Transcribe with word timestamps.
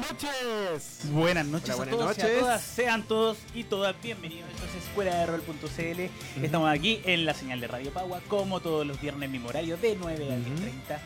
noches. 0.00 1.00
Buenas 1.12 1.46
noches 1.46 1.74
Hola, 1.74 1.92
a 1.92 1.94
buenas 1.94 2.16
todos 2.16 2.18
y 2.18 2.20
a 2.20 2.24
noches. 2.24 2.40
todas. 2.40 2.62
Sean 2.62 3.02
todos 3.04 3.38
y 3.54 3.64
todas 3.64 3.94
bienvenidos. 4.02 4.48
Esto 4.54 4.64
es 4.78 4.84
Escuela 4.84 5.14
de 5.16 5.26
Rol.cl. 5.26 6.42
Estamos 6.44 6.70
aquí 6.70 7.00
en 7.04 7.24
la 7.24 7.34
señal 7.34 7.60
de 7.60 7.66
Radio 7.68 7.90
Pagua, 7.92 8.20
como 8.28 8.60
todos 8.60 8.86
los 8.86 9.00
viernes, 9.00 9.28
mismo 9.30 9.48
horario, 9.48 9.76
de 9.76 9.96
9 10.00 10.24
a 10.32 10.36
10.30. 10.36 10.98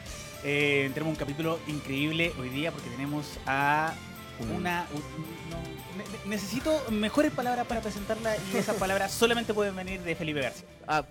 Eh, 0.45 0.91
tenemos 0.93 1.13
un 1.13 1.17
capítulo 1.19 1.59
increíble 1.69 2.33
hoy 2.41 2.49
día 2.49 2.73
porque 2.73 2.91
tenemos 2.91 3.27
a 3.47 3.95
una... 4.57 4.87
un- 4.93 5.01
no, 5.51 5.57
ne- 5.97 6.31
necesito 6.31 6.83
mejores 6.91 7.31
palabras 7.33 7.67
para 7.67 7.81
presentarla 7.81 8.35
y 8.53 8.57
esas 8.57 8.77
palabras 8.77 9.13
solamente 9.13 9.55
pueden 9.55 9.77
venir 9.77 10.01
de 10.03 10.15
Felipe 10.17 10.41
García. 10.41 10.67
Ah, 10.89 11.05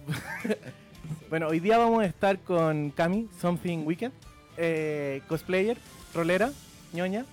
bueno, 1.30 1.48
hoy 1.48 1.60
día 1.60 1.78
vamos 1.78 2.04
a 2.04 2.06
estar 2.06 2.40
con 2.40 2.92
Cami, 2.92 3.30
Something 3.40 3.86
Weekend, 3.86 4.14
eh, 4.58 5.22
cosplayer, 5.30 5.78
rolera, 6.14 6.52
ñoña, 6.92 7.26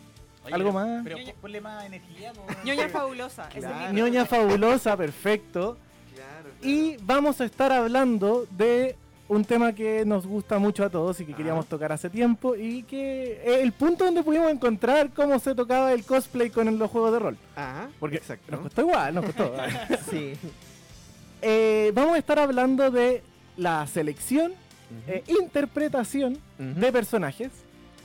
Oye, 0.49 0.55
¿Algo 0.55 0.73
pero- 0.73 0.87
más? 0.87 1.05
Pero 1.05 1.19
ponle 1.41 1.61
más 1.61 1.85
energía. 1.85 2.33
Ñoña 2.65 2.89
fabulosa. 2.89 3.49
Claro. 3.49 3.93
ñoña 3.93 4.27
fabulosa, 4.27 4.97
perfecto. 4.97 5.77
Y 6.63 6.97
vamos 7.03 7.41
a 7.41 7.45
estar 7.45 7.71
hablando 7.73 8.47
de 8.51 8.97
un 9.29 9.45
tema 9.45 9.73
que 9.75 10.05
nos 10.07 10.27
gusta 10.27 10.59
mucho 10.59 10.85
a 10.85 10.89
todos 10.91 11.21
y 11.21 11.25
que 11.27 11.35
queríamos 11.35 11.67
tocar 11.67 11.93
hace 11.93 12.09
tiempo 12.11 12.57
y 12.57 12.83
que 12.85 13.41
es 13.45 13.59
el 13.63 13.73
punto 13.73 14.05
donde 14.07 14.23
pudimos 14.23 14.51
encontrar 14.51 15.11
cómo 15.15 15.39
se 15.39 15.55
tocaba 15.55 15.93
el 15.93 16.03
cosplay 16.05 16.51
con 16.51 16.77
los 16.79 16.91
juegos 16.91 17.13
de 17.13 17.19
rol. 17.19 17.37
Ah, 17.57 17.87
Porque 18.01 18.17
exacto. 18.17 18.51
nos 18.53 18.61
costó 18.63 18.81
igual, 18.81 19.15
nos 19.15 19.25
costó. 19.27 19.53
sí. 20.11 20.33
Eh, 21.43 21.93
vamos 21.95 22.15
a 22.15 22.19
estar 22.19 22.39
hablando 22.39 22.91
de 22.91 23.23
la 23.57 23.87
selección, 23.87 24.53
eh, 25.07 25.23
interpretación 25.29 26.39
de 26.59 26.91
personajes, 26.91 27.51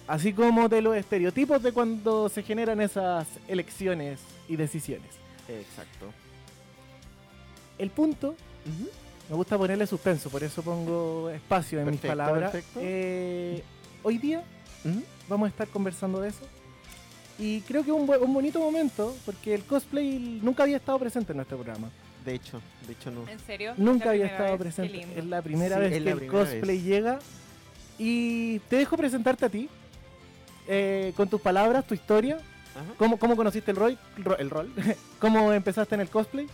así 0.07 0.33
como 0.33 0.67
de 0.69 0.81
los 0.81 0.95
estereotipos 0.95 1.61
de 1.63 1.71
cuando 1.71 2.29
se 2.29 2.43
generan 2.43 2.81
esas 2.81 3.27
elecciones 3.47 4.19
y 4.47 4.55
decisiones. 4.55 5.09
Exacto. 5.47 6.07
El 7.77 7.89
punto, 7.89 8.35
me 9.29 9.35
gusta 9.35 9.57
ponerle 9.57 9.87
suspenso, 9.87 10.29
por 10.29 10.43
eso 10.43 10.61
pongo 10.61 11.29
espacio 11.29 11.79
en 11.79 11.91
mis 11.91 11.99
palabras. 11.99 12.51
perfecto. 12.51 12.79
Eh, 12.83 13.63
hoy 14.03 14.17
día 14.17 14.43
vamos 15.27 15.47
a 15.47 15.49
estar 15.49 15.67
conversando 15.67 16.21
de 16.21 16.29
eso. 16.29 16.45
Y 17.39 17.61
creo 17.61 17.83
que 17.83 17.89
es 17.89 17.95
un, 17.95 18.07
un 18.07 18.33
bonito 18.33 18.59
momento, 18.59 19.15
porque 19.25 19.55
el 19.55 19.63
cosplay 19.63 20.39
nunca 20.43 20.63
había 20.63 20.77
estado 20.77 20.99
presente 20.99 21.31
en 21.33 21.37
nuestro 21.37 21.57
programa. 21.57 21.89
De 22.23 22.35
hecho, 22.35 22.61
de 22.87 22.93
hecho 22.93 23.09
no. 23.11 23.27
¿En 23.27 23.39
serio? 23.39 23.73
Nunca 23.75 24.11
había 24.11 24.27
estado 24.27 24.55
presente. 24.57 25.05
Es 25.17 25.25
la 25.25 25.41
primera 25.41 25.75
Sí, 25.77 25.81
vez 25.81 26.03
que 26.03 26.09
el 26.11 26.27
cosplay 26.27 26.77
vez. 26.77 26.83
llega. 26.83 27.19
Y 27.97 28.59
te 28.69 28.77
dejo 28.77 28.95
presentarte 28.97 29.45
a 29.45 29.49
ti, 29.49 29.67
eh, 30.67 31.13
con 31.15 31.29
tus 31.29 31.41
palabras, 31.41 31.85
tu 31.85 31.93
historia. 31.93 32.37
¿Cómo, 32.97 33.17
cómo 33.19 33.35
conociste 33.35 33.69
el 33.71 33.77
rol? 33.77 33.97
ro- 34.17 34.37
el 34.37 34.49
rol? 34.49 34.71
¿Cómo 35.19 35.53
empezaste 35.53 35.93
en 35.95 36.01
el 36.01 36.09
cosplay? 36.09 36.47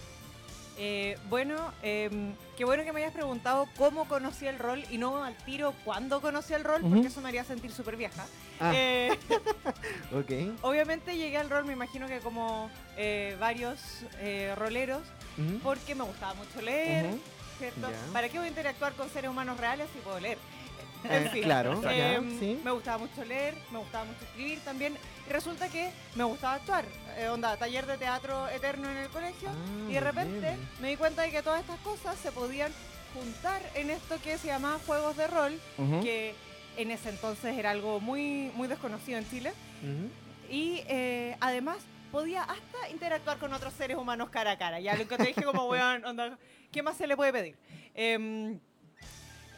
Eh, 0.82 1.18
bueno, 1.30 1.56
em, 1.82 2.34
qué 2.58 2.64
bueno 2.64 2.84
que 2.86 2.94
me 2.94 3.02
hayas 3.02 3.14
preguntado 3.14 3.68
cómo 3.78 4.06
conocí 4.06 4.48
el 4.48 4.58
rol 4.60 4.82
y 4.90 4.98
no 4.98 5.24
al 5.24 5.36
tiro 5.36 5.74
cuándo 5.84 6.22
conocí 6.22 6.54
el 6.54 6.64
rol, 6.64 6.82
porque 6.90 7.08
eso 7.08 7.20
me 7.20 7.28
haría 7.30 7.44
sentir 7.44 7.72
súper 7.72 7.98
vieja. 7.98 8.26
Ah. 8.62 8.72
Eh, 8.74 9.18
Ok. 10.14 10.58
obviamente 10.62 11.18
llegué 11.18 11.38
al 11.38 11.50
rol, 11.50 11.66
me 11.66 11.74
imagino 11.74 12.08
que 12.08 12.20
como 12.20 12.70
eh, 12.98 13.36
varios 13.40 13.80
eh, 14.20 14.54
roleros, 14.58 15.02
porque 15.64 15.96
me 15.96 16.04
gustaba 16.06 16.34
mucho 16.34 16.62
leer, 16.62 17.06
Ujú. 17.08 17.20
¿cierto? 17.60 17.88
¿Para 18.14 18.28
qué 18.30 18.38
voy 18.38 18.48
a 18.48 18.50
interactuar 18.50 18.94
con 18.94 19.10
seres 19.10 19.30
humanos 19.30 19.58
reales 19.58 19.88
si 19.94 20.00
puedo 20.00 20.20
leer? 20.20 20.38
Eh, 21.10 21.24
En 21.26 21.32
fin, 21.32 21.44
claro, 21.44 21.82
ya, 21.82 22.14
em, 22.16 22.40
sí. 22.40 22.60
Me 22.64 22.72
gustaba 22.72 22.98
mucho 22.98 23.24
leer, 23.24 23.56
me 23.72 23.80
gustaba 23.80 24.04
mucho 24.06 24.24
escribir 24.26 24.60
también. 24.66 24.98
Y 25.28 25.32
resulta 25.32 25.70
que 25.70 25.92
me 26.16 26.24
gustaba 26.26 26.56
actuar. 26.56 26.86
Eh, 27.18 27.30
onda, 27.30 27.56
taller 27.58 27.86
de 27.86 27.98
teatro 27.98 28.48
eterno 28.50 28.90
en 28.92 28.98
el 28.98 29.10
colegio. 29.10 29.50
Ah, 29.50 29.90
y 29.90 29.94
de 29.94 30.00
repente 30.02 30.40
bien. 30.40 30.70
me 30.82 30.90
di 30.90 30.98
cuenta 30.98 31.22
de 31.22 31.32
que 31.32 31.42
todas 31.42 31.62
estas 31.62 31.80
cosas 31.80 32.18
se 32.20 32.32
podían 32.32 32.72
juntar 33.14 33.62
en 33.76 33.90
esto 33.90 34.18
que 34.22 34.38
se 34.38 34.48
llamaba 34.48 34.78
juegos 34.86 35.16
de 35.18 35.28
rol, 35.28 35.60
que 36.02 36.36
en 36.78 36.92
ese 36.92 37.10
entonces 37.10 37.58
era 37.58 37.72
algo 37.72 38.00
muy, 38.00 38.52
muy 38.56 38.68
desconocido 38.68 39.18
en 39.18 39.30
Chile. 39.30 39.54
Y 40.50 40.82
eh, 40.88 41.38
además 41.40 41.78
podía 42.12 42.44
hasta 42.44 42.90
interactuar 42.92 43.38
con 43.38 43.54
otros 43.54 43.74
seres 43.74 43.98
humanos 43.98 44.30
cara 44.30 44.52
a 44.52 44.58
cara. 44.58 44.80
Ya 44.80 44.96
lo 44.96 45.08
que 45.08 45.16
te 45.18 45.28
dije 45.28 45.44
como, 45.44 45.66
weón, 45.70 46.04
onda, 46.06 46.38
¿qué 46.72 46.84
más 46.84 46.98
se 46.98 47.08
le 47.08 47.16
puede 47.16 47.32
pedir? 47.32 47.56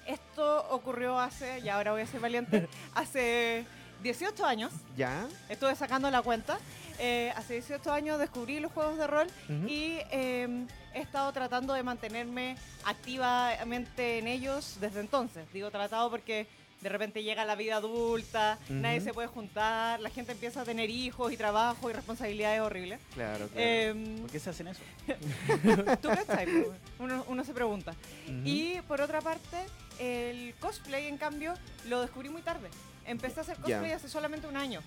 Esto 0.06 0.66
ocurrió 0.70 1.20
hace, 1.20 1.60
y 1.60 1.70
ahora 1.70 1.92
voy 1.92 2.02
a 2.02 2.08
ser 2.08 2.20
valiente, 2.20 2.68
hace 2.96 3.66
18 4.04 4.46
años, 4.46 4.72
Ya. 4.98 5.28
estuve 5.50 5.76
sacando 5.76 6.10
la 6.10 6.22
cuenta, 6.22 6.58
eh, 7.00 7.32
hace 7.36 7.54
18 7.56 7.92
años 7.92 8.20
descubrí 8.20 8.60
los 8.60 8.72
juegos 8.72 8.98
de 8.98 9.08
rol 9.08 9.28
y 9.68 9.98
em, 10.12 10.68
he 10.94 11.00
estado 11.02 11.32
tratando 11.34 11.74
de 11.74 11.84
mantenerme 11.84 12.56
activamente 12.84 14.20
en 14.20 14.28
ellos 14.28 14.78
desde 14.80 15.00
entonces. 15.00 15.46
Digo 15.54 15.72
tratado 15.72 16.10
porque 16.10 16.48
de 16.82 16.90
repente 16.90 17.22
llega 17.24 17.46
la 17.46 17.56
vida 17.56 17.76
adulta, 17.78 18.58
nadie 18.70 19.02
se 19.02 19.14
puede 19.14 19.28
juntar, 19.28 20.00
la 20.00 20.10
gente 20.10 20.32
empieza 20.32 20.62
a 20.62 20.64
tener 20.64 20.90
hijos 20.90 21.32
y 21.32 21.38
trabajo 21.38 21.90
y 21.90 21.94
responsabilidades 21.94 22.62
horribles. 22.62 23.00
Claro, 23.14 23.48
claro. 23.50 23.68
Em, 23.68 24.22
¿Por 24.22 24.32
qué 24.32 24.40
se 24.40 24.50
hacen 24.50 24.68
eso? 24.68 24.82
¿Tú 26.02 26.10
po? 26.10 26.74
uno, 27.04 27.24
uno 27.28 27.44
se 27.44 27.54
pregunta. 27.54 27.94
Y 28.44 28.82
por 28.88 29.00
otra 29.02 29.22
parte, 29.22 29.58
el 30.02 30.56
cosplay, 30.60 31.08
en 31.08 31.18
cambio, 31.18 31.54
lo 31.88 32.02
descubrí 32.02 32.30
muy 32.30 32.42
tarde. 32.42 32.70
Empecé 33.06 33.40
a 33.40 33.44
hacer 33.44 33.58
cosplay 33.58 33.92
hace 33.92 34.10
solamente 34.10 34.48
un 34.48 34.58
año. 34.58 34.82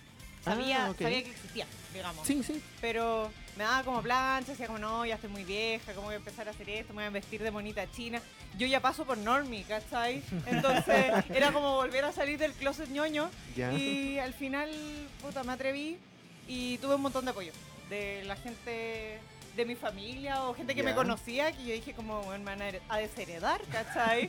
Sabía, 0.45 0.87
Ah, 0.87 0.91
ok. 0.91 0.99
sabía 1.01 1.23
que 1.25 1.31
existía, 1.31 1.67
digamos. 1.95 2.27
Sí, 2.27 2.43
sí. 2.43 2.63
Pero 2.83 3.31
me 3.57 3.65
daba 3.65 3.83
como 3.83 4.03
plancha, 4.03 4.51
decía 4.53 4.67
como, 4.67 4.79
no, 4.79 5.07
ya 5.07 5.15
estoy 5.15 5.31
muy 5.31 5.43
vieja, 5.45 5.95
¿cómo 5.95 6.09
voy 6.09 6.15
a 6.15 6.19
empezar 6.19 6.47
a 6.49 6.51
hacer 6.51 6.69
esto? 6.69 6.93
Me 6.93 6.97
voy 7.03 7.05
a 7.07 7.11
vestir 7.11 7.43
de 7.43 7.51
monita 7.51 7.91
china. 7.91 8.21
Yo 8.59 8.67
ya 8.67 8.81
paso 8.81 9.07
por 9.07 9.17
normie, 9.17 9.63
¿cachai? 9.65 10.23
Entonces 10.47 11.07
era 11.31 11.51
como 11.51 11.77
volver 11.77 12.05
a 12.05 12.13
salir 12.13 12.39
del 12.39 12.53
closet 12.53 12.91
ñoño. 12.91 13.31
Y 13.57 14.19
al 14.19 14.35
final, 14.35 14.71
puta, 15.23 15.45
me 15.45 15.53
atreví 15.53 15.97
y 16.47 16.77
tuve 16.79 16.97
un 16.97 17.03
montón 17.03 17.25
de 17.25 17.31
apoyo 17.31 17.53
de 17.89 18.23
la 18.25 18.37
gente 18.37 19.19
de 19.57 19.65
mi 19.65 19.77
familia 19.77 20.43
o 20.45 20.55
gente 20.55 20.75
que 20.75 20.83
me 20.83 20.95
conocía 20.95 21.53
que 21.53 21.65
yo 21.65 21.73
dije 21.75 21.93
como, 21.95 22.23
bueno, 22.23 22.45
me 22.45 22.51
van 22.57 22.63
a 22.63 22.69
her- 22.71 22.81
a 22.89 22.99
desheredar, 22.99 23.61
¿cachai? 23.71 24.29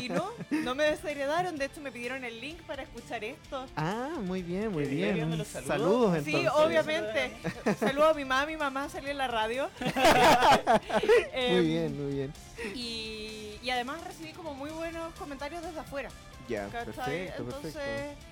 y 0.00 0.08
no, 0.08 0.30
no 0.50 0.74
me 0.74 0.84
desheredaron, 0.84 1.56
de 1.56 1.66
hecho 1.66 1.80
me 1.80 1.92
pidieron 1.92 2.24
el 2.24 2.40
link 2.40 2.60
para 2.62 2.82
escuchar 2.82 3.22
esto. 3.22 3.66
Ah, 3.76 4.10
muy 4.22 4.42
bien, 4.42 4.72
muy 4.72 4.84
bien, 4.86 5.38
los 5.38 5.46
saludos. 5.46 5.68
Saludos, 5.68 6.24
Sí, 6.24 6.34
entonces. 6.34 6.64
obviamente. 6.66 7.32
Saludo 7.78 8.08
a 8.08 8.14
mi 8.14 8.24
mamá, 8.24 8.46
mi 8.46 8.56
mamá 8.56 8.88
salió 8.88 9.10
en 9.10 9.18
la 9.18 9.28
radio. 9.28 9.68
Em, 11.32 11.54
Muy 11.56 11.66
bien, 11.66 12.02
muy 12.04 12.14
bien. 12.14 12.32
Y, 12.74 13.58
y 13.62 13.70
además 13.70 14.02
recibí 14.04 14.32
como 14.32 14.54
muy 14.54 14.70
buenos 14.70 15.12
comentarios 15.14 15.62
desde 15.62 15.78
afuera. 15.80 16.08
Ya, 16.48 16.66
perfecto, 16.68 17.42
Entonces, 17.42 17.74
perfecto. 17.74 18.24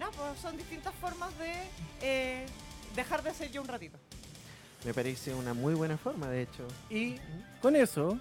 no, 0.00 0.10
pues 0.10 0.40
son 0.40 0.56
distintas 0.56 0.94
formas 0.96 1.36
de 1.38 1.52
eh, 2.02 2.46
dejar 2.94 3.22
de 3.22 3.32
ser 3.34 3.50
yo 3.50 3.60
un 3.62 3.68
ratito. 3.68 3.98
Me 4.84 4.94
parece 4.94 5.34
una 5.34 5.54
muy 5.54 5.74
buena 5.74 5.96
forma, 5.96 6.28
de 6.28 6.42
hecho. 6.42 6.66
Y 6.90 7.16
con 7.60 7.74
eso 7.76 8.18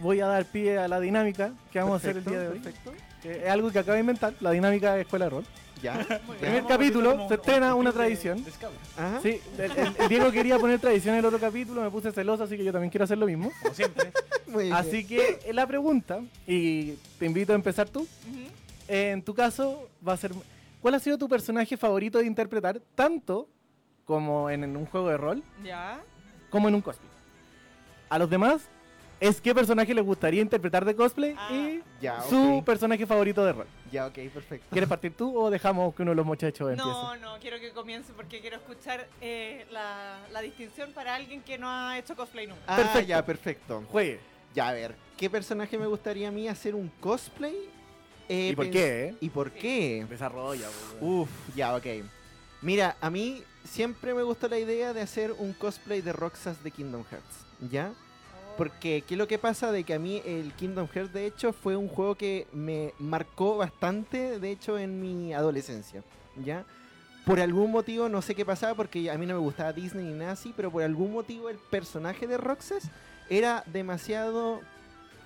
voy 0.00 0.20
a 0.20 0.26
dar 0.26 0.44
pie 0.46 0.78
a 0.78 0.88
la 0.88 0.98
dinámica 1.00 1.52
que 1.72 1.78
vamos 1.78 1.94
a 1.94 1.96
hacer 1.96 2.16
el 2.18 2.24
día 2.24 2.40
de 2.40 2.48
hoy. 2.48 2.58
Perfecto. 2.60 2.92
que 3.22 3.44
es 3.44 3.48
algo 3.50 3.70
que 3.70 3.78
acabo 3.80 3.94
de 3.94 4.00
inventar, 4.00 4.32
la 4.40 4.50
dinámica 4.52 4.94
de 4.94 5.02
Escuela 5.02 5.26
de 5.26 5.30
Rol. 5.30 5.44
Ya. 5.82 5.94
Muy 6.26 6.36
Primer 6.38 6.64
capítulo, 6.66 7.28
se 7.28 7.34
estrena 7.34 7.74
una 7.74 7.92
tradición. 7.92 8.44
Ajá. 8.96 9.20
Sí, 9.22 9.40
el, 9.58 9.70
el- 9.70 9.96
el 9.98 10.08
Diego 10.08 10.32
quería 10.32 10.58
poner 10.58 10.80
tradición 10.80 11.14
en 11.14 11.20
el 11.20 11.24
otro 11.26 11.38
capítulo, 11.38 11.82
me 11.82 11.90
puse 11.90 12.10
celoso, 12.12 12.44
así 12.44 12.56
que 12.56 12.64
yo 12.64 12.72
también 12.72 12.90
quiero 12.90 13.04
hacer 13.04 13.18
lo 13.18 13.26
mismo. 13.26 13.50
Como 13.62 13.74
siempre. 13.74 14.12
Muy 14.48 14.64
bien. 14.64 14.74
Así 14.74 15.04
que 15.06 15.38
eh, 15.44 15.52
la 15.52 15.66
pregunta, 15.66 16.20
y 16.46 16.92
te 17.18 17.26
invito 17.26 17.52
a 17.52 17.56
empezar 17.56 17.88
tú, 17.88 18.00
Ujú. 18.00 18.08
en 18.88 19.22
tu 19.22 19.34
caso 19.34 19.88
va 20.06 20.14
a 20.14 20.16
ser, 20.16 20.32
¿cuál 20.80 20.94
ha 20.94 20.98
sido 20.98 21.18
tu 21.18 21.28
personaje 21.28 21.76
favorito 21.76 22.18
de 22.18 22.26
interpretar, 22.26 22.80
tanto 22.94 23.48
como 24.12 24.48
en, 24.48 24.64
en 24.64 24.74
un 24.74 24.86
juego 24.86 25.10
de 25.10 25.18
rol, 25.18 25.42
Ya. 25.62 26.00
como 26.48 26.66
en 26.68 26.74
un 26.74 26.80
cosplay? 26.80 27.10
A 28.08 28.18
los 28.18 28.30
demás, 28.30 28.62
es 29.20 29.38
qué 29.38 29.54
personaje 29.54 29.92
les 29.92 30.02
gustaría 30.02 30.40
interpretar 30.40 30.82
de 30.86 30.96
cosplay 30.96 31.34
Ah. 31.36 31.48
y 31.52 31.82
Ya, 32.00 32.22
su 32.22 32.62
personaje 32.64 33.04
favorito 33.06 33.44
de 33.44 33.52
rol. 33.52 33.66
Ya, 33.92 34.06
ok, 34.06 34.14
perfecto. 34.32 34.66
¿Quieres 34.70 34.88
partir 34.88 35.12
tú 35.14 35.38
o 35.38 35.50
dejamos 35.50 35.94
que 35.94 36.02
uno 36.02 36.12
de 36.12 36.16
los 36.16 36.24
muchachos 36.24 36.70
empiece? 36.70 36.88
No, 36.88 37.16
no, 37.16 37.38
quiero 37.38 37.60
que 37.60 37.70
comience 37.72 38.12
porque 38.14 38.40
quiero 38.40 38.56
escuchar 38.56 39.06
eh, 39.20 39.66
la, 39.70 40.20
la 40.32 40.40
distinción 40.40 40.90
para 40.92 41.14
alguien 41.14 41.42
que 41.42 41.58
no 41.58 41.68
ha 41.68 41.98
hecho 41.98 42.16
cosplay 42.16 42.46
nunca. 42.46 42.62
Ah, 42.66 42.76
Perfecto. 42.76 43.08
ya, 43.08 43.26
perfecto. 43.26 43.84
Juegue. 43.90 44.20
Ya, 44.54 44.68
a 44.68 44.72
ver, 44.72 44.94
¿qué 45.18 45.28
personaje 45.28 45.76
me 45.76 45.86
gustaría 45.86 46.28
a 46.28 46.30
mí 46.30 46.48
hacer 46.48 46.74
un 46.74 46.88
cosplay? 47.00 47.54
Eh, 48.26 48.50
¿Y 48.52 48.56
por 48.56 48.70
qué? 48.70 49.04
eh? 49.08 49.14
¿Y 49.20 49.28
por 49.28 49.50
qué? 49.50 50.06
Desarrolla. 50.08 50.68
Uf, 51.02 51.28
ya, 51.54 51.76
ok. 51.76 51.86
Mira, 52.62 52.96
a 53.02 53.10
mí 53.10 53.42
siempre 53.70 54.14
me 54.14 54.22
gustó 54.22 54.48
la 54.48 54.58
idea 54.58 54.92
de 54.92 55.00
hacer 55.00 55.32
un 55.38 55.52
cosplay 55.52 56.00
de 56.00 56.12
Roxas 56.12 56.62
de 56.62 56.70
Kingdom 56.70 57.04
Hearts, 57.04 57.70
¿ya? 57.70 57.92
Porque, 58.56 59.04
¿qué 59.06 59.14
es 59.14 59.18
lo 59.18 59.28
que 59.28 59.38
pasa? 59.38 59.70
De 59.70 59.84
que 59.84 59.94
a 59.94 59.98
mí 59.98 60.20
el 60.24 60.52
Kingdom 60.54 60.88
Hearts, 60.88 61.12
de 61.12 61.26
hecho, 61.26 61.52
fue 61.52 61.76
un 61.76 61.88
juego 61.88 62.16
que 62.16 62.46
me 62.52 62.92
marcó 62.98 63.56
bastante, 63.56 64.40
de 64.40 64.50
hecho, 64.50 64.78
en 64.78 65.00
mi 65.00 65.32
adolescencia, 65.32 66.02
¿ya? 66.44 66.64
por 67.28 67.40
algún 67.40 67.70
motivo, 67.70 68.08
no 68.08 68.22
sé 68.22 68.34
qué 68.34 68.46
pasaba, 68.46 68.74
porque 68.74 69.10
a 69.10 69.18
mí 69.18 69.26
no 69.26 69.34
me 69.34 69.40
gustaba 69.40 69.74
Disney 69.74 70.02
ni 70.02 70.14
nada 70.14 70.32
así, 70.32 70.54
pero 70.56 70.70
por 70.70 70.82
algún 70.82 71.12
motivo 71.12 71.50
el 71.50 71.58
personaje 71.58 72.26
de 72.26 72.38
Roxas 72.38 72.90
era 73.28 73.62
demasiado 73.66 74.62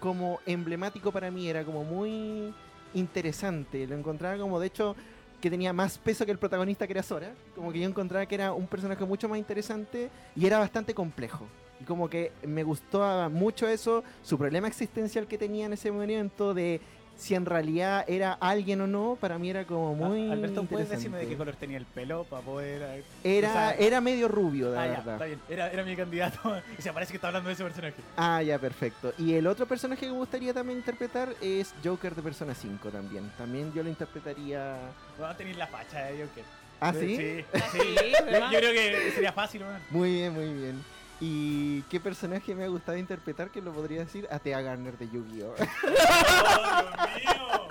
como 0.01 0.41
emblemático 0.45 1.13
para 1.13 1.31
mí, 1.31 1.49
era 1.49 1.65
como 1.65 1.85
muy 1.85 2.53
interesante, 2.93 3.87
lo 3.87 3.95
encontraba 3.95 4.37
como 4.37 4.59
de 4.59 4.67
hecho 4.67 4.97
que 5.43 5.51
tenía 5.51 5.73
más 5.73 5.99
peso 5.99 6.25
que 6.25 6.31
el 6.31 6.39
protagonista 6.39 6.87
que 6.87 6.93
era 6.93 7.03
Sora, 7.03 7.35
como 7.57 7.73
que 7.73 7.81
yo 7.81 7.89
encontraba 7.89 8.25
que 8.27 8.37
era 8.37 8.53
un 8.53 8.69
personaje 8.69 9.05
mucho 9.05 9.29
más 9.29 9.39
interesante 9.39 10.09
y 10.37 10.47
era 10.47 10.61
bastante 10.61 10.95
complejo. 10.95 11.47
Y 11.81 11.85
como 11.85 12.09
que 12.09 12.31
me 12.47 12.63
gustó 12.63 13.29
mucho 13.29 13.67
eso, 13.67 14.05
su 14.23 14.39
problema 14.39 14.69
existencial 14.69 15.27
que 15.27 15.37
tenía 15.37 15.67
en 15.67 15.73
ese 15.73 15.91
momento 15.91 16.55
de 16.55 16.81
si 17.17 17.35
en 17.35 17.47
realidad 17.47 18.05
era 18.09 18.33
alguien 18.33 18.81
o 18.81 18.87
no, 18.87 19.17
para 19.21 19.39
mí 19.39 19.49
era 19.51 19.65
como 19.65 19.95
muy. 19.95 20.29
Ah, 20.29 20.33
Alberto, 20.33 20.65
¿puedes 20.65 20.89
decirme 20.89 21.19
de 21.19 21.29
qué 21.29 21.37
color 21.37 21.55
tenía 21.57 21.79
el 21.79 21.87
pelo 21.87 22.25
para 22.25 22.43
poder. 22.43 22.83
eh, 22.83 23.05
Era, 23.39 23.49
o 23.49 23.53
sea, 23.53 23.71
era 23.75 24.01
medio 24.01 24.27
rubio, 24.29 24.73
de 24.73 24.79
ah, 24.79 24.87
ya, 24.87 24.93
verdad. 24.95 25.13
está 25.15 25.25
bien. 25.27 25.41
Era, 25.49 25.71
era 25.71 25.85
mi 25.85 25.95
candidato. 25.97 26.41
Y 26.79 26.83
se 26.83 26.93
parece 26.93 27.13
que 27.13 27.17
está 27.17 27.29
hablando 27.29 27.49
de 27.49 27.55
ese 27.55 27.63
personaje. 27.65 27.95
Ah, 28.17 28.43
ya, 28.43 28.59
perfecto. 28.59 29.13
Y 29.19 29.35
el 29.35 29.47
otro 29.47 29.67
personaje 29.67 30.01
que 30.07 30.11
me 30.13 30.19
gustaría 30.19 30.53
también 30.53 30.79
interpretar 30.79 31.35
es 31.41 31.75
Joker 31.85 32.15
de 32.15 32.23
Persona 32.23 32.55
5 32.55 32.89
también. 32.91 33.31
También 33.39 33.73
yo 33.73 33.83
lo 33.83 33.89
interpretaría. 33.89 34.77
Vamos 35.19 35.35
a 35.35 35.37
tener 35.37 35.57
la 35.57 35.67
facha 35.69 36.05
de 36.07 36.25
Joker. 36.27 36.45
¿Ah, 36.81 36.93
sí? 36.93 37.17
Sí, 37.17 37.45
Sí, 37.55 37.79
sí. 37.79 38.13
Yo, 38.51 38.59
creo 38.59 38.73
que 38.73 39.13
sería 39.15 39.33
fácil, 39.33 39.63
weón. 39.63 39.81
Muy 39.91 40.11
bien, 40.13 40.33
muy 40.33 40.53
bien. 40.53 40.83
¿Y 41.25 41.83
qué 41.83 42.01
personaje 42.01 42.53
me 42.53 42.65
ha 42.65 42.69
gustado 42.69 42.99
interpretar? 42.99 43.51
Que 43.51 43.61
lo 43.63 43.73
podría 43.73 44.01
decir 44.01 44.27
a 44.29 44.41
Thea 44.41 44.61
Garner 44.61 44.99
de 44.99 45.09
Yu-Gi-Oh! 45.09 45.55
¡Oh, 45.55 45.57
Dios 45.57 47.15
mío! 47.15 47.69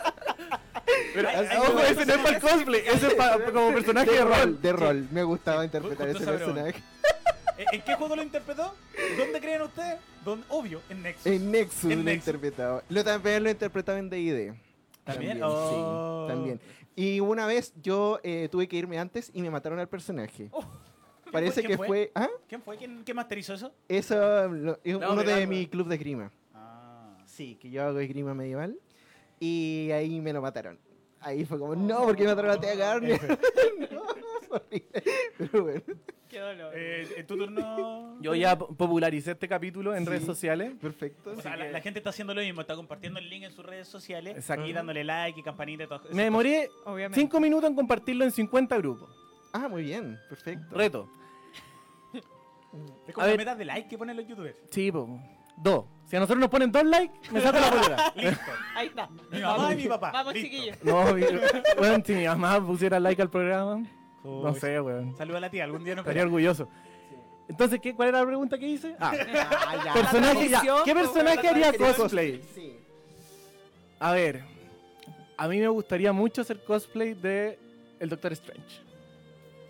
Pero, 1.13 1.27
Ay, 1.27 1.48
ay, 1.50 1.57
ojo, 1.57 1.74
no, 1.74 1.80
ese 1.81 2.06
no 2.06 2.13
es 2.13 2.19
para 2.21 2.36
el 2.38 2.42
cosplay, 2.42 2.81
ese 2.88 3.07
es 3.07 3.13
pa- 3.15 3.38
como 3.51 3.74
personaje 3.74 4.12
de 4.12 4.24
rol. 4.24 4.62
De 4.62 4.71
rol. 4.71 5.07
Me 5.12 5.24
gustaba 5.24 5.65
interpretar 5.65 6.07
ese 6.07 6.19
sabrón. 6.24 6.53
personaje. 6.53 6.81
¿En 7.74 7.81
qué 7.81 7.95
juego 7.95 8.15
lo 8.15 8.24
interpretó? 8.24 8.74
¿Dónde 9.18 9.39
creen 9.42 9.62
ustedes? 9.63 10.00
¿Dónde? 10.24 10.45
Obvio, 10.50 10.81
en 10.89 11.04
Nexus. 11.04 11.25
En 11.25 11.51
Nexus 11.51 11.92
En 11.92 12.00
lo 12.00 12.06
Nexus. 12.06 12.27
interpretado. 12.27 12.83
Lo 12.88 13.04
también 13.04 13.44
lo 13.44 13.50
he 13.50 13.51
interpretado 13.51 13.97
en 13.97 14.09
D&D. 14.09 14.54
¿También? 15.04 15.38
sí, 15.38 15.44
Oh. 15.44 16.25
también. 16.30 16.62
Y 16.95 17.19
una 17.19 17.45
vez 17.45 17.74
yo 17.83 18.19
eh, 18.24 18.47
tuve 18.50 18.68
que 18.69 18.77
irme 18.77 18.97
antes 18.97 19.30
y 19.33 19.42
me 19.42 19.50
mataron 19.50 19.80
al 19.80 19.89
personaje. 19.89 20.50
Parece 21.31 21.62
¿Quién 21.62 21.72
que 21.72 21.78
fue? 21.78 21.88
fue... 21.88 22.12
¿Ah? 22.16 22.30
¿Quién 22.48 22.62
fue? 22.62 22.78
¿Quién, 22.78 23.04
¿Quién 23.04 23.16
masterizó 23.16 23.54
eso? 23.54 23.74
Eso 23.88 24.48
lo- 24.50 24.80
es 24.83 24.98
No, 24.98 25.12
uno 25.12 25.22
de 25.24 25.25
medieval, 25.25 25.48
mi 25.48 25.68
club 25.68 25.88
de 25.88 25.95
esgrima. 25.95 26.31
Ah. 26.54 27.18
Sí, 27.25 27.56
que 27.56 27.69
yo 27.69 27.83
hago 27.83 28.00
esgrima 28.00 28.33
medieval. 28.33 28.78
Y 29.39 29.89
ahí 29.92 30.19
me 30.22 30.33
lo 30.33 30.42
mataron. 30.42 30.78
Ahí 31.19 31.45
fue 31.45 31.57
como, 31.60 31.75
no, 31.75 32.04
porque 32.04 32.24
me 32.24 32.30
mataron 32.30 32.51
a 32.51 32.60
Thea 32.60 32.75
Garner. 32.75 33.19
no, 33.92 34.01
horrible. 34.50 34.92
Pero 35.38 35.63
bueno, 35.63 35.81
Qué 36.30 36.39
dolor. 36.39 36.72
Eh, 36.75 37.07
en 37.18 37.28
tu 37.28 37.38
turno. 37.38 38.18
Yo 38.22 38.33
ya 38.36 38.57
po- 38.57 38.74
popularicé 38.74 39.31
este 39.31 39.48
capítulo 39.50 39.94
en 39.95 40.04
Sí. 40.04 40.10
redes 40.10 40.24
sociales. 40.25 40.74
perfecto. 40.80 41.31
O 41.38 41.42
sea, 41.42 41.57
la, 41.57 41.69
la 41.69 41.81
gente 41.81 42.00
está 42.00 42.10
haciendo 42.12 42.33
lo 42.33 42.42
mismo, 42.42 42.62
está 42.62 42.75
compartiendo 42.75 43.19
el 43.19 43.30
link 43.30 43.44
en 43.44 43.51
sus 43.51 43.66
redes 43.66 43.88
sociales 43.88 44.38
Exacto. 44.38 44.66
y 44.66 44.72
dándole 44.74 45.04
like 45.04 45.39
y 45.39 45.44
campanita 45.44 45.83
y 45.83 45.88
todo 45.88 46.01
eso. 46.06 46.16
Me 46.16 46.24
demoré 46.24 46.69
Obviamente. 46.86 47.19
5 47.19 47.39
minutos 47.39 47.69
en 47.69 47.75
compartirlo 47.75 48.24
en 48.24 48.31
50 48.31 48.78
grupos. 48.78 49.10
Ah, 49.54 49.68
muy 49.68 49.83
bien, 49.83 50.18
perfecto. 50.30 50.74
Reto. 50.75 51.10
Es 53.07 53.13
como 53.13 53.23
A 53.23 53.27
la 53.27 53.31
ver. 53.31 53.38
meta 53.38 53.56
de 53.56 53.65
like 53.65 53.88
que 53.89 53.97
ponen 53.97 54.15
los 54.18 54.27
youtubers. 54.27 54.57
Sí, 54.71 54.91
po. 54.91 55.19
Dos. 55.57 55.85
Si 56.06 56.15
a 56.15 56.19
nosotros 56.19 56.39
nos 56.39 56.50
ponen 56.50 56.71
dos 56.71 56.83
likes, 56.83 57.31
me 57.31 57.39
saco 57.41 57.59
la 57.59 57.69
polera. 57.69 58.13
Listo. 58.15 58.51
Ahí 58.75 58.88
está. 58.88 59.09
Mi 59.31 59.39
mamá 59.41 59.73
y 59.73 59.75
mi 59.77 59.88
papá. 59.88 60.12
Vamos, 60.12 60.33
Listo. 60.33 60.50
chiquillos. 60.50 60.77
No, 60.83 61.13
mi- 61.13 61.23
weón, 61.79 62.03
si 62.06 62.13
mi 62.15 62.25
mamá 62.25 62.65
pusiera 62.65 63.00
like 63.00 63.21
al 63.21 63.29
programa, 63.29 63.83
no 64.23 64.51
Uy, 64.51 64.59
sé, 64.59 64.79
weón. 64.81 65.15
Saluda 65.18 65.38
a 65.38 65.41
la 65.41 65.50
tía, 65.50 65.63
algún 65.65 65.83
día 65.83 65.95
nos 65.95 66.03
Estaría 66.03 66.23
orgulloso. 66.23 66.68
Entonces, 67.50 67.79
¿qué, 67.81 67.94
¿cuál 67.94 68.09
era 68.09 68.19
la 68.21 68.25
pregunta 68.25 68.57
que 68.57 68.68
hice? 68.68 68.95
Ah, 69.00 69.12
Ah, 69.13 69.75
ya. 69.85 69.94
personaje, 70.01 70.50
ya. 70.50 70.59
tradición, 70.62 70.77
¿Qué 70.85 70.94
personaje 70.95 71.47
haría 71.50 71.73
cosplay? 71.73 72.41
Sí. 72.56 72.77
A 74.00 74.13
ver, 74.13 74.44
a 75.38 75.47
mí 75.47 75.59
me 75.59 75.68
gustaría 75.68 76.12
mucho 76.13 76.41
hacer 76.41 76.63
cosplay 76.63 77.13
de 77.13 77.59
el 78.00 78.09
Doctor 78.09 78.31
Strange. 78.33 78.81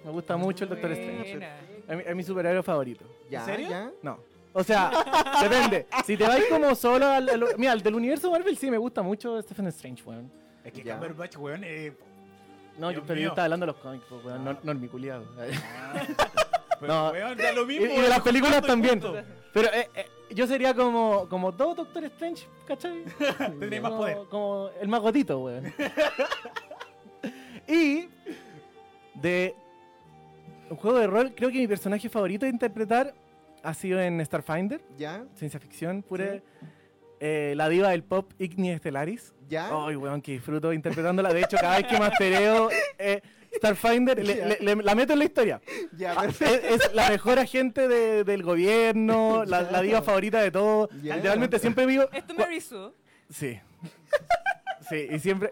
Me 0.05 0.11
gusta 0.11 0.37
mucho 0.37 0.63
el 0.63 0.69
Doctor 0.69 0.91
Strange. 0.93 1.31
Buena. 1.37 1.55
Es 1.87 1.97
mi, 1.97 2.03
es 2.05 2.15
mi 2.15 2.23
superhéroe 2.23 2.63
favorito. 2.63 3.05
Ya, 3.29 3.39
¿En 3.41 3.45
serio? 3.45 3.69
ya. 3.69 3.91
No. 4.01 4.19
O 4.53 4.63
sea, 4.63 4.91
depende. 5.41 5.87
Si 6.05 6.17
te 6.17 6.25
vais 6.27 6.45
como 6.49 6.75
solo 6.75 7.05
al, 7.07 7.29
al- 7.29 7.45
Mira, 7.57 7.73
el 7.73 7.81
del 7.81 7.95
universo 7.95 8.29
Marvel 8.31 8.57
sí 8.57 8.69
me 8.69 8.77
gusta 8.77 9.01
mucho 9.01 9.41
Stephen 9.41 9.67
Strange, 9.67 10.03
weón. 10.05 10.31
Es 10.63 10.73
que 10.73 10.83
Ya. 10.83 10.95
Cumberbatch, 10.95 11.37
weón, 11.37 11.63
eh, 11.63 11.93
No, 12.77 12.89
Dios 12.89 13.01
yo, 13.01 13.07
pero 13.07 13.15
mío. 13.17 13.23
yo 13.25 13.29
estaba 13.29 13.45
hablando 13.45 13.65
de 13.65 13.71
los 13.71 13.81
cómics, 13.81 14.05
pues, 14.09 14.25
weón. 14.25 14.43
No, 14.43 14.57
no, 14.61 14.73
mi 14.75 14.87
culiado. 14.87 15.23
pero, 16.79 16.93
No. 16.93 17.11
weón, 17.11 17.37
da 17.37 17.51
lo 17.53 17.63
Y, 17.63 17.79
mismo. 17.79 17.95
y 17.95 18.01
de 18.01 18.09
las 18.09 18.21
películas 18.21 18.61
también. 18.61 18.99
Pero 19.53 19.67
eh, 19.73 19.89
eh, 19.95 20.05
yo 20.31 20.47
sería 20.47 20.73
como, 20.73 21.27
como 21.29 21.53
todo 21.53 21.75
Doctor 21.75 22.03
Strange, 22.05 22.45
¿cachai? 22.67 23.03
Tendría 23.37 23.81
más 23.81 23.91
Como- 23.91 24.01
poder. 24.01 24.17
Como 24.29 24.69
el 24.81 24.87
más 24.87 24.99
gotito, 25.01 25.39
weón. 25.39 25.73
y 27.67 28.07
de 29.15 29.55
un 30.71 30.77
juego 30.77 30.97
de 30.99 31.07
rol, 31.07 31.33
creo 31.35 31.49
que 31.51 31.57
mi 31.59 31.67
personaje 31.67 32.09
favorito 32.09 32.45
de 32.45 32.51
interpretar 32.51 33.13
ha 33.63 33.73
sido 33.73 34.01
en 34.01 34.25
Starfinder, 34.25 34.81
Ya, 34.97 35.23
ciencia 35.35 35.59
ficción, 35.59 36.01
pura. 36.01 36.41
eh, 37.19 37.53
la 37.55 37.69
diva 37.69 37.89
del 37.89 38.03
pop 38.03 38.31
Ignis 38.39 38.77
Stellaris. 38.79 39.33
ya. 39.47 39.69
Ay, 39.85 39.95
weón, 39.95 40.21
que 40.21 40.31
disfruto 40.31 40.73
interpretándola. 40.73 41.31
De 41.33 41.41
hecho, 41.41 41.57
cada 41.59 41.77
vez 41.77 41.85
que 41.87 41.99
mastereo 41.99 42.69
eh, 42.97 43.21
Starfinder, 43.57 44.25
le- 44.25 44.47
le- 44.47 44.57
le- 44.61 44.75
la 44.83 44.95
meto 44.95 45.13
en 45.13 45.19
la 45.19 45.25
historia. 45.25 45.61
Ya, 45.95 46.13
Ah, 46.17 46.25
es, 46.25 46.41
es 46.41 46.93
la 46.95 47.09
mejor 47.09 47.37
agente 47.37 47.87
de- 47.87 48.23
del 48.23 48.41
gobierno, 48.43 49.43
la, 49.45 49.61
la 49.63 49.81
diva 49.81 50.01
favorita 50.01 50.41
de 50.41 50.51
todos. 50.51 50.89
Ya. 51.03 51.17
Literalmente 51.17 51.59
siempre 51.59 51.85
vivo. 51.85 52.05
¿Es 52.13 52.25
tu 52.25 52.33
cua- 52.33 52.45
Mary 52.45 52.61
Sue? 52.61 52.91
Sí. 53.29 53.59
Sí, 54.89 55.07
y 55.11 55.19
siempre. 55.19 55.51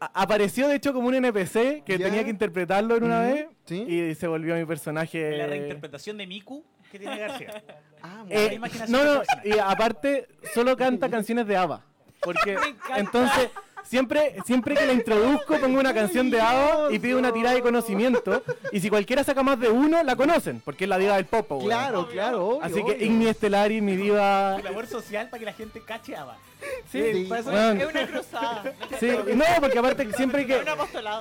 Apareció 0.00 0.68
de 0.68 0.76
hecho 0.76 0.92
como 0.92 1.08
un 1.08 1.14
NPC 1.14 1.82
que 1.84 1.98
Ya. 1.98 2.06
tenía 2.06 2.24
que 2.24 2.30
interpretarlo 2.30 2.96
en 2.96 3.04
una 3.04 3.20
vez 3.20 3.46
sí. 3.64 3.82
y 3.82 4.14
se 4.14 4.26
volvió 4.26 4.54
mi 4.54 4.64
personaje. 4.64 5.36
La 5.36 5.46
reinterpretación 5.46 6.16
de 6.18 6.26
Miku 6.26 6.64
que 6.90 6.98
tiene 6.98 7.18
García. 7.18 7.62
Ah, 8.04 8.24
muy 8.26 8.34
Eh, 8.36 8.60
no, 8.88 9.04
no, 9.04 9.22
y 9.44 9.52
aparte 9.60 10.26
solo 10.52 10.76
canta 10.76 11.08
canciones 11.08 11.46
de 11.46 11.56
ABBA. 11.56 11.84
Porque 12.20 12.56
entonces 12.96 13.48
siempre, 13.84 14.34
siempre 14.44 14.74
que 14.74 14.84
la 14.86 14.92
introduzco 14.92 15.56
pongo 15.60 15.78
una 15.78 15.94
canción 15.94 16.28
de 16.28 16.40
ABBA 16.40 16.92
y 16.92 16.98
pido 16.98 17.16
una 17.20 17.32
tirada 17.32 17.54
de 17.54 17.62
conocimiento. 17.62 18.42
Y 18.72 18.80
si 18.80 18.90
cualquiera 18.90 19.22
saca 19.22 19.44
más 19.44 19.60
de 19.60 19.68
uno, 19.68 20.02
la 20.02 20.16
conocen, 20.16 20.60
porque 20.64 20.82
es 20.84 20.88
la 20.90 20.98
diva 20.98 21.14
del 21.14 21.26
pop. 21.26 21.62
Claro, 21.62 22.08
claro. 22.08 22.44
obvio, 22.46 22.64
Así 22.64 22.74
que 22.82 22.92
obvio. 22.96 23.06
Igni 23.06 23.28
Estellaris, 23.28 23.80
mi 23.80 23.94
diva. 23.96 24.56
Su 24.58 24.64
labor 24.64 24.86
social 24.88 25.28
para 25.30 25.38
que 25.38 25.44
la 25.46 25.52
gente 25.52 25.80
cacheaba. 25.80 26.36
Sí, 26.36 26.51
Sí, 26.90 27.26
para 27.28 27.40
eso- 27.40 27.50
Bueno, 27.50 27.66
weón. 27.68 27.80
es 27.80 27.86
una 27.88 28.06
cruzada. 28.06 28.62
Sí, 29.00 29.10
no, 29.34 29.44
porque 29.60 29.78
aparte 29.78 30.12
siempre 30.14 30.46
que. 30.46 30.62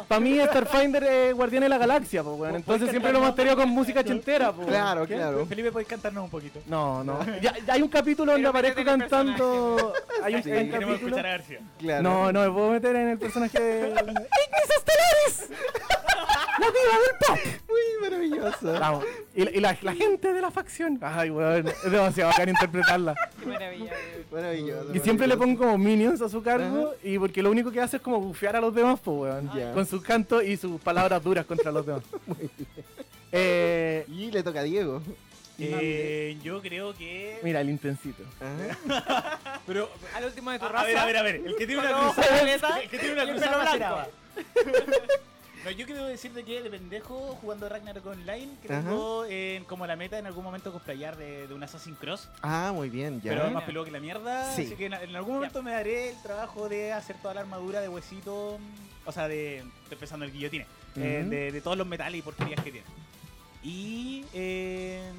Para 0.07 0.19
mí 0.19 0.39
Starfinder 0.39 1.03
es 1.03 1.33
Guardián 1.33 1.63
de 1.63 1.69
la 1.69 1.77
Galaxia, 1.77 2.23
pues, 2.23 2.39
weón. 2.39 2.55
Entonces 2.55 2.89
siempre 2.89 3.11
lo 3.13 3.21
mastereo 3.21 3.55
con 3.55 3.69
música 3.69 4.03
chentera, 4.03 4.51
pues. 4.51 4.67
Claro, 4.67 5.07
¿Qué? 5.07 5.15
claro. 5.15 5.45
Felipe, 5.45 5.71
¿podés 5.71 5.87
cantarnos 5.87 6.23
un 6.25 6.29
poquito? 6.29 6.59
No, 6.67 7.03
no. 7.03 7.19
Ya, 7.41 7.53
ya 7.65 7.73
hay 7.73 7.81
un 7.81 7.89
capítulo 7.89 8.31
donde 8.33 8.47
aparezco 8.47 8.83
cantando. 8.83 9.93
Hay 10.23 10.35
un, 10.35 10.43
Sí, 10.43 10.51
hay 10.51 10.65
un 10.65 10.69
capítulo. 10.71 10.95
escuchar 10.95 11.25
a 11.25 11.29
García. 11.29 11.59
Claro. 11.79 12.03
No, 12.03 12.31
no 12.31 12.41
me 12.43 12.51
puedo 12.51 12.69
meter 12.71 12.95
en 12.95 13.09
el 13.09 13.17
personaje 13.17 13.59
de. 13.59 13.87
¡Ignis 13.91 14.69
Stellaris! 14.79 15.49
¡La 16.59 16.67
diva 16.67 16.95
del 17.05 17.17
pop! 17.27 17.39
Muy 17.69 18.01
maravilloso. 18.09 18.73
Vamos. 18.79 19.05
Y, 19.35 19.43
la, 19.45 19.51
y 19.51 19.59
la- 19.59 19.77
la 19.81 19.93
gente 19.95 20.33
de 20.33 20.41
la 20.41 20.51
facción. 20.51 20.99
Ay, 21.01 21.29
weón. 21.29 21.67
Es 21.67 21.91
demasiado 21.91 22.29
bacán 22.31 22.49
interpretarla. 22.49 23.15
Qué 23.39 23.45
maravilla. 23.45 23.91
Maravilloso. 24.31 24.93
Y 24.95 24.99
siempre 24.99 25.27
le 25.27 25.35
maravilloso. 25.35 25.39
pongo 25.39 25.59
como 25.59 25.77
minions 25.77 26.21
a 26.21 26.29
su 26.29 26.41
cargo. 26.43 26.93
Y 27.03 27.17
porque 27.19 27.41
lo 27.41 27.51
único 27.51 27.71
que 27.71 27.79
hace 27.81 27.97
es 27.97 28.03
como 28.03 28.19
bufear 28.19 28.55
a 28.55 28.61
los 28.61 28.73
demás, 28.75 28.99
pues, 29.03 29.17
weón. 29.31 29.51
Ya. 29.55 29.71
Con 29.73 29.85
sus 29.85 30.01
cantos 30.01 30.43
y 30.43 30.57
sus 30.57 30.79
palabras 30.81 31.23
duras 31.23 31.45
contra 31.45 31.71
los 31.71 31.85
demás. 31.85 32.03
Eh, 33.33 34.03
Y 34.09 34.29
le 34.29 34.43
toca 34.43 34.59
a 34.59 34.63
Diego. 34.63 35.01
Eh, 35.57 36.37
yo 36.43 36.61
creo 36.61 36.93
que. 36.93 37.39
mira, 37.43 37.61
el 37.61 37.69
intensito. 37.69 38.23
Ajá. 38.41 39.39
Pero. 39.67 39.89
Al 40.15 40.25
último 40.25 40.51
de 40.51 40.59
tu 40.59 40.65
A, 40.65 40.69
raza. 40.69 40.81
a 40.83 40.85
ver, 40.85 40.97
a 40.97 41.05
ver, 41.05 41.17
a 41.17 41.21
ver. 41.23 41.35
El 41.45 41.55
que 41.55 41.65
tiene 41.65 41.81
una 41.81 41.97
cruzada. 41.97 42.79
El 42.81 42.89
que 42.89 42.97
tiene 42.97 43.13
una 43.13 43.31
cruzada. 43.31 44.07
No, 45.63 45.69
yo 45.71 45.85
quiero 45.85 46.05
decirte 46.07 46.43
que 46.43 46.61
de 46.63 46.69
pendejo 46.71 47.37
jugando 47.39 47.69
Ragnarok 47.69 48.05
Online, 48.07 48.49
que 48.61 48.67
tengo 48.67 49.25
eh, 49.29 49.63
como 49.67 49.85
la 49.85 49.95
meta 49.95 50.17
en 50.17 50.25
algún 50.25 50.43
momento 50.43 50.71
cosplayar 50.71 51.17
de, 51.17 51.47
de 51.47 51.53
un 51.53 51.63
Assassin's 51.63 51.99
Cross, 51.99 52.29
Ah, 52.41 52.71
muy 52.73 52.89
bien, 52.89 53.21
ya. 53.21 53.31
pero 53.31 53.45
es 53.45 53.51
más 53.53 53.63
peludo 53.63 53.85
que 53.85 53.91
la 53.91 53.99
mierda, 53.99 54.51
Sí. 54.55 54.63
así 54.65 54.75
que 54.75 54.87
en, 54.87 54.93
en 54.93 55.15
algún 55.15 55.35
momento 55.35 55.61
me 55.61 55.71
daré 55.71 56.09
el 56.09 56.21
trabajo 56.23 56.67
de 56.67 56.91
hacer 56.93 57.15
toda 57.21 57.35
la 57.35 57.41
armadura 57.41 57.79
de 57.79 57.89
huesito, 57.89 58.57
o 59.05 59.11
sea, 59.11 59.27
de, 59.27 59.59
estoy 59.83 59.97
pensando 59.99 60.25
el 60.25 60.31
guillotine, 60.31 60.65
eh, 60.95 61.19
Ujú. 61.21 61.29
de, 61.29 61.51
de 61.51 61.61
todos 61.61 61.77
los 61.77 61.85
metales 61.85 62.17
y 62.19 62.21
porquerías 62.23 62.63
que 62.63 62.71
tiene. 62.71 62.87
Y... 63.63 64.25
eh, 64.33 65.11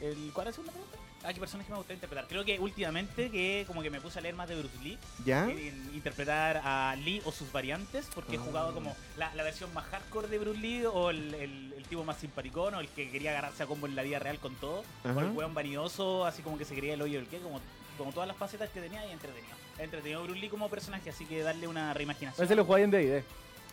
el, 0.00 0.30
¿Cuál 0.34 0.48
es 0.48 0.56
segunda 0.56 0.72
pregunta? 0.72 0.81
¿A 1.24 1.32
qué 1.32 1.38
personaje 1.38 1.70
me 1.70 1.76
gusta 1.76 1.92
interpretar? 1.92 2.26
Creo 2.26 2.44
que 2.44 2.58
últimamente 2.58 3.30
que 3.30 3.64
como 3.68 3.80
que 3.82 3.90
me 3.90 4.00
puse 4.00 4.18
a 4.18 4.22
leer 4.22 4.34
más 4.34 4.48
de 4.48 4.56
Bruce 4.56 4.76
Lee, 4.82 4.98
¿Ya? 5.24 5.48
en 5.48 5.90
interpretar 5.94 6.60
a 6.64 6.96
Lee 6.96 7.22
o 7.24 7.30
sus 7.30 7.52
variantes, 7.52 8.08
porque 8.12 8.34
he 8.34 8.38
Ah. 8.38 8.42
jugado 8.44 8.74
como 8.74 8.96
la, 9.16 9.32
la 9.36 9.44
versión 9.44 9.72
más 9.72 9.84
hardcore 9.86 10.26
de 10.26 10.38
Bruce 10.40 10.58
Lee 10.60 10.84
o 10.86 11.10
el, 11.10 11.32
el- 11.34 11.74
el 11.76 11.84
tipo 11.84 12.02
más 12.04 12.16
simpaticón 12.18 12.74
o 12.74 12.80
el 12.80 12.88
que 12.88 13.08
quería 13.10 13.30
agarrarse 13.30 13.62
a 13.62 13.66
combo 13.66 13.86
en 13.86 13.94
la 13.94 14.02
vida 14.02 14.18
real 14.18 14.38
con 14.40 14.54
todo, 14.56 14.82
o 15.04 15.20
el 15.20 15.30
weón 15.30 15.54
vanidoso, 15.54 16.24
así 16.26 16.42
como 16.42 16.58
que 16.58 16.64
se 16.64 16.74
creía 16.74 16.94
el 16.94 17.02
hoyo 17.02 17.18
del 17.20 17.28
que, 17.28 17.38
como, 17.38 17.60
como 17.98 18.12
todas 18.12 18.26
las 18.26 18.36
facetas 18.36 18.70
que 18.70 18.80
tenía 18.80 19.06
y 19.06 19.12
entretenido. 19.12 19.54
Entretenido 19.78 20.24
Bruce 20.24 20.40
Lee 20.40 20.48
como 20.48 20.68
personaje, 20.68 21.10
así 21.10 21.24
que 21.26 21.42
darle 21.42 21.68
una 21.68 21.94
reimaginación. 21.94 22.44
Ese 22.44 22.56
lo 22.56 22.64
jugáis 22.64 22.84
en 22.84 22.90
D&D, 22.90 23.22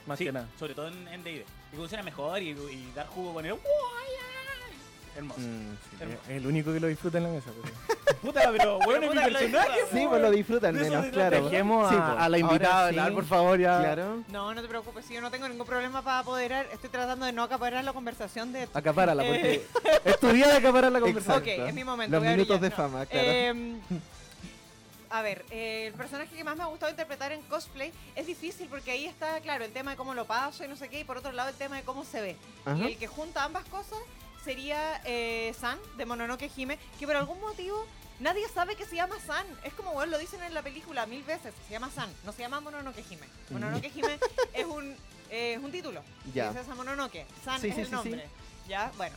más 0.06 0.18
Sí, 0.20 0.26
que 0.26 0.32
nada. 0.32 0.48
sobre 0.60 0.76
todo 0.76 0.88
en, 0.90 1.08
en 1.08 1.24
D&D. 1.24 1.46
Y 1.74 1.76
funciona 1.76 2.04
mejor 2.04 2.42
y, 2.44 2.50
y 2.52 2.92
dar 2.96 3.08
jugo 3.08 3.34
con 3.34 3.46
el... 3.46 3.54
Hermoso. 5.20 5.40
Mm, 5.40 5.44
sí. 5.90 5.98
Hermoso. 6.00 6.22
Es 6.24 6.30
el 6.30 6.48
único 6.48 6.74
que 6.74 6.80
lo 6.80 6.88
disfruta 6.88 7.18
en 7.18 7.24
la 7.26 7.30
mesa. 7.30 7.52
pues. 7.62 7.74
Puta, 8.22 8.52
pero 8.52 8.80
bueno, 8.80 9.06
es 9.06 9.16
mi 9.16 9.34
personaje. 9.34 9.80
Sí, 9.94 10.06
pues 10.10 10.22
lo 10.22 10.32
disfrutan 10.32 10.76
menos, 10.76 11.06
claro. 11.08 11.44
Dejemos 11.46 11.90
Sí, 11.90 11.96
a, 11.98 12.06
pues. 12.12 12.20
a 12.22 12.30
la 12.30 12.38
invitada 12.38 12.90
sí, 12.90 13.00
hablar, 13.00 13.14
por 13.14 13.26
favor, 13.26 13.60
ya. 13.60 13.80
Claro. 13.80 14.24
No, 14.30 14.54
no 14.54 14.62
te 14.62 14.68
preocupes, 14.68 15.06
si 15.06 15.14
yo 15.14 15.22
no 15.22 15.32
tengo 15.32 15.48
ningún 15.48 15.66
problema 15.66 16.02
para 16.02 16.20
apoderar, 16.20 16.68
estoy 16.74 16.90
tratando 16.90 17.26
de 17.26 17.32
no 17.32 17.44
acaparar 17.44 17.84
la 17.84 17.94
conversación 17.94 18.52
de. 18.52 18.68
Acapárala, 18.74 19.24
porque 19.24 19.54
Eh. 19.56 19.68
es 20.06 20.20
tu 20.20 20.28
día 20.34 20.48
de 20.48 20.58
acaparar 20.58 20.92
la 20.92 21.00
conversación. 21.00 21.38
Ok, 21.42 21.48
Exacto. 21.48 21.68
es 21.70 21.74
mi 21.74 21.84
momento. 21.84 22.16
Los 22.20 22.26
minutos 22.26 22.60
de 22.62 22.70
no. 22.70 22.76
fama, 22.76 23.06
claro. 23.06 23.28
Em, 23.30 23.80
a 25.12 25.22
ver, 25.24 25.44
eh, 25.50 25.86
el 25.88 25.94
personaje 25.94 26.36
que 26.36 26.44
más 26.44 26.56
me 26.58 26.64
ha 26.64 26.68
gustado 26.68 26.92
interpretar 26.92 27.32
en 27.32 27.42
cosplay 27.44 27.92
es 28.16 28.28
difícil 28.28 28.68
porque 28.70 28.92
ahí 28.92 29.06
está, 29.06 29.40
claro, 29.40 29.64
el 29.66 29.72
tema 29.72 29.92
de 29.92 29.98
cómo 29.98 30.14
lo 30.14 30.26
paso 30.26 30.64
y 30.64 30.68
no 30.68 30.76
sé 30.76 30.88
qué, 30.90 31.00
y 31.00 31.04
por 31.04 31.18
otro 31.18 31.32
lado 31.32 31.50
el 31.50 31.56
tema 31.56 31.78
de 31.78 31.84
cómo 31.84 32.04
se 32.04 32.22
ve. 32.22 32.36
Ajá. 32.66 32.78
Y 32.78 32.84
el 32.94 32.98
que 32.98 33.08
junta 33.08 33.44
ambas 33.44 33.64
cosas 33.66 33.98
sería 34.54 35.00
eh, 35.06 35.54
San, 35.60 35.78
de 35.98 36.06
Mononoke 36.08 36.50
Hime, 36.58 36.80
que 36.98 37.06
por 37.06 37.16
algún 37.16 37.40
motivo 37.40 37.86
nadie 38.20 38.48
sabe 38.50 38.76
que 38.76 38.84
se 38.86 38.96
llama 38.96 39.16
San. 39.24 39.46
Es 39.64 39.74
como, 39.76 39.94
bueno, 39.94 40.12
lo 40.14 40.18
dicen 40.18 40.42
en 40.42 40.56
la 40.56 40.64
película 40.64 41.06
mil 41.06 41.22
veces, 41.24 41.54
se 41.68 41.72
llama 41.74 41.92
San, 41.94 42.10
no 42.26 42.32
se 42.32 42.42
llama 42.42 42.60
Mononoke 42.60 43.04
Hime. 43.12 43.28
Mononoke 43.52 43.92
Hime 43.94 44.18
es 44.54 44.66
un, 44.66 44.96
eh, 45.30 45.54
es 45.54 45.64
un 45.64 45.72
título. 45.72 46.02
Ya. 46.34 46.50
Princesa 46.50 46.74
Mononoke. 46.74 47.28
San 47.46 47.62
Sí, 47.62 47.68
es 47.68 47.76
sí, 47.76 47.82
el 47.82 47.88
sí, 47.88 47.92
nombre. 47.94 48.28
Ya, 48.68 48.92
bueno. 48.98 49.16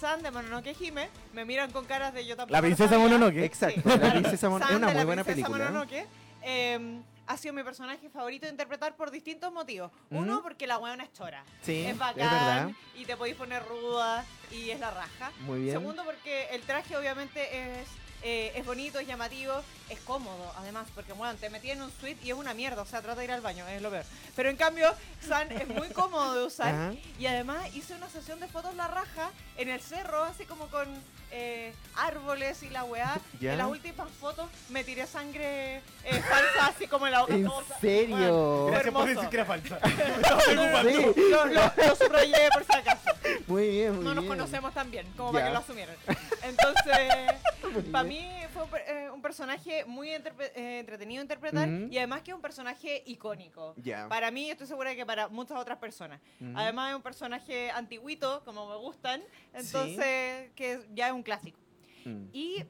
San 0.00 0.22
de 0.22 0.30
Mononoke 0.30 0.74
Hime 0.80 1.10
me 1.34 1.44
miran 1.44 1.70
con 1.72 1.84
caras 1.84 2.14
de 2.14 2.24
yo 2.24 2.34
tampoco. 2.34 2.52
La 2.52 2.62
princesa. 2.62 2.96
Mononoke. 2.96 3.44
Exacto. 3.44 3.82
La 3.84 4.12
princesa 4.12 4.48
Mon- 4.48 4.60
San 4.62 4.70
es 4.70 4.76
una 4.76 4.86
muy 4.86 4.96
la 4.96 5.04
buena 5.04 5.24
princesa 5.24 5.46
película. 5.46 5.70
Mononoke, 5.70 6.06
eh, 6.40 7.00
ha 7.30 7.36
sido 7.36 7.54
mi 7.54 7.62
personaje 7.62 8.08
favorito 8.10 8.46
de 8.46 8.50
interpretar 8.52 8.96
por 8.96 9.12
distintos 9.12 9.52
motivos. 9.52 9.92
Uno, 10.10 10.42
porque 10.42 10.66
la 10.66 10.78
weona 10.78 11.04
es 11.04 11.12
chora. 11.12 11.44
Sí, 11.62 11.84
es 11.84 11.92
es 11.92 11.98
bacán 11.98 12.16
verdad. 12.16 12.70
y 12.96 13.04
te 13.04 13.16
podéis 13.16 13.36
poner 13.36 13.64
ruda 13.66 14.24
y 14.50 14.70
es 14.70 14.80
la 14.80 14.90
raja. 14.90 15.30
Muy 15.40 15.60
bien. 15.60 15.72
Segundo, 15.74 16.04
porque 16.04 16.48
el 16.50 16.62
traje 16.62 16.96
obviamente 16.96 17.80
es, 17.82 17.88
eh, 18.24 18.50
es 18.56 18.66
bonito, 18.66 18.98
es 18.98 19.06
llamativo, 19.06 19.62
es 19.88 20.00
cómodo, 20.00 20.52
además, 20.56 20.88
porque 20.92 21.12
bueno, 21.12 21.38
te 21.38 21.50
metí 21.50 21.70
en 21.70 21.82
un 21.82 21.92
suite 22.00 22.18
y 22.24 22.30
es 22.30 22.36
una 22.36 22.52
mierda, 22.52 22.82
o 22.82 22.86
sea, 22.86 23.00
trata 23.00 23.20
de 23.20 23.26
ir 23.26 23.32
al 23.32 23.42
baño, 23.42 23.64
es 23.68 23.80
lo 23.80 23.90
peor. 23.90 24.04
Pero 24.34 24.50
en 24.50 24.56
cambio, 24.56 24.92
San 25.20 25.52
es 25.52 25.68
muy 25.68 25.88
cómodo 25.92 26.34
de 26.34 26.44
usar 26.46 26.74
Ajá. 26.74 26.94
y 27.16 27.26
además 27.26 27.72
hice 27.76 27.94
una 27.94 28.08
sesión 28.08 28.40
de 28.40 28.48
fotos 28.48 28.74
la 28.74 28.88
raja 28.88 29.30
en 29.56 29.68
el 29.68 29.80
cerro, 29.80 30.24
así 30.24 30.46
como 30.46 30.66
con 30.66 30.88
eh, 31.30 31.72
árboles 31.96 32.62
y 32.62 32.70
la 32.70 32.84
weá. 32.84 33.18
Ya. 33.40 33.52
En 33.52 33.58
las 33.58 33.68
últimas 33.68 34.10
fotos 34.20 34.50
me 34.68 34.84
tiré 34.84 35.06
sangre 35.06 35.76
eh, 35.78 35.82
falsa, 36.28 36.66
así 36.66 36.86
como 36.86 37.06
en 37.06 37.12
la 37.12 37.22
boca. 37.22 37.34
¿En 37.34 37.48
serio? 37.80 38.16
bueno, 38.16 38.66
Gracias 38.66 38.92
por 38.94 39.08
decir 39.08 39.28
que 39.30 39.36
era 39.36 39.44
falsa. 39.46 39.80
Sí. 40.44 40.54
Lo, 40.54 41.46
lo- 41.46 41.72
lo 41.76 41.96
subrayé 41.96 42.48
por 42.52 42.64
si 42.64 42.76
acaso. 42.76 43.10
Muy 43.46 43.68
bien, 43.68 43.94
muy 43.96 44.04
No 44.04 44.14
nos 44.14 44.24
bien. 44.24 44.36
conocemos 44.36 44.74
tan 44.74 44.90
bien, 44.90 45.06
como 45.16 45.30
Ya. 45.30 45.32
para 45.32 45.46
que 45.46 45.52
lo 45.52 45.58
asumieran. 45.60 45.96
Entonces, 46.42 47.88
para 47.92 48.04
mí 48.04 48.28
fue 48.52 48.62
un, 48.64 48.70
eh, 48.86 49.10
un 49.12 49.22
personaje 49.22 49.84
muy 49.86 50.08
interpre- 50.10 50.50
eh, 50.54 50.80
entretenido 50.80 51.20
de 51.20 51.24
interpretar 51.24 51.68
y 51.68 51.96
además 51.98 52.22
que 52.22 52.30
es 52.30 52.34
un 52.34 52.42
personaje 52.42 53.02
icónico. 53.06 53.74
Ya. 53.78 54.08
Para 54.08 54.30
mí, 54.30 54.50
estoy 54.50 54.66
segura 54.66 54.94
que 54.94 55.06
para 55.06 55.28
muchas 55.28 55.58
otras 55.58 55.78
personas. 55.78 56.20
Además 56.54 56.90
es 56.90 56.96
un 56.96 57.02
personaje 57.02 57.70
antiguito, 57.70 58.42
como 58.44 58.68
me 58.68 58.76
gustan, 58.76 59.22
entonces 59.54 60.50
que 60.56 60.80
ya 60.92 61.06
es 61.08 61.12
un 61.12 61.19
clásico. 61.22 61.58
Mm. 62.04 62.24
Y 62.32 62.64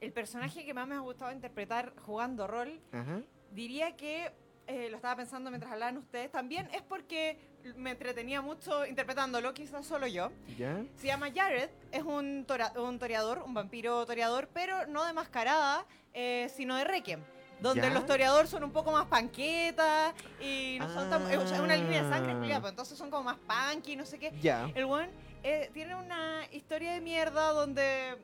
el 0.00 0.12
personaje 0.12 0.64
que 0.64 0.74
más 0.74 0.86
me 0.88 0.94
ha 0.94 1.00
gustado 1.00 1.32
interpretar 1.32 1.92
jugando 2.04 2.46
rol, 2.46 2.80
Ajá. 2.92 3.20
diría 3.52 3.96
que 3.96 4.32
eh, 4.66 4.88
lo 4.90 4.96
estaba 4.96 5.16
pensando 5.16 5.50
mientras 5.50 5.72
hablaban 5.72 5.96
ustedes, 5.98 6.30
también 6.30 6.68
es 6.72 6.82
porque 6.82 7.36
me 7.76 7.90
entretenía 7.92 8.40
mucho 8.42 8.86
interpretándolo, 8.86 9.52
quizás 9.54 9.86
solo 9.86 10.06
yo. 10.06 10.30
¿Ya? 10.58 10.82
Se 10.96 11.06
llama 11.08 11.28
Jared, 11.34 11.68
es 11.90 12.02
un, 12.02 12.44
tora- 12.46 12.72
un 12.80 12.98
toreador, 12.98 13.42
un 13.44 13.54
vampiro 13.54 14.04
toreador, 14.06 14.48
pero 14.52 14.86
no 14.86 15.04
de 15.04 15.12
mascarada, 15.12 15.84
eh, 16.14 16.48
sino 16.54 16.76
de 16.76 16.84
Requiem. 16.84 17.20
Donde 17.60 17.82
¿Ya? 17.82 17.90
los 17.94 18.06
toreadores 18.06 18.50
son 18.50 18.64
un 18.64 18.72
poco 18.72 18.90
más 18.90 19.06
panquetas 19.06 20.14
y 20.40 20.78
no 20.80 20.92
son 20.92 21.08
tan. 21.08 21.22
Ah. 21.22 21.32
Es 21.32 21.60
una 21.60 21.76
línea 21.76 22.02
de 22.02 22.08
sangre, 22.10 22.34
culiao, 22.34 22.60
pues 22.60 22.70
entonces 22.72 22.98
son 22.98 23.08
como 23.08 23.22
más 23.22 23.36
punky, 23.38 23.94
no 23.94 24.04
sé 24.04 24.18
qué. 24.18 24.32
Ya. 24.40 24.68
El 24.74 24.84
one 24.84 25.08
eh, 25.42 25.70
tiene 25.72 25.94
una 25.94 26.46
historia 26.52 26.92
de 26.92 27.00
mierda 27.00 27.48
donde 27.52 28.16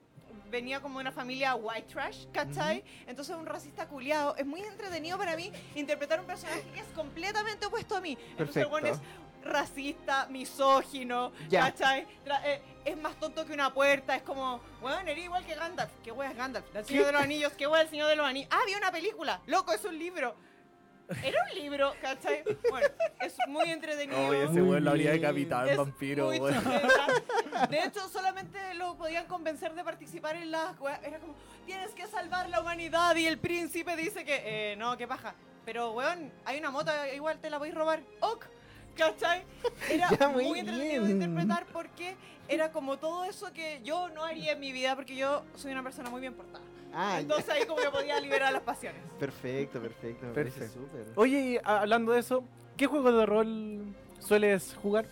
venía 0.50 0.80
como 0.80 0.98
de 0.98 1.02
una 1.02 1.12
familia 1.12 1.54
white 1.54 1.92
trash, 1.92 2.26
¿cachai? 2.32 2.82
Entonces 3.06 3.36
un 3.36 3.44
racista 3.46 3.86
culiado. 3.86 4.34
Es 4.36 4.46
muy 4.46 4.60
entretenido 4.62 5.18
para 5.18 5.36
mí 5.36 5.52
interpretar 5.74 6.20
un 6.20 6.26
personaje 6.26 6.62
que 6.72 6.80
es 6.80 6.86
completamente 6.94 7.66
opuesto 7.66 7.96
a 7.96 8.00
mí. 8.00 8.16
Entonces 8.30 8.56
el 8.56 8.64
one 8.66 8.88
es 8.90 8.98
Perfecto. 8.98 9.22
racista, 9.50 10.26
misógino, 10.30 11.32
Ya. 11.48 11.70
¿cachai? 11.70 12.06
Tra- 12.24 12.40
eh, 12.44 12.62
es 12.84 12.96
más 12.96 13.14
tonto 13.16 13.44
que 13.44 13.52
una 13.52 13.72
puerta, 13.74 14.16
es 14.16 14.22
como, 14.22 14.60
weón, 14.80 15.06
eres 15.08 15.24
igual 15.24 15.44
que 15.44 15.54
Gandalf. 15.54 15.90
¿Qué 16.02 16.12
wea 16.12 16.30
es 16.30 16.36
Gandalf? 16.36 16.64
El 16.74 16.84
Señor 16.86 17.06
de 17.06 17.12
los 17.12 17.20
Anillos, 17.22 17.52
¿qué 17.52 17.66
wea 17.66 17.82
el 17.82 17.88
Señor 17.90 18.08
de 18.08 18.16
los 18.16 18.26
Anillos? 18.26 18.48
Ah, 18.50 18.60
vi 18.66 18.74
una 18.74 18.90
película, 18.90 19.40
loco, 19.46 19.72
es 19.72 19.84
un 19.84 19.98
libro. 19.98 20.34
Era 21.22 21.38
un 21.50 21.58
libro, 21.58 21.94
¿cachai? 22.02 22.42
Bueno, 22.70 22.86
es 23.20 23.34
muy 23.48 23.70
entretenido. 23.70 24.28
Oye, 24.28 24.44
ese 24.44 24.52
Muy 24.52 24.70
weón 24.70 24.84
lo 24.84 24.90
habría 24.90 25.12
decapitado 25.12 25.68
en 25.68 25.76
vampiro, 25.76 26.28
weón. 26.28 26.62
De 27.70 27.84
hecho, 27.84 28.08
solamente 28.08 28.58
lo 28.74 28.96
podían 28.96 29.26
convencer 29.26 29.74
de 29.74 29.84
participar 29.84 30.36
en 30.36 30.50
las 30.50 30.78
weas. 30.80 31.02
Era 31.02 31.18
como, 31.18 31.34
tienes 31.66 31.90
que 31.92 32.06
salvar 32.06 32.48
la 32.50 32.60
humanidad. 32.60 33.16
Y 33.16 33.26
el 33.26 33.38
príncipe 33.38 33.96
dice 33.96 34.24
que, 34.24 34.72
eh, 34.72 34.76
no, 34.76 34.96
qué 34.96 35.06
paja. 35.08 35.34
Pero, 35.64 35.92
weón, 35.92 36.30
hay 36.44 36.58
una 36.58 36.70
moto, 36.70 36.90
igual 37.14 37.38
te 37.40 37.50
la 37.50 37.58
voy 37.58 37.70
a 37.70 37.74
robar. 37.74 38.02
Ok. 38.20 38.46
¿Cachai? 38.96 39.44
Era 39.88 40.10
Ya, 40.18 40.28
muy 40.28 40.44
muy, 40.44 40.58
entretenido 40.58 41.04
de 41.04 41.12
interpretar 41.12 41.66
porque 41.72 42.16
era 42.48 42.72
como 42.72 42.98
todo 42.98 43.24
eso 43.24 43.52
que 43.52 43.80
yo 43.84 44.08
no 44.08 44.24
haría 44.24 44.52
en 44.52 44.60
mi 44.60 44.72
vida 44.72 44.96
porque 44.96 45.14
yo 45.14 45.44
soy 45.54 45.70
una 45.70 45.82
persona 45.84 46.10
muy 46.10 46.20
bien 46.20 46.34
portada. 46.34 46.64
Ah, 46.92 47.14
ya. 47.14 47.20
Entonces 47.20 47.48
ahí 47.50 47.66
como 47.66 47.80
que 47.82 47.90
podía 47.90 48.18
liberar 48.20 48.52
las 48.52 48.62
pasiones. 48.62 49.02
Perfecto, 49.18 49.80
perfecto. 49.80 50.26
Me 50.26 50.32
parece 50.32 50.58
Perfecto. 50.60 50.80
súper. 50.86 51.06
Oye, 51.16 51.40
y 51.40 51.56
a- 51.58 51.80
hablando 51.80 52.12
de 52.12 52.20
eso, 52.20 52.44
¿qué 52.76 52.86
juego 52.86 53.12
de 53.12 53.26
rol 53.26 53.94
sueles 54.20 54.74
jugar? 54.82 55.06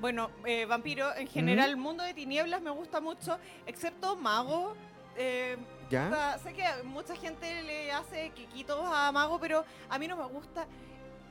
Bueno, 0.00 0.30
eh, 0.44 0.66
vampiro, 0.66 1.14
en 1.16 1.26
general, 1.28 1.76
mundo 1.76 2.02
de 2.04 2.12
tinieblas 2.14 2.60
me 2.60 2.70
gusta 2.70 3.00
mucho, 3.00 3.38
excepto 3.66 4.16
mago. 4.16 4.74
eh, 5.16 5.56
o 5.86 5.90
¿Ya? 5.90 6.08
sea, 6.10 6.38
sé 6.38 6.52
que 6.54 6.64
mucha 6.84 7.14
gente 7.14 7.62
le 7.62 7.92
hace 7.92 8.30
quiquitos 8.30 8.80
a 8.84 9.12
mago, 9.12 9.38
pero 9.38 9.64
a 9.88 9.98
mí 9.98 10.08
no 10.08 10.16
me 10.16 10.24
gusta. 10.26 10.66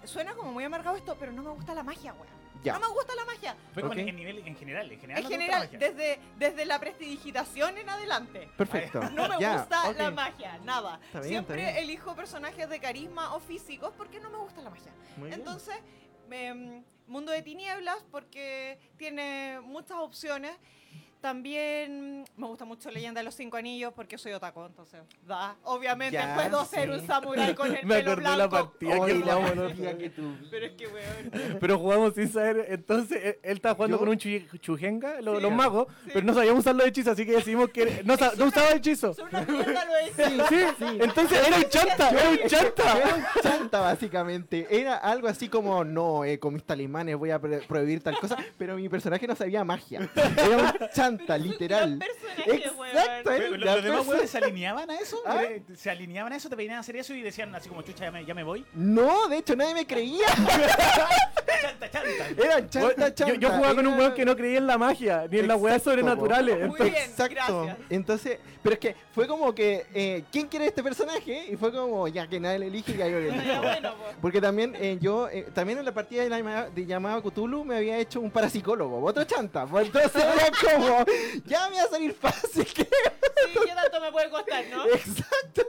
Suena 0.06 0.34
como 0.36 0.52
muy 0.54 0.64
amargado 0.64 0.96
esto, 0.96 1.16
pero 1.20 1.32
no 1.32 1.44
me 1.44 1.50
gusta 1.52 1.74
la 1.76 1.84
magia, 1.84 2.14
weón. 2.14 2.43
Ya. 2.64 2.74
No 2.74 2.80
me 2.80 2.88
gusta 2.88 3.14
la 3.16 3.26
magia. 3.26 3.56
Fue 3.74 3.82
como 3.84 3.94
Ok. 3.94 4.00
en, 4.00 4.16
nivel, 4.16 4.38
en 4.48 4.56
general, 4.56 4.92
en 4.92 5.00
general. 5.00 5.24
En 5.24 5.24
no 5.24 5.30
te 5.30 5.36
gusta 5.36 5.44
general, 5.46 5.60
la 5.60 5.66
magia. 5.66 5.80
desde, 5.80 6.20
desde 6.38 6.66
la 6.66 6.80
prestidigitación 6.80 7.78
en 7.78 7.90
adelante. 7.90 8.50
Perfecto. 8.58 9.02
No 9.12 9.28
me 9.28 9.40
Ya, 9.40 9.58
gusta 9.58 9.94
la 9.94 10.12
magia, 10.12 10.58
nada. 10.64 11.00
Bien, 11.12 11.24
Siempre 11.26 11.80
elijo 11.82 12.16
personajes 12.16 12.70
de 12.70 12.80
carisma 12.80 13.36
o 13.36 13.40
físicos 13.40 13.94
porque 13.98 14.20
no 14.20 14.30
me 14.30 14.38
gusta 14.38 14.62
la 14.62 14.70
magia. 14.70 14.92
Muy 15.18 15.28
bien. 15.30 15.40
Entonces, 15.40 15.76
em, 16.32 16.84
Mundo 17.08 17.32
de 17.32 17.42
Tinieblas 17.42 17.98
porque 18.12 18.80
tiene 18.98 19.60
muchas 19.62 19.98
opciones. 19.98 20.56
También 21.24 22.26
me 22.36 22.48
gusta 22.48 22.66
mucho 22.66 22.92
Leyenda 22.92 23.22
de 23.22 23.24
los 23.24 23.34
Cinco 23.34 23.56
Anillos 23.56 23.94
porque 23.96 24.18
soy 24.18 24.34
otaku, 24.34 24.66
entonces 24.66 25.00
da. 25.26 25.56
Obviamente 25.64 26.16
Ya, 26.18 26.36
puedo 26.36 26.66
ser 26.66 26.90
un 26.90 27.08
samurái 27.08 27.56
con 27.56 27.74
el 27.74 27.86
Me 27.86 27.96
pelo 28.00 28.12
acordé 28.12 28.24
la 28.28 28.36
blanco. 28.48 28.52
partida 28.72 29.00
Oye, 29.00 29.14
que 29.14 29.26
la 29.26 29.40
partida 29.56 29.98
que 29.98 30.10
tú. 30.10 30.36
Pero 30.52 30.66
es 30.66 30.72
que, 30.74 30.88
weón. 30.88 31.58
Pero 31.62 31.80
jugamos 31.80 32.14
sin 32.16 32.28
saber, 32.28 32.66
entonces 32.68 33.24
él, 33.24 33.38
él 33.42 33.56
estaba 33.56 33.74
jugando 33.76 33.96
Yo- 33.96 34.00
con 34.00 34.10
un 34.10 34.18
chu- 34.18 34.60
chujenga, 34.60 35.22
lo- 35.22 35.38
Sí. 35.38 35.42
los 35.44 35.52
magos, 35.54 35.88
Sí. 36.04 36.12
pero 36.14 36.26
no 36.26 36.34
sabíamos 36.34 36.60
usar 36.60 36.76
los 36.76 36.86
hechizos, 36.88 37.14
así 37.14 37.26
que 37.26 37.32
decidimos 37.32 37.70
que 37.70 38.04
no, 38.04 38.16
no 38.38 38.46
usaba 38.46 38.72
hechizos. 38.72 39.16
Son 39.16 39.30
una 39.30 39.42
mierda 39.44 39.86
lo 39.86 40.08
hice. 40.08 40.26
Sí, 40.26 40.38
Sí, 40.50 40.66
sí. 40.78 40.98
entonces 41.00 41.48
era 41.48 41.56
un 41.58 41.64
chanta, 41.70 42.10
era 42.10 42.30
un 42.32 42.38
chanta. 42.50 42.98
Era 42.98 43.16
un 43.16 43.24
chanta, 43.42 43.80
básicamente. 43.80 44.68
Era 44.70 44.98
algo 44.98 45.30
así 45.30 45.48
como, 45.48 45.86
no, 45.86 46.26
eh, 46.26 46.38
con 46.38 46.54
mis 46.54 46.66
talismanes 46.66 47.16
voy 47.16 47.32
a 47.32 47.40
prohibir 47.40 48.04
tal 48.04 48.20
cosa, 48.20 48.36
pero 48.58 48.76
mi 48.76 48.90
personaje 48.90 49.26
no 49.26 49.38
sabía 49.38 49.64
magia. 49.64 50.10
Era 50.16 50.58
un 50.58 50.90
chanta. 50.94 51.13
Literal. 51.40 52.00
Exacto, 52.46 53.22
Pero 53.26 53.46
el 53.56 53.62
¿Los, 53.62 53.76
los 53.76 53.84
demás 53.84 54.08
weones 54.08 54.30
se 54.30 54.38
alineaban 54.38 54.90
a 54.90 54.96
eso? 55.00 55.18
¿Ah? 55.26 55.44
Eh, 55.44 55.64
¿Se 55.76 55.90
alineaban 55.90 56.34
a 56.34 56.36
eso? 56.36 56.50
¿Te 56.50 56.56
venían 56.56 56.78
a 56.78 56.80
hacer 56.80 56.96
eso 56.96 57.14
y 57.14 57.22
decían 57.22 57.54
así 57.56 57.70
como, 57.70 57.82
chucha, 57.82 58.06
ya 58.06 58.12
me, 58.12 58.26
ya 58.26 58.34
me 58.34 58.44
voy? 58.44 58.66
No, 58.74 59.28
de 59.28 59.38
hecho 59.38 59.56
nadie 59.56 59.74
me 59.74 59.86
creía. 59.88 60.26
Chanta, 61.62 61.90
chanta. 61.90 62.44
Eran 62.44 62.70
chanta, 62.70 63.08
Yo, 63.10 63.14
chanta. 63.14 63.34
yo 63.36 63.50
jugaba 63.50 63.76
con 63.76 63.88
un 63.88 63.98
weón 63.98 64.14
que 64.14 64.26
no 64.26 64.36
creía 64.36 64.58
en 64.58 64.68
la 64.68 64.78
magia, 64.78 65.28
ni 65.30 65.40
en 65.40 65.48
las 65.48 65.60
weas 65.60 65.82
sobrenaturales. 65.82 66.56
Muy 66.56 66.64
entonces- 66.66 66.92
bien, 66.92 67.04
Exacto. 67.10 67.62
gracias. 67.66 67.78
Entonces, 67.90 68.40
pero 68.62 68.74
es 68.74 68.80
que 68.80 68.96
fue 69.14 69.28
como 69.28 69.54
que, 69.56 69.86
eh, 69.94 70.24
¿quién 70.32 70.48
quiere 70.48 70.66
este 70.68 70.84
personaje? 70.84 71.48
Y 71.52 71.56
fue 71.56 71.72
como, 71.72 72.08
ya 72.08 72.28
que 72.28 72.40
nadie 72.40 72.60
le 72.60 72.68
elige, 72.68 72.98
ya 72.98 73.08
yo 73.08 73.20
le 73.20 73.30
elijo. 73.30 73.62
Bueno. 73.62 73.94
Porque 74.22 74.42
también 74.42 74.76
eh, 74.80 74.98
yo, 75.00 75.30
eh, 75.30 75.48
también 75.54 75.80
en 75.80 75.86
la 75.86 75.94
partida 75.94 76.24
de, 76.24 76.30
la 76.30 76.38
llamada- 76.40 76.70
de 76.70 76.86
llamada 76.86 77.22
Cthulhu 77.22 77.64
me 77.64 77.78
había 77.78 77.98
hecho 77.98 78.20
un 78.20 78.32
parapsicólogo, 78.32 79.04
otro 79.04 79.24
chanta. 79.24 79.66
Pues 79.66 79.86
entonces 79.88 80.12
era 80.24 80.52
como, 80.78 81.03
ya 81.46 81.70
me 81.70 81.78
va 81.78 81.84
a 81.84 81.88
salir 81.88 82.14
fácil. 82.14 82.66
que- 82.66 82.84
Sí, 82.84 83.60
¿qué 83.66 83.74
tanto 83.76 84.00
me 84.02 84.12
puede 84.12 84.30
costar, 84.30 84.64
no? 84.72 84.86
Exacto. 84.86 85.64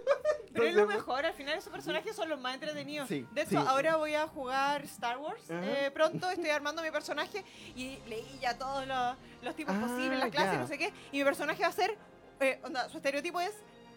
Pero 0.53 0.67
es 0.67 0.75
lo 0.75 0.87
mejor, 0.87 1.27
al 1.27 1.35
final 1.35 1.59
esos 1.59 1.73
personajes 1.73 2.15
son 2.15 2.29
los 2.29 2.39
más 2.41 2.55
entretenidos. 2.55 3.09
Sí, 3.09 3.27
de 3.33 3.41
hecho, 3.43 3.51
sí. 3.51 3.57
ahora 3.67 3.97
voy 3.97 4.15
a 4.15 4.29
jugar 4.29 4.85
Star 4.85 5.19
Wars. 5.19 5.43
Eh, 5.51 5.91
pronto 5.93 6.31
estoy 6.31 6.51
armando 6.51 6.81
mi 6.83 6.91
personaje 6.93 7.45
y 7.75 7.99
leí 8.07 8.39
ya 8.41 8.57
todos 8.57 8.87
los, 8.87 9.17
los 9.43 9.57
tipos 9.57 9.75
Ah, 9.77 9.81
posibles, 9.81 10.19
las 10.21 10.31
clases, 10.31 10.53
ya. 10.53 10.59
no 10.61 10.67
sé 10.69 10.79
qué. 10.79 10.93
Y 11.11 11.19
mi 11.19 11.25
personaje 11.25 11.61
va 11.63 11.69
a 11.69 11.73
ser, 11.73 11.99
eh, 12.41 12.61
onda, 12.63 12.89
su 12.89 12.99
estereotipo 12.99 13.41
es 13.41 13.53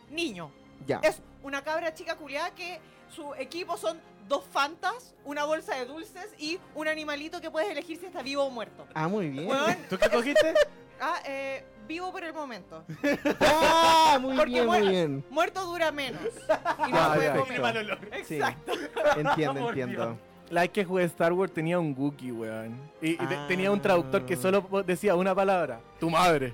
niño. 0.10 0.52
Ya. 0.88 1.00
Es 1.04 1.22
una 1.44 1.64
cabra 1.64 1.94
chica 1.94 2.16
culiada 2.16 2.50
que 2.56 2.80
su 3.14 3.36
equipo 3.36 3.78
son 3.78 4.00
dos 4.28 4.44
fantas, 4.52 5.14
una 5.26 5.44
bolsa 5.46 5.76
de 5.76 5.86
dulces 5.86 6.28
y 6.40 6.60
un 6.74 6.88
animalito 6.88 7.40
que 7.40 7.52
puedes 7.52 7.70
elegir 7.70 8.00
si 8.00 8.08
está 8.08 8.24
vivo 8.24 8.44
o 8.44 8.50
muerto. 8.50 8.88
Ah, 8.96 9.08
muy 9.08 9.30
bien. 9.30 9.48
¿Tú 9.90 9.98
qué 10.00 10.10
cogiste? 10.10 10.54
ah, 11.02 11.20
eh, 11.26 11.64
vivo 11.88 12.12
por 12.12 12.24
el 12.24 12.34
momento. 12.34 12.84
Ah, 13.42 14.18
muy 14.22 14.36
Porque 14.38 14.52
bien, 14.52 14.66
muy 14.66 14.88
bien. 14.88 15.26
Muerto 15.30 15.66
dura 15.66 15.92
menos. 15.92 16.22
Y 16.88 16.92
no 16.92 17.10
se 17.14 17.16
puede 17.18 17.40
comer. 17.40 17.62
mal 17.62 17.78
olor. 17.78 18.00
Sí. 18.26 18.36
Exacto. 18.36 18.72
Entiendo, 19.18 19.54
Por 19.62 19.70
entiendo. 19.78 20.06
Dios. 20.06 20.18
La 20.50 20.62
vez 20.62 20.70
que 20.70 20.86
jugué 20.86 21.04
Star 21.04 21.34
Wars 21.34 21.52
tenía 21.54 21.78
un 21.78 21.94
Wookiee, 21.98 22.32
weón. 22.32 22.80
Y, 23.02 23.12
y 23.12 23.18
te- 23.18 23.36
Ah. 23.36 23.46
tenía 23.50 23.70
un 23.70 23.82
traductor 23.82 24.26
que 24.26 24.38
solo 24.38 24.66
po- 24.66 24.82
decía 24.82 25.14
una 25.16 25.36
palabra. 25.36 25.82
Tu 26.00 26.10
madre. 26.10 26.54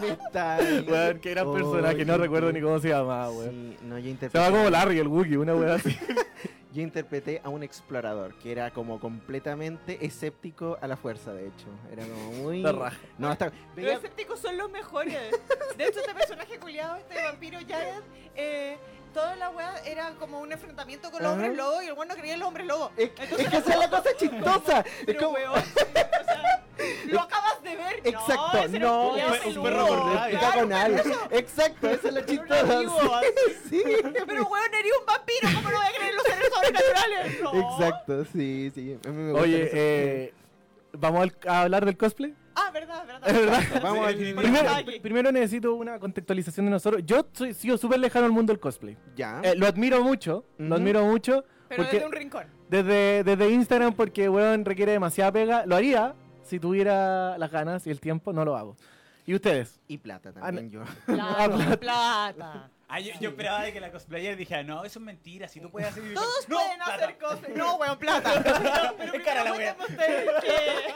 Me 0.00 0.08
está- 0.08 0.58
Weón, 0.86 1.18
que 1.20 1.30
gran 1.30 1.46
Oh, 1.46 1.52
personaje. 1.54 2.04
No 2.04 2.18
recuerdo 2.18 2.52
ni 2.52 2.60
cómo 2.60 2.78
se 2.80 2.88
llamaba, 2.88 3.30
weón. 3.30 3.76
Sí, 3.78 3.86
no, 3.86 3.98
yo 3.98 4.04
Se 4.04 4.10
interpreté, 4.10 4.44
llama 4.44 4.56
como 4.58 4.70
Larry 4.70 4.98
el 4.98 5.08
Wookiee, 5.08 5.36
una 5.36 5.54
weón 5.54 5.70
así. 5.70 5.96
Yo 6.76 6.82
interpreté 6.82 7.40
a 7.42 7.48
un 7.48 7.62
explorador 7.62 8.34
que 8.34 8.52
era 8.52 8.70
como 8.70 9.00
completamente 9.00 10.04
escéptico 10.04 10.76
a 10.82 10.86
la 10.86 10.98
fuerza, 10.98 11.32
de 11.32 11.48
hecho. 11.48 11.68
Era 11.90 12.04
como 12.04 12.32
muy... 12.32 12.62
No, 13.16 13.28
hasta... 13.28 13.50
Los 13.74 13.92
escépticos 13.94 14.38
son 14.38 14.58
los 14.58 14.70
mejores. 14.70 15.18
De 15.78 15.86
hecho, 15.86 16.00
este 16.00 16.14
personaje 16.14 16.58
culiado, 16.58 16.96
este 16.96 17.22
vampiro 17.22 17.58
Jared, 17.66 18.02
eh, 18.34 18.76
toda 19.16 19.34
la 19.36 19.48
weá 19.48 19.74
era 19.86 20.10
como 20.18 20.40
un 20.40 20.52
enfrentamiento 20.52 21.10
con 21.10 21.22
los 21.22 21.32
Ajá. 21.32 21.40
hombres 21.40 21.56
lobo 21.56 21.82
y 21.82 21.86
el 21.86 21.94
bueno 21.94 22.14
creía 22.14 22.34
en 22.34 22.40
los 22.40 22.48
hombres 22.48 22.66
lobo. 22.66 22.90
Es, 22.98 23.10
Entonces 23.18 23.40
es 23.40 23.48
que 23.48 23.56
esa 23.56 23.72
es 23.72 23.78
la 23.78 23.88
cosa 23.90 24.10
chistosa. 24.18 24.84
Es 25.06 25.16
como... 25.16 25.30
weón, 25.30 25.52
o 25.52 25.62
sea, 25.64 26.64
lo 27.06 27.20
acabas 27.22 27.62
de 27.62 27.76
ver. 27.76 28.00
Exacto, 28.04 28.58
ese 28.58 28.76
era 28.76 28.86
no, 28.86 29.08
un 29.14 29.20
un 29.20 29.38
peludo. 29.40 29.62
perro 29.62 29.86
con 29.88 30.14
rabia. 30.14 30.38
Claro. 30.38 31.08
Exacto, 31.30 31.88
esa 31.90 32.08
es 32.08 32.14
la 32.14 32.20
un 32.20 32.26
chistosa. 32.26 32.80
Sí, 33.70 33.82
sí. 33.82 33.82
Pero 34.26 34.46
weón, 34.48 34.74
eres 34.74 34.92
un 35.00 35.06
vampiro, 35.06 35.48
¿cómo 35.54 35.70
no 35.70 35.76
voy 35.78 35.86
a 35.86 35.90
creer 35.96 36.10
en 36.10 36.16
los 36.16 36.24
seres 36.26 36.50
sobrenaturales? 36.52 37.40
No. 37.42 37.70
Exacto, 37.72 38.24
sí, 38.32 38.70
sí. 38.74 38.98
Oye, 39.34 39.70
eh, 39.72 40.34
¿vamos 40.92 41.22
al- 41.22 41.36
a 41.50 41.62
hablar 41.62 41.86
del 41.86 41.96
cosplay? 41.96 42.34
Ah, 42.58 42.70
verdad, 42.72 43.06
verdad. 43.06 43.32
Verdad. 43.32 43.82
Vamos 43.82 44.08
Sí, 44.12 44.24
al-. 44.30 44.36
Primero, 44.36 45.02
primero 45.02 45.32
necesito 45.32 45.74
una 45.74 45.98
contextualización 45.98 46.66
de 46.66 46.70
nosotros. 46.70 47.02
Yo 47.04 47.26
soy 47.32 47.52
sigo 47.54 47.76
súper 47.76 48.00
lejano 48.00 48.24
al 48.26 48.32
mundo 48.32 48.52
del 48.52 48.58
cosplay. 48.60 48.96
Ya. 49.14 49.40
Eh, 49.44 49.54
lo 49.56 49.66
admiro 49.66 50.02
mucho, 50.02 50.44
lo 50.58 50.74
admiro 50.76 51.04
mucho. 51.04 51.44
Pero 51.68 51.82
porque 51.82 51.96
desde 51.96 52.06
un 52.06 52.12
rincón. 52.12 52.46
desde, 52.70 53.24
desde 53.24 53.50
Instagram, 53.50 53.92
porque, 53.94 54.28
weón, 54.28 54.64
requiere 54.64 54.92
demasiada 54.92 55.32
pega. 55.32 55.66
Lo 55.66 55.76
haría 55.76 56.14
si 56.42 56.58
tuviera 56.58 57.36
las 57.38 57.50
ganas 57.50 57.86
y 57.86 57.90
el 57.90 58.00
tiempo, 58.00 58.32
no 58.32 58.44
lo 58.44 58.56
hago. 58.56 58.76
¿Y 59.26 59.34
ustedes? 59.34 59.80
Y 59.88 59.98
plata 59.98 60.32
también 60.32 60.70
yo. 60.70 60.82
Plata, 61.04 61.76
plata. 61.78 62.70
Ah, 62.88 63.00
yo, 63.00 63.12
yo 63.20 63.30
esperaba 63.30 63.62
de 63.64 63.72
que 63.72 63.80
la 63.80 63.90
cosplayer 63.90 64.36
dijera, 64.36 64.62
no, 64.62 64.84
eso 64.84 65.00
es 65.00 65.04
mentira, 65.04 65.48
si 65.48 65.58
tú 65.60 65.70
puedes 65.70 65.88
hacer... 65.88 66.04
Todos 66.14 66.48
no, 66.48 66.56
pueden 66.56 66.76
plata. 66.76 66.94
hacer 66.94 67.18
cosplay. 67.18 67.54
No, 67.56 67.76
weón, 67.76 67.98
plata. 67.98 68.94
Pero 68.98 69.12
Es 69.12 69.22
cara 69.24 69.42
la 69.44 69.52
primero 69.52 69.56
wea. 69.56 69.74
cuéntame 69.74 70.26
ustedes 70.36 70.94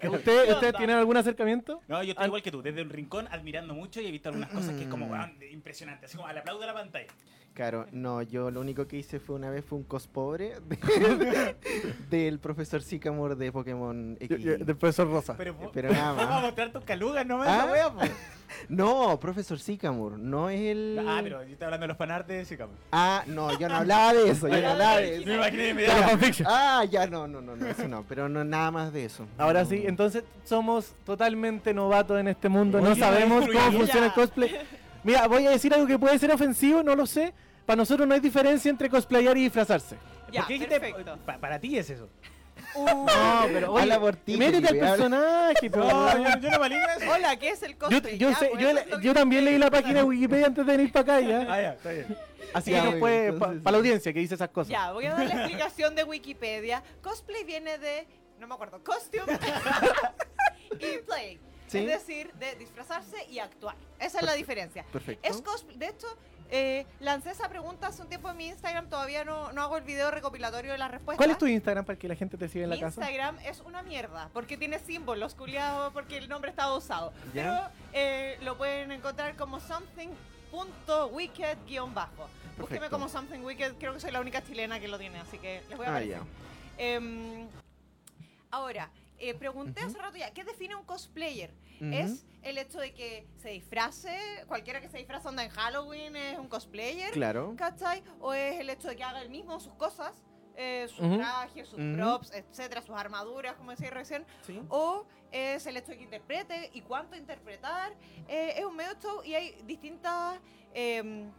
que- 0.00 0.08
¿Ustedes, 0.08 0.44
¿Qué 0.46 0.52
¿Ustedes 0.52 0.54
onda? 0.66 0.78
tienen 0.78 0.96
algún 0.96 1.16
acercamiento? 1.16 1.80
No, 1.86 2.02
yo 2.02 2.10
estoy 2.10 2.26
igual 2.26 2.42
que 2.42 2.50
tú, 2.50 2.60
desde 2.60 2.82
un 2.82 2.90
rincón 2.90 3.28
admirando 3.30 3.72
mucho 3.72 4.00
y 4.00 4.06
he 4.06 4.10
visto 4.10 4.30
algunas 4.30 4.50
cosas 4.50 4.74
que 4.74 4.82
es 4.82 4.88
como, 4.88 5.06
weón, 5.06 5.38
impresionante, 5.52 6.06
así 6.06 6.16
como 6.16 6.26
al 6.28 6.38
aplauso 6.38 6.60
de 6.60 6.66
la 6.66 6.74
pantalla. 6.74 7.06
Claro, 7.54 7.86
no, 7.92 8.22
yo 8.22 8.50
lo 8.50 8.60
único 8.62 8.86
que 8.86 8.96
hice 8.96 9.20
fue 9.20 9.36
una 9.36 9.50
vez 9.50 9.62
fue 9.62 9.76
un 9.76 9.84
cospobre 9.84 10.54
de- 10.68 11.54
del 12.08 12.38
profesor 12.38 12.80
Sycamore 12.82 13.34
de 13.34 13.52
Pokémon 13.52 14.16
X. 14.20 14.38
yo- 14.38 14.56
del 14.56 14.74
profesor 14.76 15.10
Rosa. 15.10 15.34
Pero, 15.36 15.54
Pero 15.72 15.90
nada 15.92 16.12
vamos 16.14 16.24
a 16.24 16.30
más. 16.30 16.42
mostrar 16.42 16.72
tus 16.72 16.82
calugas, 16.84 17.26
no 17.26 17.38
me 17.38 17.46
Ah. 17.46 17.68
wea. 17.70 17.92
No, 18.68 19.18
profesor 19.18 19.58
Sycamore, 19.58 20.16
no 20.18 20.50
es 20.50 20.60
el. 20.60 21.04
Ah, 21.08 21.20
pero 21.22 21.42
yo 21.42 21.52
estoy 21.52 21.64
hablando 21.64 21.84
de 21.84 21.88
los 21.88 21.96
fanarts 21.96 22.28
de 22.28 22.56
cabrón. 22.56 22.76
Ah, 22.92 23.22
no, 23.26 23.58
yo 23.58 23.66
no 23.68 23.76
hablaba 23.76 24.12
de 24.12 24.30
eso, 24.30 24.46
yo 24.46 24.60
no 24.60 24.68
hablaba 24.68 24.96
de 24.98 25.10
Me 25.10 25.16
eso. 25.22 25.32
imaginé 25.34 25.62
De 25.62 25.64
la 25.64 25.70
inmediatamente. 25.70 26.10
fanfiction. 26.18 26.48
Ah, 26.50 26.84
ya 26.84 27.06
no, 27.06 27.26
no, 27.26 27.40
no, 27.40 27.56
no, 27.56 27.66
eso 27.66 27.88
no, 27.88 28.04
pero 28.06 28.28
no 28.28 28.44
nada 28.44 28.70
más 28.70 28.92
de 28.92 29.06
eso. 29.06 29.26
Ahora 29.38 29.62
No. 29.64 29.68
sí, 29.70 29.82
entonces 29.86 30.24
somos 30.44 30.94
totalmente 31.04 31.72
novatos 31.72 32.20
en 32.20 32.28
este 32.28 32.48
mundo, 32.50 32.78
no 32.80 32.94
sabemos 32.94 33.46
cómo 33.46 33.72
funciona 33.72 34.06
el 34.06 34.12
cosplay. 34.12 34.50
Mira, 35.04 35.26
voy 35.26 35.46
a 35.46 35.50
decir 35.50 35.72
algo 35.74 35.86
que 35.86 35.98
puede 35.98 36.18
ser 36.18 36.30
ofensivo, 36.32 36.82
no 36.82 36.94
lo 36.94 37.06
sé. 37.06 37.32
Para 37.66 37.76
nosotros 37.76 38.06
no 38.06 38.14
hay 38.14 38.20
diferencia 38.20 38.70
entre 38.70 38.88
cosplayar 38.90 39.36
y 39.36 39.42
disfrazarse. 39.44 39.96
Ya, 40.30 40.40
¿Por 40.40 40.48
qué 40.48 40.54
dijiste- 40.54 40.80
perfecto. 40.80 41.18
pa- 41.24 41.38
para 41.38 41.58
ti 41.58 41.76
es 41.78 41.90
eso. 41.90 42.08
Uh, 42.74 42.84
No, 42.86 43.06
pero 43.52 43.78
Habla 43.78 43.98
por 44.00 44.16
ti, 44.16 44.36
métete 44.36 44.58
al 44.58 44.64
Felipe, 44.68 44.86
habla. 44.86 44.96
personaje, 44.96 45.68
No, 45.74 46.18
yo, 46.18 46.38
yo 46.40 46.50
no 46.58 46.64
eso. 46.66 47.12
Hola, 47.12 47.36
¿qué 47.36 47.48
es 47.50 47.62
el 47.62 47.72
Yo, 47.72 47.78
cosplay? 47.78 48.18
yo 48.18 48.30
Ya, 48.30 48.36
sé, 48.36 48.46
pues, 48.46 48.60
yo, 48.62 48.68
eso 48.70 48.78
es 48.78 48.86
lo 48.88 49.00
yo 49.00 49.14
también 49.14 49.44
leí 49.44 49.58
la 49.58 49.70
página 49.70 49.94
de 50.00 50.04
Wikipedia 50.04 50.46
antes 50.46 50.66
de 50.66 50.76
venir 50.76 50.92
para 50.92 51.02
acá 51.16 51.20
ya. 51.20 51.40
Ah, 51.52 51.60
ya, 51.62 51.72
está 51.72 51.90
bien. 51.90 52.16
Así 52.54 52.70
Ya, 52.70 52.82
que 52.82 52.90
muy 52.90 53.00
puede, 53.00 53.32
para 53.32 53.52
entonces- 53.52 53.72
la 53.72 53.78
audiencia 53.78 54.12
que 54.12 54.18
dice 54.20 54.34
esas 54.34 54.48
cosas. 54.50 54.70
Ya, 54.70 54.92
voy 54.92 55.06
a 55.06 55.14
dar 55.14 55.26
la 55.26 55.34
explicación 55.46 55.94
de 55.94 56.04
Wikipedia. 56.04 56.82
Cosplay 57.02 57.44
viene 57.44 57.78
de, 57.78 58.06
no 58.38 58.46
me 58.46 58.54
acuerdo, 58.54 58.82
costume 58.84 59.24
y 60.72 60.98
play. 61.06 61.40
Sí. 61.72 61.78
Es 61.78 61.86
decir, 62.06 62.32
de 62.34 62.54
disfrazarse 62.56 63.24
y 63.30 63.38
actuar. 63.38 63.74
Esa 63.98 64.18
es 64.18 64.24
la 64.24 64.34
diferencia. 64.34 64.84
Perfecto. 64.92 65.28
Es 65.28 65.40
cosplay. 65.42 65.76
De 65.78 65.88
hecho, 65.88 66.06
eh, 66.50 66.84
lancé 67.00 67.30
esa 67.30 67.48
pregunta 67.48 67.86
hace 67.86 68.02
un 68.02 68.08
tiempo 68.08 68.28
en 68.30 68.36
mi 68.36 68.46
Instagram. 68.48 68.88
Todavía 68.90 69.24
no, 69.24 69.52
no 69.52 69.62
hago 69.62 69.76
el 69.78 69.84
video 69.84 70.10
recopilatorio 70.10 70.72
de 70.72 70.78
las 70.78 70.90
respuestas. 70.90 71.16
¿Cuál 71.16 71.30
es 71.30 71.38
tu 71.38 71.46
Instagram 71.46 71.84
para 71.84 71.98
que 71.98 72.08
la 72.08 72.14
gente 72.14 72.36
te 72.36 72.46
siga 72.48 72.64
en 72.64 72.70
la 72.70 72.76
Mi 72.76 72.82
casa? 72.82 73.00
Instagram 73.00 73.38
es 73.40 73.60
una 73.60 73.82
mierda 73.82 74.28
porque 74.34 74.56
tiene 74.58 74.78
símbolos 74.78 75.34
culiados 75.34 75.92
porque 75.92 76.18
el 76.18 76.28
nombre 76.28 76.50
estaba 76.50 76.76
usado. 76.76 77.12
Ya. 77.32 77.42
Pero 77.42 77.70
eh, 77.94 78.38
lo 78.42 78.58
pueden 78.58 78.92
encontrar 78.92 79.34
como 79.36 79.60
something.wicked 79.60 81.58
guion 81.66 81.94
bajo. 81.94 82.28
Búsqueme 82.58 82.80
Perfecto. 82.80 82.90
como 82.90 83.08
something 83.08 83.40
wicked, 83.40 83.74
creo 83.78 83.94
que 83.94 84.00
soy 84.00 84.10
la 84.10 84.20
única 84.20 84.42
chilena 84.44 84.78
que 84.78 84.86
lo 84.88 84.98
tiene, 84.98 85.18
así 85.20 85.38
que 85.38 85.62
les 85.70 85.78
voy 85.78 85.86
a 85.86 85.96
Ah. 85.96 86.02
Em, 86.76 87.48
ahora, 88.50 88.90
eh, 89.18 89.32
pregunté 89.34 89.80
hace 89.82 89.96
rato 89.98 90.18
ya, 90.18 90.30
¿qué 90.32 90.44
define 90.44 90.74
un 90.76 90.84
cosplayer? 90.84 91.50
¿Es 91.80 92.26
el 92.42 92.58
hecho 92.58 92.78
de 92.78 92.92
que 92.92 93.26
se 93.36 93.50
disfrace? 93.50 94.16
Cualquiera 94.46 94.80
que 94.80 94.88
se 94.88 94.98
disfraza 94.98 95.30
en 95.30 95.48
Halloween 95.50 96.16
es 96.16 96.38
un 96.38 96.48
cosplayer. 96.48 97.10
Claro. 97.12 97.54
¿Cachai? 97.56 98.02
¿O 98.20 98.32
es 98.32 98.58
el 98.60 98.70
hecho 98.70 98.88
de 98.88 98.96
que 98.96 99.04
haga 99.04 99.22
el 99.22 99.30
mismo 99.30 99.58
sus 99.60 99.74
cosas? 99.74 100.12
eh, 100.56 100.86
sus 100.88 101.16
trajes, 101.18 101.68
sus 101.68 101.80
props, 101.94 102.32
etcétera, 102.32 102.82
sus 102.82 102.94
armaduras, 102.96 103.54
como 103.54 103.70
decía 103.70 103.90
recién. 103.90 104.24
Sí. 104.42 104.60
O 104.68 105.06
es 105.30 105.66
el 105.66 105.76
hecho 105.76 105.92
de 105.92 105.98
que 105.98 106.04
interprete 106.04 106.70
y 106.74 106.82
cuánto 106.82 107.16
interpretar. 107.16 107.92
Eh, 108.28 108.54
es 108.58 108.64
un 108.64 108.76
medio 108.76 108.94
show 109.00 109.22
y 109.24 109.34
hay 109.34 109.62
distintas. 109.64 110.38
em, 110.74 111.30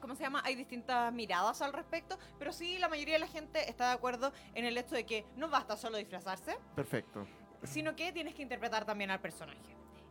¿Cómo 0.00 0.14
se 0.14 0.22
llama? 0.22 0.40
Hay 0.44 0.54
distintas 0.54 1.12
miradas 1.12 1.60
al 1.60 1.72
respecto, 1.72 2.16
pero 2.38 2.52
sí 2.52 2.78
la 2.78 2.88
mayoría 2.88 3.14
de 3.14 3.18
la 3.18 3.26
gente 3.26 3.68
está 3.68 3.88
de 3.88 3.94
acuerdo 3.94 4.32
en 4.54 4.64
el 4.64 4.78
hecho 4.78 4.94
de 4.94 5.04
que 5.04 5.26
no 5.34 5.48
basta 5.48 5.76
solo 5.76 5.98
disfrazarse, 5.98 6.56
Perfecto. 6.76 7.26
Sino 7.64 7.94
que 7.96 8.12
tienes 8.12 8.34
que 8.34 8.42
interpretar 8.42 8.84
también 8.84 9.10
al 9.10 9.20
personaje. 9.20 9.58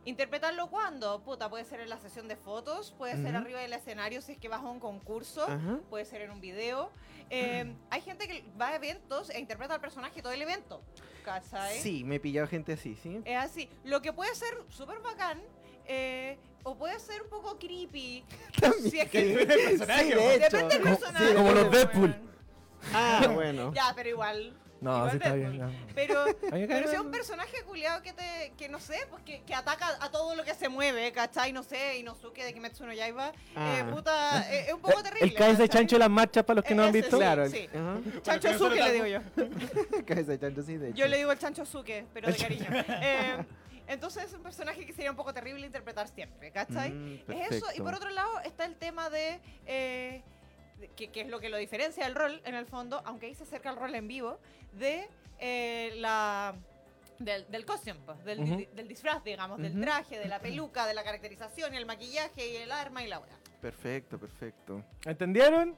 ¿Interpretarlo 0.04 0.68
cuándo? 0.70 1.22
Puta, 1.22 1.50
puede 1.50 1.64
ser 1.64 1.80
en 1.80 1.90
la 1.90 1.98
sesión 1.98 2.28
de 2.28 2.36
fotos, 2.36 2.94
puede 2.96 3.16
ser 3.16 3.34
Ujú. 3.34 3.36
arriba 3.44 3.60
del 3.60 3.72
escenario 3.74 4.22
si 4.22 4.32
es 4.32 4.38
que 4.38 4.48
vas 4.48 4.60
a 4.62 4.66
un 4.66 4.80
concurso, 4.80 5.42
Ajá. 5.44 5.80
puede 5.90 6.04
ser 6.06 6.22
en 6.22 6.30
un 6.30 6.40
video. 6.40 6.90
Eh, 7.30 7.74
hay 7.90 8.00
gente 8.00 8.26
que 8.26 8.42
va 8.58 8.68
a 8.68 8.76
eventos 8.76 9.28
e 9.30 9.38
interpreta 9.38 9.74
al 9.74 9.80
personaje 9.80 10.22
todo 10.22 10.32
el 10.32 10.40
evento. 10.40 10.82
¿Cachai? 11.24 11.78
Sí, 11.80 12.04
me 12.04 12.14
he 12.16 12.20
pillado 12.20 12.46
gente 12.48 12.72
así, 12.72 12.94
¿sí? 12.96 13.20
Es 13.24 13.36
así. 13.36 13.68
Lo 13.84 14.00
que 14.00 14.14
puede 14.14 14.34
ser 14.34 14.56
súper 14.68 15.00
bacán 15.00 15.42
eh, 15.84 16.38
o 16.62 16.74
puede 16.76 16.98
ser 17.00 17.20
un 17.22 17.28
poco 17.28 17.58
creepy. 17.58 18.24
si 18.90 19.00
es 19.00 19.10
que 19.10 19.24
Depende 19.24 19.56
del 19.56 19.64
personaje, 19.78 20.04
Sí, 20.04 20.10
de 20.14 20.34
hecho. 20.36 20.56
Depende 20.56 20.74
del 20.74 20.82
Como- 20.84 20.96
personaje. 20.98 21.34
como 21.34 21.52
los. 21.52 21.70
Deadpool. 21.70 22.16
Ah, 22.94 23.26
bueno. 23.34 23.72
Ya, 23.74 23.92
pero 23.94 24.08
igual. 24.08 24.56
No, 24.80 24.94
Igual 24.96 25.10
sí 25.10 25.16
está 25.16 25.34
bien. 25.34 25.58
no. 25.58 25.70
Pero, 25.94 26.24
pero 26.50 26.88
si 26.88 26.94
es 26.94 27.00
un 27.00 27.10
personaje 27.10 27.62
culiado 27.66 28.00
que 28.02 28.12
te, 28.12 28.52
que 28.56 28.68
no 28.68 28.78
sé, 28.78 28.96
pues 29.10 29.22
que, 29.24 29.42
que 29.42 29.54
ataca 29.54 29.88
a 30.00 30.10
todo 30.10 30.34
lo 30.36 30.44
que 30.44 30.54
se 30.54 30.68
mueve, 30.68 31.10
¿cachai? 31.12 31.52
No 31.52 31.62
sé, 31.64 31.98
Inosuke 31.98 32.44
de 32.44 32.54
Kimetsu 32.54 32.86
no 32.86 32.92
Yaiba, 32.92 33.32
Ah. 33.56 33.78
eh, 33.80 33.84
puta, 33.92 34.48
eh, 34.52 34.66
es 34.68 34.72
un 34.74 34.80
poco 34.80 35.02
terrible. 35.02 35.26
El 35.26 35.34
cabeza 35.34 35.62
de 35.62 35.68
chancho 35.68 35.96
en 35.96 36.00
las 36.00 36.10
marchas 36.10 36.44
para 36.44 36.56
los 36.56 36.64
que 36.64 36.74
no 36.74 36.84
han 36.84 36.92
visto. 36.92 37.16
sí. 37.16 37.22
Claro. 37.22 37.48
sí. 37.50 37.68
Chancho 38.22 38.48
Bueno, 38.48 38.58
Suke 38.58 38.84
le 38.84 38.92
digo 38.92 39.06
yo. 39.06 39.20
Cabeza 40.06 40.30
de 40.32 40.38
chancho, 40.40 40.62
sí, 40.62 40.76
de 40.76 40.88
Yo 40.92 41.04
hecho. 41.04 41.08
le 41.08 41.16
digo 41.18 41.32
el 41.32 41.38
Chancho 41.38 41.66
Suke, 41.66 42.06
pero 42.14 42.28
de 42.30 42.36
cariño. 42.38 42.66
Eh, 42.70 43.44
entonces 43.88 44.24
es 44.26 44.34
un 44.34 44.42
personaje 44.42 44.84
que 44.86 44.92
sería 44.92 45.10
un 45.10 45.16
poco 45.16 45.32
terrible 45.34 45.64
interpretar 45.66 46.06
siempre, 46.08 46.50
¿cachai? 46.52 46.90
Mm, 46.90 47.20
es 47.32 47.50
eso. 47.52 47.66
Y 47.74 47.80
por 47.80 47.94
otro 47.94 48.10
lado 48.10 48.30
está 48.44 48.64
el 48.66 48.76
tema 48.76 49.10
de... 49.10 49.40
que, 50.96 51.08
que 51.08 51.20
es 51.22 51.28
lo 51.28 51.40
que 51.40 51.48
lo 51.48 51.56
diferencia 51.56 52.04
del 52.04 52.14
rol, 52.14 52.40
en 52.44 52.54
el 52.54 52.66
fondo, 52.66 53.02
aunque 53.04 53.26
ahí 53.26 53.34
se 53.34 53.42
acerca 53.44 53.70
al 53.70 53.76
rol 53.76 53.94
en 53.94 54.08
vivo, 54.08 54.38
de 54.72 55.08
eh, 55.38 55.92
la... 55.96 56.54
Del, 57.18 57.50
del 57.50 57.66
costume, 57.66 57.98
pues, 58.06 58.24
del, 58.24 58.44
di- 58.44 58.68
del 58.76 58.86
disfraz, 58.86 59.24
digamos, 59.24 59.58
del 59.60 59.80
traje, 59.80 60.20
de 60.20 60.28
la 60.28 60.38
peluca, 60.38 60.86
de 60.86 60.94
la 60.94 61.02
caracterización 61.02 61.74
y 61.74 61.76
el 61.76 61.84
maquillaje 61.84 62.48
y 62.52 62.56
el 62.56 62.70
arma 62.70 63.02
y 63.02 63.08
la 63.08 63.18
weá. 63.18 63.36
Perfecto, 63.60 64.18
perfecto. 64.18 64.84
¿Entendieron? 65.04 65.74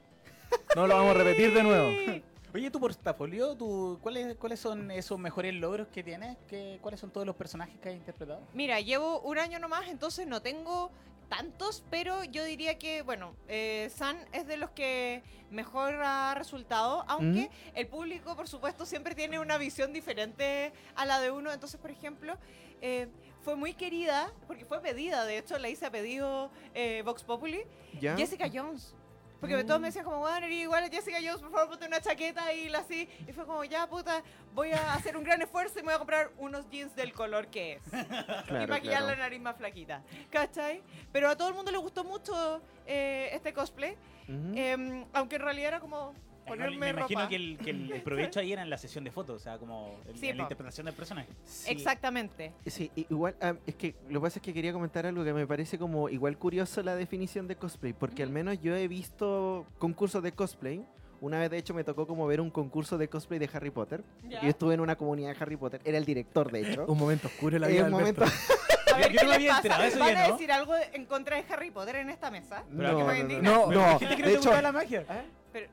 No 0.75 0.85
lo 0.85 0.95
vamos 0.97 1.15
a 1.15 1.17
repetir 1.17 1.51
de 1.51 1.63
nuevo. 1.63 1.89
Oye, 2.53 2.69
tu 2.69 2.81
portafolio, 2.81 3.55
tu, 3.55 3.97
¿cuáles, 4.01 4.35
¿cuáles 4.35 4.59
son 4.59 4.91
esos 4.91 5.17
mejores 5.17 5.53
logros 5.53 5.87
que 5.87 6.03
tienes? 6.03 6.35
¿Qué, 6.49 6.79
¿Cuáles 6.81 6.99
son 6.99 7.09
todos 7.09 7.25
los 7.25 7.35
personajes 7.35 7.79
que 7.79 7.89
has 7.89 7.95
interpretado? 7.95 8.41
Mira, 8.53 8.81
llevo 8.81 9.21
un 9.21 9.37
año 9.37 9.57
nomás, 9.57 9.87
entonces 9.87 10.27
no 10.27 10.41
tengo 10.41 10.91
tantos, 11.29 11.81
pero 11.89 12.25
yo 12.25 12.43
diría 12.43 12.77
que, 12.77 13.03
bueno, 13.03 13.35
eh, 13.47 13.89
San 13.95 14.17
es 14.33 14.47
de 14.47 14.57
los 14.57 14.71
que 14.71 15.23
mejor 15.49 15.95
ha 16.03 16.35
resultado, 16.35 17.05
aunque 17.07 17.49
el 17.73 17.87
público, 17.87 18.35
por 18.35 18.49
supuesto, 18.49 18.85
siempre 18.85 19.15
tiene 19.15 19.39
una 19.39 19.57
visión 19.57 19.93
diferente 19.93 20.73
a 20.95 21.05
la 21.05 21.21
de 21.21 21.31
uno. 21.31 21.53
Entonces, 21.53 21.79
por 21.79 21.89
ejemplo, 21.89 22.35
eh, 22.81 23.07
fue 23.43 23.55
muy 23.55 23.73
querida, 23.75 24.29
porque 24.45 24.65
fue 24.65 24.81
pedida, 24.81 25.23
de 25.23 25.37
hecho, 25.37 25.57
la 25.57 25.69
hice 25.69 25.85
a 25.85 25.91
pedido 25.91 26.51
eh, 26.73 27.01
Vox 27.05 27.23
Populi, 27.23 27.63
¿Ya? 28.01 28.17
Jessica 28.17 28.49
Jones. 28.53 28.93
Porque 29.41 29.63
todos 29.63 29.81
me 29.81 29.87
decían 29.87 30.05
como, 30.05 30.19
bueno, 30.19 30.47
igual 30.47 30.83
a 30.83 30.89
Jessica 30.89 31.17
Jones, 31.17 31.41
por 31.41 31.51
favor, 31.51 31.69
ponte 31.69 31.87
una 31.87 31.99
chaqueta 31.99 32.53
y 32.53 32.69
la 32.69 32.79
así. 32.79 33.09
Y 33.27 33.33
fue 33.33 33.45
como, 33.45 33.63
ya, 33.63 33.87
puta, 33.87 34.21
voy 34.53 34.71
a 34.71 34.93
hacer 34.93 35.17
un 35.17 35.23
gran 35.23 35.41
esfuerzo 35.41 35.79
y 35.79 35.81
me 35.81 35.87
voy 35.87 35.95
a 35.95 35.97
comprar 35.97 36.31
unos 36.37 36.69
jeans 36.69 36.95
del 36.95 37.11
color 37.11 37.47
que 37.47 37.73
es 37.73 37.81
y 37.91 38.67
maquillar 38.67 38.99
claro. 38.99 39.07
la 39.07 39.15
nariz 39.15 39.41
más 39.41 39.57
flaquita. 39.57 40.03
¿Cachai? 40.29 40.83
Pero 41.11 41.27
a 41.27 41.35
todo 41.35 41.49
el 41.49 41.55
mundo 41.55 41.71
le 41.71 41.79
gustó 41.79 42.03
mucho 42.03 42.61
eh, 42.85 43.29
este 43.33 43.51
cosplay. 43.51 43.97
Em, 44.27 45.05
aunque 45.11 45.35
en 45.37 45.41
realidad 45.41 45.67
era 45.69 45.79
como 45.81 46.13
Me 46.45 46.49
ponerme 46.51 46.89
imagino 46.89 47.19
ropa. 47.21 47.29
que 47.29 47.35
el, 47.35 47.57
que 47.57 47.69
el- 47.69 47.91
el 47.91 48.01
provecho 48.03 48.39
ahí 48.39 48.51
era 48.53 48.61
en 48.63 48.69
la 48.69 48.77
sesión 48.77 49.03
de 49.03 49.11
fotos, 49.11 49.35
o 49.35 49.39
sea, 49.43 49.57
como 49.57 49.99
en, 50.07 50.17
Sí, 50.17 50.29
en 50.29 50.37
la 50.37 50.43
interpretación 50.43 50.85
del 50.85 50.95
personaje. 50.95 51.27
Sí. 51.45 51.71
Exactamente. 51.71 52.53
Sí, 52.65 52.91
igual, 52.95 53.35
ah, 53.41 53.53
es 53.65 53.75
que 53.75 53.95
lo 54.09 54.19
que 54.19 54.23
pasa 54.25 54.39
es 54.39 54.43
que 54.43 54.53
quería 54.53 54.73
comentar 54.73 55.05
algo 55.05 55.23
que 55.23 55.33
me 55.33 55.45
parece 55.47 55.77
como 55.77 56.09
igual 56.09 56.37
curioso 56.37 56.81
la 56.83 56.95
definición 56.95 57.47
de 57.47 57.55
cosplay, 57.55 57.93
porque 57.93 58.23
al 58.23 58.29
Ujú. 58.29 58.33
menos 58.35 58.61
yo 58.61 58.75
he 58.75 58.87
visto 58.87 59.65
concursos 59.77 60.23
de 60.23 60.31
cosplay. 60.31 60.85
Una 61.21 61.37
vez, 61.37 61.51
de 61.51 61.59
hecho, 61.59 61.75
me 61.75 61.83
tocó 61.83 62.07
como 62.07 62.25
ver 62.25 62.41
un 62.41 62.49
concurso 62.49 62.97
de 62.97 63.07
cosplay 63.07 63.37
de 63.39 63.47
Harry 63.53 63.69
Potter. 63.69 64.03
Ya. 64.27 64.41
Yo 64.41 64.49
estuve 64.49 64.73
en 64.73 64.79
una 64.79 64.95
comunidad 64.95 65.35
de 65.35 65.37
Harry 65.43 65.55
Potter, 65.55 65.79
era 65.85 65.99
el 65.99 66.05
director, 66.05 66.51
de 66.51 66.61
hecho. 66.71 66.85
Un 66.87 66.97
momento 66.97 67.27
oscuro 67.27 67.57
en 67.57 67.61
la 67.61 67.67
Eh, 67.69 67.73
vida 67.73 67.83
de 67.83 67.91
un 67.91 67.99
momento. 67.99 68.23
A 68.91 68.97
ver, 68.97 69.11
Yo 69.13 69.19
¿qué 69.19 69.25
no 69.25 69.29
me 69.29 69.29
les 69.29 69.35
había 69.35 69.49
pasa? 69.51 69.67
enterado, 69.85 69.99
¿Van 69.99 70.17
a 70.17 70.27
no. 70.27 70.33
decir 70.33 70.51
algo 70.51 70.73
en 70.93 71.05
contra 71.05 71.37
de 71.37 71.45
Harry 71.53 71.69
Potter 71.71 71.95
en 71.97 72.09
esta 72.09 72.29
mesa? 72.31 72.65
No, 72.71 73.05
me 73.05 73.23
no, 73.23 73.41
no, 73.41 73.71
no, 73.71 73.71
no 73.71 73.99
de 73.99 74.05
te 74.07 74.29
hecho, 74.31 74.37
gusta 74.39 74.61
la 74.63 74.71
magia. 74.73 75.05
Pero, 75.53 75.67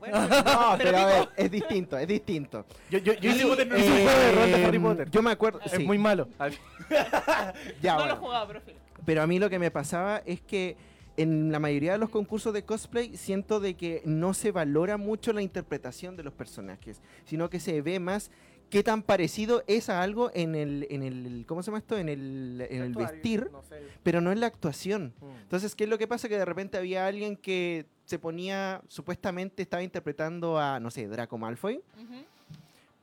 bueno, 0.00 0.20
no, 0.28 0.28
pero 0.28 0.76
pero 0.78 0.98
a 0.98 1.06
ver, 1.06 1.28
es 1.36 1.50
distinto, 1.50 1.96
es 1.98 2.08
distinto. 2.08 2.64
Yo, 2.90 2.98
yo, 2.98 3.12
yo 3.14 3.30
hice, 3.30 3.42
Harry 3.42 3.48
Potter 3.50 3.66
no 3.68 3.78
hice 3.78 3.90
un 3.90 3.96
Eh, 3.98 4.02
juego 4.02 4.18
de 4.20 4.32
rol 4.32 4.50
de 4.52 4.64
Harry 4.64 4.78
Potter. 4.78 5.10
Yo 5.10 5.22
me 5.22 5.30
acuerdo, 5.30 5.60
es 5.64 5.72
sí, 5.72 5.84
muy 5.84 5.98
malo. 5.98 6.26
ya, 7.82 7.92
no 7.92 7.98
bueno. 7.98 8.14
lo 8.14 8.16
jugaba, 8.16 8.48
profe. 8.48 8.74
Pero 9.04 9.22
a 9.22 9.26
mí 9.26 9.38
lo 9.38 9.48
que 9.48 9.58
me 9.58 9.70
pasaba 9.70 10.22
es 10.26 10.40
que 10.40 10.76
en 11.16 11.52
la 11.52 11.58
mayoría 11.58 11.92
de 11.92 11.98
los 11.98 12.10
concursos 12.10 12.52
de 12.54 12.64
cosplay 12.64 13.16
siento 13.16 13.60
de 13.60 13.74
que 13.74 14.02
no 14.04 14.32
se 14.34 14.52
valora 14.52 14.96
mucho 14.96 15.32
la 15.32 15.42
interpretación 15.42 16.16
de 16.16 16.22
los 16.22 16.32
personajes, 16.32 17.00
sino 17.24 17.50
que 17.50 17.60
se 17.60 17.82
ve 17.82 18.00
más 18.00 18.30
qué 18.70 18.82
tan 18.82 19.02
parecido 19.02 19.62
es 19.66 19.88
a 19.90 20.00
algo 20.02 20.30
en 20.32 20.54
el, 20.54 20.86
en 20.90 21.02
el 21.02 21.44
¿cómo 21.46 21.62
se 21.62 21.66
llama 21.70 21.78
esto? 21.78 21.98
En 21.98 22.08
el, 22.08 22.66
en 22.70 22.82
el 22.82 22.94
vestir, 22.94 23.48
No 23.52 23.62
sé. 23.62 23.80
pero 24.02 24.20
no 24.20 24.32
en 24.32 24.40
la 24.40 24.46
actuación. 24.46 25.12
Mm. 25.20 25.42
Entonces, 25.42 25.74
¿qué 25.74 25.84
es 25.84 25.90
lo 25.90 25.98
que 25.98 26.06
pasa? 26.06 26.28
Que 26.28 26.38
de 26.38 26.44
repente 26.44 26.78
había 26.78 27.06
alguien 27.06 27.36
que 27.36 27.86
se 28.04 28.18
ponía, 28.18 28.80
supuestamente 28.88 29.62
estaba 29.62 29.82
interpretando 29.82 30.58
a, 30.58 30.80
no 30.80 30.90
sé, 30.90 31.06
Draco 31.08 31.36
Malfoy, 31.38 31.80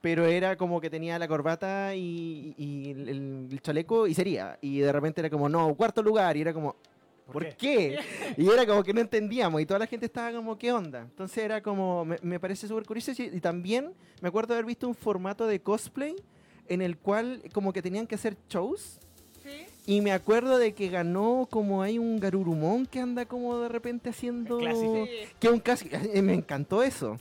pero 0.02 0.26
era 0.26 0.56
como 0.56 0.80
que 0.80 0.90
tenía 0.90 1.18
la 1.20 1.28
corbata 1.28 1.96
y, 1.96 2.54
y 2.58 2.92
el, 2.92 3.10
el- 3.10 3.48
el 3.52 3.62
chaleco 3.62 4.08
y 4.08 4.14
sería. 4.14 4.58
Y 4.62 4.80
de 4.80 4.92
repente 4.92 5.22
era 5.22 5.30
como, 5.30 5.50
no, 5.50 5.74
cuarto 5.76 6.02
lugar. 6.04 6.38
Y 6.38 6.42
era 6.42 6.54
como, 6.54 6.76
¿por, 7.32 7.56
qué? 7.56 8.00
Y 8.38 8.50
era 8.50 8.66
como 8.66 8.84
que 8.84 8.94
no 8.94 9.02
entendíamos. 9.02 9.62
Y 9.62 9.66
toda 9.66 9.80
la 9.80 9.88
gente 9.88 10.06
estaba 10.06 10.32
como, 10.32 10.58
¿qué 10.58 10.72
onda? 10.72 11.02
Entonces 11.02 11.38
era 11.44 11.62
como, 11.62 12.06
me, 12.06 12.18
me 12.22 12.40
parece 12.40 12.68
súper 12.68 12.86
curioso. 12.86 13.12
Y, 13.12 13.24
y 13.34 13.40
también 13.42 13.94
me 14.22 14.30
acuerdo 14.30 14.54
haber 14.54 14.66
visto 14.66 14.88
un 14.88 14.96
formato 14.96 15.48
de 15.48 15.60
cosplay 15.62 16.16
en 16.68 16.82
el 16.82 16.98
cual 16.98 17.42
como 17.54 17.72
que 17.74 17.82
tenían 17.82 18.08
que 18.08 18.16
hacer 18.16 18.36
shows. 18.50 19.00
Sí. 19.44 19.66
Y 19.86 20.02
me 20.02 20.12
acuerdo 20.12 20.58
de 20.58 20.74
que 20.74 20.90
ganó 20.90 21.48
como 21.50 21.82
hay 21.82 21.98
un 21.98 22.20
garurumón 22.20 22.86
que 22.86 23.00
anda 23.00 23.26
como 23.26 23.58
de 23.60 23.70
repente 23.70 24.10
haciendo... 24.10 24.60
Sí. 24.60 25.28
Que 25.40 25.50
un 25.50 25.60
casi 25.60 25.90
eh, 25.92 26.22
Me 26.22 26.34
encantó 26.34 26.84
eso. 26.84 27.18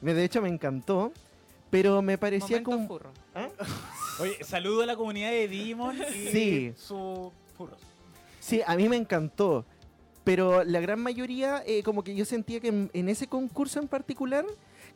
Me, 0.00 0.14
de 0.14 0.24
hecho 0.24 0.42
me 0.42 0.48
encantó. 0.48 1.12
Pero 1.70 2.00
me 2.00 2.16
parecía 2.16 2.60
Momento 2.62 2.70
como... 2.70 2.88
furro. 2.88 3.10
¿Ah? 3.34 3.48
Oye, 4.20 4.42
saludo 4.42 4.82
a 4.82 4.86
la 4.86 4.96
comunidad 4.96 5.30
de 5.30 5.46
Digimon 5.46 5.96
y 5.98 6.28
Sí. 6.30 6.72
sus 6.76 7.30
furros. 7.56 7.78
Sí, 8.48 8.62
a 8.66 8.76
mí 8.76 8.88
me 8.88 8.96
encantó. 8.96 9.64
Pero 10.24 10.62
la 10.64 10.80
gran 10.80 11.00
mayoría, 11.00 11.62
eh, 11.66 11.82
como 11.82 12.02
que 12.04 12.14
yo 12.14 12.24
sentía 12.24 12.60
que 12.60 12.68
en, 12.68 12.90
en 12.92 13.08
ese 13.08 13.26
concurso 13.26 13.78
en 13.80 13.88
particular, 13.88 14.44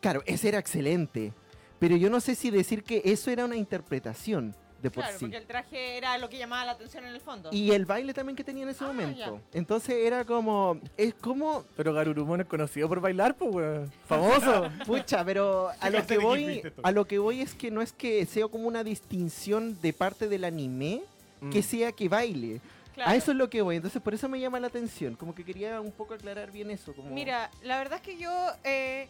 claro, 0.01 0.23
ese 0.27 0.49
era 0.49 0.59
excelente. 0.59 1.33
Pero 1.79 1.97
yo 1.97 2.11
no 2.11 2.21
sé 2.21 2.35
si 2.35 2.51
decir 2.51 2.83
que 2.85 3.03
eso 3.05 3.31
era 3.31 3.45
una 3.45 3.57
interpretación 3.57 4.55
de 4.83 4.91
por 4.91 5.05
Claro, 5.05 5.19
sí. 5.19 5.25
porque 5.25 5.37
el 5.38 5.47
traje 5.47 5.97
era 5.97 6.19
lo 6.19 6.29
que 6.29 6.38
llamaba 6.38 6.65
la 6.67 6.73
atención 6.73 7.05
en 7.07 7.15
el 7.15 7.21
fondo. 7.21 7.49
Y 7.53 7.71
el 7.71 7.87
baile 7.87 8.12
también 8.12 8.37
que 8.37 8.45
tenía 8.45 8.65
en 8.65 8.69
ese 8.71 8.85
Ah, 8.85 8.88
momento. 8.88 9.41
Entonces 9.55 9.95
era 10.05 10.25
como, 10.25 10.79
es 10.97 11.15
como, 11.15 11.65
Pero 11.77 11.93
Garurumon 11.95 12.41
es 12.43 12.47
conocido 12.47 12.88
por 12.88 13.01
bailar, 13.01 13.35
pues, 13.37 13.55
weón. 13.55 13.93
Famoso. 14.07 14.69
pucha, 14.87 15.25
pero 15.25 15.71
a 15.81 15.88
lo 15.91 16.07
que 16.07 16.19
voy, 16.19 16.62
a 16.83 16.91
lo 16.93 17.07
que 17.07 17.19
voy 17.19 17.41
es 17.41 17.55
que 17.55 17.71
no 17.71 17.81
es 17.81 17.93
que 17.93 18.27
sea 18.27 18.49
como 18.49 18.67
una 18.69 18.85
distinción 18.85 19.81
de 19.81 19.93
parte 19.93 20.29
del 20.29 20.45
anime 20.45 21.03
que 21.51 21.61
Mm. 21.61 21.62
sea 21.62 21.93
que 21.93 22.09
baile. 22.09 22.61
Claro. 22.94 23.11
A 23.11 23.14
eso 23.16 23.31
es 23.33 23.37
lo 23.37 23.48
que 23.48 23.62
voy. 23.62 23.76
Entonces 23.76 24.00
por 24.02 24.14
eso 24.14 24.28
me 24.28 24.38
llama 24.40 24.61
la 24.61 24.66
atención. 24.66 25.14
Como 25.16 25.35
que 25.35 25.44
quería 25.44 25.81
un 25.81 25.92
poco 25.92 26.14
aclarar 26.14 26.50
bien 26.50 26.70
eso. 26.70 26.92
Como... 26.94 27.11
Mira, 27.11 27.50
la 27.62 27.78
verdad 27.78 27.96
es 27.98 28.02
que 28.02 28.18
yo 28.18 28.31
eh, 28.64 29.09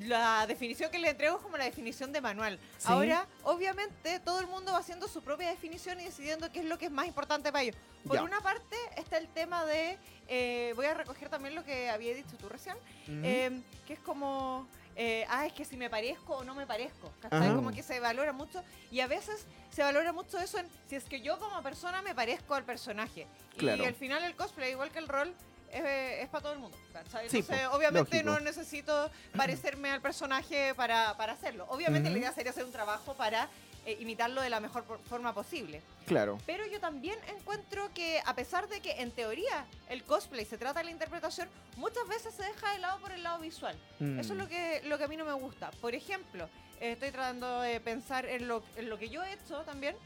la 0.00 0.46
definición 0.46 0.90
que 0.90 0.98
le 0.98 1.10
entrego 1.10 1.36
es 1.36 1.42
como 1.42 1.56
la 1.58 1.64
definición 1.64 2.12
de 2.12 2.20
manual. 2.20 2.58
Sí. 2.78 2.86
Ahora, 2.88 3.26
obviamente, 3.44 4.18
todo 4.20 4.40
el 4.40 4.46
mundo 4.46 4.72
va 4.72 4.78
haciendo 4.78 5.06
su 5.08 5.22
propia 5.22 5.48
definición 5.50 6.00
y 6.00 6.04
decidiendo 6.04 6.50
qué 6.50 6.60
es 6.60 6.64
lo 6.64 6.78
que 6.78 6.86
es 6.86 6.90
más 6.90 7.06
importante 7.06 7.52
para 7.52 7.64
ellos. 7.64 7.76
Por 8.06 8.16
Ya. 8.16 8.22
una 8.22 8.40
parte 8.40 8.76
está 8.96 9.18
el 9.18 9.28
tema 9.28 9.64
de, 9.66 9.98
eh, 10.28 10.72
voy 10.76 10.86
a 10.86 10.94
recoger 10.94 11.28
también 11.28 11.54
lo 11.54 11.64
que 11.64 11.90
había 11.90 12.14
dicho 12.14 12.36
tú 12.40 12.48
recién, 12.48 12.76
eh, 13.06 13.60
que 13.86 13.92
es 13.92 14.00
como, 14.00 14.66
eh, 14.96 15.24
ah, 15.28 15.46
es 15.46 15.52
que 15.52 15.64
si 15.64 15.76
me 15.76 15.88
parezco 15.88 16.36
o 16.36 16.44
no 16.44 16.54
me 16.54 16.66
parezco. 16.66 17.12
Como 17.30 17.70
que 17.72 17.82
se 17.82 18.00
valora 18.00 18.32
mucho 18.32 18.62
y 18.90 19.00
a 19.00 19.06
veces 19.06 19.46
se 19.70 19.82
valora 19.82 20.12
mucho 20.12 20.38
eso 20.38 20.58
en 20.58 20.68
si 20.88 20.96
es 20.96 21.04
que 21.04 21.20
yo 21.20 21.38
como 21.38 21.62
persona 21.62 22.02
me 22.02 22.14
parezco 22.14 22.54
al 22.54 22.64
personaje. 22.64 23.26
Claro. 23.56 23.82
Y 23.82 23.86
al 23.86 23.94
final 23.94 24.22
el 24.24 24.34
cosplay, 24.36 24.72
igual 24.72 24.90
que 24.90 24.98
el 24.98 25.08
rol, 25.08 25.34
es, 25.70 25.82
es 26.22 26.28
para 26.28 26.42
todo 26.42 26.52
el 26.52 26.58
mundo, 26.58 26.76
¿cachai? 26.92 27.30
Sí, 27.30 27.38
Entonces, 27.38 27.68
po, 27.68 27.76
obviamente 27.76 28.16
lógico. 28.16 28.32
no 28.32 28.40
necesito 28.40 29.10
parecerme 29.34 29.90
al 29.90 30.02
personaje 30.02 30.74
para, 30.74 31.16
para 31.16 31.32
hacerlo. 31.32 31.66
Obviamente 31.70 32.10
la 32.10 32.14
Ujú. 32.14 32.20
idea 32.20 32.32
sería 32.32 32.50
hacer 32.50 32.64
un 32.64 32.72
trabajo 32.72 33.14
para 33.14 33.48
eh, 33.84 33.96
imitarlo 34.00 34.40
de 34.40 34.50
la 34.50 34.60
mejor 34.60 34.84
forma 35.08 35.34
posible. 35.34 35.82
Claro. 36.06 36.38
Pero 36.46 36.66
yo 36.66 36.80
también 36.80 37.18
encuentro 37.36 37.90
que, 37.94 38.20
a 38.24 38.34
pesar 38.34 38.68
de 38.68 38.80
que 38.80 39.02
en 39.02 39.10
teoría 39.10 39.66
el 39.88 40.04
cosplay 40.04 40.44
se 40.44 40.58
trata 40.58 40.80
de 40.80 40.84
la 40.86 40.90
interpretación, 40.90 41.48
muchas 41.76 42.06
veces 42.08 42.34
se 42.34 42.42
deja 42.42 42.72
de 42.72 42.78
lado 42.78 43.00
por 43.00 43.12
el 43.12 43.22
lado 43.22 43.40
visual. 43.40 43.76
Mm. 43.98 44.20
Eso 44.20 44.32
es 44.34 44.38
lo 44.38 44.48
que, 44.48 44.82
lo 44.84 44.98
que 44.98 45.04
a 45.04 45.08
mí 45.08 45.16
no 45.16 45.24
me 45.24 45.32
gusta. 45.32 45.70
Por 45.80 45.94
ejemplo, 45.94 46.48
eh, 46.80 46.92
estoy 46.92 47.10
tratando 47.10 47.60
de 47.60 47.80
pensar 47.80 48.26
en 48.26 48.48
lo, 48.48 48.62
en 48.76 48.88
lo 48.88 48.98
que 48.98 49.08
yo 49.08 49.22
he 49.22 49.32
hecho 49.32 49.62
también. 49.62 49.96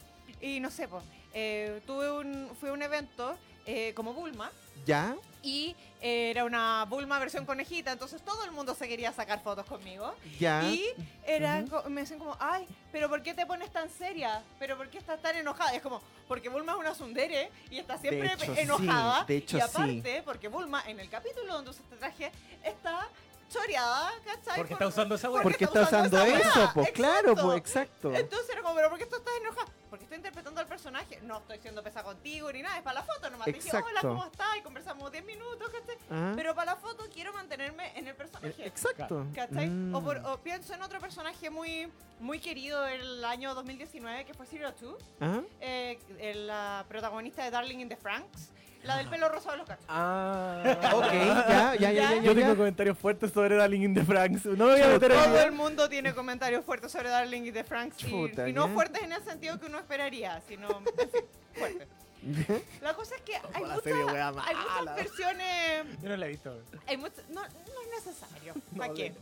Y 0.40 0.60
no 0.60 0.70
sé, 0.70 0.88
pues, 0.88 1.04
eh, 1.32 1.80
tuve 1.86 2.10
un, 2.10 2.50
fui 2.58 2.68
a 2.68 2.72
un 2.72 2.82
evento 2.82 3.36
eh, 3.66 3.92
como 3.94 4.12
Bulma 4.12 4.50
¿Ya? 4.84 5.16
y 5.42 5.76
era 6.00 6.44
una 6.44 6.84
Bulma 6.88 7.20
versión 7.20 7.46
conejita, 7.46 7.92
entonces 7.92 8.20
todo 8.22 8.42
el 8.44 8.50
mundo 8.50 8.74
se 8.74 8.88
quería 8.88 9.12
sacar 9.12 9.40
fotos 9.44 9.64
conmigo. 9.66 10.12
¿Ya? 10.40 10.64
Y 10.64 10.84
era, 11.24 11.60
Ujú. 11.60 11.70
co- 11.82 11.88
me 11.88 12.00
decían 12.00 12.18
como, 12.18 12.36
ay, 12.40 12.66
pero 12.90 13.08
¿por 13.08 13.22
qué 13.22 13.32
te 13.32 13.46
pones 13.46 13.70
tan 13.70 13.88
seria? 13.88 14.42
¿Pero 14.58 14.76
por 14.76 14.88
qué 14.90 14.98
estás 14.98 15.22
tan 15.22 15.36
enojada? 15.36 15.72
Es 15.74 15.82
como, 15.82 16.02
porque 16.26 16.48
Bulma 16.48 16.72
es 16.72 16.78
una 16.78 16.94
sundere 16.96 17.48
y 17.70 17.78
está 17.78 17.96
siempre 17.96 18.32
hecho, 18.32 18.54
enojada. 18.56 19.20
sí, 19.20 19.24
de 19.28 19.36
hecho, 19.36 19.56
y 19.56 19.60
sí. 19.60 19.66
aparte, 19.68 20.22
porque 20.24 20.48
Bulma 20.48 20.82
en 20.88 20.98
el 20.98 21.08
capítulo 21.08 21.52
donde 21.54 21.70
usa 21.70 21.82
este 21.84 21.96
traje 21.96 22.32
está 22.64 23.06
choreada, 23.48 24.12
¿cachai? 24.24 24.56
Porque 24.56 24.74
Por- 24.74 24.82
está 24.82 24.86
usando 24.88 25.14
esa 25.14 25.30
weá. 25.30 25.42
Porque 25.42 25.64
está 25.64 25.82
usando 25.82 26.22
esa 26.22 26.38
eso, 26.48 26.70
pues 26.74 26.90
claro, 26.92 27.32
exacto. 27.32 27.42
pues 27.46 27.58
exacto. 27.58 28.14
Entonces 28.14 28.50
era 28.50 28.62
como, 28.62 28.74
pero 28.74 28.90
¿por 28.90 28.98
qué 28.98 29.06
tú 29.06 29.16
estás 29.16 29.34
enojada? 29.40 29.66
Porque 29.90 30.04
estoy 30.04 30.16
interpretando 30.16 30.60
al 30.60 30.66
personaje. 30.66 31.20
No 31.22 31.38
estoy 31.38 31.58
siendo 31.58 31.82
pesa 31.82 32.02
contigo 32.02 32.52
ni 32.52 32.62
nada, 32.62 32.76
es 32.78 32.82
para 32.82 33.00
la 33.00 33.02
foto 33.06 33.30
nomás. 33.30 33.44
Te 33.46 33.52
Dije, 33.52 33.70
hola, 33.70 33.80
Exacto. 33.80 34.08
¿cómo 34.08 34.24
estás? 34.26 34.56
Y 34.58 34.62
conversamos 34.62 35.12
10 35.12 35.24
minutos, 35.24 35.70
¿cachai? 35.70 35.96
Ah, 36.10 36.32
Pero 36.36 36.54
para 36.54 36.72
la 36.72 36.76
foto 36.76 37.04
quiero 37.12 37.32
mantenerme 37.32 37.92
en 37.96 38.06
el 38.08 38.12
eh, 38.12 38.14
personaje. 38.14 38.66
Exacto. 38.66 39.26
¿Cachai? 39.34 39.68
Mm. 39.68 39.94
O, 39.94 40.02
por- 40.02 40.18
o 40.26 40.38
pienso 40.38 40.74
en 40.74 40.82
otro 40.82 40.98
personaje 41.00 41.48
muy, 41.50 41.90
muy 42.20 42.40
querido 42.40 42.82
del 42.82 43.24
año 43.24 43.54
2019 43.54 44.24
que 44.24 44.34
fue 44.34 44.46
Zero 44.46 44.72
Two, 44.74 44.98
Ah, 45.20 45.40
eh, 45.60 45.98
la 46.34 46.84
protagonista 46.88 47.44
de 47.44 47.50
Darling 47.50 47.78
in 47.80 47.88
the 47.88 47.96
Franks, 47.96 48.50
la 48.86 48.96
del 48.98 49.08
pelo 49.08 49.28
rosado 49.28 49.52
de 49.52 49.58
los 49.58 49.66
cachos. 49.66 49.84
Ah, 49.88 50.92
ok, 50.94 51.12
ya, 51.12 51.74
ya, 51.74 51.92
ya, 51.92 51.92
ya. 51.92 52.14
Yo 52.22 52.32
ya. 52.32 52.40
tengo 52.40 52.56
comentarios 52.56 52.98
fuertes 52.98 53.32
sobre 53.32 53.56
Darling 53.56 53.82
in 53.82 53.94
the 53.94 54.04
Franks. 54.04 54.44
No 54.46 54.66
me 54.66 54.72
voy 54.72 54.80
a 54.82 54.88
meter 54.88 55.12
en 55.12 55.18
Todo 55.24 55.40
el 55.42 55.52
mundo 55.52 55.88
tiene 55.88 56.14
comentarios 56.14 56.64
fuertes 56.64 56.92
sobre 56.92 57.08
Darling 57.10 57.42
in 57.46 57.52
the 57.54 57.64
Franks 57.64 58.02
y- 58.04 58.10
Chuta, 58.10 58.48
y, 58.48 58.52
no 58.52 58.66
ya. 58.68 58.74
fuertes 58.74 59.02
en 59.02 59.12
el 59.12 59.22
sentido 59.22 59.58
que 59.60 59.66
uno 59.66 59.78
esperaría, 59.78 60.40
sino 60.48 60.68
en 60.68 61.10
fin, 61.10 61.20
fuertes. 61.54 61.88
La 62.82 62.94
cosa 62.94 63.14
es 63.14 63.20
que 63.22 63.36
hay, 63.36 63.62
la 63.62 63.68
muchas, 63.68 63.82
serie 63.84 64.04
wea 64.04 64.28
hay 64.28 64.34
muchas 64.56 64.96
versiones. 64.96 66.02
Yo 66.02 66.08
no 66.08 66.16
la 66.16 66.26
he 66.26 66.28
visto. 66.30 66.60
Hay 66.88 66.96
muchas- 66.96 67.28
no, 67.28 67.40
no 67.42 67.46
es 67.46 68.04
necesario. 68.04 68.54
¿Para 68.76 68.88
No, 68.88 68.94
qué? 68.94 69.12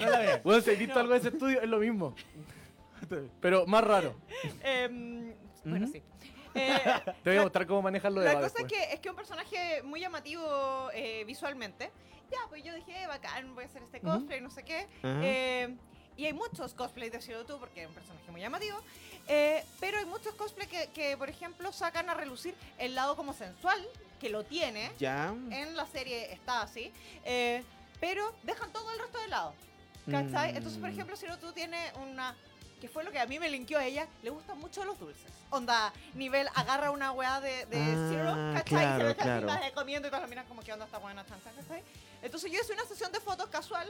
No 0.00 0.10
la 0.10 0.18
veo. 0.20 0.40
Bueno, 0.44 0.60
si 0.62 0.70
has 0.70 0.78
visto 0.78 1.00
algo 1.00 1.12
de 1.14 1.18
ese 1.18 1.28
estudio, 1.30 1.60
es 1.60 1.68
lo 1.68 1.78
mismo. 1.78 2.14
Pero 3.40 3.66
más 3.66 3.82
raro. 3.84 4.14
Em, 4.62 5.32
bueno, 5.64 5.88
sí. 5.88 6.02
Eh, 6.54 6.78
Te 7.24 7.30
voy 7.30 7.38
a 7.38 7.42
mostrar 7.42 7.66
cómo 7.66 7.82
manejarlo 7.82 8.20
de 8.20 8.26
La 8.32 8.40
cosa 8.40 8.60
es 8.60 8.66
que 8.66 8.92
es 8.94 9.00
que 9.00 9.10
un 9.10 9.16
personaje 9.16 9.82
muy 9.82 10.00
llamativo 10.00 10.90
eh, 10.94 11.24
visualmente. 11.26 11.90
Ya, 12.30 12.38
pues 12.48 12.64
yo 12.64 12.74
dije, 12.74 13.02
"Eh, 13.02 13.06
bacán, 13.06 13.54
voy 13.54 13.64
a 13.64 13.66
hacer 13.66 13.82
este 13.82 14.00
cosplay, 14.00 14.40
no 14.40 14.50
sé 14.50 14.62
qué. 14.64 14.86
Ajá. 15.02 15.20
Eh, 15.22 15.76
y 16.16 16.26
hay 16.26 16.32
muchos 16.32 16.74
cosplays 16.74 17.10
de 17.12 17.20
Zero 17.20 17.44
Two 17.44 17.58
porque 17.58 17.82
es 17.82 17.88
un 17.88 17.94
personaje 17.94 18.30
muy 18.30 18.40
llamativo. 18.40 18.78
eh, 19.26 19.64
pero 19.80 19.98
hay 19.98 20.04
muchos 20.06 20.34
cosplays 20.34 20.68
que, 20.70 20.88
que, 20.90 21.16
por 21.16 21.28
ejemplo, 21.30 21.72
sacan 21.72 22.08
a 22.10 22.14
relucir 22.14 22.54
el 22.78 22.94
lado 22.94 23.16
como 23.16 23.32
sensual, 23.32 23.78
que 24.20 24.28
lo 24.28 24.44
tiene. 24.44 24.90
Ya. 24.98 25.34
En 25.50 25.76
la 25.76 25.86
serie 25.86 26.32
está 26.32 26.62
así. 26.62 26.92
eh, 27.24 27.62
pero 28.00 28.34
dejan 28.42 28.70
todo 28.72 28.90
el 28.92 28.98
resto 28.98 29.18
de 29.18 29.28
lado. 29.28 29.54
¿Cachai? 30.10 30.52
Mm. 30.52 30.56
Entonces, 30.58 30.78
por 30.78 30.90
ejemplo, 30.90 31.16
Zero 31.16 31.38
Two 31.38 31.52
tiene 31.52 31.78
una. 32.02 32.36
Que 32.84 32.90
fue 32.90 33.02
lo 33.02 33.10
que 33.10 33.18
a 33.18 33.24
mí 33.24 33.38
me 33.38 33.48
linkeó 33.48 33.78
a 33.78 33.84
ella. 33.86 34.06
Le 34.22 34.28
gustan 34.28 34.58
mucho 34.58 34.84
los 34.84 34.98
dulces. 34.98 35.32
Onda, 35.48 35.90
nivel, 36.12 36.46
agarra 36.54 36.90
una 36.90 37.12
weá 37.12 37.40
de, 37.40 37.64
de 37.64 37.78
Ah, 37.80 38.08
Zero, 38.10 38.34
¿cachai? 38.56 38.60
y 38.60 38.62
claro, 38.76 38.98
se 38.98 39.04
ve 39.04 39.10
así, 39.12 39.20
claro. 39.22 39.64
de 39.64 39.72
comiendo 39.72 40.06
y 40.08 40.10
todas 40.10 40.20
las 40.20 40.28
miran 40.28 40.44
como 40.46 40.60
que 40.62 40.70
onda 40.70 40.84
esta 40.84 40.98
buena 40.98 41.24
chanza, 41.24 41.50
¿cachai? 41.52 41.82
Entonces 42.20 42.52
yo 42.52 42.60
hice 42.60 42.74
una 42.74 42.84
sesión 42.84 43.10
de 43.10 43.20
fotos 43.20 43.48
casual 43.48 43.88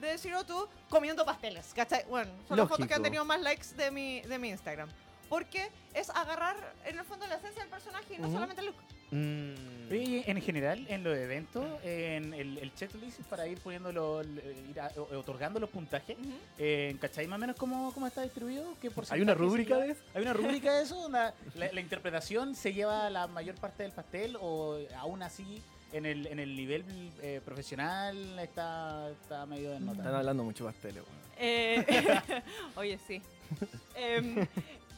de 0.00 0.16
Zero 0.16 0.44
Two 0.46 0.68
comiendo 0.88 1.24
pasteles, 1.24 1.72
¿cachai? 1.74 2.04
Bueno, 2.04 2.30
son 2.46 2.56
las 2.56 2.68
fotos 2.68 2.86
que 2.86 2.94
han 2.94 3.00
Lógico. 3.00 3.02
tenido 3.02 3.24
más 3.24 3.40
likes 3.40 3.74
de 3.74 3.90
mi, 3.90 4.20
de 4.20 4.38
mi 4.38 4.50
Instagram. 4.50 4.88
Porque 5.28 5.68
es 5.92 6.08
agarrar, 6.10 6.54
en 6.84 7.00
el 7.00 7.04
fondo, 7.04 7.26
la 7.26 7.34
esencia 7.34 7.62
del 7.62 7.70
personaje 7.70 8.14
y 8.14 8.18
no 8.18 8.26
Ujú. 8.28 8.34
solamente 8.34 8.60
el 8.60 8.66
look. 8.68 8.76
Mm. 9.10 9.54
En 9.88 10.42
general, 10.42 10.84
en 10.88 11.04
los 11.04 11.16
eventos, 11.16 11.64
en 11.84 12.34
el, 12.34 12.58
el 12.58 12.74
checklist 12.74 13.20
para 13.30 13.46
ir 13.46 13.60
poniendo 13.60 13.90
ir 14.22 14.80
a- 14.80 14.90
o- 14.96 15.16
otorgando 15.18 15.60
los 15.60 15.70
puntajes, 15.70 16.16
Ujú. 16.18 16.32
eh, 16.58 16.96
¿cachai 17.00 17.28
más 17.28 17.36
o 17.36 17.40
menos 17.40 17.54
cómo, 17.54 17.92
cómo 17.94 18.08
está 18.08 18.22
distribuido? 18.22 18.64
¿Qué 18.82 18.90
¿Hay 19.10 19.20
una 19.20 19.34
rúbrica 19.34 19.78
de 19.78 19.92
eso? 19.92 20.02
¿Hay 20.12 20.22
una 20.22 20.32
rúbrica 20.32 20.74
de 20.74 20.82
eso? 20.82 21.06
Una- 21.06 21.32
la, 21.54 21.72
la 21.72 21.80
interpretación 21.80 22.56
se 22.56 22.72
lleva 22.74 23.08
la 23.10 23.28
mayor 23.28 23.54
parte 23.54 23.84
del 23.84 23.92
pastel 23.92 24.36
o 24.40 24.76
aún 24.98 25.22
así 25.22 25.62
en 25.92 26.04
el, 26.04 26.26
en 26.26 26.40
el 26.40 26.56
nivel 26.56 26.84
eh, 27.22 27.40
profesional 27.44 28.36
está, 28.40 29.08
está 29.10 29.46
medio 29.46 29.72
Están 29.74 29.86
desnotado? 29.86 30.16
hablando 30.16 30.42
mucho 30.42 30.64
pasteles, 30.64 31.04
weón. 31.04 31.16
Eh, 31.38 31.84
oye, 32.74 32.98
sí. 33.06 33.22
Em, 33.94 34.44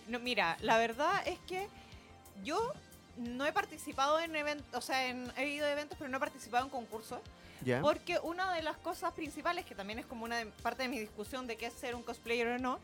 no, 0.09 0.19
mira, 0.19 0.57
la 0.63 0.79
verdad 0.79 1.21
es 1.27 1.39
que 1.41 1.69
yo 2.43 2.73
no 3.19 3.45
he 3.47 3.53
participado 3.53 4.19
en 4.21 4.35
eventos, 4.37 4.67
o 4.75 4.81
sea, 4.81 5.07
en- 5.07 5.33
he 5.37 5.49
ido 5.49 5.67
a 5.67 5.71
eventos, 5.73 5.99
pero 5.99 6.09
no 6.11 6.17
he 6.17 6.21
participado 6.21 6.65
en 6.65 6.71
concursos, 6.71 7.21
porque 7.83 8.19
una 8.23 8.53
de 8.55 8.63
las 8.63 8.77
cosas 8.79 9.13
principales, 9.13 9.65
que 9.65 9.75
también 9.75 9.99
es 9.99 10.07
como 10.07 10.25
una 10.25 10.37
de- 10.39 10.47
parte 10.47 10.83
de 10.85 10.89
mi 10.89 10.99
discusión 10.99 11.47
de 11.47 11.57
qué 11.57 11.67
es 11.67 11.73
ser 11.75 11.95
un 11.95 12.03
cosplayer 12.03 12.47
o 12.49 12.59
no, 12.59 12.79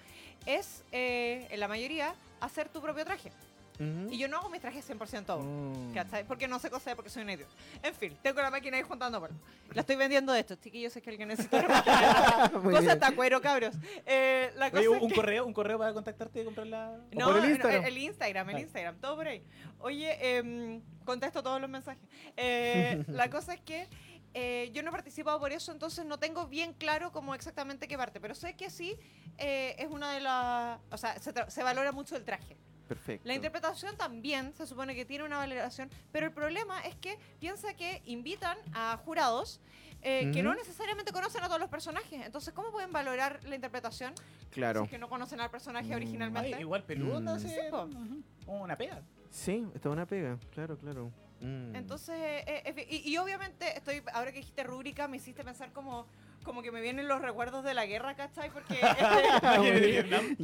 es, 0.46 0.82
eh, 0.92 1.46
en 1.50 1.60
la 1.60 1.68
mayoría, 1.68 2.14
hacer 2.40 2.68
tu 2.68 2.80
propio 2.82 3.04
traje. 3.04 3.30
Y 3.78 4.18
yo 4.18 4.28
no 4.28 4.38
hago 4.38 4.48
mis 4.50 4.60
trajes 4.60 4.88
100% 4.88 5.28
aún. 5.30 5.90
Mm. 5.90 5.94
¿Cachai? 5.94 6.24
Porque 6.24 6.46
no 6.46 6.58
sé 6.60 6.70
coser, 6.70 6.94
porque 6.94 7.10
soy 7.10 7.22
un 7.22 7.30
idiota. 7.30 7.52
En 7.82 7.94
fin, 7.94 8.16
tengo 8.22 8.40
la 8.40 8.50
máquina 8.50 8.76
ahí 8.76 8.82
juntando. 8.84 9.26
La 9.72 9.80
estoy 9.80 9.96
vendiendo 9.96 10.32
de 10.32 10.40
esto, 10.40 10.54
chiquillos, 10.54 10.92
sé 10.92 11.02
que 11.02 11.10
alguien 11.10 11.28
necesita 11.28 11.62
Cosa 12.52 12.80
bien. 12.80 12.90
hasta 12.90 13.12
cuero, 13.16 13.40
cabros. 13.40 13.74
Eh, 14.06 14.52
la 14.56 14.70
cosa 14.70 14.80
Oye, 14.88 14.96
es 14.96 15.02
un, 15.02 15.08
que- 15.08 15.14
correo, 15.16 15.44
un 15.46 15.52
correo 15.52 15.78
para 15.78 15.92
contactarte 15.92 16.40
y 16.42 16.44
comprar 16.44 16.66
la... 16.68 16.90
O 16.90 17.18
No, 17.18 17.26
por 17.26 17.36
el 17.38 17.42
no, 17.42 17.48
Instagram. 17.50 17.84
el 17.84 17.98
Instagram, 17.98 18.50
el 18.50 18.56
Ah. 18.56 18.60
Instagram, 18.60 18.96
todo 19.00 19.16
por 19.16 19.26
ahí. 19.26 19.42
Oye, 19.80 20.36
em, 20.38 20.80
contesto 21.04 21.42
todos 21.42 21.60
los 21.60 21.68
mensajes. 21.68 22.02
Eh, 22.36 23.02
la 23.08 23.28
cosa 23.28 23.54
es 23.54 23.60
que 23.60 23.88
eh, 24.34 24.70
yo 24.72 24.82
no 24.82 24.90
he 24.90 24.92
participado 24.92 25.38
por 25.40 25.52
eso, 25.52 25.72
entonces 25.72 26.04
no 26.04 26.18
tengo 26.18 26.46
bien 26.46 26.72
claro 26.74 27.10
cómo 27.12 27.34
exactamente 27.34 27.86
qué 27.88 27.96
parte, 27.96 28.20
pero 28.20 28.34
sé 28.34 28.54
que 28.54 28.70
sí 28.70 28.96
eh, 29.38 29.74
es 29.78 29.88
una 29.90 30.12
de 30.12 30.20
las... 30.20 30.78
O 30.90 30.96
sea, 30.96 31.18
se, 31.18 31.32
se 31.48 31.62
valora 31.62 31.90
mucho 31.92 32.16
el 32.16 32.24
traje. 32.24 32.56
Perfecto. 32.88 33.26
La 33.26 33.34
interpretación 33.34 33.96
también 33.96 34.52
se 34.54 34.66
supone 34.66 34.94
que 34.94 35.04
tiene 35.04 35.24
una 35.24 35.38
valoración, 35.38 35.90
pero 36.12 36.26
el 36.26 36.32
problema 36.32 36.80
es 36.80 36.94
que 36.96 37.18
piensa 37.40 37.74
que 37.74 38.02
invitan 38.06 38.58
a 38.74 38.96
jurados 39.04 39.60
eh, 40.06 40.30
que 40.34 40.42
no 40.42 40.54
necesariamente 40.54 41.12
conocen 41.12 41.42
a 41.42 41.46
todos 41.46 41.58
los 41.60 41.70
personajes. 41.70 42.26
Entonces, 42.26 42.52
¿cómo 42.52 42.70
pueden 42.70 42.92
valorar 42.92 43.40
la 43.44 43.54
interpretación 43.54 44.12
Claro. 44.50 44.80
si 44.80 44.84
es 44.84 44.90
que 44.90 44.98
no 44.98 45.08
conocen 45.08 45.40
al 45.40 45.50
personaje 45.50 45.88
Mm. 45.88 45.94
originalmente? 45.96 46.54
Ay, 46.54 46.60
igual 46.60 46.84
peludo 46.84 47.20
Mm. 47.20 47.38
Sí, 47.38 47.48
ujú, 47.72 48.22
una 48.46 48.76
pega. 48.76 49.00
Sí, 49.30 49.66
está 49.74 49.88
una 49.88 50.04
pega. 50.04 50.38
Claro, 50.52 50.76
claro. 50.76 51.10
Mm. 51.40 51.74
Entonces, 51.74 52.14
eh, 52.18 52.44
eh, 52.66 52.86
y, 52.90 53.10
y 53.12 53.16
obviamente, 53.16 53.74
estoy 53.78 54.02
ahora 54.12 54.30
que 54.30 54.38
dijiste 54.40 54.62
rúbrica, 54.62 55.08
me 55.08 55.16
hiciste 55.16 55.42
pensar 55.42 55.72
como, 55.72 56.06
como 56.44 56.62
que 56.62 56.70
me 56.70 56.80
vienen 56.80 57.08
los 57.08 57.20
recuerdos 57.20 57.64
de 57.64 57.74
la 57.74 57.86
guerra, 57.86 58.14
¿cachai? 58.14 58.50
Porque 58.50 58.78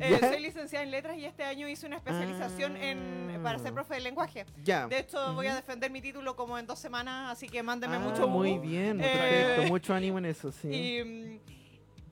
eh, 0.01 0.19
soy 0.21 0.41
licenciada 0.41 0.85
en 0.85 0.91
letras 0.91 1.17
y 1.17 1.25
este 1.25 1.45
año 1.45 1.69
hice 1.69 1.87
una 1.87 1.97
especialización 1.97 2.77
en, 2.77 3.41
para 3.43 3.59
ser 3.59 3.71
Ah. 3.71 3.75
profe 3.75 3.95
de 3.95 4.01
lenguaje. 4.01 4.47
Ya. 4.65 4.87
De 4.89 4.99
hecho, 4.99 5.33
voy 5.35 5.47
a 5.47 5.55
defender 5.55 5.91
mi 5.91 6.01
título 6.01 6.35
como 6.37 6.59
en 6.59 6.67
dos 6.67 6.79
semanas, 6.79 7.31
así 7.31 7.49
que 7.49 7.63
mándenme 7.63 7.97
Ah, 7.97 8.01
mucho 8.01 8.27
Muy 8.29 8.53
humo. 8.53 8.63
bien, 8.63 9.01
Eh. 9.03 9.67
Mucho 9.69 9.95
ánimo 9.95 10.19
en 10.19 10.25
eso, 10.27 10.51
sí. 10.51 10.69
Y, 10.69 11.05
mm, 11.05 11.41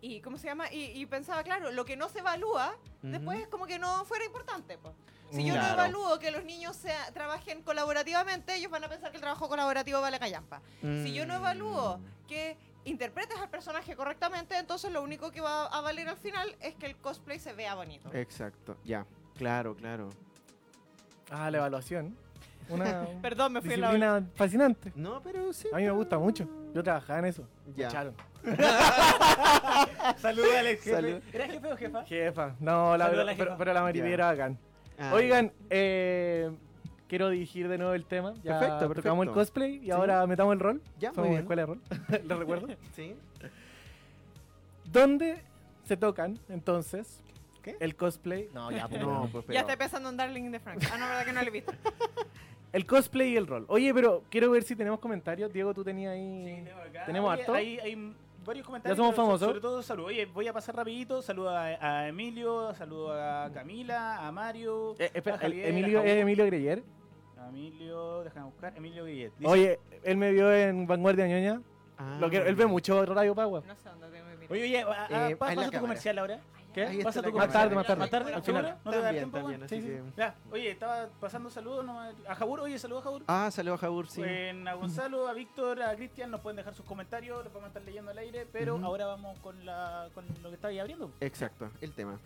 y, 0.00 0.20
¿cómo 0.20 0.38
se 0.38 0.46
llama? 0.46 0.72
Y, 0.72 1.00
y 1.00 1.06
pensaba, 1.06 1.42
claro, 1.42 1.72
lo 1.72 1.84
que 1.84 1.96
no 1.96 2.08
se 2.08 2.20
evalúa, 2.20 2.76
después 3.02 3.36
Ujú. 3.38 3.44
es 3.44 3.48
como 3.48 3.66
que 3.66 3.78
no 3.78 4.04
fuera 4.04 4.24
importante. 4.24 4.78
po. 4.78 4.94
Si 5.30 5.44
yo 5.44 5.52
Claro. 5.54 5.68
no 5.68 5.72
evalúo 5.74 6.18
que 6.18 6.30
los 6.30 6.44
niños 6.44 6.74
sea- 6.76 7.10
trabajen 7.12 7.62
colaborativamente, 7.62 8.54
ellos 8.54 8.70
van 8.70 8.84
a 8.84 8.88
pensar 8.88 9.10
que 9.10 9.16
el 9.18 9.20
trabajo 9.22 9.48
colaborativo 9.48 10.00
vale 10.00 10.18
callampa. 10.18 10.62
Si 10.80 11.12
yo 11.12 11.26
no 11.26 11.34
evalúo 11.34 11.98
Mm. 11.98 12.26
que 12.26 12.56
interpretes 12.88 13.38
al 13.38 13.48
personaje 13.50 13.94
correctamente, 13.96 14.56
entonces 14.58 14.90
lo 14.92 15.02
único 15.02 15.30
que 15.30 15.40
va 15.40 15.66
a 15.66 15.80
valer 15.80 16.08
al 16.08 16.16
final 16.16 16.54
es 16.60 16.74
que 16.74 16.86
el 16.86 16.96
cosplay 16.96 17.38
se 17.38 17.52
vea 17.52 17.74
bonito. 17.74 18.10
Exacto, 18.12 18.76
ya. 18.84 19.06
Claro, 19.36 19.74
claro. 19.76 20.08
Ah, 21.30 21.50
la 21.50 21.58
evaluación. 21.58 22.16
Una 22.68 23.06
Perdón, 23.22 23.52
me 23.54 23.60
fui 23.62 23.74
en 23.74 23.80
la 24.00 24.22
fascinante. 24.34 24.92
No, 24.94 25.22
pero 25.22 25.52
sí. 25.52 25.68
A 25.72 25.76
mí 25.76 25.84
me 25.84 25.90
gusta 25.90 26.18
mucho. 26.18 26.46
Yo 26.74 26.82
trabajaba 26.82 27.18
en 27.20 27.24
eso. 27.26 27.48
Me 27.66 27.74
Ya. 27.74 27.88
echaron. 27.88 28.14
Saludos, 30.18 30.50
Alex. 30.58 30.82
jefe. 30.84 30.96
Salud. 30.96 31.22
¿Eras 31.32 31.50
jefe 31.50 31.72
o 31.72 31.76
jefa? 31.76 32.04
Jefa. 32.04 32.56
No, 32.60 32.96
la 32.96 33.06
Saluda 33.06 33.24
la 33.24 33.32
pero, 33.32 33.44
jefa. 33.50 33.56
pero 33.58 33.72
la 33.74 33.82
maripiera 33.82 34.08
Ya. 34.08 34.14
era 34.14 34.26
bacán. 34.26 34.58
Ah, 34.98 35.12
Oigan, 35.14 35.52
eh, 35.70 36.50
quiero 37.08 37.28
dirigir 37.30 37.68
de 37.68 37.78
nuevo 37.78 37.94
el 37.94 38.04
tema. 38.04 38.34
Ya 38.44 38.58
Perfecto, 38.60 38.94
tocamos 38.94 39.22
el 39.24 39.28
perfecto. 39.28 39.34
cosplay 39.34 39.76
y 39.76 39.84
Sí. 39.86 39.90
ahora 39.90 40.26
metamos 40.26 40.52
el 40.52 40.60
rol. 40.60 40.82
Ya, 40.98 41.08
muy 41.10 41.14
Somos 41.16 41.30
bien. 41.30 41.40
escuela 41.40 41.62
de 41.62 41.66
rol. 41.66 41.80
¿Lo 42.28 42.38
recuerdo? 42.38 42.68
Sí. 42.94 43.14
¿Dónde 44.84 45.42
se 45.84 45.96
tocan 45.96 46.38
entonces 46.48 47.20
¿Qué? 47.62 47.76
el 47.80 47.94
cosplay? 47.96 48.48
No, 48.54 48.70
ya, 48.70 48.88
pues, 48.88 49.00
No, 49.00 49.28
pues 49.30 49.44
Ya 49.44 49.48
pero- 49.48 49.60
estoy 49.60 49.76
pensando 49.76 50.08
en 50.08 50.16
Darling 50.16 50.44
in 50.44 50.52
the 50.52 50.60
Franks. 50.60 50.88
Ah, 50.92 50.98
no, 50.98 51.06
verdad 51.06 51.24
que 51.24 51.32
no 51.32 51.40
lo 51.42 51.46
he 51.48 51.50
visto. 51.50 51.72
El 52.70 52.84
cosplay 52.84 53.30
y 53.32 53.36
el 53.38 53.46
rol. 53.46 53.64
Oye, 53.68 53.94
pero 53.94 54.24
quiero 54.28 54.50
ver 54.50 54.62
si 54.62 54.76
tenemos 54.76 55.00
comentarios. 55.00 55.50
Diego, 55.50 55.72
tú 55.72 55.82
tenías 55.82 56.12
ahí. 56.12 56.62
¿Tenemos 57.06 57.32
Oye, 57.32 57.40
harto? 57.40 57.54
Hay, 57.54 57.78
hay 57.78 58.12
varios 58.44 58.66
comentarios. 58.66 58.94
somos 58.98 59.12
pero 59.14 59.22
so- 59.22 59.26
famosos. 59.26 59.48
Sobre 59.48 59.60
todo, 59.62 59.82
saludos. 59.82 60.08
Oye, 60.10 60.26
voy 60.26 60.48
a 60.48 60.52
pasar 60.52 60.76
rapidito. 60.76 61.22
Saludos 61.22 61.54
a, 61.54 61.62
a 62.02 62.08
Emilio, 62.08 62.74
saludos 62.74 63.12
a 63.18 63.50
Camila, 63.54 64.18
a 64.26 64.30
Mario. 64.32 64.94
Eh, 64.98 65.10
espera, 65.14 65.36
a 65.36 65.38
Javier, 65.38 65.64
el- 65.64 65.78
Emilio, 65.78 66.00
a 66.00 66.04
es 66.04 66.16
Emilio 66.20 66.44
Greyer. 66.44 66.82
Emilio, 67.48 68.24
déjame 68.24 68.46
buscar. 68.46 68.72
Emilio 68.76 69.04
Guillet. 69.04 69.32
Dice, 69.38 69.50
Oye, 69.50 69.78
él 70.02 70.16
me 70.16 70.32
vio 70.32 70.52
en 70.52 70.86
Vanguardia 70.86 71.26
Ñoña. 71.26 71.60
Ah. 71.98 72.16
Lo 72.20 72.30
que, 72.30 72.36
él 72.38 72.54
ve 72.54 72.66
mucho 72.66 73.04
Radio 73.06 73.34
Power. 73.34 73.64
No 73.66 73.74
sé 73.76 73.88
dónde 73.88 74.08
tengo 74.08 74.28
que 74.28 74.36
mirar. 74.36 74.52
Oye, 74.52 74.62
oye, 74.62 74.82
a- 74.82 74.86
a- 75.04 75.08
Eh, 75.08 75.14
ahí 75.28 75.34
pasa 75.34 75.54
la 75.54 75.62
tu 75.64 75.70
cámara. 75.70 75.80
comercial 75.80 76.18
ahora. 76.18 76.40
¿Qué? 76.72 76.84
Ahí 76.84 76.98
está 76.98 77.04
Pasa 77.08 77.20
la 77.22 77.26
tu 77.28 77.32
cámara. 77.32 77.46
Más 77.46 77.52
tarde, 77.54 77.74
más 77.74 77.86
tarde. 77.86 78.00
¿Más 78.00 78.10
tarde? 78.10 78.34
Al 78.34 78.42
final. 78.42 78.62
¿No 78.84 78.90
te 78.90 78.96
da 78.98 79.02
También, 79.02 79.14
tiempo, 79.14 79.36
también, 79.38 79.60
weón? 79.60 79.64
así 79.64 79.76
Sí, 79.76 79.82
sí. 79.82 79.88
que- 79.88 80.02
Ya, 80.20 80.34
oye, 80.52 80.70
estaba 80.70 81.08
pasando 81.18 81.50
saludos 81.50 81.84
¿no? 81.84 82.00
a 82.00 82.34
Jabur. 82.36 82.60
Oye, 82.60 82.78
saludos 82.78 83.02
a 83.02 83.04
Jabur. 83.04 83.22
Ah, 83.26 83.48
salió 83.50 83.74
a 83.74 83.78
Jabur, 83.78 84.08
sí. 84.08 84.22
En 84.22 84.68
a 84.68 84.74
Gonzalo, 84.74 85.26
a 85.28 85.32
Víctor, 85.32 85.82
a 85.82 85.96
Cristian 85.96 86.30
nos 86.30 86.40
pueden 86.40 86.56
dejar 86.58 86.74
sus 86.74 86.84
comentarios, 86.86 87.42
los 87.42 87.52
vamos 87.52 87.64
a 87.64 87.68
estar 87.68 87.82
leyendo 87.82 88.10
al 88.12 88.18
aire, 88.18 88.46
pero 88.52 88.76
Ujú. 88.76 88.84
ahora 88.84 89.06
vamos 89.06 89.36
con, 89.40 89.64
la, 89.66 90.08
con 90.14 90.24
lo 90.42 90.50
que 90.50 90.54
estaba 90.54 90.70
ahí 90.70 90.78
abriendo. 90.78 91.10
Exacto, 91.20 91.68
el 91.80 91.92
tema. 91.94 92.18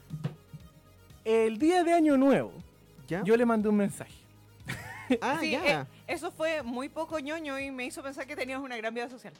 El 1.25 1.57
día 1.59 1.83
de 1.85 1.93
Año 1.95 2.17
Nuevo, 2.19 2.53
¿Ya? 3.07 3.23
yo 3.23 3.37
le 3.37 3.47
mandé 3.47 3.69
un 3.69 3.77
mensaje. 3.77 4.13
ah, 5.21 5.39
Sí, 5.41 5.51
ya. 5.53 5.83
eh, 5.83 5.85
eso 6.07 6.31
fue 6.31 6.63
muy 6.63 6.89
poco 6.89 7.19
ñoño 7.19 7.59
y 7.59 7.71
me 7.71 7.85
hizo 7.87 8.03
pensar 8.03 8.27
que 8.27 8.37
tenías 8.37 8.61
una 8.61 8.77
gran 8.77 8.95
vida 8.95 9.09
social. 9.09 9.33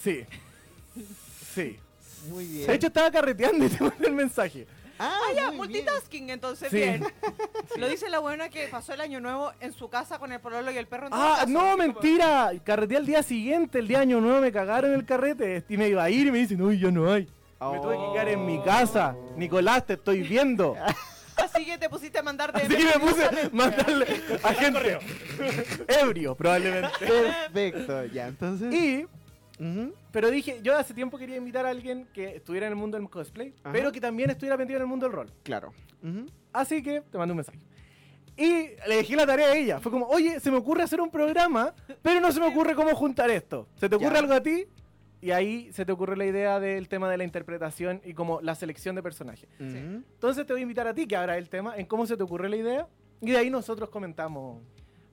Sí. 0.00 0.24
Sí. 1.54 1.78
Muy 2.28 2.44
bien. 2.46 2.66
De 2.68 2.74
hecho, 2.74 2.86
estaba 2.88 3.10
carreteando 3.10 3.64
y 3.64 3.68
te 3.68 3.82
mandé 3.82 4.06
el 4.06 4.12
mensaje. 4.12 4.66
ah, 5.00 5.18
Ya, 5.34 5.50
muy 5.50 5.66
bien. 5.68 5.84
multitasking, 5.84 6.30
entonces 6.30 6.68
Sí. 6.70 6.76
bien. 6.76 7.04
Lo 7.76 7.88
dice 7.88 8.08
la 8.08 8.18
buena 8.20 8.48
que 8.50 8.68
pasó 8.68 8.92
el 8.92 9.00
año 9.00 9.20
nuevo 9.20 9.52
en 9.60 9.72
su 9.72 9.88
casa 9.88 10.18
con 10.20 10.30
el 10.30 10.38
pololo 10.40 10.70
y 10.70 10.76
el 10.76 10.86
perro. 10.86 11.08
en 11.08 11.12
Ah, 11.14 11.38
caso. 11.40 11.48
no, 11.48 11.76
mentira. 11.76 12.52
Carreteé 12.62 12.98
al 12.98 13.06
día 13.06 13.22
siguiente, 13.24 13.78
el 13.80 13.88
día 13.88 13.98
de 13.98 14.02
Año 14.02 14.20
Nuevo, 14.20 14.40
me 14.40 14.52
cagaron 14.52 14.92
el 14.92 15.04
carrete. 15.04 15.64
Y 15.68 15.76
me 15.76 15.88
iba 15.88 16.04
a 16.04 16.10
ir 16.10 16.26
y 16.28 16.30
me 16.30 16.38
dicen, 16.38 16.60
uy, 16.62 16.78
ya 16.78 16.90
no 16.90 17.10
hay. 17.12 17.24
Me 17.60 17.78
tuve 17.80 17.96
que 17.96 18.12
quedar 18.12 18.28
en 18.28 18.46
mi 18.46 18.62
casa. 18.62 19.16
Nicolás, 19.36 19.84
te 19.86 19.94
estoy 19.94 20.22
viendo. 20.22 20.76
Así 21.44 21.64
que 21.64 21.78
te 21.78 21.88
pusiste 21.88 22.18
a 22.18 22.22
mandar 22.22 22.52
de 22.52 22.62
Así 22.62 22.76
que 22.76 22.84
me 22.84 22.98
puse 22.98 23.24
a 23.24 23.30
mandarle 23.52 24.06
a 24.42 24.54
gente. 24.54 24.98
Ebrio, 25.88 26.34
probablemente. 26.34 26.90
Perfecto, 26.98 28.04
ya, 28.06 28.28
entonces. 28.28 28.72
Y, 28.74 29.06
pero 30.10 30.30
dije, 30.30 30.60
yo 30.62 30.76
hace 30.76 30.94
tiempo 30.94 31.18
quería 31.18 31.36
invitar 31.36 31.66
a 31.66 31.70
alguien 31.70 32.06
que 32.14 32.36
estuviera 32.36 32.66
en 32.66 32.72
el 32.72 32.76
mundo 32.76 32.98
del 32.98 33.08
cosplay, 33.10 33.54
Ajá. 33.62 33.72
pero 33.72 33.92
que 33.92 34.00
también 34.00 34.30
estuviera 34.30 34.56
metido 34.56 34.76
en 34.76 34.82
el 34.82 34.88
mundo 34.88 35.06
del 35.06 35.14
rol. 35.14 35.30
Claro. 35.42 35.72
Así 36.52 36.82
que 36.82 37.02
te 37.02 37.18
mandé 37.18 37.32
un 37.32 37.36
mensaje. 37.36 37.58
Y 38.36 38.68
le 38.88 38.96
dejé 38.96 39.16
la 39.16 39.26
tarea 39.26 39.48
a 39.48 39.54
ella. 39.54 39.80
Fue 39.80 39.92
como, 39.92 40.06
oye, 40.06 40.40
se 40.40 40.50
me 40.50 40.56
ocurre 40.56 40.82
hacer 40.82 41.00
un 41.00 41.10
programa, 41.10 41.74
pero 42.00 42.20
no 42.20 42.32
se 42.32 42.40
me 42.40 42.46
ocurre 42.46 42.74
cómo 42.74 42.94
juntar 42.96 43.28
esto. 43.30 43.68
¿Se 43.78 43.86
te 43.88 43.96
ocurre 43.96 44.14
Ya. 44.14 44.18
algo 44.20 44.32
a 44.32 44.40
ti? 44.42 44.64
Y 45.22 45.32
ahí 45.32 45.70
se 45.72 45.84
te 45.84 45.92
ocurre 45.92 46.16
la 46.16 46.24
idea 46.24 46.60
del 46.60 46.88
tema 46.88 47.10
de 47.10 47.18
la 47.18 47.24
interpretación 47.24 48.00
y 48.04 48.14
como 48.14 48.40
la 48.40 48.54
selección 48.54 48.94
de 48.96 49.02
personajes. 49.02 49.48
Ujú. 49.58 49.66
Entonces 49.66 50.46
te 50.46 50.52
voy 50.52 50.60
a 50.60 50.62
invitar 50.62 50.86
a 50.86 50.94
ti 50.94 51.06
que 51.06 51.16
abra 51.16 51.36
el 51.36 51.48
tema 51.48 51.76
en 51.76 51.86
cómo 51.86 52.06
se 52.06 52.16
te 52.16 52.22
ocurre 52.22 52.48
la 52.48 52.56
idea. 52.56 52.88
Y 53.20 53.32
de 53.32 53.36
ahí 53.38 53.50
nosotros 53.50 53.90
comentamos. 53.90 54.62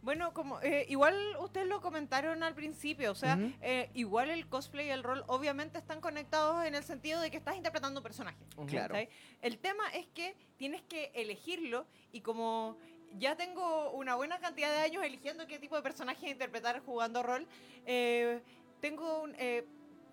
Bueno, 0.01 0.33
como 0.33 0.61
eh, 0.61 0.85
igual 0.87 1.13
ustedes 1.41 1.67
lo 1.67 1.81
comentaron 1.81 2.41
al 2.41 2.55
principio, 2.55 3.11
o 3.11 3.15
sea, 3.15 3.35
Ujú. 3.35 3.51
eh, 3.61 3.89
igual 3.93 4.29
el 4.29 4.47
cosplay 4.47 4.87
y 4.87 4.89
el 4.91 5.03
rol 5.03 5.25
obviamente 5.27 5.77
están 5.77 5.99
conectados 5.99 6.65
en 6.65 6.75
el 6.75 6.83
sentido 6.83 7.19
de 7.19 7.29
que 7.29 7.35
estás 7.35 7.57
interpretando 7.57 7.99
un 7.99 8.03
personaje. 8.03 8.37
Claro. 8.67 8.93
¿cachai? 8.93 9.09
El 9.41 9.57
tema 9.57 9.83
es 9.93 10.07
que 10.07 10.37
tienes 10.55 10.81
que 10.83 11.11
elegirlo 11.13 11.85
y 12.13 12.21
como 12.21 12.77
ya 13.17 13.35
tengo 13.35 13.91
una 13.91 14.15
buena 14.15 14.39
cantidad 14.39 14.71
de 14.71 14.79
años 14.79 15.03
eligiendo 15.03 15.45
qué 15.45 15.59
tipo 15.59 15.75
de 15.75 15.81
personaje 15.81 16.29
interpretar 16.29 16.79
jugando 16.79 17.21
rol, 17.21 17.45
eh, 17.85 18.39
tengo 18.79 19.23
un... 19.23 19.35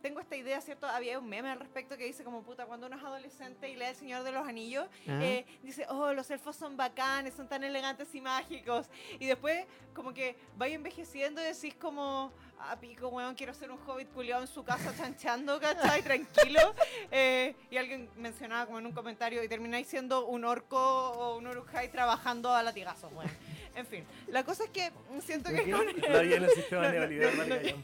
tengo 0.04 0.20
esta 0.20 0.36
idea, 0.36 0.60
¿cierto? 0.60 0.86
Había 0.86 1.18
un 1.18 1.26
meme 1.26 1.50
al 1.50 1.58
respecto 1.58 1.96
que 1.96 2.04
dice 2.04 2.24
como 2.24 2.42
puta, 2.42 2.66
cuando 2.66 2.88
uno 2.88 2.96
es 2.96 3.02
adolescente 3.02 3.70
y 3.70 3.74
lee 3.74 3.86
El 3.86 3.96
Señor 3.96 4.22
de 4.22 4.32
los 4.32 4.46
Anillos, 4.46 4.86
Ajá. 5.08 5.24
eh, 5.24 5.46
dice, 5.62 5.86
oh, 5.88 6.12
los 6.12 6.30
elfos 6.30 6.56
son 6.56 6.76
bacanes, 6.76 7.32
son 7.32 7.48
tan 7.48 7.64
elegantes 7.64 8.14
y 8.14 8.20
mágicos. 8.20 8.90
Y 9.18 9.24
después, 9.24 9.64
como 9.94 10.12
que 10.12 10.36
vaya 10.58 10.74
envejeciendo 10.74 11.40
y 11.40 11.44
decís 11.44 11.74
como, 11.76 12.30
ah, 12.58 12.76
pico, 12.78 13.08
weón, 13.08 13.34
quiero 13.34 13.54
ser 13.54 13.70
un 13.70 13.78
hobbit 13.86 14.12
culiado 14.12 14.42
en 14.42 14.46
su 14.48 14.62
casa 14.62 14.94
chanchando, 14.94 15.58
¿cachai? 15.58 16.02
Tranquilo. 16.04 16.74
Eh, 17.10 17.56
y 17.70 17.78
alguien 17.78 18.10
mencionaba 18.16 18.66
como 18.66 18.80
en 18.80 18.84
un 18.84 18.92
comentario, 18.92 19.42
y 19.42 19.48
termináis 19.48 19.86
siendo 19.86 20.26
un 20.26 20.44
orco 20.44 20.76
o 21.12 21.38
un 21.38 21.46
urujai 21.46 21.90
trabajando 21.90 22.52
a 22.52 22.62
latigazos, 22.62 23.10
weón. 23.14 23.30
En 23.76 23.86
fin, 23.86 24.04
la 24.28 24.44
cosa 24.44 24.64
es 24.64 24.70
que 24.70 24.92
siento 25.20 25.50
que 25.50 25.70
con 25.70 25.88
el 25.88 26.50
sistema 26.50 26.88
neoliberal. 26.90 27.36
marica, 27.36 27.74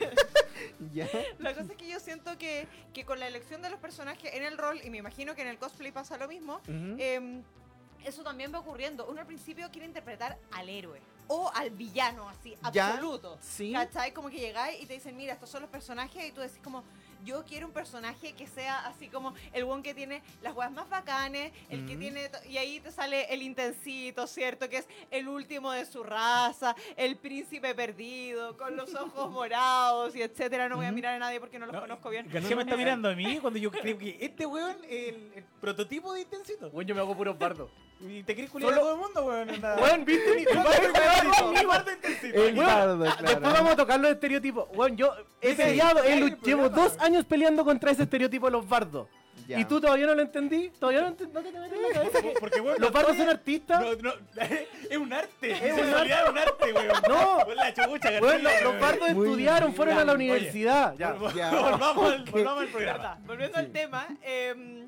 ya. 0.92 1.07
Ya. 1.07 1.09
la 1.38 1.55
cosa 1.55 1.72
es 1.72 1.76
que 1.76 1.88
yo 1.88 1.98
siento 2.00 2.37
que, 2.38 2.68
que 2.94 3.05
con 3.05 3.18
la 3.18 3.26
elección 3.26 3.61
de 3.62 3.70
los 3.70 3.81
personajes 3.81 4.33
en 4.35 4.44
el 4.44 4.57
rol, 4.59 4.81
y 4.85 4.90
me 4.90 4.98
imagino 4.98 5.35
que 5.35 5.42
en 5.42 5.48
el 5.48 5.59
cosplay 5.59 5.90
pasa 5.92 6.16
lo 6.16 6.29
mismo, 6.29 6.61
eh, 6.68 7.42
eso 8.05 8.22
también 8.22 8.53
va 8.55 8.61
ocurriendo. 8.61 9.07
Uno 9.09 9.20
al 9.20 9.26
principio 9.26 9.68
quiere 9.70 9.87
interpretar 9.87 10.38
al 10.53 10.68
héroe 10.68 11.00
o 11.29 11.50
al 11.55 11.70
villano, 11.70 12.29
así, 12.29 12.57
Ya, 12.72 12.88
absoluto. 12.94 13.38
sí. 13.40 13.72
¿Cachai? 13.72 14.12
Como 14.12 14.31
que 14.31 14.38
llegáis 14.38 14.81
y 14.83 14.87
te 14.87 14.94
dicen, 14.94 15.16
mira, 15.16 15.35
estos 15.35 15.50
son 15.50 15.62
los 15.62 15.70
personajes, 15.70 16.29
y 16.29 16.33
tú 16.33 16.40
decís 16.40 16.59
como, 16.62 16.83
yo 17.24 17.44
quiero 17.44 17.66
un 17.66 17.72
personaje 17.72 18.33
que 18.33 18.46
sea 18.46 18.87
así 18.87 19.09
como 19.09 19.35
el 19.52 19.64
one 19.64 19.83
que 19.83 19.94
tiene 19.94 20.22
las 20.42 20.54
weas 20.54 20.72
más 20.72 20.88
bacanes, 20.88 21.52
el 21.68 21.87
que 21.87 21.92
Ujú. 21.92 22.00
tiene, 22.00 22.28
to- 22.28 22.38
y 22.48 22.56
ahí 22.59 22.80
te 22.80 22.90
sale 22.92 23.33
el 23.33 23.42
intensito, 23.42 24.26
¿cierto? 24.26 24.68
Que 24.68 24.78
es 24.78 24.88
el 25.11 25.28
último 25.28 25.72
de 25.72 25.85
su 25.87 26.02
raza, 26.02 26.74
el 26.96 27.16
príncipe 27.16 27.74
perdido, 27.74 28.56
con 28.56 28.76
los 28.76 28.94
ojos 28.94 29.30
morados 29.30 30.14
y 30.16 30.22
etcétera. 30.22 30.68
No 30.68 30.76
voy 30.76 30.87
a 30.87 30.92
mirar 30.92 31.14
a 31.14 31.18
nadie 31.18 31.40
porque 31.40 31.59
no 31.59 31.66
los 31.66 31.74
No, 31.74 31.80
conozco 31.80 32.11
bien. 32.11 32.28
García 32.30 32.56
me 32.56 32.62
está 32.62 32.76
mirando 32.76 33.09
a 33.09 33.14
mí 33.14 33.38
cuando 33.40 33.59
yo 33.59 33.70
creo 33.70 33.96
que 33.98 34.16
este 34.20 34.46
weón 34.46 34.76
es 34.88 35.09
el, 35.14 35.33
el 35.37 35.44
prototipo 35.61 36.12
de 36.12 36.22
intensito. 36.22 36.70
Bueno, 36.70 36.88
yo 36.88 36.94
me 36.94 37.00
hago 37.00 37.16
puro 37.16 37.38
pardo. 37.38 37.70
Y 38.03 38.23
te 38.23 38.35
querés 38.35 38.51
culiar 38.51 38.73
a 38.73 38.77
todo 38.79 38.93
el 38.95 38.99
mundo, 38.99 39.25
weón. 39.25 39.49
Weón, 39.81 40.05
viste 40.07 40.35
mi. 40.37 40.45
Ah, 40.57 41.85
claro. 42.55 42.97
Después 42.99 43.41
vamos 43.41 43.73
a 43.73 43.77
tocar 43.77 44.01
los 44.01 44.11
estereotipos. 44.13 44.69
Weón, 44.75 44.97
yo 44.97 45.13
he 45.41 45.55
peleado, 45.55 46.01
llevo 46.43 46.69
dos 46.69 46.99
años 47.01 47.25
peleando 47.27 47.65
contra 47.65 47.91
ese 47.91 48.05
estereotipo 48.05 48.47
de 48.47 48.53
los 48.53 48.69
bardos. 48.69 49.07
Ya. 49.47 49.59
¿Y 49.59 49.65
tú 49.65 49.81
todavía 49.81 50.07
no 50.07 50.15
lo 50.15 50.23
entendí? 50.23 50.71
¿Todavía 50.79 51.01
no, 51.03 51.09
ent- 51.17 51.29
no 51.33 51.43
te 51.43 51.51
metes 51.51 51.73
en 51.73 51.83
la 51.83 51.89
cabeza 51.93 52.23
que 52.23 52.35
Porque, 52.39 52.61
weón, 52.61 52.77
los 52.79 52.93
bardos 52.93 53.17
son 53.17 53.29
artistas? 53.29 53.81
No, 53.83 53.95
no, 53.97 54.13
es 54.91 54.97
un 54.97 55.13
arte. 55.13 55.51
Es 55.51 55.63
Es 55.63 55.73
un 55.73 55.89
un 55.89 55.95
arte. 55.95 56.31
un 56.31 56.39
arte, 56.39 56.73
weón. 56.73 56.89
No. 57.09 57.55
La 57.55 57.75
chubucha, 57.75 58.11
García, 58.13 58.21
Weón, 58.21 58.43
los, 58.65 58.81
bardos 58.81 59.11
Muy 59.11 59.27
estudiaron, 59.27 59.69
bien. 59.71 59.77
fueron 59.77 59.99
a 59.99 60.05
la 60.05 60.13
Oye, 60.13 60.25
universidad. 60.25 60.95
Ya. 60.97 61.17
Vol- 61.17 61.35
Ya. 61.35 61.51
Volvamos, 61.51 62.13
al, 62.13 62.21
Ok. 62.23 62.31
volvamos 62.31 62.63
al 62.63 62.69
programa. 62.69 63.19
Volviendo 63.27 63.59
al 63.59 63.73
tema, 63.73 64.07
em, 64.23 64.87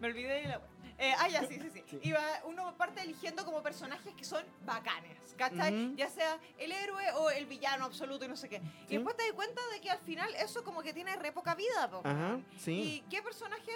me 0.00 0.08
olvidé 0.08 0.40
de 0.42 0.48
la. 0.48 0.60
Eh, 1.02 1.12
ah, 1.18 1.26
ya, 1.28 1.40
sí, 1.48 1.58
sí, 1.60 1.68
sí. 1.74 1.82
Sí. 1.90 1.98
Iba, 2.04 2.20
uno 2.44 2.76
parte 2.76 3.00
eligiendo 3.02 3.44
como 3.44 3.60
personajes 3.60 4.14
que 4.14 4.22
son 4.24 4.44
bacanes, 4.64 5.18
¿cachai? 5.36 5.86
Ujú. 5.88 5.96
Ya 5.96 6.08
sea 6.08 6.38
el 6.58 6.70
héroe 6.70 7.10
o 7.16 7.28
el 7.30 7.46
villano 7.46 7.86
absoluto 7.86 8.24
y 8.24 8.28
no 8.28 8.36
sé 8.36 8.48
qué. 8.48 8.58
Y 8.58 8.88
Sí. 8.88 8.94
después 8.98 9.16
te 9.16 9.24
das 9.24 9.32
cuenta 9.32 9.60
de 9.72 9.80
que 9.80 9.90
al 9.90 9.98
final 9.98 10.32
eso 10.36 10.62
como 10.62 10.80
que 10.80 10.92
tiene 10.92 11.16
re 11.16 11.32
poca 11.32 11.56
vida, 11.56 11.90
po, 11.90 12.02
Ajá, 12.04 12.38
sí. 12.56 13.02
¿Y 13.04 13.10
qué 13.10 13.20
personaje 13.20 13.72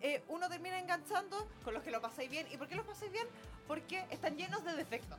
eh, 0.00 0.24
uno 0.28 0.48
termina 0.48 0.78
enganchando 0.78 1.46
con 1.62 1.74
los 1.74 1.82
que 1.82 1.90
lo 1.90 2.00
pasáis 2.00 2.30
bien? 2.30 2.46
¿Y 2.50 2.56
por 2.56 2.66
qué 2.66 2.76
los 2.76 2.86
pasáis 2.86 3.12
bien? 3.12 3.26
Porque 3.66 4.02
están 4.08 4.38
llenos 4.38 4.64
de 4.64 4.72
defectos. 4.74 5.18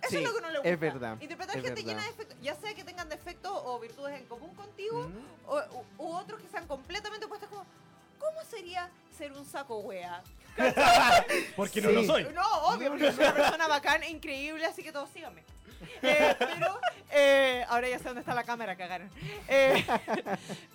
Eso 0.00 0.08
Sí, 0.08 0.16
es 0.16 0.22
lo 0.22 0.34
que 0.34 0.40
no 0.40 0.48
le 0.48 0.58
gusta. 0.60 0.70
es 0.70 0.80
verdad, 0.80 1.18
Interpretar 1.20 1.56
es 1.58 1.62
gente 1.62 1.82
verdad. 1.82 1.88
llena 1.90 2.02
de 2.04 2.08
defectos, 2.08 2.38
ya 2.40 2.54
sea 2.54 2.72
que 2.74 2.84
tengan 2.84 3.10
defectos 3.10 3.52
o 3.52 3.78
virtudes 3.78 4.18
en 4.18 4.24
común 4.28 4.54
contigo, 4.54 5.00
Ujú. 5.00 5.54
o, 5.56 5.84
u, 5.98 6.04
u 6.06 6.14
otros 6.16 6.40
que 6.40 6.48
sean 6.48 6.66
completamente 6.66 7.26
opuestos 7.26 7.50
como 7.50 7.66
¿cómo 8.18 8.42
sería 8.44 8.88
ser 9.18 9.32
un 9.32 9.44
saco 9.44 9.80
wea? 9.80 10.22
Porque 11.56 11.80
no 11.80 11.90
lo 11.90 12.04
soy. 12.04 12.24
No, 12.34 12.42
obvio, 12.66 12.90
porque 12.90 13.12
soy 13.12 13.24
una 13.24 13.34
persona 13.34 13.66
bacán 13.68 14.02
e 14.02 14.10
increíble, 14.10 14.64
así 14.66 14.82
que 14.82 14.92
todos 14.92 15.08
síganme. 15.10 15.42
Eh, 16.02 16.34
pero 16.38 16.78
eh, 17.10 17.64
ahora 17.68 17.88
ya 17.88 17.98
sé 17.98 18.04
dónde 18.04 18.20
está 18.20 18.34
la 18.34 18.44
cámara, 18.44 18.76
cagaron. 18.76 19.10
Eh, 19.48 19.84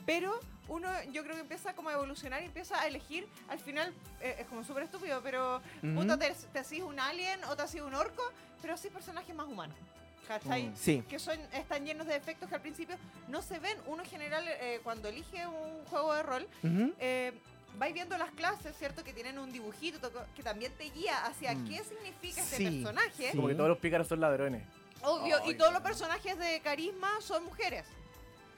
pero 0.05 0.39
uno 0.67 0.89
yo 1.11 1.23
creo 1.23 1.35
que 1.35 1.41
empieza 1.41 1.73
como 1.73 1.89
a 1.89 1.93
evolucionar 1.93 2.41
y 2.41 2.45
empieza 2.45 2.79
a 2.81 2.87
elegir, 2.87 3.27
al 3.47 3.59
final 3.59 3.93
eh, 4.21 4.37
es 4.39 4.47
como 4.47 4.63
súper 4.63 4.83
estúpido, 4.83 5.21
pero 5.23 5.61
Ujú. 5.83 5.95
puta, 5.95 6.17
te, 6.17 6.33
te 6.51 6.59
hacís 6.59 6.81
un 6.81 6.99
alien 6.99 7.43
o 7.45 7.55
te 7.55 7.63
hacís 7.63 7.81
un 7.81 7.93
orco, 7.93 8.23
pero 8.61 8.73
así 8.73 8.89
personajes 8.89 9.33
más 9.35 9.47
humanos. 9.47 9.77
¿Cachai? 10.27 10.63
Mm. 10.63 10.75
Sí. 10.75 11.03
que 11.07 11.19
son 11.19 11.39
están 11.53 11.85
llenos 11.85 12.05
de 12.05 12.11
defectos 12.15 12.49
que 12.49 12.55
al 12.55 12.61
principio 12.61 12.97
no 13.29 13.41
se 13.41 13.59
ven. 13.59 13.77
Uno 13.85 14.03
en 14.03 14.09
general, 14.09 14.43
eh, 14.45 14.81
cuando 14.83 15.07
elige 15.07 15.47
un 15.47 15.85
juego 15.85 16.13
de 16.13 16.23
rol, 16.23 16.47
Ujú. 16.63 16.93
eh, 16.99 17.31
vais 17.77 17.93
viendo 17.93 18.17
las 18.17 18.31
clases, 18.31 18.75
¿cierto? 18.77 19.03
Que 19.03 19.13
tienen 19.13 19.37
un 19.39 19.51
dibujito 19.51 19.99
to- 20.09 20.25
que 20.35 20.43
también 20.43 20.71
te 20.73 20.85
guía 20.89 21.25
hacia 21.25 21.53
Mm. 21.53 21.67
qué 21.67 21.83
significa 21.83 22.41
este 22.41 22.57
Sí, 22.57 22.63
personaje. 22.65 23.31
sí. 23.31 23.35
Como 23.35 23.47
que 23.47 23.55
todos 23.55 23.69
los 23.69 23.77
pícaros 23.77 24.07
son 24.07 24.19
ladrones. 24.19 24.63
Obvio, 25.03 25.37
y 25.45 25.49
Ay, 25.49 25.55
todos 25.55 25.71
los 25.73 25.81
personajes 25.81 26.37
de 26.39 26.59
carisma 26.61 27.09
son 27.21 27.43
mujeres. 27.45 27.85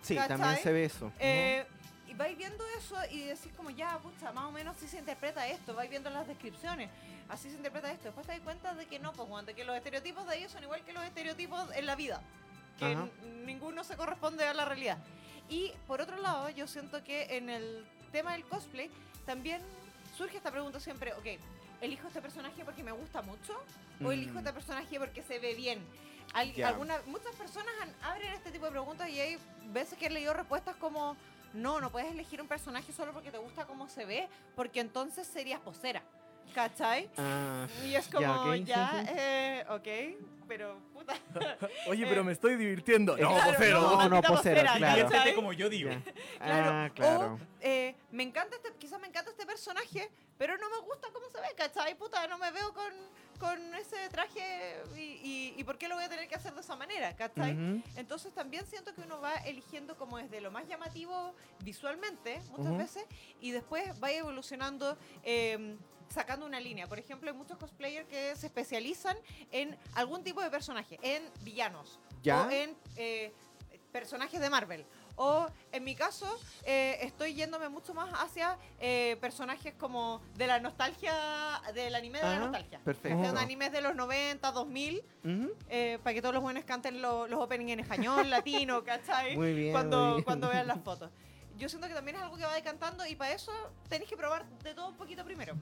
Sí, 0.01 0.15
¿cachai? 0.15 0.37
también 0.37 0.63
se 0.63 0.71
ve 0.71 0.85
eso. 0.85 1.11
Eh, 1.19 1.65
y 2.07 2.13
vais 2.13 2.37
viendo 2.37 2.63
eso 2.77 2.95
y 3.11 3.23
decís 3.25 3.51
como, 3.57 3.69
ya, 3.69 3.97
pucha, 3.99 4.31
más 4.31 4.45
o 4.45 4.51
menos 4.51 4.77
así 4.77 4.87
se 4.87 4.97
interpreta 4.99 5.45
esto. 5.47 5.73
Vais 5.75 5.89
viendo 5.89 6.09
las 6.09 6.25
descripciones, 6.27 6.89
así 7.27 7.49
se 7.49 7.57
interpreta 7.57 7.91
esto. 7.91 8.05
Después 8.05 8.25
te 8.25 8.31
das 8.33 8.41
cuenta 8.41 8.73
de 8.73 8.85
que 8.85 8.99
no, 8.99 9.11
pues, 9.11 9.27
bueno, 9.27 9.45
de 9.45 9.53
que 9.53 9.65
los 9.65 9.75
estereotipos 9.75 10.25
de 10.27 10.37
ellos 10.37 10.51
son 10.51 10.63
igual 10.63 10.81
que 10.85 10.93
los 10.93 11.03
estereotipos 11.03 11.69
en 11.75 11.85
la 11.85 11.95
vida. 11.95 12.21
Que 12.77 12.95
ninguno 13.45 13.83
se 13.83 13.97
corresponde 13.97 14.45
a 14.47 14.53
la 14.53 14.63
realidad. 14.63 14.97
Y 15.49 15.73
por 15.87 15.99
otro 15.99 16.17
lado, 16.21 16.49
yo 16.51 16.65
siento 16.67 17.03
que 17.03 17.35
en 17.35 17.49
el 17.49 17.85
tema 18.13 18.31
del 18.31 18.45
cosplay 18.45 18.89
también 19.29 19.61
surge 20.17 20.37
esta 20.37 20.49
pregunta 20.49 20.79
siempre, 20.79 21.13
ok, 21.13 21.27
¿elijo 21.81 22.07
este 22.07 22.19
personaje 22.19 22.65
porque 22.65 22.81
me 22.83 22.91
gusta 22.91 23.21
mucho? 23.21 23.53
¿O 24.03 24.11
elijo 24.11 24.33
Mm. 24.33 24.37
este 24.39 24.53
personaje 24.53 24.99
porque 24.99 25.21
se 25.21 25.37
ve 25.37 25.53
bien? 25.53 25.79
Al- 26.33 26.51
Ya. 26.55 26.69
alguna- 26.69 26.99
muchas 27.05 27.35
personas 27.35 27.71
han- 27.79 27.93
abren 28.11 28.31
este 28.33 28.49
tipo 28.49 28.65
de 28.65 28.71
preguntas 28.71 29.07
y 29.07 29.19
hay 29.19 29.37
veces 29.71 29.99
que 29.99 30.07
he 30.07 30.09
leído 30.09 30.33
respuestas 30.33 30.75
como, 30.77 31.15
no, 31.53 31.79
no 31.79 31.91
puedes 31.91 32.09
elegir 32.11 32.41
un 32.41 32.47
personaje 32.47 32.91
solo 32.91 33.13
porque 33.13 33.29
te 33.29 33.37
gusta 33.37 33.65
cómo 33.65 33.87
se 33.87 34.03
ve, 34.05 34.27
porque 34.55 34.79
entonces 34.79 35.27
serías 35.27 35.59
posera. 35.59 36.01
¿Cachai? 36.55 37.07
Ah, 37.17 37.67
Y 37.85 37.93
es 37.93 38.07
como, 38.07 38.21
Ya, 38.55 38.55
ya, 38.65 38.91
ok, 38.95 38.99
sí, 39.01 39.05
sí. 39.05 39.13
eh, 39.15 39.65
ok, 39.69 40.38
pero 40.49 40.79
puta. 40.93 41.13
Oye, 41.87 42.05
pero 42.07 42.23
me 42.25 42.33
estoy 42.33 42.57
divirtiendo. 42.57 43.15
No, 43.15 43.29
Claro, 43.35 43.51
posero. 43.53 43.81
no, 43.81 44.09
no, 44.09 44.21
posero, 44.21 44.35
posera, 44.35 44.73
claro. 44.75 45.07
Fíjate 45.07 45.35
como 45.35 45.53
yo 45.53 45.69
digo. 45.69 45.91
Claro. 46.39 46.71
Ah, 46.79 46.89
claro. 46.93 47.33
O, 47.35 47.39
eh, 47.61 47.95
me 48.11 48.23
encanta 48.23 48.55
este, 48.55 48.73
quizás 48.79 48.99
me 48.99 49.07
encanta 49.07 49.29
este 49.31 49.45
personaje, 49.45 50.09
pero 50.37 50.57
no 50.57 50.69
me 50.69 50.79
gusta 50.79 51.07
cómo 51.13 51.29
se 51.29 51.39
ve, 51.39 51.47
¿cachai? 51.55 51.95
Puta, 51.95 52.25
no 52.27 52.37
me 52.37 52.49
veo 52.51 52.73
con, 52.73 52.91
con 53.39 53.75
ese 53.75 54.09
traje 54.09 54.41
y, 54.95 54.99
y, 54.99 55.53
y 55.57 55.63
por 55.63 55.77
qué 55.77 55.87
lo 55.87 55.95
voy 55.95 56.05
a 56.05 56.09
tener 56.09 56.27
que 56.27 56.35
hacer 56.35 56.53
de 56.53 56.61
esa 56.61 56.75
manera, 56.75 57.15
¿cachai? 57.15 57.53
Ujú. 57.53 57.83
Entonces 57.97 58.33
también 58.33 58.65
siento 58.65 58.93
que 58.95 59.01
uno 59.01 59.19
va 59.21 59.35
eligiendo 59.45 59.95
como 59.97 60.17
desde 60.17 60.41
lo 60.41 60.51
más 60.51 60.67
llamativo 60.67 61.35
visualmente, 61.63 62.39
muchas 62.49 62.67
Ujú. 62.71 62.77
veces, 62.77 63.05
y 63.39 63.51
después 63.51 63.83
va 64.01 64.11
evolucionando 64.11 64.97
eh, 65.23 65.75
sacando 66.09 66.45
una 66.47 66.59
línea. 66.59 66.87
Por 66.87 66.97
ejemplo, 66.97 67.29
hay 67.29 67.37
muchos 67.37 67.57
cosplayers 67.59 68.07
que 68.07 68.35
se 68.35 68.47
especializan 68.47 69.15
en 69.51 69.77
algún 69.93 70.23
tipo 70.23 70.38
de 70.39 70.49
personaje, 70.49 70.99
en 71.01 71.23
villanos, 71.41 71.99
¿Ya? 72.23 72.43
o 72.45 72.49
en 72.49 72.75
eh, 72.97 73.31
personajes 73.91 74.39
de 74.39 74.49
Marvel. 74.49 74.85
O 75.21 75.47
en 75.73 75.83
mi 75.83 75.95
caso, 75.95 76.25
eh, 76.63 76.97
estoy 77.01 77.33
yéndome 77.33 77.67
mucho 77.67 77.93
más 77.93 78.09
hacia 78.13 78.57
eh, 78.79 79.17
personajes 79.19 79.73
como 79.73 80.21
de 80.35 80.47
la 80.47 80.59
nostalgia, 80.61 81.61
del 81.73 81.93
anime 81.93 82.19
de 82.19 82.23
la 82.23 82.35
Ah, 82.35 82.39
nostalgia. 82.39 82.79
perfecto. 82.85 83.25
Son 83.25 83.37
animes 83.37 83.71
de 83.73 83.81
los 83.81 83.95
90, 83.95 84.49
2000, 84.53 85.03
Ujú. 85.25 85.51
eh, 85.67 85.99
para 86.03 86.13
que 86.13 86.21
todos 86.21 86.33
los 86.35 86.41
buenos 86.41 86.63
canten 86.63 87.01
lo- 87.01 87.27
los 87.27 87.37
openings 87.41 87.71
en 87.71 87.79
español, 87.81 88.29
latino, 88.29 88.81
¿cachai? 88.85 89.35
Muy 89.35 89.53
bien, 89.53 89.71
Cuando, 89.73 89.97
muy 90.01 90.11
bien. 90.13 90.23
cuando 90.23 90.47
vean 90.49 90.67
las 90.67 90.79
fotos. 90.81 91.09
Yo 91.57 91.67
siento 91.67 91.89
que 91.89 91.93
también 91.93 92.15
es 92.15 92.23
algo 92.23 92.37
que 92.37 92.45
va 92.45 92.53
decantando 92.53 93.05
y 93.05 93.15
para 93.15 93.33
eso 93.33 93.51
tenéis 93.89 94.09
que 94.09 94.15
probar 94.15 94.47
de 94.63 94.73
todo 94.73 94.87
un 94.87 94.95
poquito 94.95 95.25
primero. 95.25 95.53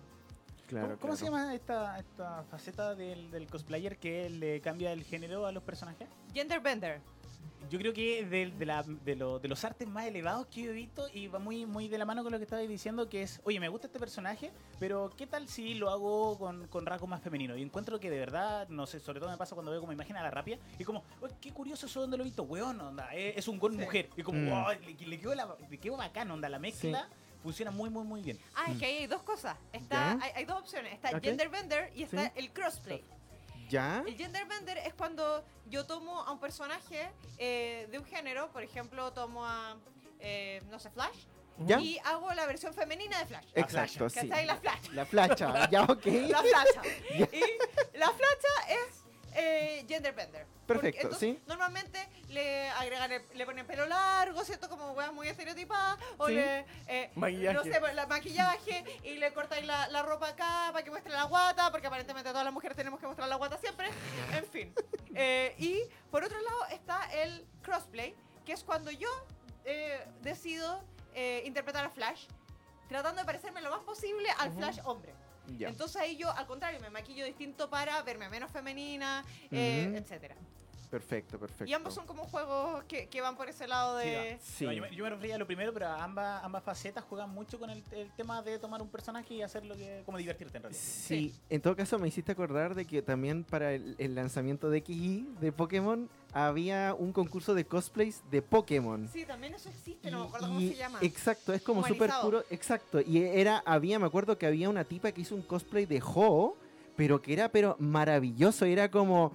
Claro, 0.68 0.88
¿Cómo, 0.89 0.99
cómo 0.99 1.15
se 1.15 1.26
llama 1.26 1.53
esta, 1.55 1.97
esta 1.97 2.43
faceta 2.43 2.93
del, 2.93 3.32
del 3.32 3.47
cosplayer 3.47 3.97
que 3.97 4.30
le 4.30 4.59
cambia 4.61 4.91
el 4.91 5.03
género 5.03 5.45
a 5.45 5.51
los 5.51 5.63
personajes? 5.63 6.07
Gender 6.34 6.59
Bender. 6.59 6.99
Yo 7.70 7.80
creo 7.80 7.91
que 7.91 8.26
de, 8.26 8.51
de, 8.51 8.65
la- 8.65 8.84
de 8.84 9.15
lo- 9.18 9.39
de 9.39 9.47
los 9.49 9.65
artes 9.65 9.86
más 9.89 10.05
elevados 10.05 10.47
que 10.47 10.61
yo 10.63 10.72
he 10.72 10.74
visto 10.74 11.07
y 11.13 11.28
va 11.28 11.38
muy, 11.39 11.65
muy 11.65 11.88
de 11.89 11.97
la 11.97 12.05
mano 12.05 12.24
con 12.24 12.32
lo 12.32 12.38
que 12.38 12.43
estabais 12.45 12.70
diciendo, 12.70 13.09
que 13.09 13.24
es, 13.24 13.41
oye, 13.43 13.59
me 13.59 13.68
gusta 13.68 13.88
este 13.88 13.99
personaje, 13.99 14.51
pero 14.80 15.09
¿qué 15.18 15.28
tal 15.28 15.49
si 15.49 15.74
lo 15.74 15.89
hago 15.89 16.38
con, 16.38 16.68
con 16.68 16.86
rasgos 16.86 17.09
más 17.09 17.22
femeninos? 17.22 17.57
Y 17.57 17.61
encuentro 17.63 17.99
que 17.99 18.09
de 18.09 18.20
verdad, 18.20 18.70
no 18.70 18.86
sé, 18.88 18.99
sobre 19.01 19.20
todo 19.20 19.30
me 19.30 19.38
pasa 19.38 19.53
cuando 19.55 19.72
veo 19.72 19.82
como 19.82 19.91
imagen 19.91 20.15
a 20.15 20.24
la 20.24 20.32
rapia, 20.32 20.57
y 20.80 20.84
como, 20.86 21.03
oye, 21.20 21.34
qué 21.41 21.51
curioso 21.51 21.88
eso 21.88 21.99
donde 22.01 22.15
lo 22.15 22.24
he 22.24 22.26
visto, 22.28 22.43
weón, 22.43 22.80
onda, 22.80 23.13
es, 23.13 23.38
es 23.38 23.47
un 23.49 23.57
gol 23.59 23.74
Sí. 23.74 23.80
mujer, 23.80 24.09
y 24.15 24.24
como, 24.24 24.39
Mm. 24.39 24.49
wow, 24.49 24.72
le, 24.86 25.05
le 25.05 25.20
quedó 25.20 25.36
la- 25.36 25.55
le 25.70 25.78
quedó 25.78 25.97
bacán, 25.97 26.32
onda, 26.32 26.47
la 26.47 26.59
mezcla 26.59 27.09
funciona 27.41 27.71
muy, 27.71 27.89
muy, 27.89 28.03
muy 28.03 28.21
bien. 28.21 28.39
Ah, 28.55 28.65
es 28.71 28.77
que 28.77 28.85
ahí 28.85 28.97
hay 28.97 29.07
dos 29.07 29.23
cosas. 29.23 29.57
Está, 29.73 30.11
hay, 30.21 30.31
hay 30.35 30.45
dos 30.45 30.59
opciones. 30.59 30.93
Está 30.93 31.09
Ok. 31.17 31.23
Gender 31.23 31.49
Bender 31.49 31.91
y 31.95 32.03
está 32.03 32.25
Sí. 32.25 32.31
el 32.35 32.51
crossplay. 32.51 33.03
¿Ya? 33.69 34.01
El 34.07 34.15
gender 34.15 34.45
bender 34.45 34.77
es 34.77 34.93
cuando 34.93 35.43
yo 35.65 35.85
tomo 35.85 36.21
a 36.21 36.31
un 36.31 36.39
personaje 36.39 37.09
eh, 37.38 37.88
de 37.91 37.99
un 37.99 38.05
género, 38.05 38.49
por 38.53 38.63
ejemplo, 38.63 39.11
tomo 39.11 39.45
a, 39.45 39.75
eh, 40.19 40.61
no 40.69 40.79
sé, 40.79 40.89
Flash, 40.89 41.25
¿Ya? 41.65 41.77
y 41.81 41.97
hago 42.05 42.33
la 42.33 42.45
versión 42.45 42.73
femenina 42.73 43.19
de 43.19 43.25
Flash. 43.25 43.45
Exacto, 43.55 44.09
sí. 44.09 44.21
¿Cachai? 44.29 44.45
La 44.45 44.55
Flash. 44.55 44.89
La 44.93 45.05
flacha, 45.05 45.69
ya, 45.69 45.83
ok. 45.83 46.05
La 46.29 46.41
flacha. 46.43 46.81
y 47.13 47.97
la 47.97 48.07
flacha 48.11 48.69
es 48.69 49.03
eh, 49.39 49.85
gender 49.88 50.13
bender. 50.13 50.45
Porque 50.67 50.81
Perfecto, 50.81 51.07
entonces, 51.07 51.35
sí. 51.38 51.43
Normalmente 51.47 52.09
le 52.29 52.69
agregan, 52.71 53.11
el- 53.11 53.23
le 53.35 53.45
ponen 53.45 53.65
pelo 53.65 53.85
largo, 53.85 54.43
¿cierto? 54.43 54.67
Como 54.67 54.91
weas 54.91 55.13
muy 55.13 55.27
estereotipadas. 55.29 55.97
O 56.17 56.27
Sí. 56.27 56.33
le. 56.33 56.65
eh, 56.88 57.11
Maquillaje. 57.15 57.53
No 57.55 57.63
sé, 57.63 57.93
la 57.93 58.05
maquillaje 58.07 58.83
y 59.03 59.15
le 59.17 59.31
cortáis 59.33 59.65
la, 59.65 59.88
la 59.89 60.01
ropa 60.03 60.29
acá 60.29 60.69
para 60.73 60.83
que 60.83 60.89
muestre 60.89 61.13
la 61.13 61.23
guata, 61.23 61.71
porque 61.71 61.88
aparentemente 61.88 62.29
todas 62.31 62.43
las 62.43 62.53
mujeres 62.53 62.75
tenemos 62.75 62.99
que 62.99 63.07
mostrar 63.07 63.29
la 63.29 63.35
guata 63.35 63.57
siempre. 63.57 63.89
En 64.33 64.45
fin. 64.45 64.73
Eh, 65.19 65.55
y 65.57 65.81
por 66.11 66.23
otro 66.23 66.39
lado 66.39 66.65
está 66.69 67.01
el 67.11 67.43
crossplay, 67.63 68.13
que 68.45 68.53
es 68.53 68.63
cuando 68.63 68.91
yo 68.91 69.09
eh, 69.65 70.05
decido 70.21 70.83
eh, 71.15 71.41
interpretar 71.43 71.83
a 71.85 71.89
Flash, 71.89 72.27
tratando 72.88 73.21
de 73.21 73.25
parecerme 73.25 73.61
lo 73.61 73.71
más 73.71 73.79
posible 73.79 74.29
al 74.38 74.49
Ujú. 74.49 74.59
Flash 74.59 74.79
hombre. 74.83 75.15
Ya. 75.58 75.70
Entonces 75.70 75.95
ahí 76.02 76.18
yo, 76.18 76.32
al 76.32 76.45
contrario, 76.45 76.80
me 76.80 76.89
maquillo 76.89 77.26
distinto 77.26 77.70
para 77.70 78.02
verme 78.04 78.30
menos 78.30 78.52
femenina, 78.52 79.24
eh, 79.52 79.88
Ujú. 79.89 79.98
etcétera. 79.98 80.36
Perfecto, 80.89 81.38
perfecto. 81.38 81.66
Y 81.66 81.74
ambos 81.74 81.93
son 81.93 82.06
como 82.06 82.24
juegos 82.24 82.84
que, 82.86 83.08
que 83.08 83.20
van 83.20 83.36
por 83.36 83.50
ese 83.50 83.68
lado 83.68 83.98
de... 83.98 84.39
Sí. 84.41 84.64
No, 84.66 84.72
yo, 84.72 84.82
me, 84.84 84.95
yo 84.95 85.04
me 85.04 85.10
refería 85.10 85.36
a 85.36 85.38
lo 85.38 85.45
primero, 85.45 85.74
pero 85.74 85.88
ambas, 85.88 86.41
ambas 86.45 86.64
facetas 86.64 87.04
juegan 87.04 87.30
mucho 87.30 87.60
con 87.60 87.70
el, 87.70 87.84
el 87.91 88.10
tema 88.12 88.41
de 88.41 88.58
tomar 88.58 88.82
un 88.82 88.88
personaje 88.88 89.34
y 89.34 89.41
hacerlo 89.41 89.76
que, 89.76 90.04
como 90.06 90.18
divertirte 90.18 90.58
en 90.58 90.64
realidad. 90.64 90.82
Sí, 90.82 91.36
en 91.50 91.62
todo 91.62 91.76
caso 91.76 92.00
me 92.00 92.08
hiciste 92.08 92.32
acordar 92.32 92.74
de 92.74 92.86
que 92.86 93.02
también 93.02 93.43
para 93.43 93.74
el, 93.74 93.95
el 93.98 94.16
lanzamiento 94.16 94.70
de 94.70 94.80
XY 94.80 95.28
de 95.41 95.52
Pokémon 95.52 96.10
había 96.34 96.93
un 96.97 97.11
concurso 97.13 97.53
de 97.55 97.65
cosplays 97.65 98.21
de 98.30 98.41
Pokémon. 98.41 99.09
Sí, 99.11 99.25
también 99.25 99.53
eso 99.55 99.69
existe, 99.69 100.11
no 100.11 100.19
me 100.19 100.23
Y- 100.23 100.28
acuerdo 100.28 100.47
cómo 100.47 100.59
se 100.59 100.75
llama. 100.75 100.99
Exacto, 101.01 101.53
es 101.53 101.61
como 101.61 101.86
súper 101.88 102.11
puro. 102.21 102.43
Exacto. 102.49 103.01
Y 103.01 103.17
era, 103.23 103.63
había, 103.65 103.97
me 103.99 104.05
acuerdo 104.05 104.38
que 104.38 104.45
había 104.45 104.69
una 104.69 104.84
tipa 104.84 105.11
que 105.11 105.21
hizo 105.21 105.36
un 105.36 105.41
cosplay 105.41 105.86
de 105.86 106.01
Ho, 106.03 106.55
pero 106.95 107.21
que 107.21 107.34
era 107.34 107.49
pero 107.49 107.75
maravilloso. 107.80 108.65
Era 108.65 108.89
como. 108.91 109.32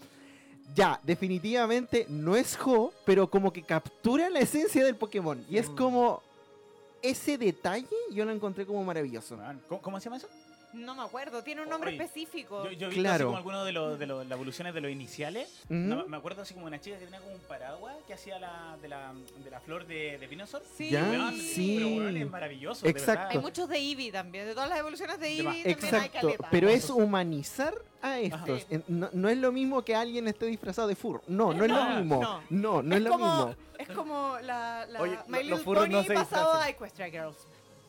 Ya, 0.75 1.01
definitivamente 1.03 2.07
no 2.09 2.35
es 2.37 2.57
Ho, 2.65 2.93
pero 3.05 3.29
como 3.29 3.53
que 3.53 3.63
captura 3.63 4.31
la 4.31 4.39
esencia 4.41 4.85
del 4.85 4.97
Pokémon. 4.97 5.45
Y 5.51 5.59
es 5.59 5.69
Mm. 5.69 5.75
como. 5.77 6.23
Ese 7.03 7.37
detalle 7.37 7.89
yo 8.13 8.25
lo 8.25 8.31
encontré 8.31 8.65
como 8.65 8.85
maravilloso. 8.85 9.37
¿Cómo, 9.69 9.83
cómo 9.83 9.99
se 9.99 10.05
llama 10.05 10.19
eso? 10.19 10.29
No 10.73 10.95
me 10.95 11.03
acuerdo, 11.03 11.43
tiene 11.43 11.63
un 11.63 11.69
nombre 11.69 11.91
Oye, 11.91 12.03
específico. 12.03 12.65
Yo, 12.65 12.71
yo 12.73 12.89
visto 12.89 13.03
Claro. 13.03 13.15
así 13.15 13.25
como 13.25 13.37
algunos 13.37 13.65
de, 13.67 13.73
los 13.73 13.99
de 13.99 14.07
los- 14.07 14.27
las 14.27 14.37
evoluciones 14.37 14.73
de 14.73 14.81
los 14.81 14.91
iniciales. 14.91 15.49
Ujú. 15.65 15.75
No, 15.75 16.07
me 16.09 16.17
acuerdo 16.17 16.43
así 16.43 16.55
como 16.55 16.67
una 16.67 16.81
chica 16.81 16.99
que 16.99 17.05
tenía 17.05 17.21
como 17.21 17.35
un 17.35 17.41
paraguas 17.41 17.95
que 18.07 18.15
hacía 18.15 18.39
la, 18.39 18.77
de, 18.81 18.89
la, 18.89 19.13
de 19.45 19.51
la 19.51 19.61
flor 19.61 19.87
de, 19.87 20.17
de 20.19 20.27
Venusaur. 20.27 20.63
Sí, 20.77 20.91
Ya, 20.91 21.03
Weón, 21.03 21.37
sí. 21.37 21.77
Pero 21.79 21.89
weón, 21.97 22.17
es 22.17 22.31
maravilloso. 22.31 22.87
Exacto. 22.87 23.29
De 23.29 23.35
Hay 23.35 23.39
muchos 23.39 23.69
de 23.69 23.77
Eevee 23.79 24.11
también, 24.13 24.47
de 24.47 24.55
todas 24.55 24.69
las 24.71 24.79
evoluciones 24.79 25.21
de 25.21 25.29
Eevee 25.29 25.45
también 25.45 25.67
hay 25.67 25.73
Exacto, 25.73 26.19
caleta. 26.21 26.49
pero 26.51 26.69
es 26.69 26.89
humanizar 26.91 27.75
a 28.01 28.19
estos. 28.19 28.67
No, 28.89 29.11
no 29.13 29.29
es 29.29 29.37
lo 29.39 29.53
mismo 29.53 29.85
que 29.85 29.95
alguien 29.95 30.27
esté 30.27 30.47
disfrazado 30.47 30.89
de 30.89 30.97
fur. 30.97 31.23
No, 31.29 31.53
no 31.53 31.65
es 31.65 31.71
lo 31.71 31.85
No, 31.85 31.97
mismo. 31.99 32.23
no. 32.23 32.43
No, 32.51 32.83
no, 32.83 32.95
es, 32.95 32.99
es 32.99 33.05
lo 33.05 33.11
como, 33.11 33.47
mismo. 33.47 33.57
Es 33.79 33.89
como 33.91 34.39
la, 34.43 34.87
la 34.87 35.01
Oye, 35.03 35.19
My 35.27 35.33
lo- 35.33 35.37
Little 35.43 35.51
los 35.51 35.63
furros 35.63 35.85
Pony 35.85 35.93
no 35.93 36.03
se 36.05 36.15
pasado 36.15 36.55
a 36.55 36.69
Equestria 36.69 37.11
Girls. 37.11 37.37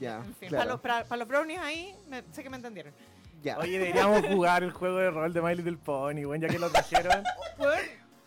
Ya, 0.04 0.18
En 0.18 0.36
fin, 0.36 0.50
para, 0.50 0.50
claro. 0.50 0.70
los, 0.72 0.82
para, 0.82 1.04
para 1.06 1.20
los 1.20 1.28
brownies 1.28 1.60
ahí, 1.60 1.96
me- 2.10 2.24
sé 2.32 2.44
que 2.44 2.50
me 2.50 2.58
entendieron. 2.58 2.94
ya. 3.42 3.58
Oye, 3.60 3.80
deberíamos 3.80 4.26
jugar 4.36 4.64
el 4.64 4.72
juego 4.72 4.98
de 4.98 5.10
rol 5.12 5.32
de 5.34 5.42
My 5.42 5.56
Little 5.56 5.78
Pony, 5.78 6.26
weón, 6.26 6.42
ya 6.42 6.48
que 6.50 6.60
lo 6.60 6.70
trajeron. 6.70 7.24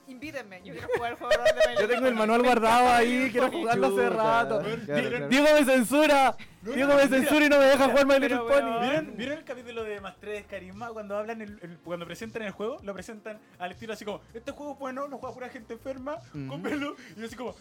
Invítenme, 0.08 0.62
yo 0.62 0.72
quiero 0.72 0.88
jugar 0.94 1.10
el 1.12 1.18
juego 1.18 1.32
de 1.32 1.36
rol 1.38 1.46
de 1.46 1.54
My 1.68 1.74
Yo 1.74 1.80
Little 1.80 1.94
tengo 1.96 2.06
el 2.08 2.14
manual 2.14 2.42
guardado 2.44 2.88
ahí, 2.90 3.28
quiero 3.32 3.50
jugarlo 3.50 3.88
hace 3.88 4.08
rato. 4.10 4.60
Diego 5.28 5.46
me 5.58 5.64
censura. 5.64 6.36
Diego 6.62 6.94
me 6.94 7.08
censura 7.08 7.44
y 7.46 7.48
no 7.48 7.58
me 7.58 7.64
deja 7.64 7.88
jugar 7.88 8.06
My 8.06 8.18
Little 8.20 8.38
Pony. 8.38 8.80
¿Vieron, 8.82 9.16
¿Vieron 9.16 9.38
el 9.38 9.44
capítulo 9.44 9.82
de 9.82 10.00
Más 10.00 10.14
3 10.20 10.46
Carisma 10.46 10.90
cuando 10.90 11.18
hablan 11.18 11.42
el, 11.42 11.58
el- 11.60 11.78
cuando 11.84 12.06
presentan 12.06 12.42
el 12.42 12.52
juego? 12.52 12.78
Lo 12.84 12.94
presentan 12.94 13.40
al 13.58 13.72
estilo 13.72 13.94
así 13.94 14.04
como, 14.04 14.20
este 14.32 14.52
juego 14.52 14.74
es 14.74 14.78
bueno, 14.78 15.08
lo 15.08 15.18
juega 15.18 15.34
pura 15.34 15.48
gente 15.48 15.74
enferma, 15.74 16.14
Ujú. 16.34 16.46
cómpralo. 16.48 16.94
Y 17.16 17.20
yo 17.20 17.26
así 17.26 17.34
como, 17.36 17.56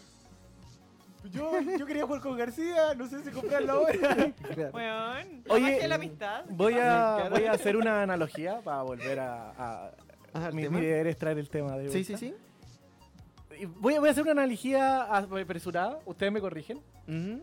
yo, 1.30 1.60
yo 1.78 1.86
quería 1.86 2.04
jugar 2.06 2.20
con 2.20 2.36
García, 2.36 2.94
no 2.94 3.06
sé 3.08 3.22
si 3.22 3.30
comprarlo 3.30 3.72
ahora. 3.72 4.32
Weón, 4.72 5.42
la 5.46 5.54
Oye, 5.54 5.78
de 5.80 5.88
la 5.88 5.94
amistad. 5.96 6.44
Voy 6.50 6.74
a, 6.74 7.28
voy 7.30 7.44
a 7.44 7.52
hacer 7.52 7.76
una 7.76 8.02
analogía 8.02 8.60
para 8.62 8.82
volver 8.82 9.20
a... 9.20 9.50
a- 9.50 9.90
Ajá, 10.32 10.48
¿el 10.48 10.54
mi, 10.54 10.62
tema? 10.64 10.78
mi 10.78 10.84
deber 10.86 11.06
es 11.06 11.16
traer 11.16 11.38
el 11.38 11.48
tema 11.48 11.76
de 11.78 11.88
Sí, 11.90 12.04
sí, 12.04 12.12
vuelta. 12.14 12.18
sí. 13.56 13.62
Y 13.62 13.64
Voy 13.66 13.94
a, 13.94 14.00
voy 14.00 14.08
a 14.08 14.12
hacer 14.12 14.22
una 14.24 14.32
analogía 14.32 15.02
apresurada, 15.04 15.98
ustedes 16.04 16.30
me 16.32 16.40
corrigen. 16.40 16.78
Ujú. 17.08 17.42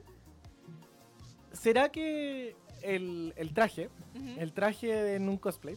¿Será 1.53 1.89
que 1.89 2.55
el, 2.81 3.33
el 3.35 3.53
traje, 3.53 3.89
Ujú. 4.15 4.39
el 4.39 4.53
traje 4.53 5.15
en 5.15 5.29
un 5.29 5.37
cosplay, 5.37 5.75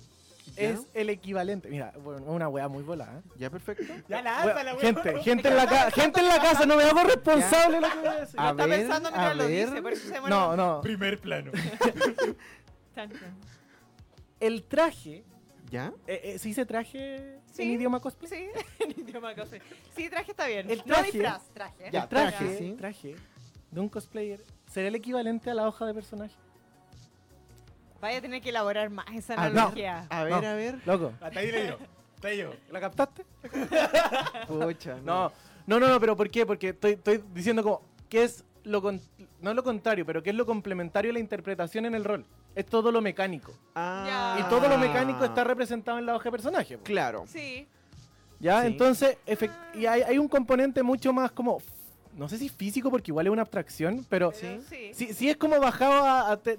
Ya. 0.55 0.63
es 0.71 0.87
el 0.95 1.11
equivalente? 1.11 1.69
Mira, 1.69 1.93
bueno, 2.03 2.23
una 2.31 2.49
wea 2.49 2.69
muy 2.69 2.83
volada. 2.83 3.19
¿eh? 3.19 3.23
Ya, 3.37 3.51
perfecto. 3.51 3.85
Ya 4.09 4.17
Wea, 4.19 4.23
lánzala, 4.23 4.75
weón. 4.75 4.81
gente, 4.81 5.23
gente 5.23 5.49
en, 5.49 5.57
la 5.57 5.67
ca- 5.67 5.91
gente 5.91 6.21
en 6.21 6.29
la 6.29 6.41
casa, 6.41 6.65
no 6.67 6.77
me 6.77 6.85
hago 6.85 7.03
responsable 7.03 7.77
de 7.77 7.81
lo 7.81 7.91
que 7.91 7.99
voy 7.99 8.09
a 8.09 8.21
decir. 8.21 8.41
A 8.41 8.51
Está 8.51 8.67
ver, 8.67 8.79
pensando 8.81 9.09
a 9.13 9.35
lo 9.35 9.47
ver. 9.49 9.67
dice, 9.69 9.83
por 9.83 9.93
eso 9.93 10.09
se. 10.09 10.21
No, 10.31 10.57
no. 10.57 10.81
Primer 10.81 11.19
plano. 11.21 11.51
El 14.41 14.65
traje, 14.65 15.25
¿Ya? 15.71 15.93
eh, 16.07 16.21
eh, 16.25 16.39
¿se 16.39 16.49
dice 16.49 16.67
traje 16.67 17.39
Sí. 17.53 17.63
en 17.63 17.71
idioma 17.73 18.01
cosplay? 18.01 18.29
Sí, 18.31 18.49
en 18.81 18.91
idioma 19.01 19.35
cosplay. 19.35 19.61
Sí, 19.97 20.09
traje 20.11 20.31
está 20.31 20.47
bien. 20.47 20.71
El 20.71 20.79
No 20.79 20.85
traje- 20.95 21.13
disfraz, 21.13 21.43
traje. 21.55 21.91
Ya, 21.91 22.03
el 22.03 22.09
traje, 22.09 22.37
traje, 22.39 22.59
sí. 22.59 22.75
traje 22.79 23.17
de 23.71 23.81
un 23.81 23.89
cosplayer 23.89 24.41
sería 24.71 24.89
el 24.89 24.95
equivalente 24.95 25.51
a 25.51 25.55
la 25.55 25.67
hoja 25.67 25.87
de 25.87 25.95
personaje. 25.95 26.35
Vaya 28.01 28.19
a 28.19 28.21
tener 28.21 28.41
que 28.43 28.51
elaborar 28.51 28.91
más 28.91 29.07
esa 29.15 29.35
Ah, 29.35 29.49
no. 29.49 29.61
analogía. 29.61 30.07
A 30.11 30.25
ver, 30.25 30.33
No. 30.33 30.49
a 30.49 30.55
ver. 30.55 30.79
Loco, 30.87 31.13
Hasta 31.21 31.41
ahí 31.41 31.51
le 31.53 31.67
yo. 31.69 31.79
Hasta 32.17 32.29
ahí 32.29 32.39
yo. 32.39 32.51
¿la 32.71 32.81
captaste? 32.81 33.25
Pucha. 34.49 34.97
No, 35.05 35.33
no, 35.67 35.81
no, 35.81 35.89
no, 35.89 36.01
pero 36.01 36.17
¿por 36.17 36.31
qué? 36.31 36.47
Porque 36.47 36.71
estoy, 36.71 36.93
estoy 36.93 37.23
diciendo 37.35 37.63
como, 37.63 37.83
¿qué 38.09 38.25
es 38.25 38.45
lo 38.65 38.83
con- 38.83 39.01
no 39.41 39.55
lo 39.55 39.63
contrario, 39.63 40.05
pero 40.05 40.23
qué 40.23 40.31
es 40.31 40.37
lo 40.37 40.45
complementario 40.47 41.11
a 41.11 41.15
la 41.15 41.21
interpretación 41.21 41.87
en 41.87 41.95
el 41.95 42.05
rol. 42.05 42.25
Es 42.55 42.67
todo 42.67 42.91
lo 42.91 43.01
mecánico. 43.01 43.53
Ah. 43.75 44.39
Y 44.41 44.43
todo 44.49 44.69
lo 44.69 44.79
mecánico 44.79 45.25
está 45.25 45.45
representado 45.45 45.99
en 45.99 46.07
la 46.07 46.15
hoja 46.17 46.25
de 46.25 46.31
personaje. 46.33 46.79
Claro. 46.79 47.25
Sí. 47.29 47.67
¿Ya? 48.41 48.63
Sí. 48.63 48.67
Entonces, 48.69 49.19
efect- 49.27 49.55
y 49.75 49.87
hay, 49.87 50.03
hay 50.03 50.19
un 50.19 50.29
componente 50.29 50.83
mucho 50.83 51.13
más 51.13 51.31
como, 51.33 51.59
no 52.15 52.29
sé 52.29 52.39
si 52.39 52.49
físico, 52.49 52.91
porque 52.91 53.11
igual 53.11 53.27
es 53.27 53.33
una 53.33 53.43
abstracción, 53.43 54.05
pero 54.09 54.33
pero 54.41 54.61
sí. 54.69 54.93
sí, 54.95 55.13
sí 55.15 55.29
es 55.31 55.37
como 55.37 55.59
bajado 55.61 56.05
a, 56.05 56.33
a 56.33 56.37
te- 56.39 56.59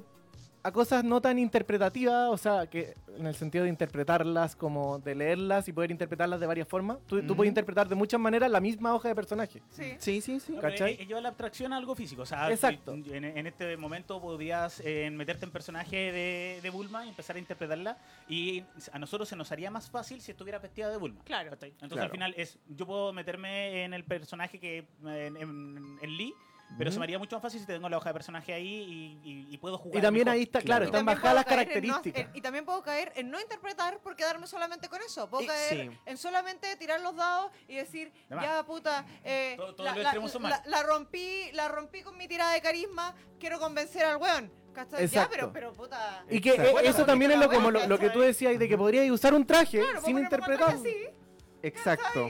a 0.67 0.71
cosas 0.73 1.03
no 1.03 1.21
tan 1.21 1.39
interpretativas, 1.39 2.29
o 2.29 2.37
sea, 2.37 2.67
que 2.67 2.93
en 3.17 3.25
el 3.25 3.35
sentido 3.35 3.63
de 3.63 3.69
interpretarlas, 3.69 4.55
como 4.55 4.99
de 4.99 5.15
leerlas 5.15 5.67
y 5.69 5.71
poder 5.73 5.91
interpretarlas 5.91 6.39
de 6.41 6.45
varias 6.45 6.67
formas. 6.67 6.97
Tú, 7.07 7.19
tú 7.21 7.25
Ujú. 7.27 7.35
puedes 7.37 7.49
interpretar 7.51 7.87
de 7.87 7.95
muchas 7.95 8.19
maneras 8.19 8.51
la 8.51 8.59
misma 8.59 8.93
hoja 8.93 9.07
de 9.07 9.15
personaje. 9.15 9.61
Sí. 9.69 9.93
Sí, 9.97 10.19
sí, 10.21 10.39
sí. 10.41 10.55
¿Cachai? 10.59 10.93
eh, 10.93 10.97
eh, 11.01 11.05
lleva 11.05 11.21
la 11.21 11.29
abstracción 11.29 11.71
a 11.71 11.77
algo 11.77 11.95
físico. 11.95 12.23
O 12.23 12.25
sea, 12.25 12.51
Exacto. 12.51 12.93
tú- 12.93 13.13
En, 13.13 13.23
en 13.23 13.47
este 13.47 13.77
momento 13.77 14.19
podrías 14.21 14.81
eh, 14.83 15.09
meterte 15.09 15.45
en 15.45 15.51
personaje 15.51 16.11
de, 16.11 16.59
de 16.61 16.69
Bulma 16.69 17.05
y 17.05 17.09
empezar 17.09 17.37
a 17.37 17.39
interpretarla. 17.39 17.97
Y 18.27 18.63
a 18.91 18.99
nosotros 18.99 19.29
se 19.29 19.35
nos 19.37 19.51
haría 19.53 19.71
más 19.71 19.89
fácil 19.89 20.19
si 20.21 20.31
estuviera 20.31 20.59
vestida 20.59 20.89
de 20.89 20.97
Bulma. 20.97 21.21
Claro. 21.23 21.49
¿cachai? 21.51 21.69
Entonces 21.69 21.93
Claro. 21.93 22.05
al 22.07 22.11
final 22.11 22.33
es 22.37 22.59
yo 22.67 22.85
puedo 22.85 23.13
meterme 23.13 23.85
en 23.85 23.93
el 23.93 24.03
personaje 24.03 24.59
que 24.59 24.85
en, 25.05 25.37
en- 25.37 25.97
en 26.01 26.17
Lee. 26.17 26.33
Pero 26.77 26.91
se 26.91 26.99
me 26.99 27.05
haría 27.05 27.17
mucho 27.17 27.35
más 27.35 27.41
fácil 27.41 27.59
si 27.59 27.65
tengo 27.65 27.87
la 27.89 27.97
hoja 27.97 28.09
de 28.09 28.13
personaje 28.13 28.53
ahí 28.53 29.19
y, 29.23 29.29
y- 29.29 29.47
y 29.53 29.57
puedo 29.57 29.77
jugar. 29.77 29.97
Y 29.97 30.01
también 30.01 30.25
mejor. 30.25 30.35
ahí 30.37 30.43
está, 30.43 30.61
claro, 30.61 30.85
están 30.85 31.05
también 31.05 31.15
bajadas 31.17 31.35
las 31.35 31.45
en 31.45 31.49
no- 31.49 31.55
características. 31.55 32.21
en- 32.23 32.35
y 32.35 32.41
también 32.41 32.65
puedo 32.65 32.83
caer 32.83 33.11
en 33.15 33.31
no 33.31 33.39
interpretar 33.39 33.99
por 33.99 34.15
quedarme 34.15 34.47
solamente 34.47 34.89
con 34.89 35.01
eso. 35.01 35.29
Puedo 35.29 35.47
caer 35.47 35.91
sí. 35.91 35.99
en 36.05 36.17
solamente 36.17 36.75
tirar 36.75 36.99
los 37.01 37.15
dados 37.15 37.51
y 37.67 37.75
decir, 37.75 38.11
ya 38.29 38.63
puta, 38.65 39.05
eh, 39.23 39.55
Todo- 39.57 39.83
la, 39.83 40.83
rompí, 40.83 41.51
la 41.53 41.67
rompí 41.67 42.01
con 42.01 42.17
mi 42.17 42.27
tirada 42.27 42.51
de 42.53 42.61
carisma, 42.61 43.15
quiero 43.39 43.59
convencer 43.59 44.03
al 44.05 44.17
weón. 44.17 44.51
¿Cachai? 44.73 44.99
Ya, 44.99 45.05
Exacto. 45.05 45.29
pero, 45.31 45.51
pero 45.53 45.73
puta. 45.73 46.23
Y 46.29 46.39
que 46.39 46.49
Exacto. 46.49 46.69
eh, 46.69 46.73
Bueno, 46.73 46.89
eso 46.89 47.05
también 47.05 47.31
es 47.31 47.39
lo, 47.39 47.49
como 47.49 47.71
lo, 47.71 47.87
lo 47.87 47.97
que 47.97 48.11
tú 48.11 48.19
decías, 48.19 48.59
de 48.59 48.69
que 48.69 48.77
podrías 48.77 49.09
usar 49.09 49.33
un 49.33 49.43
traje 49.47 49.79
Claro, 49.79 50.01
sin 50.01 50.13
ponerme 50.13 50.19
un 50.19 50.23
interpretar. 50.25 50.67
traje 50.67 50.75
así, 50.79 51.17
Exacto. 51.63 52.29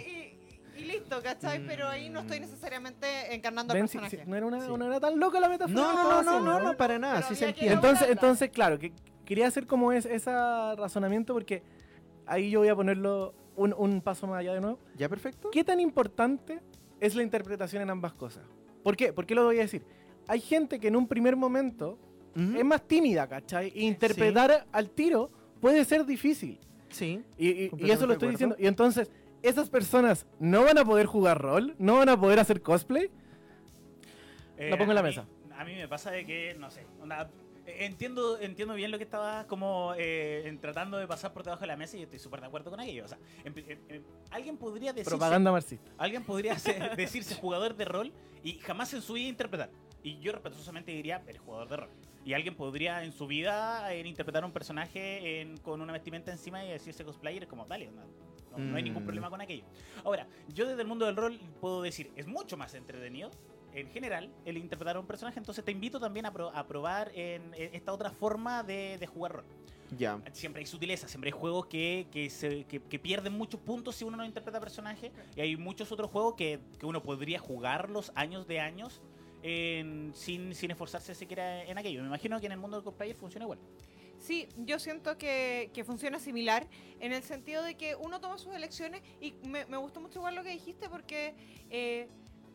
Listo, 0.88 1.22
¿cachai? 1.22 1.66
Pero 1.68 1.88
ahí 1.88 2.10
no 2.10 2.22
estoy 2.22 2.40
necesariamente 2.40 3.34
encarnando 3.36 3.74
al 3.74 3.80
personaje. 3.80 4.24
si- 4.24 4.30
no, 4.30 4.36
era 4.36 4.46
una, 4.46 4.62
Sí. 4.62 4.68
no 4.78 4.86
era 4.86 5.00
tan 5.00 5.20
loca 5.20 5.40
la 5.40 5.50
metáfora. 5.50 5.76
No, 5.80 5.94
no, 5.94 5.98
no, 5.98 6.04
no, 6.04 6.18
haciendo, 6.20 6.42
no, 6.42 6.60
no, 6.72 6.78
para 6.78 6.98
nada, 7.00 7.22
sí 7.22 7.36
se 7.36 7.50
entiende. 7.50 7.74
Entonces, 7.76 8.10
entonces, 8.10 8.50
claro, 8.50 8.80
que 8.80 8.92
quería 9.26 9.48
hacer 9.48 9.68
como 9.68 9.92
es, 9.92 10.06
ese 10.06 10.32
razonamiento 10.32 11.34
porque 11.34 11.62
ahí 12.26 12.50
yo 12.50 12.60
voy 12.60 12.70
a 12.70 12.76
ponerlo 12.76 13.34
un, 13.56 13.74
un 13.78 14.02
paso 14.02 14.28
más 14.28 14.40
allá 14.40 14.54
de 14.54 14.62
nuevo. 14.62 14.80
¿Ya 14.96 15.10
perfecto? 15.10 15.50
¿Qué 15.52 15.64
tan 15.64 15.80
importante 15.80 16.60
es 17.00 17.16
la 17.16 17.24
interpretación 17.24 17.82
en 17.82 17.90
ambas 17.90 18.14
cosas? 18.14 18.44
¿Por 18.84 18.96
qué? 18.96 19.12
¿Por 19.14 19.26
qué 19.26 19.36
lo 19.36 19.44
voy 19.46 19.58
a 19.58 19.62
decir? 19.62 19.84
Hay 20.28 20.40
gente 20.42 20.80
que 20.80 20.88
en 20.90 20.96
un 20.96 21.08
primer 21.08 21.36
momento 21.36 21.98
Ujú. 22.36 22.58
es 22.58 22.66
más 22.66 22.82
tímida, 22.88 23.28
¿cachai? 23.28 23.72
E 23.76 23.82
interpretar 23.84 24.66
al 24.72 24.90
tiro 24.92 25.30
puede 25.60 25.84
ser 25.86 26.06
difícil. 26.06 26.60
Sí. 26.90 27.22
Y, 27.38 27.50
y- 27.50 27.72
y 27.78 27.92
eso 27.92 28.06
lo 28.08 28.14
estoy 28.14 28.30
diciendo. 28.30 28.56
Y 28.60 28.68
entonces, 28.68 29.10
¿esas 29.44 29.70
personas 29.70 30.26
no 30.40 30.64
van 30.64 30.78
a 30.78 30.86
poder 30.86 31.06
jugar 31.06 31.40
rol? 31.42 31.76
¿No 31.80 31.98
van 31.98 32.10
a 32.10 32.20
poder 32.20 32.40
hacer 32.40 32.62
cosplay? 32.62 33.10
Eh, 34.58 34.70
La 34.72 34.78
pongo 34.78 34.92
en 34.92 34.96
la 34.96 35.02
mí- 35.04 35.10
mesa. 35.10 35.26
A 35.58 35.64
mí 35.66 35.74
me 35.76 35.88
pasa 35.88 36.12
de 36.12 36.26
que, 36.26 36.56
no 36.60 36.70
sé, 36.70 36.82
eh, 37.66 37.86
entiendo, 37.86 38.40
entiendo 38.40 38.74
bien 38.76 38.92
lo 38.92 38.98
que 38.98 39.04
estaba 39.04 39.46
como 39.48 39.94
eh, 39.98 40.44
en 40.48 40.60
tratando 40.60 40.98
de 40.98 41.08
pasar 41.08 41.34
por 41.34 41.44
debajo 41.44 41.62
de 41.62 41.68
la 41.68 41.76
mesa 41.78 41.98
y 41.98 42.04
estoy 42.04 42.20
súper 42.20 42.42
de 42.42 42.48
acuerdo 42.48 42.70
con 42.70 42.80
aquello. 42.80 43.06
O 43.06 43.08
sea, 43.08 43.18
en- 43.44 43.58
en- 43.58 43.82
en- 43.90 44.06
alguien 44.32 44.58
podría 44.58 44.94
decirse, 44.94 45.10
Propaganda 45.12 45.52
marxista. 45.52 45.92
alguien 45.98 46.24
podría 46.24 46.54
ser- 46.60 46.96
decirse 46.96 47.36
jugador 47.36 47.76
de 47.76 47.86
rol 47.86 48.14
y 48.44 48.54
jamás 48.60 48.94
en 48.94 49.02
su 49.02 49.14
vida 49.14 49.30
interpretar. 49.30 49.70
Y 50.04 50.20
yo 50.20 50.32
respetuosamente 50.32 50.92
diría, 50.92 51.22
eres 51.28 51.42
jugador 51.42 51.68
de 51.70 51.78
rol. 51.78 51.90
Y 52.24 52.34
alguien 52.34 52.56
podría 52.56 53.04
en 53.04 53.12
su 53.14 53.26
vida 53.26 53.92
eh, 53.94 54.06
interpretar 54.08 54.46
un 54.46 54.52
personaje 54.52 55.42
en- 55.42 55.58
con 55.58 55.82
una 55.82 55.92
vestimenta 55.94 56.32
encima 56.32 56.64
y 56.64 56.70
decirse 56.70 57.04
cosplayer 57.04 57.48
como, 57.48 57.66
dale, 57.66 57.88
onda, 57.90 58.04
no, 58.58 58.72
no 58.72 58.78
hay 58.78 58.84
ningún 58.84 59.04
Mm. 59.04 59.06
problema 59.06 59.30
con 59.30 59.42
aquello. 59.42 59.64
Ahora, 60.04 60.28
yo 60.54 60.66
desde 60.68 60.82
el 60.82 60.88
mundo 60.88 61.06
del 61.06 61.16
rol 61.16 61.40
puedo 61.62 61.82
decir, 61.82 62.12
es 62.16 62.28
mucho 62.28 62.58
más 62.58 62.74
entretenido 62.74 63.32
en 63.74 63.90
general 63.90 64.32
el 64.46 64.58
interpretar 64.58 64.96
a 64.96 65.00
un 65.00 65.06
personaje, 65.08 65.38
entonces 65.40 65.64
te 65.64 65.72
invito 65.72 66.00
también 66.00 66.26
a, 66.26 66.32
pro- 66.34 66.52
a 66.56 66.66
probar 66.68 67.12
en, 67.14 67.54
en 67.54 67.76
esta 67.76 67.94
otra 67.94 68.10
forma 68.12 68.64
de, 68.64 68.98
de 68.98 69.06
jugar 69.08 69.34
rol. 69.34 69.46
Ya. 69.98 70.20
Siempre 70.34 70.60
hay 70.62 70.66
sutileza, 70.66 71.08
siempre 71.08 71.30
hay 71.30 71.40
juegos 71.40 71.68
que, 71.68 72.08
que, 72.12 72.30
se- 72.30 72.66
que- 72.66 72.82
que 72.82 73.00
pierden 73.00 73.34
muchos 73.34 73.60
puntos 73.62 73.96
si 73.96 74.04
uno 74.04 74.18
no 74.18 74.26
interpreta 74.26 74.60
personaje, 74.60 75.12
y 75.36 75.42
hay 75.42 75.56
muchos 75.58 75.92
otros 75.92 76.10
juegos 76.10 76.34
que, 76.36 76.60
que 76.80 76.86
uno 76.86 77.02
podría 77.04 77.40
jugarlos 77.40 78.12
años 78.16 78.48
de 78.48 78.60
años 78.60 79.02
en- 79.44 80.12
sin, 80.16 80.54
sin 80.56 80.72
esforzarse 80.72 81.14
siquiera 81.16 81.64
en 81.64 81.78
aquello. 81.78 82.02
Me 82.02 82.08
imagino 82.08 82.40
que 82.40 82.48
en 82.48 82.54
el 82.54 82.58
mundo 82.58 82.78
del 82.78 82.84
cosplayer 82.84 83.16
funciona 83.16 83.46
igual. 83.46 83.60
Sí, 84.20 84.48
yo 84.58 84.80
siento 84.80 85.18
que, 85.18 85.70
que 85.74 85.84
funciona 85.84 86.20
similar 86.20 86.68
en 87.00 87.14
el 87.14 87.24
sentido 87.24 87.64
de 87.64 87.76
que 87.76 87.96
uno 87.96 88.20
toma 88.20 88.38
sus 88.38 88.54
elecciones 88.56 89.02
y 89.22 89.34
me, 89.48 89.66
me 89.66 89.78
gustó 89.78 90.02
mucho 90.02 90.20
igual 90.20 90.36
lo 90.36 90.44
que 90.44 90.50
dijiste 90.50 90.90
porque 90.90 91.36
eh, 91.70 92.10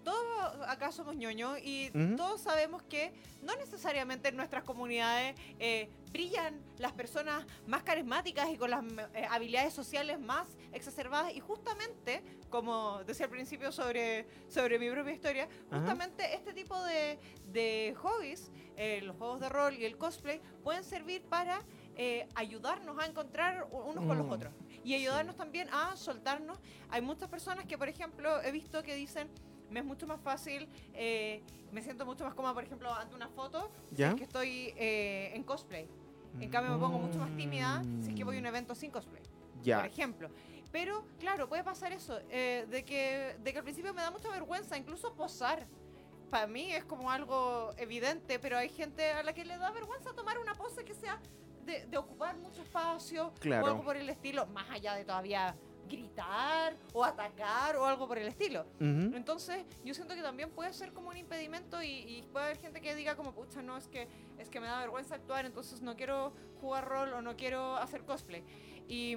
todos 0.05 0.57
acá 0.69 0.91
somos 0.93 1.17
ñoños 1.17 1.59
y 1.63 1.91
todos 2.17 2.41
sabemos 2.41 2.83
que 2.83 3.13
no 3.43 3.55
necesariamente 3.57 4.29
en 4.29 4.37
nuestras 4.37 4.65
comunidades 4.65 5.35
eh, 5.59 5.89
brillan 6.13 6.61
las 6.79 6.93
personas 6.93 7.47
más 7.67 7.83
carismáticas 7.83 8.49
y 8.51 8.57
con 8.57 8.71
las 8.71 8.85
eh, 9.15 9.27
habilidades 9.31 9.73
sociales 9.73 10.19
más 10.21 10.49
exacerbadas. 10.73 11.35
Y 11.35 11.41
justamente, 11.41 12.23
como 12.51 13.03
decía 13.05 13.27
al 13.27 13.31
principio 13.31 13.73
sobre, 13.73 14.27
sobre 14.49 14.79
mi 14.79 14.91
propia 14.91 15.13
historia, 15.13 15.49
justamente 15.71 16.35
este 16.35 16.53
tipo 16.53 16.81
de, 16.85 17.19
de 17.53 17.95
hobbies, 18.03 18.51
eh, 18.77 19.01
los 19.03 19.17
juegos 19.17 19.41
de 19.41 19.49
rol 19.49 19.75
y 19.77 19.85
el 19.85 19.97
cosplay, 19.97 20.41
pueden 20.63 20.85
servir 20.85 21.23
para 21.23 21.63
eh, 21.97 22.27
ayudarnos 22.35 22.99
a 22.99 23.07
encontrar 23.07 23.67
unos 23.71 24.05
con 24.07 24.17
los 24.19 24.27
Mm. 24.27 24.31
otros. 24.33 24.53
Y 24.85 24.95
ayudarnos 24.95 25.37
también 25.37 25.69
a 25.71 25.95
soltarnos. 25.97 26.59
Hay 26.91 27.03
muchas 27.03 27.29
personas 27.29 27.67
que, 27.67 27.77
por 27.79 27.89
ejemplo, 27.89 28.43
he 28.43 28.51
visto 28.51 28.83
que 28.83 28.95
dicen, 28.95 29.29
me 29.73 29.81
es 29.81 29.87
mucho 29.87 30.07
más 30.07 30.21
fácil, 30.21 30.69
eh, 30.95 31.43
me 31.73 31.83
siento 31.83 32.05
mucho 32.07 32.25
más 32.25 32.35
cómoda, 32.35 32.55
por 32.55 32.63
ejemplo, 32.63 32.93
ante 32.95 33.15
una 33.15 33.29
foto, 33.29 33.71
si 33.91 33.97
¿Ya? 33.97 34.11
es 34.11 34.15
que 34.15 34.25
estoy 34.25 34.75
eh, 34.77 35.33
en 35.35 35.43
cosplay. 35.43 35.89
En 36.41 36.49
cambio, 36.51 36.73
me 36.73 36.79
pongo 36.79 36.99
mucho 36.99 37.19
más 37.19 37.35
tímida 37.37 37.83
si 38.01 38.11
es 38.11 38.15
que 38.17 38.25
voy 38.25 38.37
a 38.37 38.39
un 38.41 38.47
evento 38.47 38.75
sin 38.75 38.91
cosplay 38.91 39.23
por 39.23 39.63
Ya. 39.63 39.85
ejemplo. 39.85 40.31
Pero, 40.71 41.05
claro, 41.19 41.49
puede 41.49 41.63
pasar 41.65 41.93
eso, 41.93 42.19
eh, 42.31 42.67
de, 42.71 42.85
que, 42.85 43.37
de 43.43 43.53
que 43.53 43.59
al 43.59 43.65
principio 43.65 43.93
me 43.93 44.01
da 44.01 44.11
mucha 44.11 44.31
vergüenza, 44.31 44.77
incluso 44.79 45.13
posar. 45.15 45.67
Para 46.31 46.47
mí 46.47 46.73
es 46.73 46.85
como 46.85 47.11
algo 47.11 47.73
evidente, 47.77 48.39
pero 48.39 48.57
hay 48.57 48.71
gente 48.71 49.11
a 49.13 49.23
la 49.23 49.35
que 49.35 49.45
le 49.45 49.59
da 49.59 49.71
vergüenza 49.71 50.15
tomar 50.15 50.39
una 50.39 50.55
pose 50.55 50.83
que 50.83 50.95
sea 50.95 51.21
de, 51.67 51.85
de 51.87 51.97
ocupar 51.99 52.39
mucho 52.39 52.63
espacio 52.63 53.35
Claro. 53.39 53.67
o 53.67 53.69
algo 53.69 53.85
por 53.85 53.99
el 53.99 54.09
estilo, 54.09 54.47
más 54.47 54.71
allá 54.71 54.95
de 54.95 55.05
todavía 55.05 55.55
gritar 55.97 56.77
o 56.93 57.05
atacar 57.05 57.77
o 57.77 57.85
algo 57.87 58.09
por 58.09 58.19
el 58.19 58.27
estilo. 58.29 58.67
Entonces, 58.81 59.65
yo 59.85 59.95
siento 59.95 60.15
que 60.15 60.23
también 60.23 60.51
puede 60.51 60.73
ser 60.73 60.93
como 60.93 61.09
un 61.11 61.17
impedimento 61.17 61.83
y, 61.83 61.89
y 61.91 62.23
puede 62.33 62.47
haber 62.47 62.59
gente 62.59 62.81
que 62.81 62.95
diga 62.95 63.15
como, 63.17 63.33
pucha, 63.33 63.63
no, 63.63 63.77
es 63.77 63.89
que, 63.89 64.09
es 64.39 64.49
que 64.49 64.61
me 64.61 64.67
da 64.67 64.79
vergüenza 64.81 65.15
actuar, 65.15 65.45
entonces 65.47 65.83
no 65.83 65.97
quiero 65.97 66.33
jugar 66.61 66.87
rol 66.87 67.13
o 67.13 67.23
no 67.23 67.37
quiero 67.37 67.77
hacer 67.77 68.05
cosplay. 68.05 68.43
Y, 68.89 69.15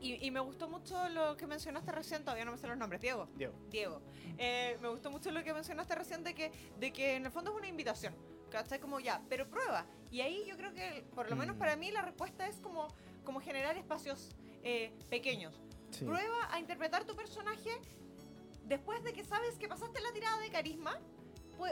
y, 0.00 0.18
y 0.26 0.30
me 0.30 0.40
gustó 0.40 0.68
mucho 0.68 1.08
lo 1.10 1.36
que 1.36 1.46
mencionaste 1.46 1.92
recién, 1.92 2.22
todavía 2.24 2.44
no 2.44 2.52
me 2.52 2.58
sé 2.58 2.66
los 2.66 2.76
nombres, 2.78 3.00
Diego. 3.00 3.28
Diego. 3.36 3.54
Diego. 3.70 4.02
Eh, 4.38 4.78
me 4.80 4.88
gustó 4.88 5.10
mucho 5.10 5.30
lo 5.30 5.42
que 5.44 5.52
mencionaste 5.52 5.94
recién 5.94 6.22
de 6.24 6.34
que, 6.34 6.50
de 6.78 6.92
que 6.92 7.16
en 7.16 7.26
el 7.26 7.32
fondo 7.32 7.50
es 7.50 7.56
una 7.56 7.68
invitación. 7.68 8.14
¿Cachai? 8.50 8.80
Como 8.80 8.98
ya, 8.98 9.22
pero 9.28 9.48
prueba. 9.48 9.86
Y 10.10 10.22
ahí 10.22 10.44
yo 10.48 10.56
creo 10.56 10.72
que, 10.74 11.04
por 11.14 11.30
lo 11.30 11.36
menos 11.36 11.54
Mm. 11.54 11.58
para 11.60 11.76
mí, 11.76 11.92
la 11.92 12.02
respuesta 12.02 12.48
es 12.48 12.56
como, 12.60 12.88
como 13.24 13.38
generar 13.40 13.76
espacios 13.76 14.34
eh, 14.62 14.92
pequeños. 15.08 15.54
Sí. 15.90 16.04
Prueba 16.04 16.48
a 16.52 16.58
interpretar 16.60 17.04
tu 17.04 17.14
personaje 17.16 17.70
después 18.64 19.02
de 19.02 19.12
que 19.12 19.24
sabes 19.24 19.58
que 19.58 19.68
pasaste 19.68 20.00
la 20.00 20.12
tirada 20.12 20.38
de 20.40 20.50
carisma. 20.50 20.98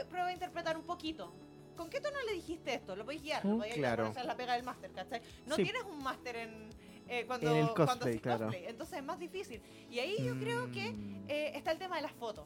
Prueba 0.09 0.27
a 0.27 0.33
interpretar 0.33 0.77
un 0.77 0.83
poquito. 0.83 1.33
¿Con 1.75 1.89
qué 1.89 2.01
tono 2.01 2.17
le 2.27 2.33
dijiste 2.33 2.73
esto? 2.73 2.95
Lo 2.95 3.05
podéis 3.05 3.21
guiar. 3.23 3.45
Mm, 3.45 3.49
Lo 3.51 3.57
podéis 3.57 3.75
guiar, 3.75 3.95
claro. 3.95 4.03
porque 4.03 4.11
esa 4.11 4.21
es 4.21 4.27
la 4.27 4.35
pega 4.35 4.53
del 4.53 4.63
máster, 4.63 4.91
¿cachai? 4.91 5.21
No 5.45 5.55
Sí. 5.55 5.63
tienes 5.63 5.83
un 5.83 6.03
máster 6.03 6.35
en, 6.35 6.69
eh, 7.07 7.25
cuando, 7.25 7.49
En 7.51 7.57
el 7.57 7.65
cuando 7.67 7.85
cosplay, 7.85 8.11
haces 8.13 8.21
claro. 8.21 8.45
cosplay. 8.45 8.65
Entonces 8.67 8.97
es 8.99 9.03
más 9.03 9.19
difícil. 9.19 9.61
Y 9.89 9.99
ahí 9.99 10.17
yo 10.23 10.37
creo 10.37 10.69
que 10.71 10.91
Mm. 10.91 11.25
eh, 11.29 11.51
está 11.55 11.71
el 11.71 11.79
tema 11.79 11.95
de 11.95 12.01
las 12.01 12.11
fotos. 12.11 12.45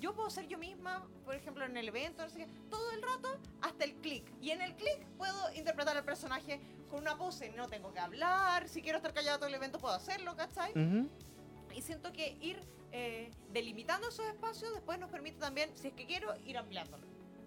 Yo 0.00 0.14
puedo 0.14 0.28
ser 0.30 0.48
yo 0.48 0.58
misma, 0.58 1.06
por 1.24 1.34
ejemplo, 1.34 1.64
en 1.64 1.76
el 1.76 1.88
evento, 1.88 2.22
no 2.24 2.28
sé 2.30 2.38
qué, 2.38 2.48
todo 2.70 2.90
el 2.92 3.02
rato 3.02 3.38
hasta 3.62 3.84
el 3.84 3.94
clic. 3.96 4.24
Y 4.40 4.50
en 4.50 4.62
el 4.62 4.74
clic 4.76 5.06
puedo 5.16 5.52
interpretar 5.54 5.96
al 5.96 6.04
personaje 6.04 6.58
con 6.94 7.02
una 7.02 7.18
pose. 7.18 7.50
No 7.50 7.68
tengo 7.68 7.92
que 7.92 7.98
hablar. 7.98 8.68
Si 8.68 8.80
quiero 8.80 8.98
estar 8.98 9.12
callado 9.12 9.38
todo 9.38 9.48
el 9.48 9.54
evento, 9.54 9.78
puedo 9.78 9.94
hacerlo, 9.94 10.36
¿cachai? 10.36 10.72
Y 11.74 11.82
siento 11.82 12.12
que 12.12 12.38
ir 12.40 12.60
eh, 12.92 13.32
delimitando 13.52 14.08
esos 14.08 14.26
espacios 14.26 14.72
después 14.72 14.98
nos 15.00 15.10
permite 15.10 15.38
también, 15.38 15.70
si 15.74 15.88
es 15.88 15.94
que 15.94 16.06
quiero, 16.06 16.32
ir 16.44 16.56
ampliándolo. 16.56 17.04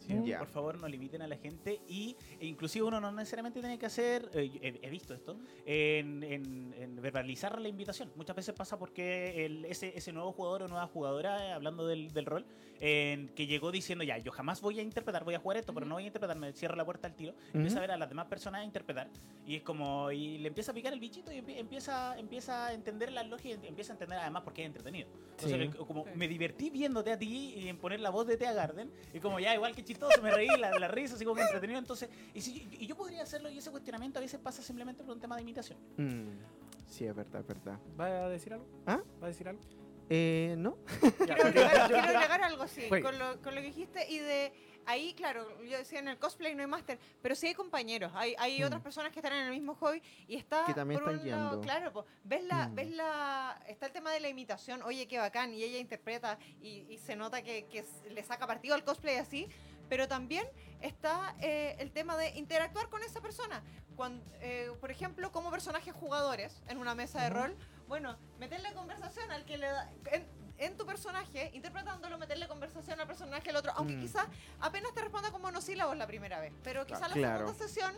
Ya. 0.08 0.40
Por 0.40 0.48
favor, 0.48 0.80
no 0.80 0.88
limiten 0.88 1.22
a 1.22 1.28
la 1.28 1.38
gente 1.38 1.82
y 1.88 2.16
e 2.40 2.46
inclusive 2.46 2.86
uno 2.86 3.00
no 3.02 3.12
necesariamente 3.12 3.60
tiene 3.60 3.78
que 3.78 3.86
hacer, 3.86 4.30
eh, 4.34 4.50
he, 4.62 4.80
he 4.88 4.90
visto 4.90 5.14
esto, 5.14 5.38
en, 5.66 6.24
en- 6.24 6.74
en 6.78 6.96
verbalizar 7.02 7.60
la 7.60 7.68
invitación. 7.68 8.12
Muchas 8.16 8.36
veces 8.36 8.56
pasa 8.56 8.78
porque 8.80 9.46
el- 9.46 9.66
ese, 9.66 9.98
ese 9.98 10.12
nuevo 10.14 10.32
jugador 10.32 10.64
o 10.64 10.68
nueva 10.68 10.88
jugadora, 10.88 11.46
eh, 11.48 11.52
hablando 11.52 11.86
del, 11.88 12.12
del 12.14 12.26
rol, 12.26 12.46
en 12.80 13.30
que 13.30 13.48
llegó 13.48 13.72
diciendo 13.72 14.04
ya, 14.04 14.18
yo 14.20 14.32
jamás 14.32 14.62
voy 14.62 14.80
a 14.80 14.84
interpretar, 14.84 15.24
voy 15.24 15.34
a 15.34 15.40
jugar 15.40 15.58
esto, 15.58 15.74
pero 15.74 15.86
no 15.86 15.96
voy 15.96 16.04
a 16.04 16.08
interpretar, 16.08 16.38
me 16.38 16.54
cierra 16.54 16.76
la 16.76 16.86
puerta 16.86 17.08
al 17.08 17.16
tiro, 17.16 17.34
empieza 17.54 17.78
a 17.78 17.82
ver 17.82 17.92
a 17.92 17.98
las 17.98 18.08
demás 18.08 18.28
personas 18.28 18.62
a 18.62 18.64
interpretar 18.64 19.10
y 19.48 19.56
es 19.56 19.64
como, 19.64 20.12
y 20.12 20.38
le 20.38 20.48
empieza 20.50 20.72
a 20.72 20.76
picar 20.76 20.94
el 20.94 21.00
bichito 21.00 21.32
y 21.32 21.38
empie- 21.38 21.58
empieza, 21.58 22.18
empieza 22.20 22.68
a 22.68 22.74
entender 22.74 23.12
la 23.12 23.24
lógica 23.24 23.58
y 23.64 23.68
empieza 23.68 23.94
a 23.94 23.96
entender 23.96 24.20
además 24.20 24.44
por 24.44 24.54
qué 24.54 24.62
es 24.62 24.68
entretenido. 24.68 25.10
Entonces, 25.32 25.72
Sí. 25.72 25.78
como 25.88 26.04
Sí. 26.06 26.12
me 26.16 26.28
divertí 26.28 26.70
viéndote 26.70 27.12
a 27.12 27.18
ti 27.18 27.56
y 27.58 27.68
en 27.68 27.78
poner 27.78 28.00
la 28.00 28.10
voz 28.12 28.28
de 28.28 28.38
Tea 28.38 28.54
Garden, 28.54 28.92
y 29.14 29.20
como 29.20 29.40
ya, 29.40 29.54
igual 29.56 29.74
que 29.76 29.84
chistoso, 29.98 30.22
me 30.22 30.32
reí, 30.32 30.48
la, 30.60 30.72
la 30.80 30.88
risa, 30.88 31.16
así 31.16 31.26
como 31.26 31.36
que 31.38 31.42
entretenido, 31.44 31.80
entonces, 31.80 32.10
y, 32.34 32.42
si, 32.42 32.68
y 32.80 32.86
yo 32.88 32.96
podría 32.96 33.24
hacerlo 33.24 33.50
y 33.50 33.58
ese 33.58 33.72
cuestionamiento 33.72 34.20
a 34.20 34.22
veces 34.22 34.40
pasa 34.40 34.62
simplemente 34.62 35.04
por 35.04 35.14
un 35.14 35.20
tema 35.20 35.36
de 35.36 35.42
imitación. 35.42 35.78
Mm, 35.98 36.38
Sí, 36.88 37.06
es 37.06 37.14
verdad, 37.14 37.42
es 37.42 37.48
verdad. 37.48 37.78
¿Va 38.00 38.06
a 38.06 38.30
decir 38.30 38.54
algo? 38.54 38.66
¿Ah? 38.86 39.02
¿Va 39.22 39.26
a 39.26 39.30
decir 39.30 39.46
algo? 39.50 39.62
Eh, 40.10 40.56
¿no? 40.58 40.78
Quiero 41.18 41.44
agregar, 41.48 41.88
quiero 41.88 42.02
agregar 42.08 42.42
algo 42.44 42.64
así, 42.64 42.88
Juegue. 42.88 43.04
con 43.04 43.20
lo, 43.20 43.42
con 43.42 43.56
lo 43.56 43.62
que 43.62 43.68
dijiste 43.68 44.10
y 44.10 44.20
de 44.20 44.54
ahí, 44.86 45.14
claro, 45.14 45.62
yo 45.66 45.78
decía 45.78 46.00
en 46.00 46.08
el 46.08 46.18
cosplay 46.18 46.56
no 46.56 46.62
hay 46.62 46.68
máster, 46.68 46.98
pero 47.22 47.36
sí 47.36 47.48
hay 47.48 47.54
compañeros, 47.56 48.14
hay, 48.16 48.36
hay 48.40 48.62
Mm. 48.62 48.68
otras 48.68 48.82
personas 48.82 49.12
que 49.12 49.20
están 49.20 49.34
en 49.34 49.48
el 49.48 49.52
mismo 49.52 49.76
hobby 49.76 50.02
y 50.30 50.38
está 50.38 50.64
Que 50.66 50.74
también 50.74 51.02
por 51.02 51.12
están 51.12 51.26
un 51.26 51.30
lado, 51.30 51.42
guiando. 51.50 51.62
claro, 51.62 51.92
po, 51.92 52.06
ves 52.24 52.46
la, 52.46 52.70
Mm. 52.70 52.76
ves 52.76 52.92
la, 52.92 53.62
está 53.68 53.88
el 53.88 53.92
tema 53.92 54.12
de 54.14 54.22
la 54.22 54.30
imitación, 54.30 54.82
oye 54.84 55.10
qué 55.10 55.18
bacán 55.20 55.54
y 55.54 55.62
ella 55.64 55.78
interpreta 55.80 56.40
y, 56.62 56.86
y 56.88 56.98
se 57.00 57.18
nota 57.18 57.42
que, 57.42 57.66
que 57.66 57.84
le 58.10 58.24
saca 58.24 58.48
partido 58.48 58.76
al 58.76 58.86
cosplay 58.86 59.18
así, 59.18 59.50
pero 59.90 60.08
también 60.08 60.48
está 60.82 61.36
eh, 61.40 61.76
el 61.80 61.92
tema 61.92 62.18
de 62.18 62.30
interactuar 62.38 62.90
con 62.90 63.02
esa 63.04 63.22
persona. 63.22 63.62
Cuando, 63.96 64.24
eh, 64.42 64.72
por 64.80 64.92
ejemplo, 64.92 65.32
como 65.32 65.50
personajes 65.50 65.94
jugadores 65.94 66.62
en 66.68 66.78
una 66.78 66.94
mesa 66.96 67.24
de 67.24 67.32
Ujú. 67.32 67.40
rol, 67.40 67.58
bueno, 67.88 68.18
meterle 68.40 68.72
conversación 68.74 69.32
al 69.32 69.46
que 69.46 69.58
le 69.58 69.68
da. 69.68 69.90
En, 70.12 70.26
en 70.60 70.76
tu 70.76 70.86
personaje, 70.88 71.52
interpretándolo, 71.54 72.18
meterle 72.18 72.48
conversación 72.48 73.00
al 73.00 73.06
personaje 73.06 73.46
del 73.46 73.58
otro, 73.58 73.72
aunque 73.76 73.96
Mm. 73.96 74.02
quizás 74.02 74.26
apenas 74.60 74.92
te 74.94 75.02
responda 75.02 75.30
con 75.32 75.40
monosílabos 75.42 75.96
la 75.96 76.08
primera 76.08 76.40
vez, 76.40 76.52
pero 76.64 76.84
quizás 76.88 77.10
la 77.10 77.14
Claro. 77.14 77.46
segunda 77.48 77.68
sesión 77.68 77.94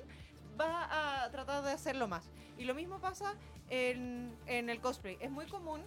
va 0.60 1.24
a 1.24 1.32
tratar 1.32 1.64
de 1.64 1.72
hacerlo 1.72 2.10
más. 2.10 2.30
Y 2.58 2.66
lo 2.66 2.76
mismo 2.76 3.00
pasa 3.00 3.34
en, 3.70 4.38
en 4.46 4.70
el 4.70 4.82
cosplay. 4.82 5.18
Es 5.22 5.32
muy 5.32 5.46
común 5.48 5.82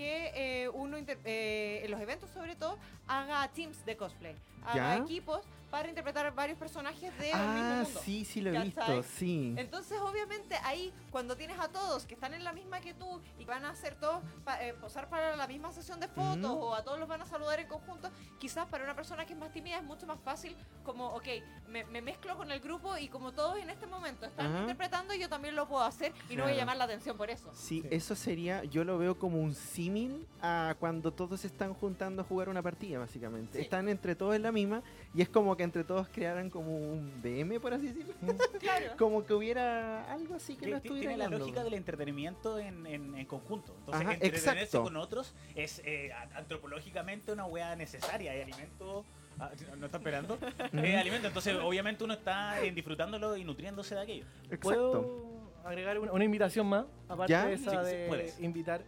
que 0.00 0.32
eh, 0.64 0.68
uno, 0.70 0.96
inter- 0.96 1.18
eh, 1.26 1.82
en 1.84 1.90
los 1.90 2.00
eventos 2.00 2.30
sobre 2.30 2.56
todo, 2.56 2.78
haga 3.06 3.46
teams 3.48 3.84
de 3.84 3.98
cosplay, 3.98 4.34
haga 4.64 4.96
¿Ya? 4.96 5.02
equipos 5.04 5.42
para 5.70 5.88
interpretar 5.88 6.34
varios 6.34 6.58
personajes 6.58 7.12
mismo 7.18 7.30
Ah, 7.34 7.82
mundo. 7.84 8.00
sí, 8.04 8.24
sí 8.24 8.40
lo 8.40 8.50
he 8.50 8.54
¿Cachai? 8.54 8.66
visto, 8.96 9.02
sí. 9.16 9.54
Entonces, 9.56 9.98
obviamente, 10.00 10.56
ahí, 10.64 10.92
cuando 11.10 11.36
tienes 11.36 11.58
a 11.58 11.68
todos 11.68 12.06
que 12.06 12.14
están 12.14 12.34
en 12.34 12.44
la 12.44 12.52
misma 12.52 12.80
que 12.80 12.94
tú 12.94 13.20
y 13.38 13.44
van 13.44 13.64
a 13.64 13.70
hacer 13.70 13.94
todos, 13.94 14.22
pa- 14.44 14.62
eh, 14.64 14.74
posar 14.74 15.08
para 15.08 15.36
la 15.36 15.46
misma 15.46 15.72
sesión 15.72 16.00
de 16.00 16.08
fotos 16.08 16.50
Ujú. 16.50 16.60
o 16.66 16.74
a 16.74 16.82
todos 16.82 16.98
los 16.98 17.08
van 17.08 17.22
a 17.22 17.24
saludar 17.26 17.60
en 17.60 17.68
conjunto, 17.68 18.10
quizás 18.38 18.66
para 18.66 18.84
una 18.84 18.94
persona 18.94 19.24
que 19.26 19.32
es 19.34 19.38
más 19.38 19.52
tímida 19.52 19.76
es 19.78 19.84
mucho 19.84 20.06
más 20.06 20.18
fácil, 20.20 20.56
como, 20.84 21.08
ok, 21.08 21.26
me, 21.68 21.84
me 21.84 22.02
mezclo 22.02 22.36
con 22.36 22.50
el 22.50 22.60
grupo 22.60 22.96
y 22.96 23.08
como 23.08 23.32
todos 23.32 23.58
en 23.58 23.70
este 23.70 23.86
momento 23.86 24.26
están 24.26 24.46
Ajá. 24.46 24.60
interpretando, 24.62 25.14
yo 25.14 25.28
también 25.28 25.54
lo 25.54 25.68
puedo 25.68 25.84
hacer 25.84 26.12
y 26.28 26.36
no 26.36 26.42
voy 26.44 26.52
a 26.52 26.54
Claro. 26.54 26.58
llamar 26.60 26.76
la 26.78 26.84
atención 26.84 27.16
por 27.16 27.30
eso. 27.30 27.50
Sí, 27.54 27.82
Sí. 27.82 27.88
eso 27.90 28.16
sería, 28.16 28.64
yo 28.64 28.84
lo 28.84 28.98
veo 28.98 29.18
como 29.18 29.40
un 29.40 29.54
símil 29.54 30.26
a 30.42 30.74
cuando 30.80 31.12
todos 31.12 31.40
se 31.42 31.46
están 31.46 31.74
juntando 31.74 32.22
a 32.22 32.24
jugar 32.24 32.48
una 32.48 32.62
partida, 32.62 32.98
básicamente. 32.98 33.58
Sí. 33.58 33.62
Están 33.64 33.88
entre 33.88 34.14
todos 34.16 34.34
en 34.34 34.42
la 34.42 34.50
misma 34.52 34.82
y 35.14 35.22
es 35.22 35.28
como 35.28 35.56
que 35.56 35.59
entre 35.62 35.84
todos 35.84 36.08
crearan 36.08 36.50
como 36.50 36.76
un 36.76 37.20
DM, 37.22 37.60
por 37.60 37.74
así 37.74 37.88
decirlo. 37.88 38.14
Claro. 38.60 38.86
como 38.98 39.24
que 39.24 39.32
hubiera 39.34 40.10
algo 40.12 40.34
así 40.34 40.56
que 40.56 40.66
no 40.66 40.76
estuviera 40.76 41.08
Tiene 41.10 41.16
la 41.16 41.28
lógica 41.38 41.64
del 41.64 41.74
entretenimiento 41.74 42.58
en, 42.58 42.86
en- 42.86 43.14
en 43.16 43.26
conjunto. 43.26 43.74
Entonces, 43.80 44.02
Ajá, 44.02 44.12
entretenerse 44.14 44.50
exacto. 44.64 44.82
con 44.84 44.96
otros 44.96 45.34
es 45.54 45.80
eh, 45.84 46.10
antropológicamente 46.34 47.32
una 47.32 47.44
weá 47.46 47.74
necesaria. 47.76 48.32
Hay 48.32 48.42
alimento. 48.42 49.04
ah, 49.38 49.50
no 49.78 49.86
está 49.86 49.98
esperando. 49.98 50.38
Eh, 50.72 50.96
alimento. 50.96 51.28
Entonces, 51.28 51.56
obviamente, 51.56 52.04
uno 52.04 52.14
está 52.14 52.60
eh, 52.62 52.70
disfrutándolo 52.72 53.36
y 53.36 53.44
nutriéndose 53.44 53.94
de 53.94 54.00
aquello. 54.02 54.24
Exacto. 54.44 54.60
¿Puedo 54.60 55.40
agregar 55.64 55.98
una, 55.98 56.12
una 56.12 56.24
invitación 56.24 56.66
más? 56.66 56.84
Aparte 57.08 57.32
¿Ya? 57.32 57.46
de 57.46 57.54
esa 57.54 57.84
sí, 57.84 57.90
de 57.96 58.06
puedes. 58.08 58.40
invitar. 58.40 58.82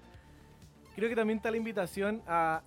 Creo 0.95 1.09
que 1.09 1.17
también 1.17 1.39
está 1.39 1.51
la 1.51 1.57
invitación 1.57 2.23
a 2.27 2.63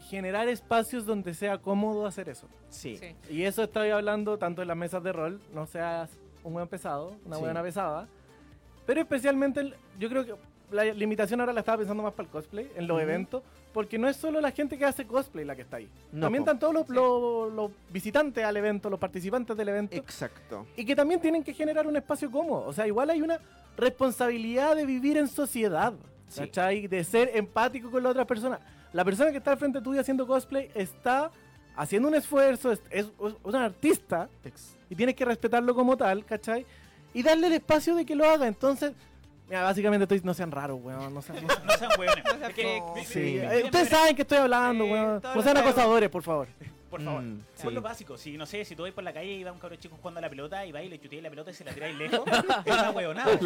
generar 0.00 0.48
espacios 0.48 1.04
donde 1.06 1.34
sea 1.34 1.58
cómodo 1.58 2.06
hacer 2.06 2.28
eso. 2.28 2.46
Sí. 2.70 2.96
Sí. 2.96 3.14
Y 3.30 3.42
eso 3.42 3.62
estoy 3.62 3.90
hablando 3.90 4.38
tanto 4.38 4.62
en 4.62 4.68
las 4.68 4.76
mesas 4.76 5.02
de 5.02 5.12
rol, 5.12 5.40
no 5.54 5.66
seas 5.66 6.10
un 6.44 6.52
buen 6.54 6.68
pesado, 6.68 7.14
una 7.26 7.36
Sí. 7.36 7.42
buena 7.42 7.62
pesada. 7.62 8.08
Pero 8.86 9.00
especialmente, 9.00 9.60
el- 9.60 9.74
yo 9.98 10.08
creo 10.08 10.24
que 10.24 10.34
la 10.70 10.84
limitación 10.84 11.40
ahora 11.40 11.52
la 11.52 11.60
estaba 11.60 11.78
pensando 11.78 12.02
más 12.02 12.12
para 12.12 12.26
el 12.26 12.32
cosplay, 12.32 12.70
en 12.76 12.86
los 12.86 13.00
eventos, 13.00 13.42
porque 13.72 13.98
no 13.98 14.08
es 14.08 14.16
solo 14.16 14.40
la 14.40 14.50
gente 14.50 14.76
que 14.78 14.84
hace 14.84 15.06
cosplay 15.06 15.44
la 15.44 15.54
que 15.56 15.62
está 15.62 15.76
ahí. 15.78 15.88
No, 16.12 16.22
también 16.22 16.42
están 16.42 16.58
todos 16.58 16.72
los, 16.74 16.88
los- 16.88 17.52
los 17.52 17.70
visitantes 17.90 18.44
al 18.44 18.56
evento, 18.56 18.88
los 18.90 18.98
participantes 18.98 19.56
del 19.56 19.68
evento, 19.68 19.96
Exacto. 19.96 20.66
y 20.76 20.84
que 20.84 20.94
también 20.96 21.20
tienen 21.20 21.42
que 21.44 21.52
generar 21.54 21.86
un 21.86 21.96
espacio 21.96 22.30
cómodo. 22.30 22.66
O 22.66 22.72
sea, 22.72 22.86
igual 22.86 23.10
hay 23.10 23.20
una 23.22 23.40
responsabilidad 23.76 24.76
de 24.76 24.86
vivir 24.86 25.16
en 25.16 25.28
sociedad, 25.28 25.92
Sí. 26.28 26.40
¿cachai? 26.40 26.86
De 26.86 27.02
ser 27.04 27.30
empático 27.34 27.90
con 27.90 28.02
la 28.02 28.10
otra 28.10 28.24
persona. 28.26 28.60
La 28.92 29.04
persona 29.04 29.30
que 29.30 29.38
está 29.38 29.52
al 29.52 29.58
frente 29.58 29.80
tuyo 29.80 30.00
haciendo 30.00 30.26
cosplay 30.26 30.70
está 30.74 31.30
haciendo 31.76 32.08
un 32.08 32.14
esfuerzo, 32.14 32.72
es, 32.72 32.80
es, 32.90 33.06
es 33.06 33.34
un 33.42 33.54
artista, 33.54 34.28
y 34.90 34.94
tienes 34.94 35.14
que 35.14 35.24
respetarlo 35.24 35.74
como 35.74 35.96
tal, 35.96 36.24
¿cachai? 36.24 36.66
Y 37.14 37.22
darle 37.22 37.46
el 37.48 37.52
espacio 37.54 37.94
de 37.94 38.04
que 38.04 38.14
lo 38.16 38.28
haga. 38.28 38.46
Entonces, 38.46 38.92
mira, 39.48 39.62
básicamente 39.62 40.04
estoy, 40.04 40.20
no 40.24 40.34
sean 40.34 40.50
raros, 40.50 40.80
weón. 40.82 41.12
No 41.14 41.22
sean, 41.22 41.42
no 41.46 41.48
sean- 41.54 41.66
No 41.66 41.72
sean 41.76 41.90
hueones. 41.98 42.24
No 42.24 42.38
sean 42.38 42.52
Sí. 43.04 43.38
Eh, 43.38 43.62
ustedes 43.64 43.88
saben 43.88 44.16
que 44.16 44.22
estoy 44.22 44.38
hablando, 44.38 44.84
Sí, 44.84 44.90
weón. 44.90 45.22
No 45.34 45.42
sean 45.42 45.56
acosadores, 45.56 46.08
por 46.10 46.22
favor. 46.22 46.48
Por 46.90 47.02
favor. 47.02 47.22
Mm, 47.22 47.42
sí. 47.54 47.70
los 47.70 47.82
básicos. 47.82 48.20
Si 48.20 48.36
no 48.36 48.46
sé, 48.46 48.64
si 48.64 48.74
tú 48.74 48.82
vas 48.84 48.92
por 48.92 49.04
la 49.04 49.12
calle 49.12 49.32
y 49.32 49.44
va 49.44 49.52
un 49.52 49.58
cabrón 49.58 49.78
chico 49.78 49.96
jugando 49.96 50.18
a 50.18 50.22
la 50.22 50.30
pelota 50.30 50.64
y 50.64 50.72
va 50.72 50.82
y 50.82 50.88
le 50.88 50.98
chuteas 51.00 51.22
la 51.22 51.30
pelota 51.30 51.50
y 51.50 51.54
se 51.54 51.64
la 51.64 51.72
tiráis 51.72 51.96
lejos, 51.96 52.20
es 52.64 52.72
una 52.74 52.90
huevonada. 52.90 53.38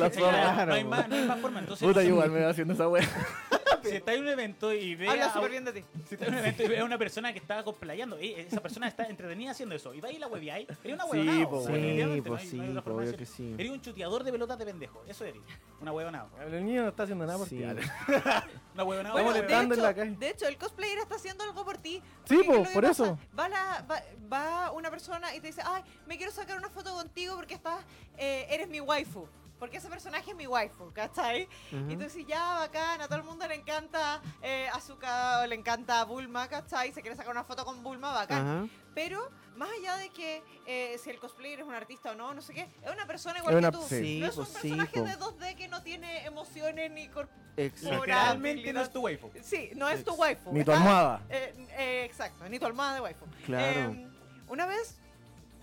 No, 0.66 0.74
hay 0.74 0.84
más, 0.84 1.09
no 1.09 1.14
hay 1.16 1.24
más 1.26 1.40
forma. 1.40 1.59
Entonces, 1.61 1.86
Puta, 1.88 2.01
no 2.03 2.09
igual 2.09 2.30
me 2.30 2.40
va 2.40 2.51
haciendo 2.51 2.74
esa 2.74 2.88
weá. 2.88 3.03
si 3.82 3.97
está 3.97 4.14
en 4.14 4.22
un 4.22 4.28
evento 4.28 4.72
y 4.72 4.95
ve 4.95 5.09
Habla 5.09 5.26
a, 5.26 5.32
súper 5.32 5.51
bien 5.51 5.64
de 5.64 5.72
ti. 5.72 5.82
si 6.07 6.14
está 6.14 6.26
en 6.26 6.34
un 6.34 6.38
evento 6.38 6.62
y 6.62 6.68
ve 6.68 6.78
a 6.78 6.84
una 6.84 6.99
persona 6.99 7.32
que 7.32 7.40
está 7.40 7.64
cosplayando, 7.64 8.16
eh, 8.18 8.43
esa 8.47 8.61
persona 8.61 8.86
está 8.86 9.07
entretenida 9.07 9.51
haciendo 9.51 9.74
eso, 9.74 9.93
y 9.93 10.01
va 10.01 10.09
y 10.12 10.18
la 10.18 10.28
hueveáis, 10.28 10.68
eres 10.84 10.95
una 10.95 11.05
Sí, 11.07 11.11
huevonada. 11.11 11.49
po, 11.49 11.66
Sí, 11.66 11.72
no 11.72 12.22
pues 12.22 12.40
hay- 12.43 12.47
sí, 12.49 12.57
no 12.59 12.62
hay 12.62 12.68
otra 12.70 12.82
pues 12.82 12.84
forma 12.84 13.03
de 13.03 13.09
obvio 13.09 13.18
que 13.18 13.26
sí. 13.26 13.55
Eres 13.59 13.72
un 13.72 13.80
chuteador 13.80 14.22
de 14.22 14.30
pelotas 14.30 14.57
de 14.59 14.64
pendejo, 14.66 15.03
eso 15.09 15.24
eres. 15.24 15.43
Una 15.80 15.90
huevonada. 15.93 16.28
El 16.49 16.64
niño 16.64 16.82
no 16.82 16.88
está 16.90 17.03
haciendo 17.03 17.26
nada 17.26 17.38
por 17.38 17.49
Sí. 17.49 17.57
ti. 17.57 17.64
Bueno, 18.74 19.14
de 19.14 19.22
molestando 19.22 19.74
en 19.74 19.80
hecho, 19.80 19.88
la 19.88 19.94
calle. 19.94 20.16
de 20.16 20.28
hecho, 20.30 20.46
el 20.46 20.56
cosplayer 20.58 20.98
está 20.98 21.16
haciendo 21.16 21.44
algo 21.44 21.64
por 21.64 21.78
ti. 21.78 22.02
Sí, 22.24 22.36
Porque 22.36 22.46
po, 22.46 22.52
¿qué 22.52 22.58
es 22.58 22.62
lo 22.62 22.68
que 22.68 22.74
por 22.74 22.84
eso. 22.84 23.18
Va, 23.38 23.48
la- 23.48 23.84
va, 23.90 24.02
va 24.32 24.70
una 24.72 24.90
persona 24.90 25.34
y 25.34 25.40
te 25.40 25.48
dice, 25.48 25.62
ay, 25.64 25.82
me 26.06 26.16
quiero 26.16 26.32
sacar 26.32 26.56
una 26.56 26.70
foto 26.70 26.92
contigo 26.94 27.36
porque 27.36 27.54
estás, 27.54 27.84
eh, 28.16 28.46
eres 28.50 28.68
mi 28.68 28.80
waifu. 28.80 29.26
Porque 29.62 29.76
ese 29.76 29.88
personaje 29.88 30.28
es 30.32 30.36
mi 30.36 30.48
waifu, 30.48 30.92
¿cachai? 30.92 31.48
Ujú. 31.70 31.88
Y 31.92 31.96
tú 31.96 32.02
dices, 32.02 32.26
ya, 32.26 32.42
bacán, 32.58 33.00
a 33.00 33.06
todo 33.06 33.18
el 33.18 33.22
mundo 33.24 33.46
le 33.46 33.54
encanta 33.54 34.20
eh, 34.42 34.66
Azuka, 34.72 35.42
o 35.42 35.46
le 35.46 35.54
encanta 35.54 36.04
Bulma, 36.04 36.48
¿cachai? 36.48 36.92
Se 36.92 37.00
quiere 37.00 37.16
sacar 37.16 37.30
una 37.30 37.44
foto 37.44 37.64
con 37.64 37.80
Bulma, 37.84 38.12
bacán. 38.12 38.40
Ajá. 38.64 38.66
Pero, 38.92 39.30
más 39.54 39.68
allá 39.78 39.98
de 39.98 40.10
que 40.10 40.42
eh, 40.66 40.98
si 40.98 41.10
el 41.10 41.20
cosplayer 41.20 41.60
es 41.60 41.64
un 41.64 41.74
artista 41.74 42.10
o 42.10 42.16
no, 42.16 42.34
no 42.34 42.42
sé 42.42 42.54
qué, 42.54 42.62
es 42.62 42.92
una 42.92 43.06
persona 43.06 43.38
igual 43.38 43.54
Es 43.54 43.58
una- 43.60 43.70
que 43.70 43.76
tú. 43.76 43.84
sí. 43.88 44.18
no 44.18 44.26
es 44.26 44.36
un 44.36 44.44
pues 44.46 44.48
sí, 44.60 44.70
personaje 44.70 44.98
po. 44.98 45.04
de 45.06 45.16
2D 45.16 45.54
que 45.54 45.68
no 45.68 45.80
tiene 45.84 46.24
emociones 46.26 46.90
ni. 46.90 47.08
Literalmente 47.56 48.72
no 48.72 48.80
es 48.80 48.90
tu 48.90 49.00
waifu. 49.00 49.30
Sí, 49.42 49.70
no 49.76 49.88
es 49.88 50.02
tu 50.02 50.12
waifu. 50.14 50.52
Ni 50.52 50.64
tu 50.64 50.72
almohada. 50.72 51.22
eh, 51.28 51.54
eh, 51.78 52.04
exacto, 52.04 52.48
ni 52.48 52.58
tu 52.58 52.66
almohada 52.66 52.94
de 52.94 53.00
waifu. 53.00 53.26
Claro. 53.46 53.92
Eh, 53.92 54.08
una 54.48 54.66
vez 54.66 54.98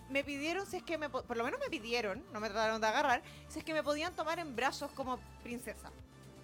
me 0.09 0.23
pidieron, 0.23 0.65
si 0.65 0.77
es 0.77 0.83
que 0.83 0.97
me, 0.97 1.09
po- 1.09 1.23
por 1.23 1.37
lo 1.37 1.43
menos 1.43 1.59
me 1.59 1.69
pidieron, 1.69 2.23
no 2.33 2.39
me 2.39 2.49
trataron 2.49 2.81
de 2.81 2.87
agarrar, 2.87 3.21
si 3.47 3.59
es 3.59 3.65
que 3.65 3.73
me 3.73 3.83
podían 3.83 4.13
tomar 4.15 4.39
en 4.39 4.55
brazos 4.55 4.91
como 4.91 5.19
princesa, 5.43 5.91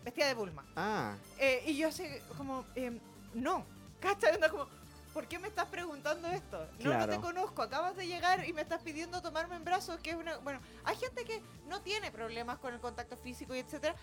vestida 0.03 0.27
de 0.27 0.33
Bulma. 0.35 0.63
Ah, 0.75 1.15
Eh, 1.39 1.63
y 1.67 1.77
yo 1.77 1.87
así 1.87 2.05
como, 2.37 2.65
em, 2.75 2.99
no, 3.33 3.65
¿cachai? 3.99 4.39
Como, 4.49 4.67
¿por 5.13 5.27
qué 5.27 5.39
me 5.39 5.47
estás 5.47 5.65
preguntando 5.67 6.27
esto? 6.27 6.67
No, 6.79 6.91
no 6.91 7.07
te 7.15 7.19
conozco, 7.21 7.61
acabas 7.61 7.95
de 7.95 8.05
llegar 8.07 8.47
y 8.47 8.53
me 8.53 8.61
estás 8.61 8.81
pidiendo 8.81 9.21
tomarme 9.21 9.55
en 9.55 9.63
brazos, 9.65 9.99
que 9.99 10.11
es 10.11 10.15
una... 10.15 10.37
Bueno, 10.37 10.59
hay 10.83 10.95
gente 10.97 11.23
que 11.25 11.41
no 11.67 11.81
tiene 11.81 12.11
problemas 12.11 12.59
con 12.59 12.73
el 12.73 12.79
contacto 12.79 13.17
físico 13.17 13.55
y 13.55 13.59
etcétera, 13.59 13.95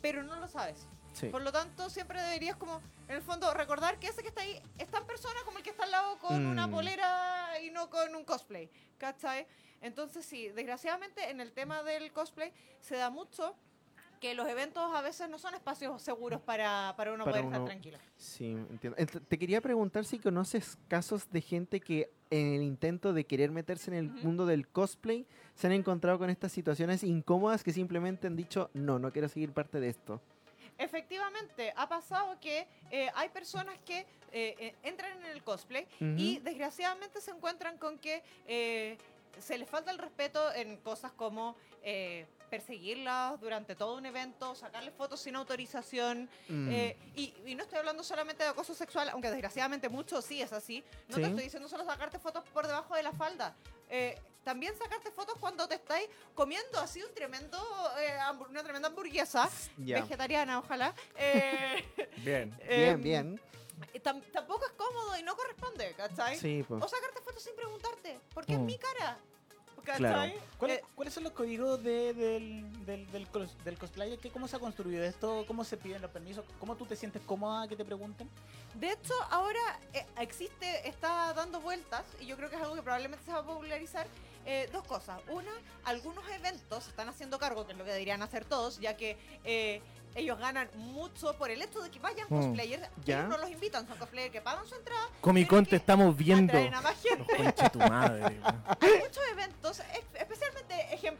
pero 0.00 0.22
no 0.22 0.36
lo 0.36 0.46
sabes. 0.46 0.86
Sí. 1.20 1.28
Por 1.28 1.42
lo 1.42 1.52
tanto, 1.52 1.88
siempre 1.90 2.22
deberías 2.22 2.56
como, 2.56 2.80
en 3.08 3.16
el 3.16 3.22
fondo, 3.22 3.52
recordar 3.54 3.98
que 3.98 4.08
ese 4.08 4.22
que 4.22 4.28
está 4.28 4.42
ahí 4.42 4.60
es 4.78 4.88
tan 4.88 5.06
persona 5.06 5.38
como 5.44 5.58
el 5.58 5.64
que 5.64 5.70
está 5.70 5.84
al 5.84 5.90
lado 5.90 6.18
con 6.18 6.46
una 6.46 6.66
Mm. 6.66 6.70
polera 6.70 7.60
y 7.62 7.70
no 7.70 7.90
con 7.90 8.14
un 8.14 8.24
cosplay, 8.24 8.70
¿cachai? 8.98 9.46
Entonces 9.80 10.24
sí, 10.26 10.48
desgraciadamente 10.48 11.30
en 11.30 11.40
el 11.40 11.52
tema 11.52 11.82
del 11.82 12.12
cosplay 12.12 12.52
se 12.80 12.96
da 12.96 13.10
mucho 13.10 13.54
que 14.20 14.34
los 14.34 14.48
eventos 14.48 14.82
a 14.96 15.00
veces 15.00 15.28
no 15.30 15.38
son 15.38 15.54
espacios 15.54 16.02
seguros 16.02 16.40
para, 16.40 16.92
para 16.96 17.12
uno 17.12 17.24
Para 17.24 17.34
poder 17.34 17.44
estar 17.44 17.60
uno- 17.60 17.68
tranquilo. 17.68 17.98
Sí, 18.16 18.46
entiendo. 18.50 18.96
Ent- 18.98 19.22
Te 19.28 19.38
quería 19.38 19.60
preguntar 19.60 20.04
si 20.04 20.18
conoces 20.18 20.76
casos 20.88 21.30
de 21.30 21.40
gente 21.40 21.78
que 21.80 22.10
en 22.30 22.54
el 22.54 22.62
intento 22.62 23.12
de 23.12 23.24
querer 23.24 23.52
meterse 23.52 23.92
en 23.92 23.96
el 23.96 24.06
Ujú. 24.10 24.26
mundo 24.26 24.46
del 24.46 24.66
cosplay 24.66 25.24
se 25.54 25.68
han 25.68 25.72
encontrado 25.72 26.18
con 26.18 26.30
estas 26.30 26.50
situaciones 26.50 27.04
incómodas 27.04 27.62
que 27.62 27.72
simplemente 27.72 28.26
han 28.26 28.34
dicho, 28.34 28.70
no, 28.74 28.98
no 28.98 29.12
quiero 29.12 29.28
seguir 29.28 29.52
parte 29.52 29.78
de 29.78 29.88
esto. 29.90 30.20
Efectivamente, 30.78 31.72
ha 31.76 31.88
pasado 31.88 32.38
que 32.40 32.66
eh, 32.90 33.10
hay 33.14 33.28
personas 33.30 33.76
que 33.84 33.98
eh, 34.00 34.06
eh, 34.58 34.74
entran 34.84 35.12
en 35.18 35.26
el 35.26 35.42
cosplay 35.42 35.86
y 36.00 36.38
desgraciadamente 36.38 37.20
se 37.20 37.32
encuentran 37.32 37.78
con 37.78 37.98
que 37.98 38.22
eh, 38.46 38.96
se 39.40 39.58
les 39.58 39.68
falta 39.68 39.90
el 39.90 39.98
respeto 39.98 40.52
en 40.54 40.76
cosas 40.78 41.12
como 41.12 41.56
eh, 41.82 42.26
perseguirlas 42.50 43.38
durante 43.40 43.74
todo 43.74 43.96
un 43.96 44.06
evento, 44.06 44.54
sacarles 44.54 44.94
fotos 44.94 45.20
sin 45.20 45.36
autorización. 45.36 46.28
Mm. 46.48 46.68
eh, 46.72 46.96
y, 47.14 47.34
y 47.46 47.54
no 47.54 47.64
estoy 47.64 47.78
hablando 47.78 48.02
solamente 48.02 48.42
de 48.42 48.48
acoso 48.48 48.74
sexual, 48.74 49.08
aunque 49.10 49.30
desgraciadamente 49.30 49.88
mucho 49.88 50.22
sí 50.22 50.40
es 50.40 50.52
así. 50.52 50.82
No 51.08 51.16
Sí. 51.16 51.22
te 51.22 51.28
estoy 51.28 51.44
diciendo 51.44 51.68
solo 51.68 51.84
sacarte 51.84 52.18
fotos 52.18 52.44
por 52.52 52.66
debajo 52.66 52.94
de 52.94 53.02
la 53.02 53.12
falda. 53.12 53.54
Eh, 53.90 54.18
también 54.48 54.74
sacarte 54.78 55.10
fotos 55.10 55.34
cuando 55.38 55.68
te 55.68 55.74
estáis 55.74 56.08
comiendo 56.34 56.80
así 56.80 57.02
un 57.02 57.12
tremendo, 57.12 57.58
eh, 58.00 58.16
una 58.48 58.62
tremenda 58.62 58.88
hamburguesa 58.88 59.46
Ya. 59.76 60.00
vegetariana, 60.00 60.58
ojalá. 60.60 60.94
Eh, 61.16 61.84
Bien. 62.24 62.56
Bien, 62.66 62.88
em, 62.94 63.02
bien. 63.02 63.40
eh, 63.92 64.00
tam- 64.02 64.22
tampoco 64.32 64.64
es 64.64 64.72
cómodo 64.72 65.18
y 65.18 65.22
no 65.22 65.36
corresponde, 65.36 65.92
¿cachai? 65.98 66.38
Sí, 66.38 66.64
pues. 66.66 66.82
O 66.82 66.88
sacarte 66.88 67.20
fotos 67.20 67.42
sin 67.42 67.54
preguntarte, 67.56 68.18
porque 68.32 68.54
es 68.54 68.58
Mm. 68.58 68.64
mi 68.64 68.78
cara. 68.78 69.18
¿Cachai? 69.84 69.98
Claro. 70.00 70.32
¿Cuáles, 70.58 70.78
Eh, 70.78 70.84
cuáles 70.94 71.14
son 71.14 71.24
los 71.24 71.32
códigos 71.32 71.82
de- 71.82 72.12
del, 72.12 72.84
del, 72.84 73.10
del, 73.10 73.26
cos- 73.30 73.56
del 73.64 73.78
cosplayer? 73.78 74.18
¿Qué, 74.18 74.30
¿Cómo 74.30 74.46
se 74.48 74.56
ha 74.56 74.58
construido 74.58 75.02
esto? 75.04 75.44
¿Cómo 75.46 75.64
se 75.64 75.76
piden 75.78 76.02
los 76.02 76.10
permisos? 76.10 76.44
¿Cómo 76.60 76.74
tú 76.76 76.84
te 76.84 76.94
sientes 76.96 77.22
cómoda 77.22 77.68
que 77.68 77.76
te 77.76 77.84
pregunten? 77.84 78.28
de 78.74 78.92
hecho, 78.92 79.14
ahora 79.30 79.60
eh, 79.94 80.04
existe, 80.20 80.86
está 80.88 81.32
dando 81.32 81.60
vueltas, 81.60 82.04
y 82.20 82.26
yo 82.26 82.36
creo 82.36 82.48
que 82.50 82.56
es 82.56 82.62
algo 82.62 82.74
que 82.74 82.82
probablemente 82.82 83.24
se 83.24 83.32
va 83.32 83.38
a 83.38 83.42
popularizar, 83.42 84.06
eh, 84.46 84.68
dos 84.72 84.84
cosas. 84.84 85.20
Una, 85.28 85.50
algunos 85.84 86.24
eventos 86.30 86.84
se 86.84 86.90
están 86.90 87.08
haciendo 87.08 87.38
cargo, 87.38 87.66
que 87.66 87.72
es 87.72 87.78
lo 87.78 87.84
que 87.84 87.90
deberían 87.92 88.22
hacer 88.22 88.44
todos, 88.44 88.78
ya 88.80 88.96
que 88.96 89.16
eh, 89.44 89.82
ellos 90.14 90.38
ganan 90.38 90.68
mucho 90.74 91.34
por 91.36 91.50
el 91.50 91.60
hecho 91.62 91.80
de 91.80 91.90
que 91.90 91.98
vayan 91.98 92.26
Mm. 92.30 92.36
cosplayers. 92.40 92.88
Ya. 93.04 93.18
Ellos 93.20 93.28
no 93.30 93.38
los 93.38 93.50
invitan, 93.50 93.86
son 93.86 93.98
cosplayers 93.98 94.32
que 94.32 94.40
pagan 94.40 94.66
su 94.66 94.74
entrada, 94.74 95.06
Comic 95.20 95.48
Con 95.48 95.66
te 95.66 95.76
estamos 95.76 96.16
viendo. 96.16 96.56
a 96.58 96.80
más 96.80 96.96
gente. 97.02 97.68
Tu 97.70 97.78
madre. 97.78 98.24
hay 98.80 98.98
muchos 99.00 99.22
eventos, 99.30 99.82
especialmente 100.14 100.74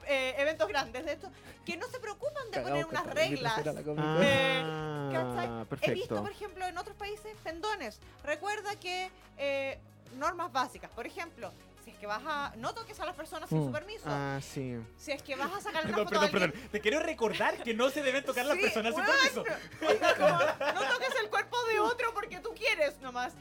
eh, 0.07 0.35
eventos 0.39 0.67
grandes 0.69 1.05
de 1.05 1.13
estos, 1.13 1.31
que 1.65 1.77
no 1.77 1.87
se 1.89 2.01
preocupan 2.01 2.51
de 2.51 2.61
poner 2.61 2.87
Cagao, 2.87 2.89
unas 3.03 3.15
reglas. 3.15 3.53
Ah. 3.99 4.19
Eh, 4.23 5.11
¿cachai? 5.13 5.91
He 5.91 5.95
visto, 5.95 6.23
por 6.23 6.31
ejemplo, 6.31 6.67
en 6.67 6.79
otros 6.79 6.97
países 6.97 7.37
pendones. 7.45 8.01
Recuerda 8.25 8.75
que 8.77 9.11
eh, 9.37 9.79
normas 10.17 10.51
básicas, 10.53 10.91
por 10.91 11.07
ejemplo, 11.07 11.53
si 11.89 11.95
es 11.95 11.99
que 11.99 12.07
vas 12.07 12.23
a. 12.27 12.53
No 12.57 12.75
toques 12.75 12.99
a 13.01 13.07
las 13.07 13.15
personas 13.17 13.49
sin 13.49 13.61
Mm. 13.63 13.67
su 13.67 13.73
permiso. 13.73 14.05
Ah, 14.07 14.39
sí. 14.43 14.77
Si 14.99 15.13
es 15.13 15.23
que 15.23 15.35
vas 15.37 15.53
a 15.53 15.61
sacar 15.61 15.85
una 15.87 15.95
Perdón, 15.97 16.05
foto 16.05 16.11
perdón, 16.21 16.23
a 16.23 16.27
alguien- 16.27 16.51
perdón. 16.53 16.69
Te 16.71 16.81
quiero 16.81 17.01
recordar 17.01 17.63
que 17.63 17.73
no 17.75 17.89
se 17.91 18.03
deben 18.03 18.25
tocar 18.25 18.45
las 18.47 18.57
Sí, 18.57 18.63
personas 18.63 18.95
sin 18.95 19.05
weón. 19.05 19.17
permiso. 19.17 19.41
O 19.41 19.99
sea, 19.99 20.15
como, 20.17 20.73
no 20.81 20.93
toques 20.95 21.15
el 21.23 21.31
cuerpo 21.31 21.57
de 21.65 21.81
otro 21.81 22.13
porque 22.15 22.41
tú 22.41 22.51
quieres 22.55 22.99
nomás. 23.01 23.33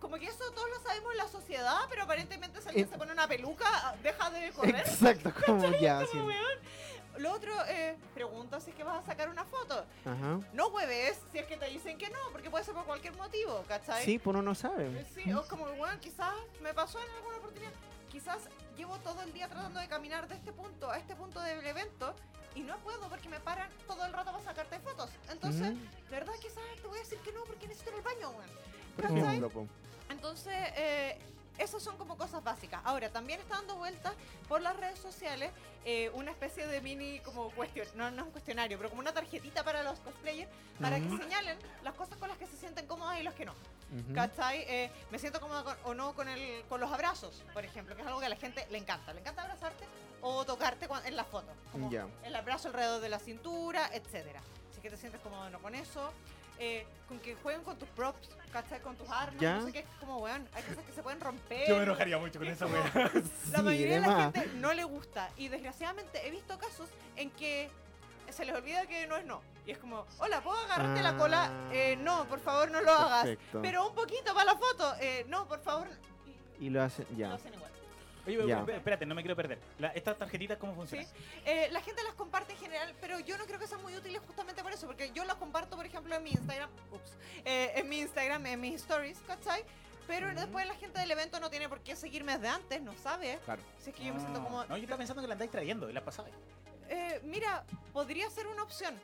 Como 0.00 0.16
que 0.16 0.26
eso 0.26 0.50
todos 0.52 0.68
lo 0.68 0.80
sabemos 0.80 1.12
en 1.12 1.18
la 1.18 1.28
sociedad, 1.28 1.78
pero 1.88 2.02
aparentemente 2.02 2.60
si 2.60 2.68
alguien 2.68 2.86
Eh. 2.86 2.90
se 2.90 2.98
pone 2.98 3.12
una 3.12 3.28
peluca, 3.28 3.94
deja 4.02 4.30
de 4.30 4.50
correr. 4.50 4.76
Exacto, 4.76 5.32
como 5.46 5.70
ya. 5.78 6.00
sí. 6.00 6.06
Como, 6.12 6.26
weón. 6.26 6.82
Lo 7.18 7.30
otro, 7.32 7.52
eh, 7.68 7.94
pregunta 8.14 8.58
si 8.58 8.70
es 8.70 8.76
que 8.76 8.84
vas 8.84 9.02
a 9.02 9.06
sacar 9.06 9.28
una 9.28 9.44
foto. 9.44 9.84
Ajá. 10.06 10.40
No 10.54 10.68
hueves 10.68 11.20
si 11.30 11.38
es 11.38 11.46
que 11.46 11.58
te 11.58 11.66
dicen 11.66 11.98
que 11.98 12.08
no, 12.08 12.18
porque 12.32 12.48
puede 12.48 12.64
ser 12.64 12.72
por 12.72 12.86
cualquier 12.86 13.14
motivo, 13.16 13.62
¿cachai? 13.68 14.02
Sí, 14.02 14.18
pues 14.18 14.32
uno 14.32 14.40
no 14.42 14.54
sabe. 14.54 14.86
Eh, 14.86 15.06
Sí, 15.14 15.30
o 15.34 15.46
como, 15.46 15.66
bueno, 15.74 16.00
quizás 16.00 16.32
me 16.62 16.72
pasó 16.72 16.98
en 17.04 17.10
alguna 17.10 17.36
oportunidad. 17.36 17.70
Quizás 18.12 18.42
llevo 18.76 18.98
todo 18.98 19.22
el 19.22 19.32
día 19.32 19.48
tratando 19.48 19.80
de 19.80 19.88
caminar 19.88 20.28
de 20.28 20.34
este 20.34 20.52
punto 20.52 20.90
a 20.90 20.98
este 20.98 21.16
punto 21.16 21.40
del 21.40 21.66
evento 21.66 22.14
y 22.54 22.60
no 22.60 22.76
puedo 22.80 23.08
porque 23.08 23.30
me 23.30 23.40
paran 23.40 23.70
todo 23.86 24.04
el 24.04 24.12
rato 24.12 24.30
para 24.32 24.44
sacarte 24.44 24.78
fotos. 24.80 25.08
Entonces, 25.30 25.72
de 25.72 26.10
verdad, 26.10 26.34
quizás 26.38 26.62
te 26.82 26.86
voy 26.86 26.98
a 26.98 27.00
decir 27.00 27.16
que 27.20 27.32
no 27.32 27.42
porque 27.44 27.66
necesito 27.66 27.90
ir 27.90 27.96
al 27.96 28.02
baño, 28.02 28.30
weón. 28.30 28.50
Entonces, 30.10 30.54
eh, 30.76 31.18
esas 31.58 31.82
son 31.82 31.96
como 31.96 32.16
cosas 32.16 32.42
básicas. 32.42 32.80
Ahora, 32.84 33.10
también 33.10 33.40
está 33.40 33.56
dando 33.56 33.76
vueltas 33.76 34.14
por 34.48 34.60
las 34.62 34.76
redes 34.76 34.98
sociales 34.98 35.50
eh, 35.84 36.10
una 36.14 36.30
especie 36.30 36.66
de 36.66 36.80
mini 36.80 37.18
como 37.20 37.50
cuestión, 37.50 37.86
no, 37.96 38.10
no 38.10 38.22
es 38.22 38.26
un 38.26 38.32
cuestionario, 38.32 38.76
pero 38.78 38.88
como 38.88 39.00
una 39.00 39.12
tarjetita 39.12 39.64
para 39.64 39.82
los 39.82 39.98
cosplayers 40.00 40.50
para 40.80 40.98
que 41.00 41.08
señalen 41.16 41.58
las 41.82 41.94
cosas 41.94 42.16
con 42.18 42.28
las 42.28 42.38
que 42.38 42.46
se 42.46 42.56
sienten 42.56 42.86
cómodas 42.86 43.18
y 43.18 43.22
las 43.24 43.34
que 43.34 43.44
no. 43.44 43.52
Ujú. 43.52 44.14
¿Cachai? 44.14 44.60
Eh, 44.68 44.90
me 45.10 45.18
siento 45.18 45.40
cómoda 45.40 45.64
con- 45.64 45.76
o 45.84 45.94
no 45.94 46.14
con, 46.14 46.28
el, 46.28 46.62
con 46.68 46.80
los 46.80 46.90
abrazos, 46.90 47.42
por 47.52 47.64
ejemplo, 47.64 47.94
que 47.94 48.02
es 48.02 48.06
algo 48.08 48.20
que 48.20 48.26
a 48.26 48.30
la 48.30 48.36
gente 48.36 48.66
le 48.70 48.78
encanta. 48.78 49.12
Le 49.12 49.20
encanta 49.20 49.42
abrazarte 49.42 49.84
o 50.22 50.44
tocarte 50.46 50.86
cuan- 50.88 51.04
en 51.04 51.16
la 51.16 51.24
foto. 51.24 51.52
Como 51.72 51.90
Ya. 51.90 52.06
el 52.24 52.34
abrazo 52.34 52.68
alrededor 52.68 53.00
de 53.00 53.08
la 53.08 53.18
cintura, 53.18 53.90
etcétera. 53.92 54.40
Así 54.70 54.80
que 54.80 54.88
te 54.88 54.96
sientes 54.96 55.20
cómodo 55.20 55.42
o 55.42 55.50
no 55.50 55.60
con 55.60 55.74
eso. 55.74 56.10
Eh, 56.64 56.86
con 57.08 57.18
que 57.18 57.34
jueguen 57.34 57.64
con 57.64 57.76
tus 57.76 57.88
props, 57.88 58.28
¿cachai? 58.52 58.80
Con 58.80 58.94
tus 58.94 59.08
armas. 59.10 59.40
Ya. 59.40 59.56
No 59.56 59.66
sé 59.66 59.72
qué, 59.72 59.80
es 59.80 59.86
como, 59.98 60.18
weón, 60.18 60.46
hay 60.54 60.62
cosas 60.62 60.84
que 60.84 60.92
se 60.92 61.02
pueden 61.02 61.20
romper. 61.20 61.68
Yo 61.68 61.76
me 61.76 61.82
enojaría 61.82 62.18
mucho 62.18 62.38
con 62.38 62.46
Es 62.46 62.54
esa 62.54 62.66
wea. 62.66 62.84
La 63.50 63.58
Sí, 63.58 63.62
mayoría 63.64 63.94
de 64.00 64.06
la 64.06 64.22
gente 64.32 64.46
no 64.58 64.72
le 64.72 64.84
gusta. 64.84 65.28
Y 65.36 65.48
desgraciadamente 65.48 66.24
he 66.24 66.30
visto 66.30 66.56
casos 66.58 66.88
en 67.16 67.30
que 67.30 67.68
se 68.30 68.44
les 68.44 68.54
olvida 68.54 68.86
que 68.86 69.08
no 69.08 69.16
es 69.16 69.24
no. 69.26 69.42
Y 69.66 69.72
es 69.72 69.78
como, 69.78 70.06
hola, 70.20 70.40
¿puedo 70.40 70.56
agarrarte 70.58 71.02
la 71.02 71.16
cola? 71.16 71.50
Eh, 71.72 71.96
no, 72.00 72.26
por 72.26 72.38
favor, 72.38 72.70
no 72.70 72.80
lo 72.80 72.92
hagas. 72.92 73.28
Pero 73.60 73.88
un 73.88 73.94
poquito 73.96 74.32
para 74.32 74.44
la 74.52 74.56
foto. 74.56 74.94
Eh, 75.00 75.26
no, 75.28 75.46
por 75.48 75.60
favor. 75.60 75.88
Y 76.60 76.66
Y 76.66 76.70
lo 76.70 76.80
hacen, 76.82 77.06
lo 77.10 77.16
ya. 77.18 77.34
hacen 77.34 77.52
igual. 77.54 77.61
Oye, 78.26 78.46
Ya. 78.46 78.64
espérate, 78.68 79.04
no 79.04 79.14
me 79.14 79.22
quiero 79.22 79.34
perder. 79.34 79.58
La- 79.78 79.88
¿Estas 79.88 80.16
tarjetitas 80.16 80.56
cómo 80.58 80.74
funcionan? 80.74 81.06
Sí. 81.06 81.12
Eh, 81.44 81.68
la 81.72 81.80
gente 81.80 82.02
las 82.04 82.14
comparte 82.14 82.52
en 82.52 82.58
general, 82.58 82.94
pero 83.00 83.18
yo 83.20 83.36
no 83.36 83.46
creo 83.46 83.58
que 83.58 83.66
sean 83.66 83.82
muy 83.82 83.96
útiles 83.96 84.20
justamente 84.26 84.62
por 84.62 84.72
eso, 84.72 84.86
porque 84.86 85.10
yo 85.12 85.24
las 85.24 85.36
comparto, 85.36 85.76
por 85.76 85.84
ejemplo, 85.86 86.14
en 86.14 86.22
mi 86.22 86.30
Instagram, 86.30 86.70
ups, 86.92 87.16
eh, 87.44 87.72
en 87.76 87.88
mi 87.88 87.98
Instagram, 88.00 88.46
en 88.46 88.60
mis 88.60 88.74
stories, 88.76 89.18
¿cachai? 89.26 89.64
Pero 90.06 90.32
después 90.34 90.66
la 90.66 90.74
gente 90.74 90.98
del 91.00 91.10
evento 91.10 91.40
no 91.40 91.50
tiene 91.50 91.68
por 91.68 91.80
qué 91.80 91.96
seguirme 91.96 92.34
desde 92.34 92.48
antes, 92.48 92.80
no 92.82 92.92
sabe. 92.94 93.38
Claro. 93.44 93.62
Si 93.80 93.90
es 93.90 93.96
que 93.96 94.04
yo 94.04 94.12
me 94.14 94.20
siento 94.20 94.40
Ah, 94.40 94.44
como... 94.44 94.64
No, 94.64 94.76
yo 94.76 94.82
estaba 94.82 94.98
pensando 94.98 95.22
que 95.22 95.28
la 95.28 95.34
andáis 95.34 95.50
trayendo 95.50 95.88
y 95.88 95.92
la 95.92 96.04
pasabais. 96.04 96.34
Eh, 96.88 97.20
mira, 97.24 97.64
podría 97.92 98.28
ser 98.30 98.46
una 98.48 98.62
opción. 98.64 98.98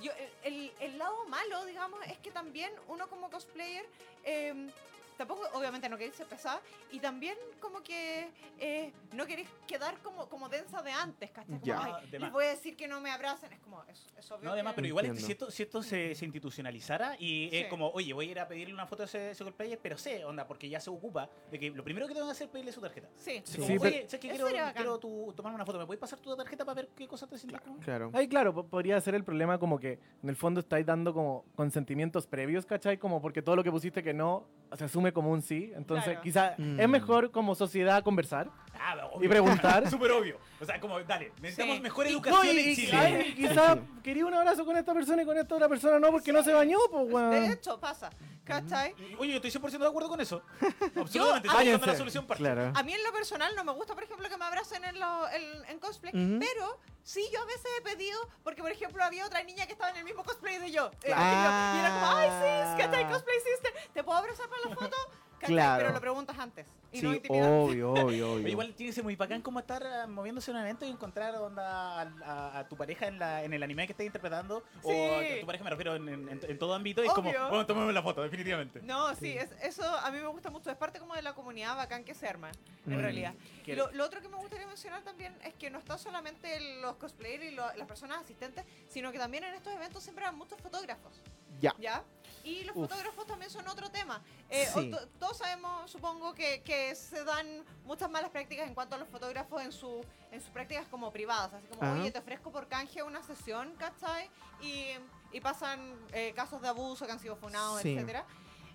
Yo, 0.00 0.10
el, 0.42 0.72
el 0.80 0.98
lado 0.98 1.26
malo, 1.26 1.64
digamos, 1.66 2.00
es 2.06 2.18
que 2.18 2.30
también 2.30 2.72
uno 2.88 3.06
como 3.08 3.30
cosplayer, 3.30 3.84
eh, 4.24 4.68
tampoco, 5.16 5.42
obviamente 5.54 5.88
no 5.88 5.96
queréis 5.96 6.16
ser 6.16 6.26
pesada, 6.26 6.60
y 6.90 6.98
también 7.00 7.36
como 7.60 7.82
que 7.82 8.28
eh, 8.58 8.92
no 9.12 9.26
queréis 9.26 9.48
quedar 9.66 9.98
como, 10.02 10.28
como 10.28 10.48
densa 10.48 10.82
de 10.82 10.92
antes, 10.92 11.30
¿cachai? 11.30 11.54
Como, 11.54 11.64
Ya. 11.64 11.82
"Ay, 11.82 11.92
Ah, 11.94 12.00
de 12.10 12.18
les 12.18 12.32
voy 12.32 12.44
a 12.44 12.48
decir 12.48 12.76
que 12.76 12.88
no 12.88 13.00
me 13.00 13.10
abracen, 13.10 13.52
es 13.52 13.60
como, 13.60 13.82
es, 13.84 14.06
es 14.18 14.30
obvio 14.30 14.44
No, 14.44 14.52
además, 14.52 14.72
que- 14.72 14.76
pero 14.76 14.88
igual 14.88 15.04
Entiendo. 15.06 15.26
si 15.26 15.32
esto, 15.32 15.50
si 15.50 15.62
esto 15.62 15.82
se, 15.82 16.14
se 16.14 16.24
institucionalizara 16.24 17.14
y 17.18 17.48
Sí. 17.50 17.56
es 17.58 17.66
como, 17.68 17.88
oye, 17.90 18.12
voy 18.12 18.28
a 18.28 18.30
ir 18.32 18.40
a 18.40 18.48
pedirle 18.48 18.74
una 18.74 18.86
foto 18.86 19.02
a 19.02 19.06
ese, 19.06 19.30
ese 19.30 19.44
cosplayer, 19.44 19.78
pero 19.82 19.96
sé, 19.98 20.24
onda, 20.24 20.46
porque 20.46 20.68
ya 20.68 20.80
se 20.80 20.90
ocupa 20.90 21.28
de 21.50 21.58
que 21.58 21.70
lo 21.70 21.84
primero 21.84 22.06
que 22.06 22.14
tengo 22.14 22.26
que 22.26 22.32
hacer 22.32 22.46
es 22.46 22.50
pedirle 22.52 22.72
su 22.72 22.80
tarjeta. 22.80 23.08
Sí, 23.16 23.42
Sí, 23.44 23.58
como, 23.58 23.68
pero- 23.80 23.82
oye, 23.96 24.08
sé 24.08 24.18
que 24.18 24.28
quiero, 24.30 24.46
quiero 24.74 24.98
tu- 24.98 25.32
tomar 25.36 25.54
una 25.54 25.64
foto, 25.64 25.78
¿me 25.78 25.86
puedes 25.86 26.00
pasar 26.00 26.18
tu 26.20 26.34
tarjeta 26.36 26.64
para 26.64 26.74
ver 26.76 26.88
qué 26.96 27.06
cosas 27.08 27.28
te 27.28 27.38
sientes 27.38 27.60
cómodo? 27.60 27.80
Claro. 27.82 28.10
Ahí, 28.14 28.28
claro, 28.28 28.54
po- 28.54 28.66
podría 28.66 29.00
ser 29.00 29.14
el 29.14 29.24
problema 29.24 29.58
como 29.58 29.78
que 29.78 29.98
en 30.22 30.28
el 30.28 30.36
fondo 30.36 30.60
estáis 30.60 30.86
dando 30.86 31.12
como 31.14 31.44
consentimientos 31.54 32.26
previos, 32.26 32.66
¿cachai? 32.66 32.98
Como 32.98 33.20
porque 33.20 33.42
todo 33.42 33.56
lo 33.56 33.64
que 33.64 33.70
pusiste 33.70 34.02
que 34.02 34.14
no 34.14 34.46
se 34.76 34.84
asume 34.84 35.12
como 35.12 35.30
un 35.30 35.42
sí. 35.42 35.72
Entonces, 35.76 36.04
Claro. 36.04 36.22
quizá 36.22 36.54
Mm. 36.58 36.80
es 36.80 36.88
mejor 36.88 37.30
como 37.30 37.54
sociedad 37.54 38.02
conversar 38.02 38.48
Ah, 38.78 38.96
y 39.20 39.28
preguntar. 39.28 39.88
Súper 39.90 40.10
obvio. 40.12 40.38
O 40.60 40.64
sea, 40.64 40.80
como, 40.80 41.00
dale, 41.00 41.32
necesitamos 41.40 41.76
Sí. 41.76 41.82
mejor 41.82 42.06
educación 42.06 42.46
No, 42.46 42.52
y- 42.52 42.58
en 42.58 42.70
y- 42.70 42.74
Chile. 42.76 42.96
ay, 42.96 43.34
quizá 43.36 43.78
quería 44.02 44.26
un 44.26 44.34
abrazo 44.34 44.64
con 44.64 44.76
esta 44.76 44.92
persona 44.94 45.22
y 45.22 45.24
con 45.26 45.36
esta 45.38 45.54
otra 45.54 45.68
persona 45.68 45.98
no, 45.98 46.10
porque 46.10 46.32
no 46.32 46.42
se 46.42 46.52
bañó, 46.52 46.78
pues, 46.90 47.06
de 47.08 47.14
weón. 47.14 47.44
hecho 47.52 47.78
pasa, 47.80 48.10
¿cachai? 48.44 48.94
Oye, 49.18 49.30
yo 49.30 49.36
estoy 49.36 49.50
100% 49.50 49.84
de 49.84 49.90
acuerdo 49.90 50.08
con 50.08 50.20
eso. 50.20 50.42
Absolutamente. 50.96 51.48
Estoy 51.48 51.64
buscando 51.72 51.86
la 51.86 51.96
solución 51.96 52.26
parche. 52.26 52.42
Claro. 52.44 52.72
A 52.74 52.82
mí 52.82 52.92
en 52.92 53.02
lo 53.02 53.12
personal 53.12 53.52
no 53.56 53.64
me 53.64 53.72
gusta, 53.72 53.94
por 53.94 54.04
ejemplo, 54.04 54.28
que 54.28 54.36
me 54.36 54.44
abracen 54.44 54.84
en, 54.84 54.98
lo- 55.00 55.28
en- 55.30 55.64
en 55.70 55.78
cosplay, 55.78 56.12
Ujú. 56.14 56.38
pero 56.40 56.78
sí 57.04 57.28
yo 57.32 57.40
a 57.40 57.44
veces 57.44 57.66
he 57.78 57.82
pedido, 57.82 58.18
porque 58.42 58.62
por 58.62 58.72
ejemplo 58.72 59.04
había 59.04 59.24
otra 59.26 59.42
niña 59.44 59.66
que 59.66 59.72
estaba 59.74 59.90
en 59.90 59.96
el 59.98 60.04
mismo 60.04 60.24
cosplay 60.24 60.58
de 60.58 60.70
yo. 60.72 60.86
eh, 60.86 60.98
que 61.06 61.12
Ah. 61.14 61.70
yo, 61.72 61.76
y 61.76 61.80
era 61.80 61.92
como, 61.94 62.06
ay, 62.16 62.28
es 62.28 62.82
que 62.82 62.88
te 62.88 63.08
cosplay 63.12 63.36
sister, 63.40 63.72
¿te 63.92 64.02
puedo 64.02 64.18
abrazar 64.18 64.48
para 64.48 64.68
la 64.68 64.74
foto? 64.74 64.96
¿Cachai? 65.38 65.54
Claro. 65.54 65.82
Pero 65.82 65.92
lo 65.94 66.00
preguntas 66.00 66.38
antes. 66.38 66.66
Y 66.92 66.98
Sí, 67.00 67.06
no 67.06 67.12
intimidante. 67.14 67.52
obvio, 67.58 67.90
obvio, 67.92 68.04
obvio. 68.04 68.36
Pero 68.36 68.48
igual 68.48 68.74
tiene 68.74 68.90
que 68.90 68.94
ser 68.94 69.02
muy 69.04 69.16
bacán 69.16 69.42
como 69.42 69.58
estar 69.58 69.82
eh, 69.82 70.06
moviéndose 70.06 70.52
en 70.52 70.56
un 70.58 70.62
evento 70.62 70.84
y 70.86 70.90
encontrar 70.90 71.34
onda 71.36 72.02
a, 72.02 72.02
a- 72.24 72.58
a 72.60 72.68
tu 72.68 72.76
pareja 72.76 73.08
en, 73.08 73.18
la, 73.18 73.42
en 73.42 73.52
el 73.52 73.62
anime 73.64 73.86
que 73.86 73.92
estés 73.92 74.06
interpretando. 74.06 74.62
O 74.84 74.90
Sí. 74.90 75.36
a 75.36 75.40
tu 75.40 75.46
pareja 75.46 75.64
me 75.64 75.70
refiero 75.70 75.96
en, 75.96 76.08
en- 76.08 76.40
en 76.42 76.58
todo 76.58 76.72
ámbito. 76.74 77.02
Y 77.02 77.08
es 77.08 77.12
como, 77.12 77.30
Obvio. 77.30 77.48
bueno, 77.48 77.66
tomemos 77.66 77.92
la 77.92 78.02
foto, 78.02 78.22
definitivamente. 78.22 78.80
No, 78.82 79.12
sí, 79.16 79.32
es- 79.36 79.50
eso 79.62 79.82
a 79.84 80.10
mí 80.12 80.18
me 80.20 80.28
gusta 80.28 80.50
mucho. 80.50 80.70
Es 80.70 80.76
parte 80.76 81.00
como 81.00 81.14
de 81.14 81.22
la 81.22 81.34
comunidad 81.34 81.74
bacán 81.76 82.04
que 82.04 82.14
se 82.14 82.28
arma, 82.28 82.52
en 82.86 82.96
Mm. 82.96 83.00
realidad. 83.00 83.34
Que- 83.64 83.74
Lo, 83.74 83.90
lo 83.90 84.04
otro 84.04 84.20
que 84.20 84.28
me 84.28 84.36
gustaría 84.36 84.66
mencionar 84.68 85.02
también 85.02 85.36
es 85.42 85.54
que 85.54 85.70
no 85.70 85.78
está 85.80 85.98
solamente 85.98 86.80
los 86.80 86.94
cosplayers 86.96 87.44
y 87.44 87.50
lo- 87.56 87.74
las 87.74 87.88
personas 87.88 88.18
asistentes, 88.22 88.64
sino 88.88 89.10
que 89.10 89.18
también 89.18 89.42
en 89.42 89.54
estos 89.54 89.72
eventos 89.74 90.02
siempre 90.04 90.24
hay 90.26 90.32
muchos 90.36 90.60
fotógrafos. 90.60 91.20
Ya. 91.60 91.72
¿Ya? 91.78 92.02
Y 92.44 92.62
los 92.64 92.76
Uf. 92.76 92.88
fotógrafos 92.88 93.26
también 93.26 93.50
son 93.50 93.66
otro 93.68 93.90
tema. 93.90 94.20
Eh, 94.50 94.66
Sí. 94.72 94.92
todos 95.18 95.38
sabemos, 95.38 95.90
supongo, 95.90 96.34
que, 96.34 96.62
que 96.62 96.94
se 96.94 97.24
dan 97.24 97.64
muchas 97.84 98.10
malas 98.10 98.30
prácticas 98.30 98.68
en 98.68 98.74
cuanto 98.74 98.94
a 98.94 98.98
los 98.98 99.08
fotógrafos 99.08 99.62
en, 99.62 99.72
su, 99.72 100.04
en 100.30 100.40
sus 100.40 100.50
prácticas 100.50 100.86
como 100.88 101.10
privadas. 101.10 101.54
Así 101.54 101.66
como, 101.68 101.82
Ajá. 101.82 102.00
oye, 102.00 102.10
te 102.12 102.18
ofrezco 102.18 102.52
por 102.52 102.68
canje 102.68 103.02
una 103.02 103.22
sesión, 103.22 103.74
¿cachai? 103.76 104.30
Y, 104.60 104.90
y 105.32 105.40
pasan 105.40 105.98
eh, 106.12 106.32
casos 106.36 106.60
de 106.60 106.68
abuso 106.68 107.06
que 107.06 107.12
han 107.12 107.18
sido 107.20 107.34
funados, 107.36 107.80
Sí. 107.80 107.94
etcétera. 107.94 108.24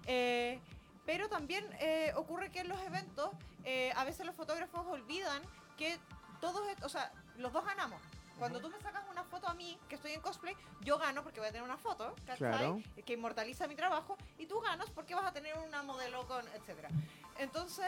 Eh, 0.08 0.60
pero 1.06 1.30
también 1.30 1.66
eh, 1.80 2.12
ocurre 2.16 2.50
que 2.52 2.60
en 2.62 2.70
los 2.70 2.80
eventos 2.82 3.30
eh, 3.64 3.92
a 3.96 4.04
veces 4.04 4.26
los 4.26 4.36
fotógrafos 4.36 4.86
olvidan 4.88 5.42
que 5.78 6.00
todos, 6.42 6.62
o 6.84 6.90
sea, 6.90 7.12
los 7.38 7.54
dos 7.54 7.64
ganamos. 7.66 8.02
Cuando 8.40 8.60
tú 8.62 8.70
me 8.70 8.80
sacas 8.80 9.04
una 9.12 9.24
foto 9.26 9.48
a 9.48 9.54
mí, 9.54 9.78
que 9.90 9.96
estoy 9.96 10.14
en 10.14 10.22
cosplay, 10.22 10.56
yo 10.82 10.98
gano 10.98 11.24
porque 11.24 11.40
voy 11.40 11.50
a 11.50 11.52
tener 11.52 11.64
una 11.64 11.78
foto, 11.78 12.16
¿cachai? 12.26 12.38
Claro. 12.38 12.82
Que 13.06 13.14
inmortaliza 13.14 13.68
mi 13.68 13.76
trabajo, 13.76 14.18
y 14.38 14.46
tú 14.46 14.60
ganas 14.62 14.90
porque 14.92 15.14
vas 15.14 15.26
a 15.26 15.34
tener 15.34 15.58
una 15.58 15.84
modelo 15.84 16.26
con, 16.28 16.48
etcétera. 16.50 16.90
Entonces, 17.38 17.88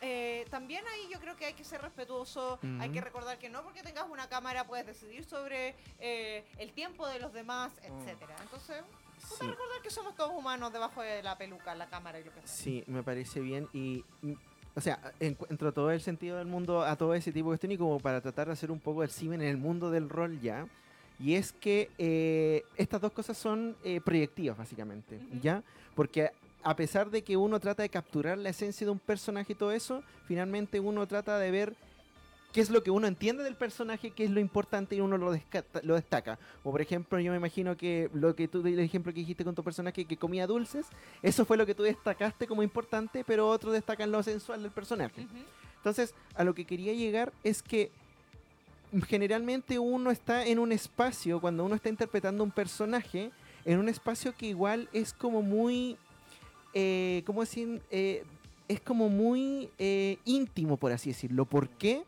eh, 0.00 0.46
también 0.50 0.84
ahí 0.88 1.08
yo 1.12 1.20
creo 1.20 1.36
que 1.36 1.46
hay 1.46 1.54
que 1.54 1.64
ser 1.64 1.80
respetuoso, 1.80 2.58
hay 2.80 2.90
que 2.90 3.00
recordar 3.00 3.38
que 3.38 3.48
no 3.48 3.62
porque 3.62 3.82
tengas 3.82 4.06
una 4.10 4.28
cámara 4.28 4.66
puedes 4.66 4.86
decidir 4.86 5.24
sobre 5.24 5.76
eh, 5.98 6.44
el 6.58 6.72
tiempo 6.72 7.06
de 7.06 7.20
los 7.20 7.32
demás, 7.32 7.72
etcétera. 7.82 8.36
Entonces, 8.42 8.82
puta, 8.82 9.44
Sí. 9.44 9.46
recordar 9.46 9.80
que 9.80 9.90
somos 9.90 10.14
todos 10.16 10.32
humanos 10.32 10.72
debajo 10.72 11.00
de 11.00 11.22
la 11.22 11.38
peluca, 11.38 11.74
la 11.74 11.86
cámara 11.88 12.18
y 12.18 12.24
lo 12.24 12.34
que 12.34 12.40
sea. 12.40 12.48
Sí, 12.48 12.84
me 12.86 13.02
parece 13.02 13.40
bien 13.40 13.68
y... 13.72 14.04
O 14.76 14.80
sea, 14.80 14.98
encuentro 15.20 15.72
todo 15.72 15.90
el 15.90 16.00
sentido 16.00 16.38
del 16.38 16.46
mundo 16.46 16.82
a 16.82 16.96
todo 16.96 17.14
ese 17.14 17.32
tipo 17.32 17.50
de 17.50 17.52
cuestión 17.52 17.72
y 17.72 17.78
como 17.78 18.00
para 18.00 18.20
tratar 18.20 18.48
de 18.48 18.54
hacer 18.54 18.70
un 18.70 18.80
poco 18.80 19.02
el 19.02 19.10
cimen 19.10 19.40
en 19.40 19.48
el 19.48 19.56
mundo 19.56 19.90
del 19.90 20.08
rol 20.08 20.40
ya. 20.40 20.66
Y 21.20 21.34
es 21.34 21.52
que 21.52 21.90
eh, 21.96 22.64
estas 22.76 23.00
dos 23.00 23.12
cosas 23.12 23.38
son 23.38 23.76
eh, 23.84 24.00
proyectivas, 24.04 24.58
básicamente. 24.58 25.20
¿ya? 25.40 25.62
Porque 25.94 26.32
a 26.64 26.74
pesar 26.74 27.10
de 27.10 27.22
que 27.22 27.36
uno 27.36 27.60
trata 27.60 27.82
de 27.82 27.88
capturar 27.88 28.36
la 28.38 28.48
esencia 28.48 28.86
de 28.86 28.90
un 28.90 28.98
personaje 28.98 29.52
y 29.52 29.56
todo 29.56 29.70
eso, 29.70 30.02
finalmente 30.26 30.80
uno 30.80 31.06
trata 31.06 31.38
de 31.38 31.50
ver 31.50 31.76
qué 32.54 32.60
es 32.60 32.70
lo 32.70 32.84
que 32.84 32.92
uno 32.92 33.08
entiende 33.08 33.42
del 33.42 33.56
personaje, 33.56 34.12
qué 34.12 34.22
es 34.22 34.30
lo 34.30 34.38
importante 34.38 34.94
y 34.94 35.00
uno 35.00 35.18
lo, 35.18 35.36
lo 35.82 35.94
destaca. 35.94 36.38
O 36.62 36.70
por 36.70 36.80
ejemplo, 36.80 37.18
yo 37.18 37.32
me 37.32 37.36
imagino 37.36 37.76
que 37.76 38.08
lo 38.14 38.36
que 38.36 38.46
tú, 38.46 38.64
el 38.64 38.78
ejemplo 38.78 39.12
que 39.12 39.20
dijiste 39.20 39.44
con 39.44 39.56
tu 39.56 39.64
personaje 39.64 40.04
que 40.04 40.16
comía 40.16 40.46
dulces, 40.46 40.86
eso 41.20 41.44
fue 41.44 41.56
lo 41.56 41.66
que 41.66 41.74
tú 41.74 41.82
destacaste 41.82 42.46
como 42.46 42.62
importante, 42.62 43.24
pero 43.26 43.48
otros 43.48 43.72
destacan 43.72 44.12
lo 44.12 44.22
sensual 44.22 44.62
del 44.62 44.70
personaje. 44.70 45.26
Entonces, 45.78 46.14
a 46.36 46.44
lo 46.44 46.54
que 46.54 46.64
quería 46.64 46.92
llegar 46.92 47.32
es 47.42 47.60
que 47.60 47.90
generalmente 49.08 49.80
uno 49.80 50.12
está 50.12 50.46
en 50.46 50.60
un 50.60 50.70
espacio, 50.70 51.40
cuando 51.40 51.64
uno 51.64 51.74
está 51.74 51.88
interpretando 51.88 52.44
un 52.44 52.52
personaje, 52.52 53.32
en 53.64 53.80
un 53.80 53.88
espacio 53.88 54.32
que 54.32 54.46
igual 54.46 54.88
es 54.92 55.12
como 55.12 55.42
muy, 55.42 55.96
eh, 56.72 57.24
¿cómo 57.26 57.40
decir? 57.40 57.82
Eh, 57.90 58.22
es 58.68 58.80
como 58.80 59.08
muy 59.08 59.70
eh, 59.76 60.18
íntimo, 60.24 60.76
por 60.76 60.92
así 60.92 61.10
decirlo. 61.10 61.46
¿Por 61.46 61.68
qué? 61.68 62.04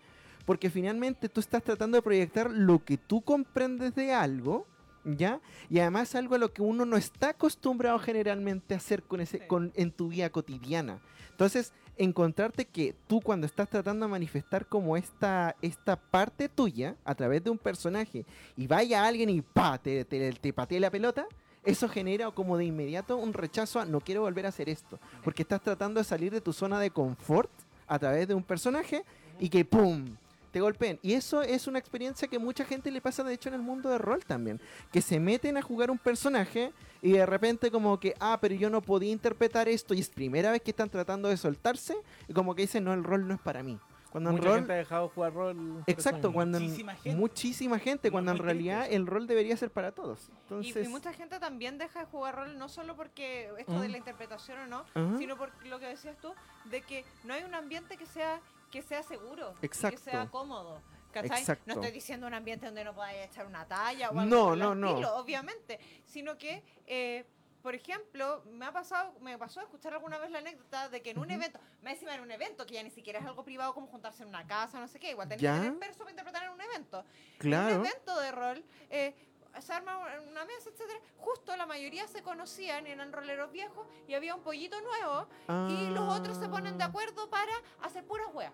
Porque 0.47 0.71
finalmente 0.71 1.29
tú 1.29 1.41
estás 1.41 1.63
tratando 1.63 1.99
de 1.99 2.03
proyectar 2.03 2.51
lo 2.51 2.83
que 2.83 2.97
tú 2.97 3.21
comprendes 3.21 3.95
de 3.95 4.15
algo, 4.15 4.67
¿ya? 5.05 5.41
Y 5.69 5.81
además 5.81 6.15
algo 6.15 6.37
a 6.37 6.39
lo 6.39 6.53
que 6.53 6.63
uno 6.63 6.87
no 6.87 6.97
está 6.97 7.31
acostumbrado 7.31 7.99
generalmente 7.99 8.73
a 8.73 8.79
hacer 8.79 9.03
con 9.03 9.21
ese, 9.21 9.47
con, 9.47 9.73
en 9.75 9.91
tu 9.91 10.09
vida 10.09 10.31
cotidiana. 10.31 11.01
Entonces, 11.33 11.73
encontrarte 11.99 12.65
que 12.65 12.95
tú 13.07 13.21
cuando 13.21 13.47
estás 13.47 13.69
tratando 13.69 14.07
de 14.07 14.13
manifestar 14.13 14.67
como 14.67 14.97
esta, 14.97 15.57
esta 15.61 15.97
parte 15.97 16.49
tuya 16.49 16.97
a 17.05 17.15
través 17.15 17.45
de 17.45 17.51
un 17.51 17.59
personaje 17.59 18.25
y 18.57 18.67
vaya 18.67 19.05
alguien 19.05 19.29
y 19.29 19.43
pa, 19.43 19.79
te, 19.79 20.05
te, 20.05 20.33
te 20.33 20.53
patee 20.53 20.81
la 20.81 20.91
pelota, 20.91 21.27
eso 21.67 21.89
genera 21.89 22.31
como 22.31 22.57
de 22.57 22.65
inmediato 22.65 23.17
un 23.17 23.33
rechazo 23.33 23.81
a 23.81 23.85
no 23.85 24.01
quiero 24.01 24.23
volver 24.23 24.47
a 24.47 24.51
hacer 24.51 24.69
esto. 24.69 24.99
Porque 25.25 25.43
estás 25.43 25.61
tratando 25.61 26.01
de 26.01 26.05
salir 26.05 26.33
de 26.33 26.41
tu 26.41 26.53
zona 26.53 26.79
de 26.79 26.91
confort 26.91 27.51
a 27.89 27.99
través 27.99 28.29
de 28.29 28.35
un 28.35 28.43
personaje 28.43 29.05
y 29.39 29.49
que 29.49 29.65
¡pum! 29.65 30.07
Te 30.51 30.61
golpeen. 30.61 30.99
Y 31.03 31.15
eso 31.15 31.43
es 31.43 31.67
una 31.67 31.79
experiencia 31.79 32.29
que 32.29 32.39
mucha 32.39 32.65
gente 32.65 32.91
le 32.91 33.01
pasa 33.01 33.23
de 33.25 33.35
hecho 33.35 33.49
en 33.49 33.55
el 33.57 33.63
mundo 33.63 33.89
de 33.91 33.99
rol 33.99 34.25
también. 34.25 34.61
Que 34.93 35.01
se 35.03 35.19
meten 35.21 35.57
a 35.57 35.63
jugar 35.63 35.91
un 35.91 35.99
personaje 35.99 36.73
y 37.03 37.13
de 37.13 37.27
repente 37.27 37.71
como 37.71 37.99
que, 38.01 38.15
ah, 38.21 38.39
pero 38.41 38.55
yo 38.55 38.71
no 38.71 38.81
podía 38.83 39.13
interpretar 39.13 39.69
esto 39.69 39.95
y 39.95 40.01
es 40.01 40.09
primera 40.09 40.51
vez 40.51 40.63
que 40.63 40.71
están 40.71 40.89
tratando 40.91 41.29
de 41.29 41.37
soltarse 41.37 41.97
y 42.29 42.33
como 42.33 42.55
que 42.55 42.63
dicen, 42.63 42.85
no, 42.85 42.93
el 42.95 43.05
rol 43.05 43.27
no 43.29 43.35
es 43.35 43.41
para 43.41 43.63
mí. 43.63 43.79
Cuando 44.11 44.31
en 44.31 44.37
Mucha 44.37 44.49
rol... 44.49 44.59
gente 44.61 44.73
ha 44.73 44.77
dejado 44.77 45.09
jugar 45.11 45.35
rol. 45.35 45.85
Exacto, 45.87 46.33
cuando 46.33 46.57
en- 46.57 46.65
Muchísima 46.65 46.95
gente. 46.95 47.19
muchísima 47.19 47.79
gente, 47.79 48.11
cuando 48.11 48.31
en 48.33 48.39
realidad 48.39 48.79
triste 48.85 48.97
el 48.97 49.07
rol 49.07 49.27
debería 49.27 49.55
ser 49.59 49.71
para 49.71 49.93
todos. 49.93 50.29
Y- 50.31 50.33
Entonces, 50.43 50.87
Y, 50.87 50.89
mucha 50.89 51.13
gente 51.13 51.39
también 51.39 51.77
deja 51.77 52.01
de 52.01 52.07
jugar 52.07 52.35
rol 52.37 52.57
no 52.57 52.71
solo 52.71 52.97
porque 52.97 53.51
esto 53.59 53.79
de 53.79 53.89
la 53.91 53.99
interpretación 53.99 54.59
o 54.61 54.67
no, 54.67 55.19
sino 55.19 55.37
por 55.37 55.51
lo 55.67 55.79
que 55.79 55.87
decías 55.87 56.17
tú, 56.23 56.33
de 56.71 56.81
que 56.81 57.05
no 57.25 57.35
hay 57.35 57.43
un 57.45 57.55
ambiente 57.55 57.99
que 57.99 58.07
sea 58.07 58.41
que 58.71 58.83
sea 58.83 59.03
seguro, 59.03 59.55
Exacto. 59.63 59.97
que 60.03 60.11
sea 60.11 60.29
cómodo. 60.29 60.83
¿cachai? 61.13 61.41
Exacto. 61.41 61.65
No 61.67 61.75
estoy 61.75 61.93
diciendo 61.93 62.27
un 62.27 62.35
ambiente 62.35 62.67
donde 62.67 62.85
no 62.85 62.95
podáis 62.95 63.27
echar 63.27 63.47
una 63.47 63.67
talla 63.67 64.11
o 64.11 64.19
algo 64.19 64.25
No, 64.25 64.55
no, 64.57 64.75
no. 64.75 64.89
estilo, 64.89 65.17
obviamente, 65.17 65.81
sino 66.05 66.37
que 66.37 66.63
eh, 66.87 67.25
por 67.67 67.75
ejemplo, 67.75 68.45
me 68.47 68.65
ha 68.65 68.71
pasado, 68.71 69.13
me 69.19 69.37
pasó 69.37 69.59
a 69.59 69.65
escuchar 69.65 69.93
alguna 69.93 70.19
vez 70.19 70.31
la 70.31 70.39
anécdota 70.39 70.89
de 70.89 71.03
que 71.03 71.11
en 71.11 71.19
un 71.19 71.25
Ujú. 71.25 71.35
evento, 71.35 71.59
más 71.83 71.95
encima 71.95 72.15
en 72.15 72.21
un 72.21 72.31
evento 72.31 72.65
que 72.65 72.75
ya 72.75 72.83
ni 72.85 72.93
siquiera 72.93 73.19
es 73.19 73.27
algo 73.27 73.43
privado 73.45 73.75
como 73.75 73.89
juntarse 73.89 74.23
en 74.23 74.29
una 74.29 74.47
casa, 74.47 74.79
no 74.79 74.87
sé 74.87 75.01
qué, 75.01 75.11
igual 75.11 75.29
tenés 75.29 75.43
que 75.43 75.67
experto 75.67 75.99
para 75.99 76.11
interpretar 76.11 76.45
en 76.45 76.51
un 76.51 76.61
evento. 76.61 77.01
En 77.01 77.39
claro. 77.39 77.81
un 77.81 77.87
evento 77.87 78.21
de 78.21 78.31
rol, 78.31 78.65
eh, 78.89 79.17
se 79.61 79.73
arma 79.73 79.99
una 80.29 80.45
mesa, 80.45 80.71
etcétera. 80.71 80.99
Justo 81.19 81.57
la 81.57 81.67
mayoría 81.67 82.07
se 82.09 82.23
conocían, 82.23 82.87
eran 82.87 83.13
roleros 83.13 83.51
viejos 83.53 83.87
y 84.09 84.15
había 84.15 84.35
un 84.35 84.43
pollito 84.43 84.77
nuevo 84.81 85.27
y 85.69 85.89
los 85.91 86.19
otros 86.19 86.37
se 86.39 86.49
ponen 86.49 86.79
de 86.79 86.85
Ah, 86.85 86.89
acuerdo 86.89 87.29
para 87.29 87.53
hacer 87.83 88.05
puras 88.05 88.29
weas. 88.33 88.53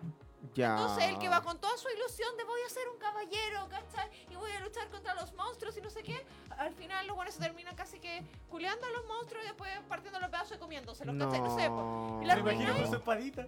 Ya. 0.55 0.71
Entonces 0.71 1.05
el 1.05 1.19
que 1.19 1.29
va 1.29 1.41
con 1.41 1.59
toda 1.59 1.77
su 1.77 1.87
ilusión 1.89 2.35
de 2.37 2.43
voy 2.43 2.59
a 2.65 2.69
ser 2.69 2.87
un 2.89 2.97
caballero, 2.99 3.67
¿cachai? 3.69 4.09
Y 4.29 4.35
voy 4.35 4.51
a 4.51 4.59
luchar 4.59 4.89
contra 4.89 5.13
los 5.15 5.33
monstruos 5.33 5.77
y 5.77 5.81
no 5.81 5.89
sé 5.89 6.03
qué. 6.03 6.25
Al 6.57 6.73
final 6.73 7.07
los 7.07 7.15
buenos 7.15 7.33
se 7.35 7.39
terminan 7.41 7.75
casi 7.75 7.99
que 7.99 8.23
culeando 8.49 8.85
a 8.85 8.89
los 8.91 9.05
monstruos 9.05 9.43
y 9.43 9.47
después 9.47 9.71
partiendo 9.87 10.19
los 10.19 10.29
pedazos 10.29 10.57
y 10.57 10.59
comiéndoselos, 10.59 11.15
¿cachai? 11.17 11.41
No 11.41 11.57
sé, 11.57 11.69
po. 11.69 12.19
Y 12.21 12.25
la 12.25 12.35
Me 12.35 12.41
imagino 12.41 12.75
con 12.75 12.87
su 12.87 12.95
espadita. 12.95 13.47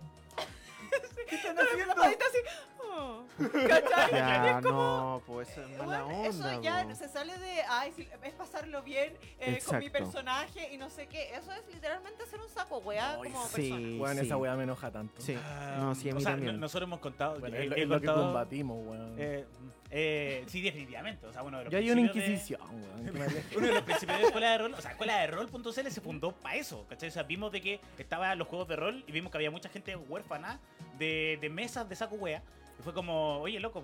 ¿Qué 1.29 1.35
están 1.35 1.55
La 1.55 1.61
haciendo? 1.63 1.93
espadita 1.93 2.25
así, 2.25 2.37
oh, 2.83 3.23
¿cachai? 3.67 4.11
Ya, 4.11 4.49
es 4.59 4.65
como, 4.65 4.71
no, 4.77 5.21
pues 5.25 5.49
eso 5.49 5.61
es 5.63 5.69
mala 5.77 6.03
Bueno, 6.03 6.07
onda. 6.07 6.27
eso 6.53 6.61
ya 6.61 6.83
po. 6.87 6.95
se 6.95 7.09
sale 7.09 7.37
de, 7.37 7.61
ay, 7.67 7.93
sí, 7.95 8.07
es 8.23 8.33
pasarlo 8.33 8.83
bien 8.83 9.17
eh, 9.39 9.59
con 9.65 9.79
mi 9.79 9.89
personaje 9.89 10.71
y 10.73 10.77
no 10.77 10.89
sé 10.89 11.07
qué. 11.07 11.33
Eso 11.35 11.51
es 11.51 11.63
literalmente 11.73 12.25
ser 12.27 12.39
un 12.41 12.49
saco, 12.49 12.77
weá, 12.79 13.13
Ay, 13.21 13.31
como 13.31 13.45
sí. 13.47 13.69
persona. 13.69 14.01
Weón, 14.03 14.17
sí. 14.17 14.25
esa 14.25 14.37
weá 14.37 14.55
me 14.55 14.63
enoja 14.63 14.91
tanto. 14.91 15.21
Sí. 15.21 15.35
Ah, 15.43 15.77
No, 15.79 15.95
sí, 15.95 16.09
a 16.09 16.13
mí 16.13 16.17
o 16.19 16.21
sea, 16.21 16.31
también. 16.31 16.53
no- 16.55 16.61
nosotros 16.61 16.87
hemos 16.87 16.99
contado. 16.99 17.39
Bueno, 17.39 17.55
he- 17.57 17.63
es, 17.63 17.69
lo- 17.69 17.75
he 17.75 17.81
es 17.83 17.87
lo 17.87 17.99
que 18.01 18.07
combatimos, 18.07 18.77
weón. 18.87 19.15
eh, 19.17 19.45
eh, 19.91 20.43
sí, 20.47 20.61
definitivamente. 20.61 21.25
O 21.27 21.33
sea, 21.33 21.43
uno 21.43 21.59
de 21.59 21.65
los 21.65 21.71
Yo 21.71 21.77
hay 21.79 21.89
una 21.91 22.01
de- 22.01 22.07
inquisición, 22.07 22.59
weón. 22.61 23.17
aleje. 23.21 23.57
Uno 23.57 23.67
de 23.67 23.73
los 23.73 23.83
principios 23.83 24.17
de 24.19 24.25
escuela 24.25 24.51
de 24.51 24.57
rol, 24.57 24.73
o 24.73 24.81
sea, 24.81 24.91
escuela 24.91 25.17
de 25.19 25.27
rol.cl 25.27 25.89
se 25.91 26.01
fundó 26.01 26.31
para 26.33 26.55
eso, 26.55 26.85
¿cachai? 26.89 27.09
O 27.09 27.11
sea, 27.11 27.23
vimos 27.23 27.51
de 27.51 27.61
que 27.61 27.79
estaban 27.97 28.37
los 28.37 28.47
juegos 28.47 28.67
de 28.67 28.75
rol 28.75 29.03
y 29.07 29.11
vimos 29.11 29.31
que 29.31 29.37
había 29.37 29.51
mucha 29.51 29.69
gente 29.69 29.95
huérfana 29.95 30.59
de, 30.97 31.37
de 31.39 31.49
mesas 31.49 31.87
de 31.87 31.95
saco 31.95 32.15
wea. 32.15 32.41
Y 32.79 32.83
fue 32.83 32.93
como, 32.93 33.39
oye, 33.39 33.59
loco, 33.59 33.83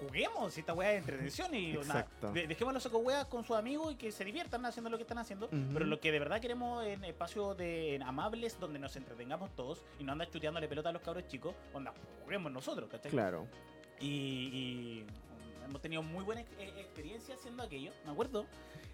juguemos 0.00 0.56
esta 0.56 0.74
wea 0.74 0.92
es 0.92 0.98
entretención 1.00 1.52
y 1.54 1.72
nada, 1.72 2.06
de- 2.32 2.46
dejemos 2.46 2.72
los 2.72 2.82
saco 2.84 2.98
weas 2.98 3.26
con 3.26 3.44
sus 3.44 3.56
amigos 3.56 3.92
y 3.94 3.96
que 3.96 4.12
se 4.12 4.24
diviertan 4.24 4.64
haciendo 4.64 4.90
lo 4.90 4.96
que 4.96 5.02
están 5.02 5.18
haciendo. 5.18 5.46
Ujú. 5.46 5.56
Pero 5.72 5.86
lo 5.86 5.98
que 5.98 6.12
de 6.12 6.18
verdad 6.20 6.40
queremos 6.40 6.86
en 6.86 7.02
espacios 7.04 7.56
de 7.56 7.96
en 7.96 8.04
amables 8.04 8.60
donde 8.60 8.78
nos 8.78 8.94
entretengamos 8.94 9.50
todos 9.56 9.84
y 9.98 10.04
no 10.04 10.12
andar 10.12 10.30
chuteándole 10.30 10.68
pelota 10.68 10.90
a 10.90 10.92
los 10.92 11.02
cabros 11.02 11.26
chicos, 11.26 11.54
onda, 11.74 11.92
juguemos 12.22 12.52
nosotros, 12.52 12.88
¿cachai? 12.88 13.10
Claro. 13.10 13.48
Y, 14.00 14.06
y 14.06 15.04
hemos 15.66 15.80
tenido 15.80 16.02
muy 16.02 16.24
buena 16.24 16.40
eh, 16.42 16.72
experiencia 16.78 17.34
haciendo 17.34 17.62
aquello, 17.62 17.92
me 18.04 18.12
acuerdo. 18.12 18.46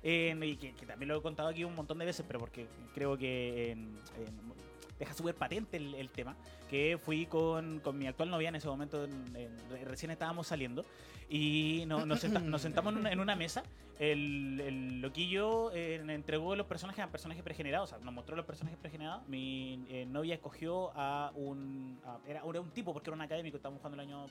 Eh, 0.02 0.36
y 0.42 0.56
que, 0.56 0.74
que 0.74 0.84
también 0.86 1.08
lo 1.08 1.16
he 1.18 1.22
contado 1.22 1.48
aquí 1.48 1.64
un 1.64 1.74
montón 1.74 1.98
de 1.98 2.04
veces, 2.04 2.24
pero 2.26 2.38
porque 2.38 2.66
creo 2.94 3.16
que 3.16 3.70
en- 3.72 3.98
en- 4.18 4.54
deja 4.98 5.14
súper 5.14 5.34
patente 5.34 5.76
el, 5.78 5.94
el 5.94 6.10
tema, 6.10 6.36
que 6.68 6.98
fui 7.02 7.26
con, 7.26 7.80
con 7.80 7.96
mi 7.98 8.06
actual 8.06 8.30
novia 8.30 8.48
en 8.50 8.56
ese 8.56 8.68
momento, 8.68 9.04
en- 9.04 9.56
recién 9.84 10.10
estábamos 10.10 10.46
saliendo, 10.46 10.84
y 11.30 11.84
no- 11.86 12.04
nos, 12.04 12.20
senta- 12.20 12.38
nos 12.40 12.60
sentamos 12.60 12.92
en 12.92 12.98
una, 13.00 13.12
en 13.12 13.18
una 13.20 13.34
mesa, 13.34 13.62
el, 13.98 14.60
el 14.60 15.00
loquillo 15.00 15.72
eh, 15.72 15.94
entregó 16.08 16.54
los 16.54 16.66
personajes 16.66 17.02
a 17.04 17.08
personajes 17.10 17.42
pregenerados, 17.42 17.90
o 17.92 17.96
sea, 17.96 18.04
nos 18.04 18.12
mostró 18.12 18.36
los 18.36 18.44
personajes 18.44 18.78
pregenerados, 18.78 19.26
mi 19.26 19.84
eh, 19.88 20.04
novia 20.06 20.34
escogió 20.34 20.92
a 20.94 21.32
un, 21.34 21.98
a- 22.04 22.18
era, 22.28 22.42
era 22.46 22.60
un 22.60 22.70
tipo, 22.72 22.92
porque 22.92 23.08
era 23.08 23.14
un 23.16 23.22
académico, 23.22 23.56
estábamos 23.56 23.80
jugando 23.80 24.02
el 24.02 24.08
año 24.08 24.26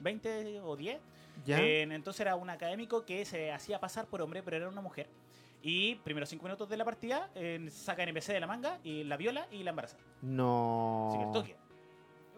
20 0.00 0.60
o 0.60 0.76
10, 0.76 1.00
¿Ya? 1.44 1.60
eh, 1.60 1.82
entonces 1.82 2.20
era 2.20 2.36
un 2.36 2.50
académico 2.50 3.04
que 3.04 3.24
se 3.24 3.52
hacía 3.52 3.78
pasar 3.80 4.06
por 4.06 4.22
hombre, 4.22 4.42
pero 4.42 4.56
era 4.56 4.68
una 4.68 4.80
mujer. 4.80 5.08
Y 5.62 5.96
primeros 5.96 6.28
cinco 6.28 6.44
minutos 6.44 6.68
de 6.68 6.76
la 6.76 6.84
partida, 6.84 7.30
eh, 7.34 7.68
saca 7.70 8.02
NPC 8.02 8.32
de 8.32 8.40
la 8.40 8.46
manga 8.46 8.78
y 8.84 9.02
la 9.04 9.16
viola 9.16 9.46
y 9.50 9.62
la 9.64 9.70
embaraza. 9.70 9.96
no. 10.22 11.08
Así 11.08 11.18
que 11.18 11.24
el 11.24 11.32
toque. 11.32 11.56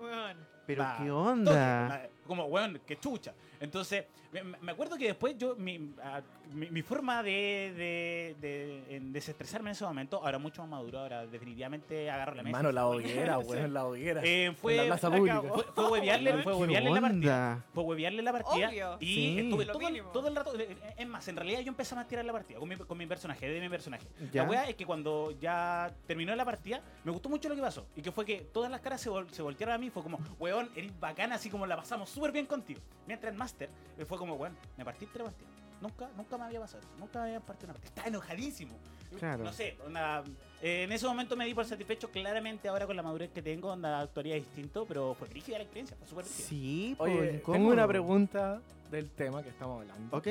Weón. 0.00 0.57
Pero 0.68 0.82
Va, 0.82 0.98
qué 1.02 1.10
onda. 1.10 2.08
Como, 2.26 2.44
weón, 2.44 2.78
que 2.86 2.98
chucha. 2.98 3.32
Entonces, 3.58 4.04
me, 4.30 4.42
me 4.44 4.72
acuerdo 4.72 4.98
que 4.98 5.06
después 5.06 5.34
yo, 5.38 5.56
mi, 5.56 5.94
ah, 6.04 6.20
mi, 6.52 6.68
mi 6.70 6.82
forma 6.82 7.22
de, 7.22 7.72
de, 7.74 8.36
de- 8.38 9.00
desestresarme 9.04 9.70
en 9.70 9.72
ese 9.72 9.84
momento, 9.86 10.20
ahora 10.22 10.38
mucho 10.38 10.60
más 10.60 10.68
maduro, 10.70 10.98
ahora 10.98 11.26
definitivamente 11.26 12.10
agarro 12.10 12.34
la 12.34 12.42
mesa. 12.42 12.52
Mano, 12.58 12.70
la 12.70 12.86
hoguera, 12.86 13.38
weón, 13.38 13.72
la 13.72 13.86
hoguera. 13.86 14.22
Eh, 14.22 14.44
En 14.44 14.54
fue, 14.56 14.76
la 14.76 14.84
plaza 14.84 15.10
pública. 15.10 15.40
fue, 15.40 15.64
fue 15.74 15.90
huevearle, 15.90 16.42
fue 16.42 16.52
¿Qué 16.52 16.58
huevearle 16.58 16.90
la 16.90 17.00
partida. 17.00 17.64
Fue 17.72 17.84
huevearle 17.84 18.22
la 18.22 18.32
partida. 18.32 18.68
Obvio. 18.68 18.96
Y 19.00 19.06
Sí. 19.06 19.38
estuve 19.38 19.64
todo, 19.64 20.10
todo 20.12 20.28
el 20.28 20.36
rato. 20.36 20.58
eh, 20.60 20.76
Es 20.98 21.06
más, 21.08 21.26
en 21.28 21.36
realidad 21.36 21.60
yo 21.60 21.68
empecé 21.68 21.94
a 21.94 22.06
tirar 22.06 22.26
la 22.26 22.32
partida 22.34 22.58
con 22.58 22.68
mi, 22.68 22.76
con 22.76 22.98
mi 22.98 23.06
personaje, 23.06 23.48
de 23.48 23.58
mi 23.58 23.70
personaje. 23.70 24.06
Ya. 24.32 24.42
La 24.42 24.50
wea 24.50 24.68
es 24.68 24.76
que 24.76 24.84
cuando 24.84 25.30
ya 25.40 25.90
terminó 26.06 26.36
la 26.36 26.44
partida, 26.44 26.82
me 27.04 27.10
gustó 27.10 27.30
mucho 27.30 27.48
lo 27.48 27.54
que 27.56 27.62
pasó. 27.62 27.86
Y 27.96 28.02
que 28.02 28.12
fue 28.12 28.26
que 28.26 28.42
todas 28.52 28.70
las 28.70 28.82
caras 28.82 29.00
se, 29.00 29.08
vol- 29.10 29.30
se 29.30 29.40
voltearon 29.40 29.74
a 29.74 29.78
mí. 29.78 29.88
Fue 29.88 30.02
como, 30.02 30.18
weón, 30.38 30.57
eres 30.74 30.98
bacana, 30.98 31.36
así 31.36 31.50
como 31.50 31.66
la 31.66 31.76
pasamos 31.76 32.08
súper 32.10 32.32
bien 32.32 32.46
contigo. 32.46 32.80
Mientras 33.06 33.32
el 33.32 33.38
Master 33.38 33.70
eh, 33.96 34.04
fue 34.04 34.18
como, 34.18 34.34
weón, 34.34 34.56
me 34.76 34.84
partiste 34.84 35.18
la 35.18 35.26
partida. 35.26 35.48
Nunca, 35.80 36.10
nunca 36.16 36.36
me 36.38 36.44
había 36.44 36.60
pasado 36.60 36.80
eso. 36.80 36.90
Nunca 36.98 37.20
me 37.20 37.26
había 37.26 37.40
partido 37.40 37.66
una 37.66 37.74
partida. 37.74 37.88
Estaba 37.88 38.08
enojadísimo. 38.08 38.74
Claro. 39.18 39.44
No 39.44 39.52
sé, 39.52 39.78
onda, 39.86 40.24
eh, 40.60 40.82
en 40.82 40.92
ese 40.92 41.06
momento 41.06 41.36
me 41.36 41.46
di 41.46 41.54
por 41.54 41.64
satisfecho. 41.64 42.10
Claramente 42.10 42.68
ahora 42.68 42.86
con 42.86 42.96
la 42.96 43.02
madurez 43.02 43.30
que 43.30 43.42
tengo, 43.42 43.70
onda, 43.72 44.00
actuaría 44.00 44.34
distinto. 44.34 44.84
Pero 44.86 45.14
fue 45.14 45.28
rígida 45.28 45.56
la 45.58 45.64
experiencia, 45.64 45.96
fue 45.96 46.08
súper 46.08 46.24
rígida. 46.24 46.48
Sí, 46.48 46.94
pues, 46.98 47.12
Oye, 47.12 47.42
tengo 47.44 47.68
una 47.70 47.86
pregunta 47.86 48.60
del 48.90 49.10
tema 49.10 49.42
que 49.42 49.50
estamos 49.50 49.80
hablando. 49.80 50.16
Ok, 50.16 50.28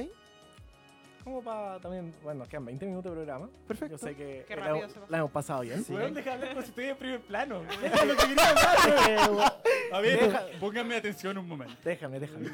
Como 1.27 1.41
para 1.41 1.77
también, 1.79 2.13
bueno, 2.23 2.39
nos 2.39 2.47
quedan 2.47 2.63
20 2.65 2.85
minutos 2.85 3.11
de 3.11 3.15
programa. 3.17 3.49
perfecto. 3.67 3.97
Yo 3.97 3.97
sé 3.97 4.15
que 4.15 4.45
Qué 4.47 4.55
la, 4.55 4.61
rápido 4.61 4.77
hemos- 4.77 4.93
se 4.93 4.99
pasó. 5.01 5.11
la 5.11 5.17
hemos 5.17 5.31
pasado 5.31 5.61
bien. 5.61 5.83
Sí. 5.83 5.93
Weón, 5.93 6.13
deja 6.13 6.29
de 6.29 6.33
hablar 6.35 6.49
como 6.51 6.61
si 6.61 6.67
estuviera 6.69 6.91
en 6.93 6.97
primer 6.99 7.19
plano. 7.21 7.61
Deja 7.81 8.05
lo 8.05 8.15
que 8.15 8.27
quería 8.27 8.49
hablar, 8.49 9.53
A 9.91 9.99
ver, 9.99 10.19
Deja- 10.21 10.45
pónganme 10.61 10.95
atención 10.95 11.37
un 11.37 11.47
momento. 11.49 11.75
Déjame, 11.83 12.19
déjame. 12.21 12.49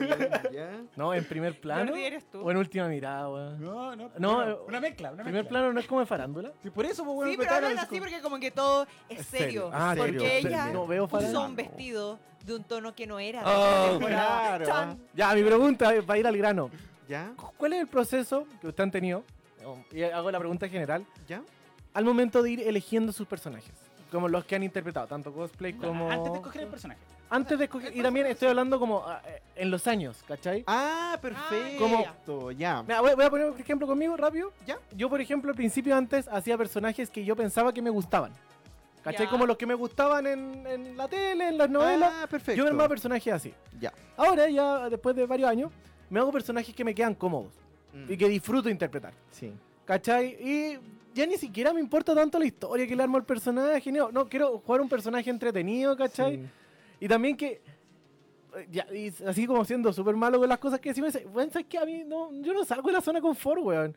¿Ya? 0.52 0.72
No, 0.96 1.14
en 1.14 1.24
primer 1.26 1.60
plano. 1.62 1.86
Jordi, 1.92 2.04
¿eres 2.04 2.26
tú? 2.32 2.42
O 2.42 2.50
en 2.50 2.58
última 2.58 2.88
mirada, 2.88 3.30
weón. 3.30 3.62
No, 3.62 3.96
no. 3.96 4.10
No, 4.18 4.50
eh, 4.50 4.58
una 4.68 4.80
mezcla, 4.80 5.12
una 5.12 5.24
Primer 5.24 5.44
mezcla. 5.44 5.60
plano 5.60 5.74
no 5.74 5.80
es 5.80 5.86
como 5.86 6.00
de 6.00 6.06
farándula. 6.08 6.52
Sí, 6.64 6.72
por 6.72 6.86
eso, 6.86 7.04
pues, 7.06 7.16
weón, 7.16 7.30
Sí, 7.32 7.38
pero 7.38 7.52
hablan 7.54 7.78
así 7.78 8.00
porque 8.00 8.22
como 8.22 8.40
que 8.40 8.50
todo 8.50 8.88
es 9.08 9.24
serio. 9.28 9.46
serio. 9.46 9.70
Ah, 9.72 9.94
porque 9.96 10.20
serio, 10.20 10.50
ella. 10.50 10.66
No 10.74 10.88
veo 10.88 11.08
farándula. 11.08 11.46
un 11.46 11.56
vestido 11.56 12.18
de 12.44 12.56
un 12.56 12.64
tono 12.64 12.96
que 12.96 13.06
no 13.06 13.20
era. 13.20 13.42
de 13.44 13.46
Oh, 13.56 13.90
temporada. 13.92 14.58
claro. 14.58 14.66
Chan. 14.66 15.00
Ya, 15.14 15.32
mi 15.36 15.44
pregunta 15.44 15.94
es, 15.94 16.10
va 16.10 16.16
a 16.16 16.18
ir 16.18 16.26
al 16.26 16.36
grano. 16.38 16.72
¿Ya? 17.08 17.34
¿Cuál 17.58 17.74
es 17.74 17.82
el 17.82 17.88
proceso 17.88 18.48
que 18.62 18.68
ustedes 18.68 18.86
han 18.86 18.92
tenido? 18.92 19.24
Y 19.92 20.04
hago 20.04 20.32
la 20.32 20.40
pregunta 20.40 20.68
general. 20.68 21.06
¿Ya? 21.28 21.42
Al 21.94 22.06
momento 22.06 22.42
de 22.42 22.52
ir 22.52 22.60
eligiendo 22.62 23.12
sus 23.12 23.28
personajes. 23.28 23.72
Como 24.12 24.28
los 24.28 24.46
que 24.46 24.56
han 24.56 24.64
interpretado, 24.64 25.08
tanto 25.08 25.34
cosplay 25.34 25.74
como... 25.74 26.10
Antes 26.10 26.32
de 26.32 26.38
escoger 26.38 26.62
el 26.64 26.68
personaje. 26.68 27.00
Antes 27.30 27.58
de 27.58 27.66
escoger... 27.66 27.96
Y 27.96 28.02
también 28.02 28.28
estoy 28.28 28.50
hablando 28.50 28.80
como 28.80 29.04
ah, 29.08 29.22
eh, 29.28 29.42
en 29.56 29.72
los 29.72 29.88
años, 29.88 30.24
¿cachai? 30.28 30.64
Ah, 30.68 31.18
perfecto. 31.20 31.80
¿Cómo? 32.26 32.52
Ya. 32.52 32.84
Mira, 32.84 33.02
voy, 33.02 33.16
voy 33.16 33.26
a 33.26 33.30
poner 33.30 33.50
un 33.50 33.60
ejemplo 33.60 33.88
conmigo, 33.88 34.16
rápido. 34.16 34.54
¿Ya? 34.68 34.78
Yo, 34.96 35.10
por 35.10 35.20
ejemplo, 35.20 35.50
al 35.50 35.56
principio 35.56 35.96
antes 35.96 36.28
hacía 36.28 36.58
personajes 36.58 37.10
que 37.10 37.26
yo 37.26 37.36
pensaba 37.36 37.74
que 37.74 37.82
me 37.82 37.90
gustaban. 37.90 38.34
¿Cachai? 39.04 39.26
Ya. 39.26 39.32
Como 39.32 39.48
los 39.48 39.58
que 39.58 39.66
me 39.66 39.74
gustaban 39.74 40.28
en, 40.28 40.66
en 40.66 40.96
la 40.96 41.08
tele, 41.08 41.50
en 41.50 41.58
las 41.58 41.70
novelas. 41.70 42.14
Ah, 42.16 42.28
perfecto. 42.28 42.58
yo 42.58 42.64
me 42.64 42.70
armaba 42.70 42.90
personajes 42.90 43.34
así. 43.34 43.54
Ya. 43.80 43.92
Ahora, 44.16 44.48
ya 44.48 44.90
después 44.90 45.16
de 45.16 45.26
varios 45.26 45.50
años, 45.50 45.72
me 46.14 46.20
hago 46.20 46.32
personajes 46.32 46.74
que 46.76 46.84
me 46.84 46.94
quedan 46.96 47.16
cómodos 47.16 47.52
Mm, 47.94 48.12
y 48.12 48.18
que 48.18 48.28
disfruto 48.28 48.70
interpretar. 48.70 49.14
Sí. 49.30 49.52
¿Cachai? 49.86 50.36
Y 50.40 50.80
ya 51.14 51.28
ni 51.28 51.38
siquiera 51.38 51.72
me 51.74 51.80
importa 51.80 52.16
tanto 52.16 52.40
la 52.40 52.46
historia 52.46 52.88
que 52.88 52.96
le 52.96 53.04
armo 53.04 53.18
al 53.18 53.24
personaje. 53.24 53.92
No, 53.92 54.12
no 54.12 54.28
quiero 54.28 54.58
jugar 54.66 54.82
un 54.82 54.90
personaje 54.90 55.30
entretenido, 55.30 55.96
¿cachai? 55.96 56.38
Sí. 56.38 56.44
Y 57.02 57.08
también 57.08 57.38
que. 57.38 57.62
eh, 58.58 58.68
Ya, 58.72 58.88
y 58.92 59.14
así 59.28 59.46
como 59.46 59.64
siendo 59.64 59.94
súper 59.94 60.16
malo 60.16 60.40
con 60.40 60.50
las 60.50 60.58
cosas 60.58 60.80
que 60.80 60.90
decimos, 60.90 61.16
bueno, 61.32 61.52
¿sabes 61.52 61.68
qué? 61.70 61.78
A 61.78 61.86
mí 61.86 62.04
no, 62.04 62.32
yo 62.42 62.52
no 62.54 62.66
salgo 62.66 62.88
de 62.88 62.94
la 62.94 63.02
zona 63.02 63.20
de 63.20 63.22
confort, 63.24 63.62
weón. 63.62 63.96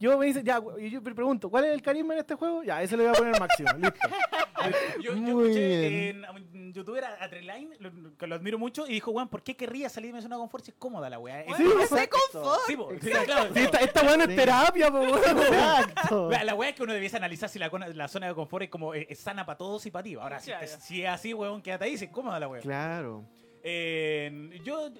Yo 0.00 0.16
me 0.16 0.26
dice, 0.26 0.42
ya, 0.44 0.60
y 0.78 0.90
yo 0.90 1.00
me 1.02 1.12
pregunto, 1.14 1.50
¿cuál 1.50 1.64
es 1.64 1.72
el 1.72 1.82
carisma 1.82 2.14
en 2.14 2.20
este 2.20 2.34
juego? 2.36 2.62
Ya, 2.62 2.80
ese 2.82 2.96
le 2.96 3.02
voy 3.04 3.12
a 3.12 3.18
poner 3.18 3.40
máximo, 3.40 3.70
listo. 3.72 3.98
Yo, 5.00 5.12
yo 5.14 5.16
Muy 5.16 5.42
escuché 5.50 5.88
bien. 5.88 6.24
en 6.24 6.30
un 6.66 6.72
youtuber 6.72 7.04
a, 7.04 7.24
a 7.24 7.28
Treline, 7.30 7.70
lo- 7.78 8.16
que 8.16 8.26
lo 8.26 8.34
admiro 8.34 8.58
mucho, 8.58 8.86
y 8.88 8.92
dijo, 8.94 9.12
weón, 9.12 9.28
¿por 9.28 9.42
qué 9.42 9.56
querría 9.56 9.88
salir 9.88 10.10
de 10.10 10.16
mi 10.16 10.22
zona 10.22 10.34
de 10.36 10.40
confort 10.40 10.64
si 10.64 10.72
es 10.72 10.76
cómoda 10.76 11.08
la 11.08 11.18
weá? 11.18 11.40
Es- 11.42 11.46
Bueno, 11.48 11.64
Sí, 11.64 11.76
ese 11.82 11.94
exacto. 11.94 12.16
confort. 12.32 12.60
Sí, 12.66 12.76
po, 12.76 12.90
sí, 13.00 13.10
claro. 13.24 13.54
Sí, 13.54 13.60
esta, 13.60 13.78
esta 13.78 14.02
weón 14.02 14.20
es 14.22 14.26
Sí. 14.28 14.36
terapia, 14.36 14.90
po, 14.90 14.98
weón. 14.98 15.18
Exacto. 15.38 16.30
La, 16.30 16.42
la 16.44 16.54
weá 16.54 16.70
es 16.70 16.74
que 16.76 16.82
uno 16.82 16.92
debiese 16.92 17.16
analizar 17.16 17.48
si 17.48 17.58
la, 17.60 17.70
cona- 17.70 17.88
la 17.88 18.08
zona 18.08 18.26
de 18.26 18.34
confort 18.34 18.64
es 18.64 18.70
como 18.70 18.94
eh, 18.94 19.06
es 19.08 19.18
sana 19.20 19.46
para 19.46 19.56
todos 19.58 19.86
y 19.86 19.90
para 19.92 20.02
ti. 20.02 20.14
Ahora, 20.16 20.40
si, 20.40 20.50
Ya, 20.50 20.58
te- 20.60 20.66
ya. 20.66 20.80
si 20.80 21.02
es 21.04 21.08
así, 21.08 21.32
weón, 21.34 21.62
quédate 21.62 21.84
ahí, 21.84 21.96
si 21.96 22.06
es 22.06 22.10
cómoda 22.10 22.38
la 22.40 22.48
weá. 22.48 22.60
Claro. 22.60 23.24
Eh, 23.62 24.60
yo 24.64 24.90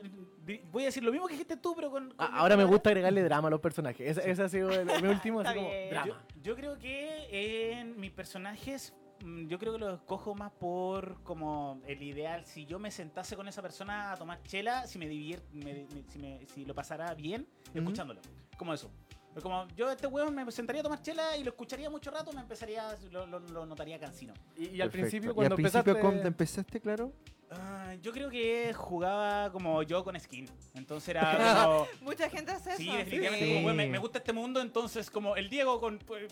voy 0.71 0.83
a 0.85 0.87
decir 0.87 1.03
lo 1.05 1.13
mismo 1.13 1.27
que 1.27 1.35
dijiste 1.35 1.57
tú, 1.57 1.75
pero 1.75 1.91
con. 1.91 2.09
con 2.09 2.15
Ah, 2.19 2.41
Ahora 2.41 2.57
me 2.57 2.65
gusta 2.65 2.91
agregarle 2.91 3.23
drama 3.23 3.49
a 3.49 3.51
los 3.51 3.61
personajes. 3.61 4.17
Ese, 4.19 4.31
ese 4.31 4.43
ha 4.43 4.49
sido 4.49 4.71
el, 4.71 4.87
mi 5.03 5.09
último, 5.09 5.41
así 5.41 5.55
como, 5.55 5.69
bien. 5.69 5.85
Yo, 5.89 5.91
drama. 5.91 6.25
yo 6.43 6.57
creo 6.57 6.79
que 6.79 7.79
en 7.81 7.99
mis 8.01 8.11
personajes, 8.11 8.95
mm, 9.25 9.47
yo 9.47 9.59
creo 9.59 9.73
que 9.75 9.79
los 9.79 9.95
escojo 9.95 10.35
más 10.35 10.53
por 10.53 11.23
como 11.23 11.81
el 11.87 12.03
ideal. 12.03 12.45
Si 12.47 12.67
yo 12.67 12.79
me 12.79 12.91
sentase 12.91 13.37
con 13.37 13.49
esa 13.49 13.63
persona 13.63 14.13
a 14.13 14.17
tomar 14.17 14.43
chela, 14.43 14.87
si 14.87 14.99
me 14.99 15.09
divier, 15.09 15.43
me- 15.53 15.87
me- 15.95 16.03
si, 16.09 16.19
me- 16.19 16.47
si 16.47 16.65
lo 16.65 16.75
pasara 16.75 17.15
bien 17.15 17.47
Ujú. 17.71 17.79
escuchándolo. 17.79 18.21
Como 18.57 18.75
eso. 18.75 18.91
Es 19.37 19.43
Como 19.43 19.69
yo 19.77 19.89
este 19.91 20.07
weón 20.09 20.35
me 20.35 20.51
sentaría 20.51 20.81
a 20.81 20.83
tomar 20.83 21.01
chela 21.01 21.37
y 21.37 21.45
lo 21.45 21.51
escucharía 21.51 21.89
mucho 21.91 22.11
rato, 22.11 22.33
me 22.33 22.41
empezaría, 22.41 22.97
lo, 23.13 23.25
lo- 23.27 23.39
lo 23.39 23.67
notaría 23.67 23.99
cansino. 24.01 24.35
Y, 24.57 24.69
y 24.71 24.81
al 24.81 24.91
principio, 24.91 25.31
¿Y 25.31 25.35
cuando 25.35 25.55
al 25.55 25.57
principio 25.57 25.79
empezaste... 25.93 26.01
cuando 26.01 26.27
empezaste, 26.27 26.81
claro? 26.81 27.13
Ah, 27.51 27.95
yo 28.03 28.13
creo 28.13 28.29
que 28.31 28.73
jugaba 28.75 29.51
como 29.53 29.83
yo 29.83 30.05
con 30.05 30.19
skin. 30.21 30.49
Entonces 30.75 31.09
era 31.11 31.65
como... 31.65 31.87
Mucha 32.03 32.29
gente 32.29 32.53
hace 32.53 32.71
eso. 32.71 32.79
Sí, 32.79 32.87
definitivamente. 32.95 33.47
Sí. 33.47 33.53
Como, 33.55 33.67
weón, 33.67 33.77
me, 33.77 33.87
me 33.89 33.99
gusta 33.99 34.19
este 34.19 34.33
mundo, 34.33 34.61
entonces 34.61 35.11
como 35.11 35.35
el 35.37 35.49
Diego 35.49 35.81
con 35.81 35.99
pues, 35.99 36.27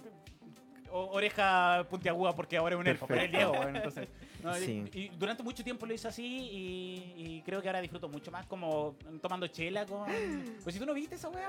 o- 0.90 1.06
oreja 1.12 1.86
puntiaguda 1.88 2.34
porque 2.34 2.56
ahora 2.56 2.74
es 2.74 2.80
un 2.80 2.86
elfo, 2.86 3.06
pero 3.06 3.22
el 3.22 3.30
Diego, 3.30 3.52
bueno, 3.54 3.76
entonces. 3.78 4.08
no, 4.42 4.56
y- 4.58 4.64
Sí. 4.64 4.84
y, 4.92 5.08
durante 5.10 5.42
mucho 5.42 5.64
tiempo 5.64 5.86
lo 5.86 5.94
hice 5.94 6.08
así 6.08 6.24
y, 6.24 7.14
y 7.16 7.42
creo 7.44 7.60
que 7.62 7.68
ahora 7.68 7.80
disfruto 7.80 8.08
mucho 8.08 8.30
más 8.30 8.46
como 8.46 8.94
tomando 9.22 9.46
chela 9.48 9.86
con... 9.86 10.06
Pues 10.62 10.74
si 10.74 10.78
tú 10.78 10.86
no 10.86 10.92
viste 10.94 11.14
esa 11.16 11.28
weá. 11.30 11.48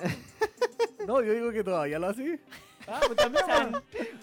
No, 1.05 1.21
yo 1.21 1.33
digo 1.33 1.51
que 1.51 1.63
todavía 1.63 1.99
lo 1.99 2.07
así. 2.07 2.39
Ah, 2.87 2.99
pues 3.05 3.15
también, 3.17 3.45
weón. 3.47 3.71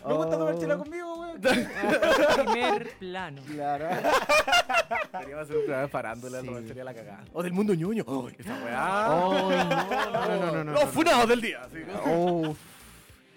Me 0.06 0.14
gusta 0.14 0.38
tomar 0.38 0.54
Oh. 0.54 0.60
chela 0.60 0.76
conmigo, 0.78 1.14
weón. 1.20 1.40
Primer 2.46 2.90
plano. 2.98 3.42
Claro. 3.46 3.88
Deberíamos 5.12 5.42
hacer 5.44 5.56
un 5.56 5.62
programa 5.64 5.82
de 5.82 5.88
farándula, 5.88 6.40
Sí. 6.40 6.46
no, 6.48 6.60
sería 6.66 6.84
la 6.84 6.94
cagada. 6.94 7.24
O 7.32 7.42
del 7.42 7.52
mundo 7.52 7.74
ñoño. 7.74 8.04
Oh, 8.06 8.28
esa 8.28 8.54
weá. 8.64 9.06
Ay, 9.06 9.68
no, 9.68 10.10
no, 10.10 10.28
no, 10.38 10.52
no, 10.52 10.64
no, 10.64 10.72
Los 10.72 10.84
no. 10.84 10.90
funados 10.90 11.28
del 11.28 11.40
día. 11.40 11.62
sí. 11.72 11.78
Uf. 12.10 12.58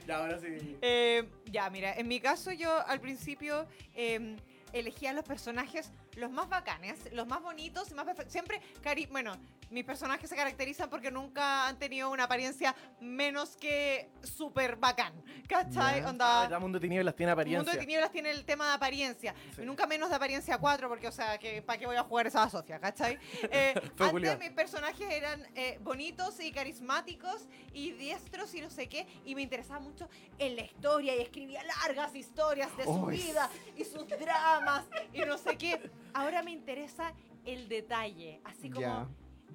Ya, 0.08 0.18
ahora 0.20 0.40
sí. 0.40 0.78
Eh, 0.82 1.28
ya, 1.52 1.70
mira, 1.70 1.94
en 1.96 2.08
mi 2.08 2.22
caso 2.22 2.52
yo 2.54 2.72
al 2.88 3.02
principio 3.02 3.66
eh, 3.94 4.38
elegía 4.72 5.12
los 5.12 5.26
personajes 5.26 5.92
los 6.18 6.32
más 6.32 6.50
bacanes, 6.50 7.00
los 7.14 7.28
más 7.28 7.42
bonitos 7.42 7.90
y 7.92 7.94
más 7.94 8.06
perfectos. 8.06 8.34
Siempre, 8.34 8.62
cari 8.82 9.06
bueno, 9.06 9.38
mis 9.70 9.84
personajes 9.84 10.30
se 10.30 10.36
caracterizan 10.36 10.90
porque 10.90 11.12
nunca 11.12 11.68
han 11.68 11.78
tenido 11.78 12.10
una 12.10 12.24
apariencia 12.24 12.76
menos 13.00 13.56
que 13.56 14.10
súper 14.24 14.76
bacán. 14.78 15.14
¿Cachai? 15.48 16.02
Ya. 16.02 16.10
Onda... 16.10 16.46
El 16.46 16.60
mundo 16.60 16.80
de 16.80 16.88
tinieblas 16.88 17.16
tiene 17.16 17.32
El 17.32 17.34
apariencia. 17.34 17.60
Mundo 17.60 17.72
de 17.72 17.78
Tinieblas 17.78 18.12
tiene 18.12 18.32
el 18.32 18.46
tema 18.46 18.68
de 18.68 18.74
apariencia. 18.74 19.36
Sí. 19.56 19.62
Nunca 19.64 19.86
menos 19.86 20.10
de 20.10 20.16
apariencia 20.16 20.58
4, 20.58 20.90
porque, 20.90 21.08
o 21.08 21.12
sea, 21.12 21.38
que 21.38 21.62
¿para 21.62 21.80
qué 21.80 21.86
voy 21.86 21.96
a 21.96 22.04
jugar 22.04 22.28
esa 22.28 22.50
Sofía, 22.50 22.80
cachai? 22.80 23.18
Eh, 23.50 23.74
culiao. 23.98 24.34
antes 24.34 24.40
mis 24.40 24.56
personajes 24.56 25.10
eran 25.10 25.46
eh, 25.56 25.80
bonitos 25.82 26.40
y 26.40 26.52
carismáticos 26.52 27.48
y 27.74 27.92
diestros 27.92 28.54
y 28.56 28.62
no 28.62 28.70
sé 28.70 28.88
qué, 28.90 29.08
y 29.26 29.36
me 29.36 29.42
interesaba 29.42 29.80
mucho 29.80 30.10
en 30.38 30.56
la 30.56 30.64
historia 30.64 31.16
y 31.16 31.22
escribía 31.22 31.64
largas 31.64 32.14
historias 32.16 32.76
de 32.78 32.84
su 32.84 33.06
vida 33.06 33.50
y 33.76 33.84
sus 33.84 34.08
dramas 34.08 34.86
y 35.14 35.22
no 35.22 35.38
sé 35.38 35.58
qué. 35.58 35.80
Ahora 36.18 36.42
me 36.44 36.52
interesa 36.52 37.14
el 37.46 37.70
detalle, 37.70 38.42
así 38.44 38.70
como 38.70 38.82
Ya. 38.82 39.08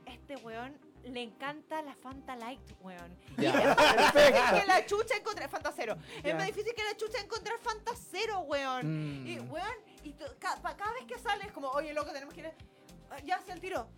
este 0.07 0.37
weón 0.37 0.77
le 1.05 1.21
encanta 1.23 1.83
la 1.83 1.95
Fanta 1.97 2.37
Light, 2.37 2.61
weón. 2.81 3.17
Ya, 3.37 3.43
Y 3.43 3.47
es 3.49 3.77
más 3.77 3.97
difícil 4.15 4.61
que 4.61 4.67
la 4.69 4.87
chucha 4.87 5.17
encontrar 5.17 5.49
Fanta 5.51 5.73
Cero. 5.75 5.97
Ya. 6.23 6.31
Es 6.31 6.35
más 6.37 6.47
difícil 6.47 6.73
que 6.75 6.85
la 6.85 6.97
chucha 6.97 7.21
encontrar 7.21 7.59
Fanta 7.59 7.93
Cero, 8.11 8.41
weón. 8.47 9.23
Mm. 9.23 9.27
Y, 9.27 9.39
weón, 9.41 9.77
y 10.05 10.13
to- 10.13 10.37
ca- 10.39 10.61
pa- 10.63 10.77
cada 10.77 10.93
vez 10.93 11.05
que 11.07 11.19
sale 11.19 11.45
es 11.45 11.53
como, 11.53 11.69
oye, 11.71 11.93
loco, 11.93 12.13
tenemos 12.13 12.33
que 12.33 12.41
ir. 12.41 12.47
a- 12.47 13.19
Ya, 13.25 13.41
se 13.41 13.53
el 13.53 13.61
tiro. 13.61 13.89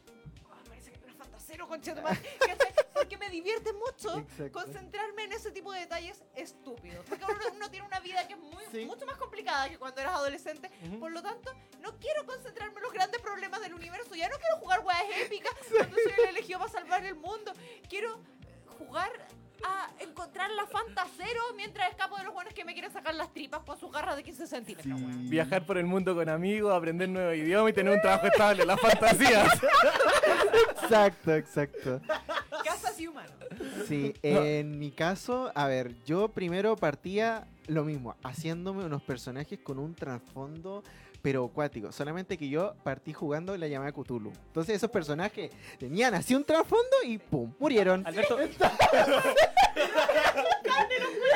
Cero, 1.54 1.68
concha. 1.68 1.94
Porque 2.94 3.16
me 3.16 3.28
divierte 3.30 3.72
mucho 3.72 4.18
Exacto. 4.18 4.52
concentrarme 4.52 5.24
en 5.24 5.32
ese 5.32 5.50
tipo 5.52 5.72
de 5.72 5.80
detalles 5.80 6.22
estúpidos. 6.34 7.04
Porque 7.08 7.24
uno, 7.24 7.38
uno 7.54 7.70
tiene 7.70 7.86
una 7.86 8.00
vida 8.00 8.26
que 8.26 8.34
es 8.34 8.38
muy, 8.40 8.64
Sí. 8.72 8.84
mucho 8.86 9.04
más 9.06 9.16
complicada 9.18 9.68
que 9.68 9.78
cuando 9.78 10.00
eras 10.00 10.14
adolescente. 10.14 10.70
Ujú. 10.86 10.98
Por 11.00 11.12
lo 11.12 11.22
tanto, 11.22 11.52
no 11.80 11.96
quiero 11.98 12.24
concentrarme 12.26 12.76
en 12.76 12.82
los 12.82 12.92
grandes 12.92 13.20
problemas 13.20 13.60
del 13.60 13.74
universo. 13.74 14.14
Ya 14.14 14.28
no 14.28 14.36
quiero 14.38 14.56
jugar 14.58 14.80
weas 14.84 15.02
épicas 15.24 15.52
cuando 15.76 15.96
soy 15.96 16.12
el 16.24 16.28
elegido 16.30 16.58
para 16.58 16.70
salvar 16.72 17.04
el 17.04 17.14
mundo. 17.14 17.52
Quiero 17.88 18.20
jugar 18.78 19.10
a 19.66 19.88
encontrar 20.00 20.50
la 20.50 20.66
Fanta 20.66 21.06
Cero 21.16 21.40
mientras 21.56 21.88
escapo 21.90 22.16
de 22.18 22.24
los 22.24 22.34
buenos 22.34 22.52
que 22.52 22.64
me 22.64 22.74
quieren 22.74 22.92
sacar 22.92 23.14
las 23.14 23.32
tripas 23.32 23.62
con 23.64 23.78
sus 23.78 23.90
garras 23.90 24.16
de 24.16 24.22
15 24.22 24.46
centímetros. 24.46 25.00
weón. 25.00 25.30
Viajar 25.30 25.64
por 25.64 25.78
el 25.78 25.86
mundo 25.86 26.14
con 26.14 26.28
amigos, 26.28 26.74
aprender 26.74 27.08
nuevos 27.08 27.34
idiomas 27.36 27.70
y 27.70 27.74
tener 27.74 27.92
un 27.94 28.00
trabajo 28.00 28.26
estable. 28.26 28.64
Las 28.66 28.80
fantasías. 28.80 29.48
Exacto, 30.84 31.34
exacto. 31.34 32.00
Casas 32.64 33.00
y 33.00 33.08
humanos. 33.08 33.32
Sí, 33.86 34.14
en 34.22 34.78
mi 34.78 34.90
caso, 34.90 35.50
a 35.54 35.66
ver, 35.66 35.94
yo 36.04 36.28
primero 36.28 36.76
partía 36.76 37.46
lo 37.66 37.84
mismo, 37.84 38.16
haciéndome 38.22 38.84
unos 38.84 39.02
personajes 39.02 39.58
con 39.60 39.78
un 39.78 39.94
trasfondo 39.94 40.82
pero 41.22 41.46
acuático. 41.46 41.90
Solamente 41.90 42.36
que 42.36 42.50
yo 42.50 42.74
partí 42.82 43.14
jugando 43.14 43.56
la 43.56 43.66
llamada 43.66 43.92
Cthulhu. 43.92 44.30
Entonces 44.48 44.76
esos 44.76 44.90
personajes 44.90 45.50
tenían 45.78 46.14
así 46.14 46.34
un 46.34 46.44
trasfondo 46.44 46.96
y 47.06 47.16
¡pum! 47.16 47.50
murieron. 47.58 48.06
Alberto. 48.06 48.36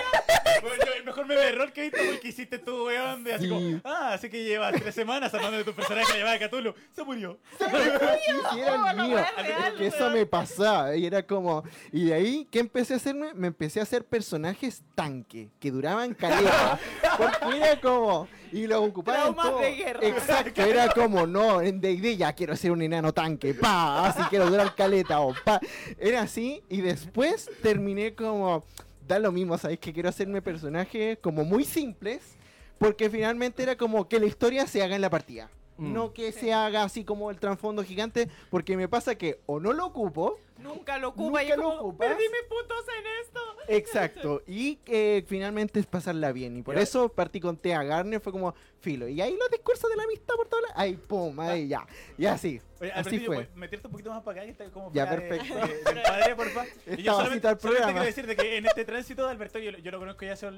Bueno, 0.68 0.84
yo- 0.86 0.92
el 0.94 1.04
mejor 1.04 1.26
meme 1.26 1.40
de 1.40 1.52
rol 1.52 1.72
que 1.72 1.80
he 1.80 1.84
visto 1.84 1.98
fue 1.98 2.08
el 2.10 2.20
que 2.20 2.28
hiciste 2.28 2.58
tú, 2.58 2.86
weón. 2.86 3.24
De 3.24 3.34
así 3.34 3.44
Sí. 3.44 3.50
como, 3.50 3.80
ah, 3.84 4.12
así 4.14 4.28
que 4.28 4.44
llevas 4.44 4.74
tres 4.80 4.94
semanas 4.94 5.32
armando 5.34 5.56
de 5.58 5.64
tu 5.64 5.72
personaje 5.74 6.12
que 6.12 6.18
llamaba 6.18 6.38
Cthulhu. 6.38 6.74
Se 6.94 7.04
murió. 7.04 7.38
Sí, 7.58 8.34
sí, 8.52 8.60
era 8.60 8.72
Oh, 8.82 8.90
el 8.90 8.96
la 8.96 9.04
mío. 9.04 9.14
wea 9.16 9.32
real, 9.38 9.74
que 9.76 9.86
eso 9.86 10.10
me 10.10 10.26
pasaba. 10.26 10.94
Y 10.96 11.06
era 11.06 11.22
como. 11.26 11.62
Y 11.92 12.06
de 12.06 12.14
ahí, 12.14 12.48
¿qué 12.50 12.58
empecé 12.60 12.94
a 12.94 12.96
hacerme? 12.98 13.32
Me 13.34 13.46
empecé 13.48 13.80
a 13.80 13.84
hacer 13.84 14.04
personajes 14.04 14.82
tanque, 14.94 15.48
que 15.60 15.70
duraban 15.70 16.14
caleta. 16.14 16.78
porque 17.18 17.56
era 17.56 17.80
como. 17.80 18.28
Y 18.52 18.66
lo 18.66 18.82
ocupaban. 18.82 19.34
Todo. 19.34 19.58
de 19.60 19.74
guerra. 19.74 20.00
Exacto, 20.06 20.62
era 20.62 20.88
como, 20.88 21.26
no, 21.26 21.60
en 21.60 21.80
DD 21.80 22.16
ya 22.16 22.32
quiero 22.32 22.56
ser 22.56 22.70
un 22.72 22.82
enano 22.82 23.12
tanque. 23.12 23.54
Pa, 23.54 24.08
así 24.08 24.22
quiero 24.30 24.48
durar 24.50 24.74
caleta. 24.74 25.20
O 25.20 25.34
pa. 25.44 25.60
Era 25.98 26.22
así. 26.22 26.62
Y 26.68 26.80
después 26.80 27.50
terminé 27.62 28.14
como. 28.14 28.64
Da 29.08 29.18
lo 29.18 29.32
mismo, 29.32 29.56
¿sabéis? 29.56 29.80
Que 29.80 29.92
quiero 29.92 30.10
hacerme 30.10 30.42
personajes 30.42 31.18
como 31.22 31.42
muy 31.42 31.64
simples. 31.64 32.36
Porque 32.78 33.10
finalmente 33.10 33.62
era 33.62 33.76
como 33.76 34.06
que 34.06 34.20
la 34.20 34.26
historia 34.26 34.66
se 34.66 34.82
haga 34.82 34.94
en 34.94 35.00
la 35.00 35.10
partida. 35.10 35.50
Mm. 35.78 35.92
No 35.92 36.12
que 36.12 36.32
Sí. 36.32 36.40
se 36.40 36.52
haga 36.52 36.82
así 36.82 37.04
como 37.04 37.30
el 37.30 37.38
trasfondo 37.38 37.82
gigante, 37.84 38.28
porque 38.50 38.76
me 38.76 38.88
pasa 38.88 39.14
que 39.16 39.40
o 39.46 39.60
no 39.60 39.72
lo 39.72 39.86
ocupo, 39.86 40.38
Nunca 40.58 40.98
lo 40.98 41.10
ocupa 41.10 41.40
Nunca 41.42 41.56
lo 41.56 41.76
como, 41.78 41.96
perdí 41.96 42.24
mis 42.24 42.42
puntos 42.48 42.84
en 42.98 43.04
esto. 43.24 43.40
exacto, 43.68 44.42
y 44.44 44.74
que 44.76 45.24
finalmente 45.28 45.78
es 45.78 45.86
pasarla 45.86 46.32
bien. 46.32 46.56
Y 46.56 46.62
por 46.62 46.76
eso 46.76 47.08
partí 47.10 47.38
con 47.38 47.56
Tea 47.56 47.80
Garner, 47.84 48.20
fue 48.20 48.32
como 48.32 48.52
filo. 48.80 49.06
Y 49.06 49.20
ahí 49.20 49.36
los 49.38 49.48
discursos 49.52 49.88
de 49.88 49.94
la 49.96 50.02
amistad 50.02 50.34
por 50.34 50.48
todas 50.48 50.64
las... 50.68 50.72
Ahí, 50.76 50.96
pum, 50.96 51.38
ahí 51.38 51.68
ya. 51.68 51.86
Y 52.16 52.26
así. 52.26 52.60
Oye, 52.80 52.90
así 52.92 53.20
fue. 53.20 53.36
¿puedes 53.36 53.54
meterte 53.54 53.86
un 53.86 53.92
poquito 53.92 54.10
más 54.10 54.22
para 54.24 54.40
acá 54.40 54.46
y 54.46 54.50
está 54.50 54.68
como 54.70 54.92
Ya, 54.92 55.06
de- 55.06 55.16
perfecto. 55.16 55.54
de- 55.54 55.94
del 55.94 56.02
padre, 56.02 56.34
porfa. 56.34 56.64
Y 56.98 57.02
yo 57.04 57.12
solamente, 57.14 57.48
el 57.48 57.60
solamente 57.60 57.92
quiero 57.92 58.04
decir 58.06 58.26
de 58.26 58.34
que 58.36 58.56
en 58.56 58.66
este 58.66 58.84
tránsito 58.84 59.24
de 59.26 59.30
Alberto, 59.30 59.60
yo, 59.60 59.70
lo- 59.70 59.78
yo 59.78 59.90
lo 59.92 60.00
conozco 60.00 60.24
ya 60.24 60.32
hace 60.32 60.50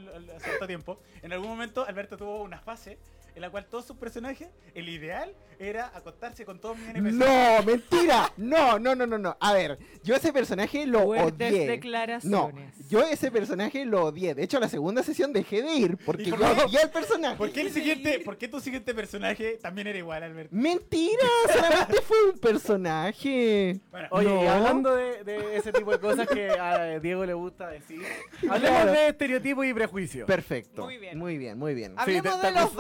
cierto 0.43 0.67
tiempo, 0.67 0.99
en 1.21 1.33
algún 1.35 1.49
momento 1.49 1.85
Alberto 1.87 2.17
tuvo 2.17 2.43
una 2.43 2.59
fase 2.61 2.99
en 3.41 3.43
la 3.43 3.51
cual 3.51 3.65
todos 3.65 3.87
sus 3.87 3.97
personajes, 3.97 4.49
el 4.75 4.87
ideal 4.91 5.33
era 5.59 5.91
acostarse 5.95 6.45
con 6.45 6.59
todos 6.61 6.77
mis 6.79 6.89
NPCs. 6.91 7.15
No, 7.15 7.63
mentira. 7.65 8.33
No, 8.37 8.79
no, 8.79 8.95
no, 8.95 9.07
no, 9.07 9.17
no. 9.19 9.37
A 9.41 9.53
ver, 9.55 9.79
yo 10.03 10.15
ese 10.15 10.31
personaje 10.33 10.87
lo 10.87 11.05
Fuertes 11.05 11.51
odié. 11.53 11.65
No, 11.67 11.71
declaraciones. 11.73 12.89
yo 12.89 13.01
ese 13.03 13.31
personaje 13.31 13.85
lo 13.85 14.05
odié. 14.07 14.35
De 14.35 14.43
hecho, 14.43 14.59
la 14.61 14.69
segunda 14.69 15.03
sesión 15.03 15.33
dejé 15.33 15.63
de 15.63 15.73
ir 15.75 15.97
porque 16.05 16.25
¿Y 16.25 16.31
por 16.31 16.41
yo 16.41 16.55
qué? 16.55 16.63
odié 16.65 16.79
al 16.81 16.91
personaje. 16.91 17.37
¿Por 17.37 17.51
qué 17.53 17.61
el 17.63 17.71
siguiente, 17.71 18.21
por 18.25 18.37
qué 18.37 18.49
tu 18.49 18.61
siguiente 18.61 18.95
personaje 18.95 19.59
también 19.63 19.87
era 19.87 19.99
igual, 19.99 20.23
Alberto? 20.23 20.55
Mentira, 20.55 21.23
solamente 21.53 22.01
fue 22.03 22.17
un 22.33 22.39
personaje. 22.39 23.81
Bueno, 23.91 24.09
Oye, 24.11 24.29
y 24.29 24.45
No. 24.45 24.51
hablando 24.51 24.95
de, 24.95 25.25
de 25.25 25.57
ese 25.57 25.73
tipo 25.73 25.91
de 25.93 25.99
cosas 26.01 26.27
que 26.29 26.51
a 26.51 26.99
Diego 26.99 27.25
le 27.25 27.35
gusta 27.35 27.69
decir, 27.69 28.03
hablemos 28.49 28.61
Claro. 28.61 28.93
de 28.93 29.09
estereotipos 29.09 29.67
y 29.67 29.75
prejuicios. 29.75 30.27
Perfecto. 30.27 30.85
Muy 30.85 30.99
bien. 30.99 31.19
Muy 31.19 31.39
bien, 31.39 31.59
muy 31.59 31.75
bien. 31.75 31.95
Hablemos 31.97 32.41
te- 32.41 32.47
de 32.47 32.53
los 32.53 32.65
acuso- 32.65 32.77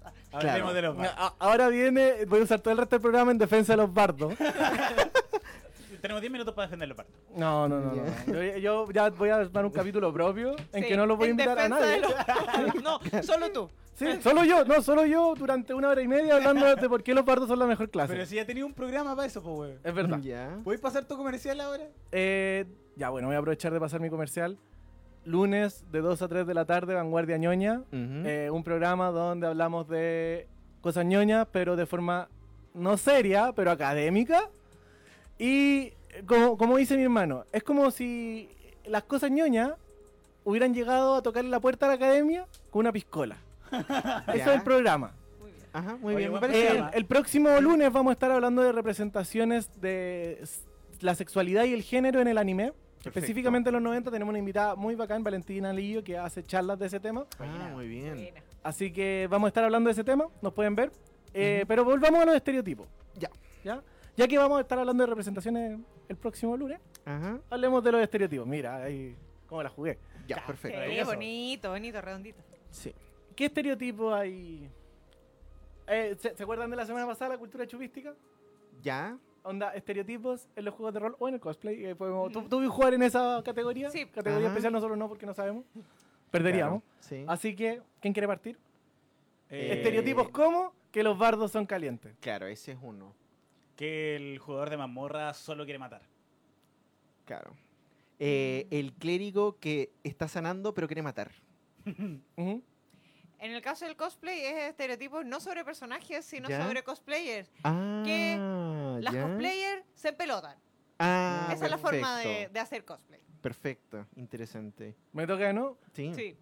bardos. 0.00 0.20
Ah, 0.32 0.36
hablemos 0.36 0.72
claro. 0.72 0.74
de 0.74 0.82
los 0.82 0.96
bardos. 0.96 1.14
A- 1.18 1.34
Ahora 1.38 1.68
viene, 1.68 2.24
voy 2.26 2.40
a 2.40 2.42
usar 2.44 2.60
todo 2.60 2.72
el 2.72 2.78
resto 2.78 2.96
del 2.96 3.02
programa 3.02 3.30
en 3.32 3.38
defensa 3.38 3.72
de 3.72 3.76
los 3.78 3.92
bardos. 3.92 4.34
Tenemos 6.00 6.20
10 6.20 6.30
minutos 6.32 6.54
para 6.54 6.66
defender 6.68 6.88
los 6.88 6.96
bardos. 6.96 7.12
No, 7.34 7.68
no, 7.68 7.80
no. 7.80 7.92
no. 7.94 8.04
Yo, 8.32 8.56
yo 8.58 8.90
ya 8.92 9.10
voy 9.10 9.30
a 9.30 9.36
armar 9.36 9.64
un 9.64 9.72
capítulo 9.72 10.12
propio 10.12 10.54
en 10.72 10.82
sí, 10.82 10.88
que 10.88 10.96
no 10.96 11.06
lo 11.06 11.16
voy 11.16 11.28
a 11.28 11.30
invitar 11.32 11.58
a 11.58 11.68
nadie. 11.68 12.00
los- 12.00 12.14
no, 12.82 13.00
solo 13.22 13.50
tú. 13.50 13.68
Sí, 13.94 14.06
solo 14.22 14.44
yo, 14.44 14.64
no, 14.64 14.80
solo 14.80 15.04
yo 15.06 15.34
durante 15.36 15.74
una 15.74 15.88
hora 15.88 16.00
y 16.00 16.06
media 16.06 16.36
hablando 16.36 16.64
de 16.76 16.88
por 16.88 17.02
qué 17.02 17.14
los 17.14 17.24
bardos 17.24 17.48
son 17.48 17.58
la 17.58 17.66
mejor 17.66 17.90
clase. 17.90 18.12
Pero 18.12 18.26
si 18.26 18.36
ya 18.36 18.46
tenía 18.46 18.64
un 18.64 18.72
programa 18.72 19.16
para 19.16 19.26
eso, 19.26 19.42
pues, 19.42 19.56
weón. 19.58 19.78
Es 19.82 19.92
verdad. 19.92 20.20
¿Puedes 20.62 20.80
pasar 20.80 21.04
tu 21.04 21.16
comercial 21.16 21.60
ahora? 21.60 21.82
Eh, 22.12 22.64
ya, 22.94 23.08
bueno, 23.08 23.26
voy 23.26 23.34
a 23.34 23.40
aprovechar 23.40 23.72
de 23.72 23.80
pasar 23.80 23.98
mi 24.00 24.08
comercial. 24.08 24.56
Lunes 25.28 25.84
de 25.92 26.00
2 26.00 26.22
a 26.22 26.28
3 26.28 26.46
de 26.46 26.54
la 26.54 26.64
tarde, 26.64 26.94
Vanguardia 26.94 27.36
Ñoña. 27.36 27.82
Eh, 27.92 28.48
un 28.50 28.64
programa 28.64 29.10
donde 29.10 29.46
hablamos 29.46 29.86
de 29.88 30.48
cosas 30.80 31.04
ñoñas, 31.04 31.46
pero 31.52 31.76
de 31.76 31.84
forma 31.84 32.28
no 32.72 32.96
seria, 32.96 33.52
pero 33.54 33.70
académica. 33.70 34.48
Y 35.38 35.92
eh, 36.08 36.24
como, 36.26 36.56
como 36.56 36.78
dice 36.78 36.96
mi 36.96 37.02
hermano, 37.02 37.44
es 37.52 37.62
como 37.62 37.90
si 37.90 38.48
las 38.86 39.02
cosas 39.02 39.30
ñoñas 39.30 39.72
hubieran 40.44 40.72
llegado 40.72 41.16
a 41.16 41.22
tocar 41.22 41.44
la 41.44 41.60
puerta 41.60 41.86
de 41.86 41.90
la 41.90 42.06
academia 42.06 42.46
con 42.70 42.80
una 42.80 42.92
piscola. 42.92 43.36
Eso 44.32 44.50
es 44.50 44.56
el 44.56 44.62
programa. 44.62 45.12
Muy 45.40 45.50
bien. 45.50 45.66
Ajá, 45.74 45.96
muy 45.96 46.14
Oye, 46.14 46.16
bien, 46.16 46.32
me 46.32 46.38
buen 46.38 46.50
parece. 46.50 46.84
El, 46.94 47.04
próximo 47.04 47.60
lunes 47.60 47.92
vamos 47.92 48.12
a 48.12 48.14
estar 48.14 48.30
hablando 48.30 48.62
de 48.62 48.72
representaciones 48.72 49.78
de 49.78 50.42
la 51.00 51.14
sexualidad 51.14 51.64
y 51.64 51.74
el 51.74 51.82
género 51.82 52.22
en 52.22 52.28
el 52.28 52.38
anime. 52.38 52.72
Específicamente 53.04 53.70
en 53.70 53.74
los 53.74 53.82
90 53.82 54.10
tenemos 54.10 54.30
una 54.30 54.38
invitada 54.38 54.74
muy 54.74 54.94
bacán, 54.94 55.22
Valentina 55.22 55.72
Lillo, 55.72 56.02
que 56.02 56.18
hace 56.18 56.42
charlas 56.42 56.78
de 56.78 56.86
ese 56.86 57.00
tema. 57.00 57.26
Ah, 57.38 57.70
muy 57.72 57.86
bien. 57.88 58.30
Así 58.62 58.92
que 58.92 59.26
vamos 59.30 59.46
a 59.46 59.48
estar 59.48 59.64
hablando 59.64 59.88
de 59.88 59.92
ese 59.92 60.04
tema, 60.04 60.26
nos 60.42 60.52
pueden 60.52 60.74
ver. 60.74 60.90
Eh, 61.32 61.64
Pero 61.68 61.84
volvamos 61.84 62.20
a 62.20 62.24
los 62.26 62.34
estereotipos. 62.34 62.88
Ya. 63.14 63.30
¿ya? 63.64 63.82
Ya 64.16 64.26
que 64.26 64.36
vamos 64.36 64.58
a 64.58 64.62
estar 64.62 64.78
hablando 64.78 65.02
de 65.04 65.06
representaciones 65.08 65.78
el 66.08 66.16
próximo 66.16 66.56
lunes, 66.56 66.80
Ajá, 67.04 67.38
hablemos 67.50 67.84
de 67.84 67.92
los 67.92 68.00
estereotipos. 68.00 68.46
Mira, 68.46 68.82
ahí 68.82 69.14
cómo 69.46 69.62
la 69.62 69.68
jugué. 69.68 69.98
ya, 70.26 70.44
perfecto. 70.46 70.78
Sí, 70.90 71.00
bonito, 71.04 71.70
bonito, 71.70 72.00
redondito. 72.00 72.42
Sí. 72.70 72.92
¿Qué 73.36 73.44
estereotipos 73.46 74.12
hay? 74.14 74.68
Eh, 75.86 76.16
¿se, 76.18 76.34
se 76.36 76.42
acuerdan 76.42 76.68
de 76.70 76.76
la 76.76 76.84
semana 76.84 77.06
pasada 77.06 77.30
la 77.34 77.38
cultura 77.38 77.66
chupística? 77.66 78.14
Ya. 78.82 79.16
Onda, 79.48 79.74
estereotipos 79.74 80.46
en 80.56 80.64
los 80.66 80.74
juegos 80.74 80.92
de 80.94 81.00
rol 81.00 81.16
o 81.18 81.26
en 81.28 81.34
el 81.34 81.40
cosplay. 81.40 81.84
eh, 81.86 81.94
podemos- 81.96 82.30
¿tú, 82.32 82.42
tú 82.48 82.68
jugar 82.70 82.94
en 82.94 83.02
esa 83.02 83.40
categoría? 83.44 83.90
Sí. 83.90 84.04
Categoría 84.06 84.46
Ajá. 84.46 84.48
especial 84.48 84.72
nosotros 84.72 84.98
no 84.98 85.08
porque 85.08 85.24
no 85.26 85.32
sabemos. 85.34 85.64
Perderíamos. 86.30 86.82
Claro, 86.82 86.98
Sí. 87.00 87.24
Así 87.26 87.56
que, 87.56 87.80
¿quién 88.00 88.12
quiere 88.12 88.26
partir? 88.26 88.58
Eh, 89.50 89.74
Estereotipos 89.78 90.28
como 90.28 90.74
que 90.92 91.02
los 91.02 91.16
bardos 91.18 91.50
son 91.52 91.64
calientes. 91.64 92.14
Claro, 92.20 92.46
ese 92.46 92.72
es 92.72 92.78
uno. 92.82 93.14
Que 93.76 94.16
el 94.16 94.38
jugador 94.38 94.68
de 94.70 94.76
mazmorra 94.76 95.32
solo 95.32 95.64
quiere 95.64 95.78
matar. 95.78 96.02
Claro. 97.24 97.52
Eh, 98.18 98.66
el 98.70 98.92
clérigo 98.92 99.56
que 99.58 99.90
está 100.04 100.28
sanando 100.28 100.74
pero 100.74 100.86
quiere 100.88 101.02
matar. 101.02 101.30
Ujú. 102.36 102.62
En 103.40 103.52
el 103.52 103.62
caso 103.62 103.84
del 103.84 103.94
cosplay 103.96 104.40
es 104.40 104.68
estereotipos 104.70 105.24
no 105.24 105.38
sobre 105.40 105.64
personajes, 105.64 106.24
sino 106.24 106.48
¿Ya? 106.48 106.66
sobre 106.66 106.82
cosplayers. 106.82 107.50
Ah, 107.62 108.98
Las 109.00 109.14
ya. 109.14 109.22
cosplayers 109.22 109.84
se 109.94 110.12
pelotan. 110.12 110.56
Ah, 110.98 111.50
Esa 111.52 111.66
es 111.66 111.70
la 111.70 111.78
forma 111.78 112.18
de, 112.18 112.24
perfecto. 112.24 112.52
de 112.54 112.60
hacer 112.60 112.84
cosplay. 112.84 113.20
Perfecto, 113.40 114.06
interesante. 114.16 114.96
Me 115.12 115.26
toca, 115.26 115.52
¿no? 115.52 115.78
Sí. 115.94 116.12
Sí. 116.14 116.36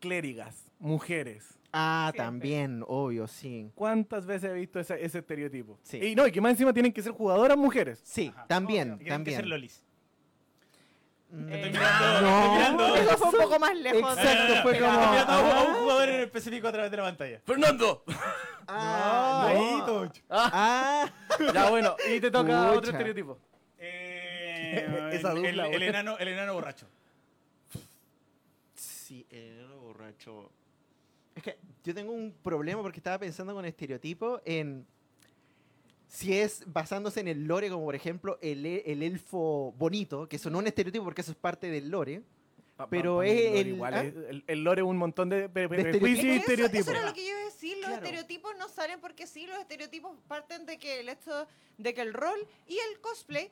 Clérigas, 0.00 0.68
mujeres. 0.80 1.56
Ah, 1.72 2.08
Siempre. 2.12 2.24
también, 2.24 2.84
obvio, 2.88 3.28
sí. 3.28 3.70
¿Cuántas 3.76 4.26
veces 4.26 4.50
he 4.50 4.54
visto 4.54 4.80
ese, 4.80 5.02
ese 5.02 5.20
estereotipo? 5.20 5.78
Sí. 5.84 5.98
Y 5.98 6.14
no, 6.16 6.26
y 6.26 6.32
que 6.32 6.40
más 6.40 6.50
encima 6.50 6.72
tienen 6.72 6.92
que 6.92 7.02
ser 7.02 7.12
jugadoras 7.12 7.56
mujeres. 7.56 8.00
Sí, 8.04 8.32
Ajá. 8.34 8.46
también, 8.48 8.94
Y 9.00 9.04
tienen 9.04 9.24
que 9.24 9.30
ser 9.30 9.38
también. 9.42 9.48
lolis. 9.48 9.82
Estoy 11.32 11.54
Eh, 11.60 11.70
mirando, 11.72 12.20
no. 12.20 12.36
estoy 12.44 12.56
mirando. 12.58 12.96
Eso 12.96 13.16
fue 13.16 13.28
un 13.30 13.36
poco 13.44 13.58
más 13.58 13.74
lejos. 13.76 14.18
Exacto, 14.18 14.62
fue 14.62 14.78
como- 14.78 14.92
Estoy 14.92 15.08
mirando 15.10 15.32
a 15.32 15.40
un- 15.40 15.50
Ah. 15.50 15.76
jugador 15.80 16.08
en 16.10 16.20
específico 16.20 16.68
a 16.68 16.72
través 16.72 16.90
de 16.90 16.96
la 16.98 17.02
pantalla. 17.04 17.40
¡Fernando! 17.46 18.04
Ah, 18.68 19.52
no. 19.54 19.84
Tocho. 19.86 20.22
Ah, 20.28 21.10
ya, 21.54 21.70
bueno, 21.70 21.96
y 22.14 22.20
te 22.20 22.30
toca 22.30 22.72
otro 22.72 22.90
estereotipo. 22.90 23.38
Eh, 23.78 25.10
Esa 25.12 25.30
el, 25.32 25.36
dupla, 25.36 25.50
el- 25.50 25.58
el 25.74 25.80
weón. 25.80 25.82
enano, 25.82 26.18
el 26.18 26.28
enano 26.28 26.54
borracho. 26.54 26.86
Sí, 28.74 29.26
el 29.30 29.58
enano 29.58 29.76
borracho. 29.76 30.50
Es 31.34 31.42
que 31.42 31.58
yo 31.84 31.94
tengo 31.94 32.12
un 32.12 32.32
problema 32.42 32.82
porque 32.82 32.98
estaba 32.98 33.18
pensando 33.18 33.54
con 33.54 33.64
estereotipo 33.64 34.40
en 34.44 34.86
si 36.12 36.34
es 36.38 36.62
basándose 36.66 37.20
en 37.20 37.28
el 37.28 37.44
lore, 37.46 37.70
como 37.70 37.86
por 37.86 37.94
ejemplo 37.94 38.38
el, 38.42 38.66
el 38.66 39.02
elfo 39.02 39.72
bonito, 39.78 40.28
que 40.28 40.36
eso 40.36 40.50
no 40.50 40.58
es 40.58 40.62
un 40.62 40.66
estereotipo 40.68 41.04
porque 41.04 41.22
eso 41.22 41.30
es 41.32 41.38
parte 41.38 41.68
del 41.70 41.88
lore. 41.88 42.20
Pa- 42.76 42.84
pa- 42.84 42.90
Pero 42.90 43.16
pa- 43.18 43.26
es 43.26 43.34
lore 43.46 43.60
el- 43.60 43.68
igual, 43.68 43.94
¿ah? 43.94 44.00
el, 44.02 44.44
el 44.46 44.64
lore 44.64 44.82
es 44.82 44.86
un 44.86 44.98
montón 44.98 45.30
de, 45.30 45.48
prejuicios 45.48 46.24
y 46.24 46.28
eso, 46.30 46.40
estereotipos. 46.40 46.86
eso 46.86 46.90
era 46.90 47.06
lo 47.06 47.14
que 47.14 47.22
yo 47.24 47.30
iba 47.30 47.40
a 47.40 47.44
decir. 47.44 47.76
Los 47.78 47.86
Claro. 47.86 47.94
estereotipos 48.04 48.52
no 48.58 48.68
salen 48.68 49.00
porque 49.00 49.26
sí, 49.26 49.46
los 49.46 49.58
estereotipos 49.58 50.16
parten 50.28 50.66
de 50.66 50.78
que 50.78 51.00
el 51.00 51.08
hecho 51.08 51.46
de 51.78 51.94
que 51.94 52.00
el 52.02 52.12
rol 52.12 52.46
y 52.68 52.74
el 52.74 53.00
cosplay 53.00 53.50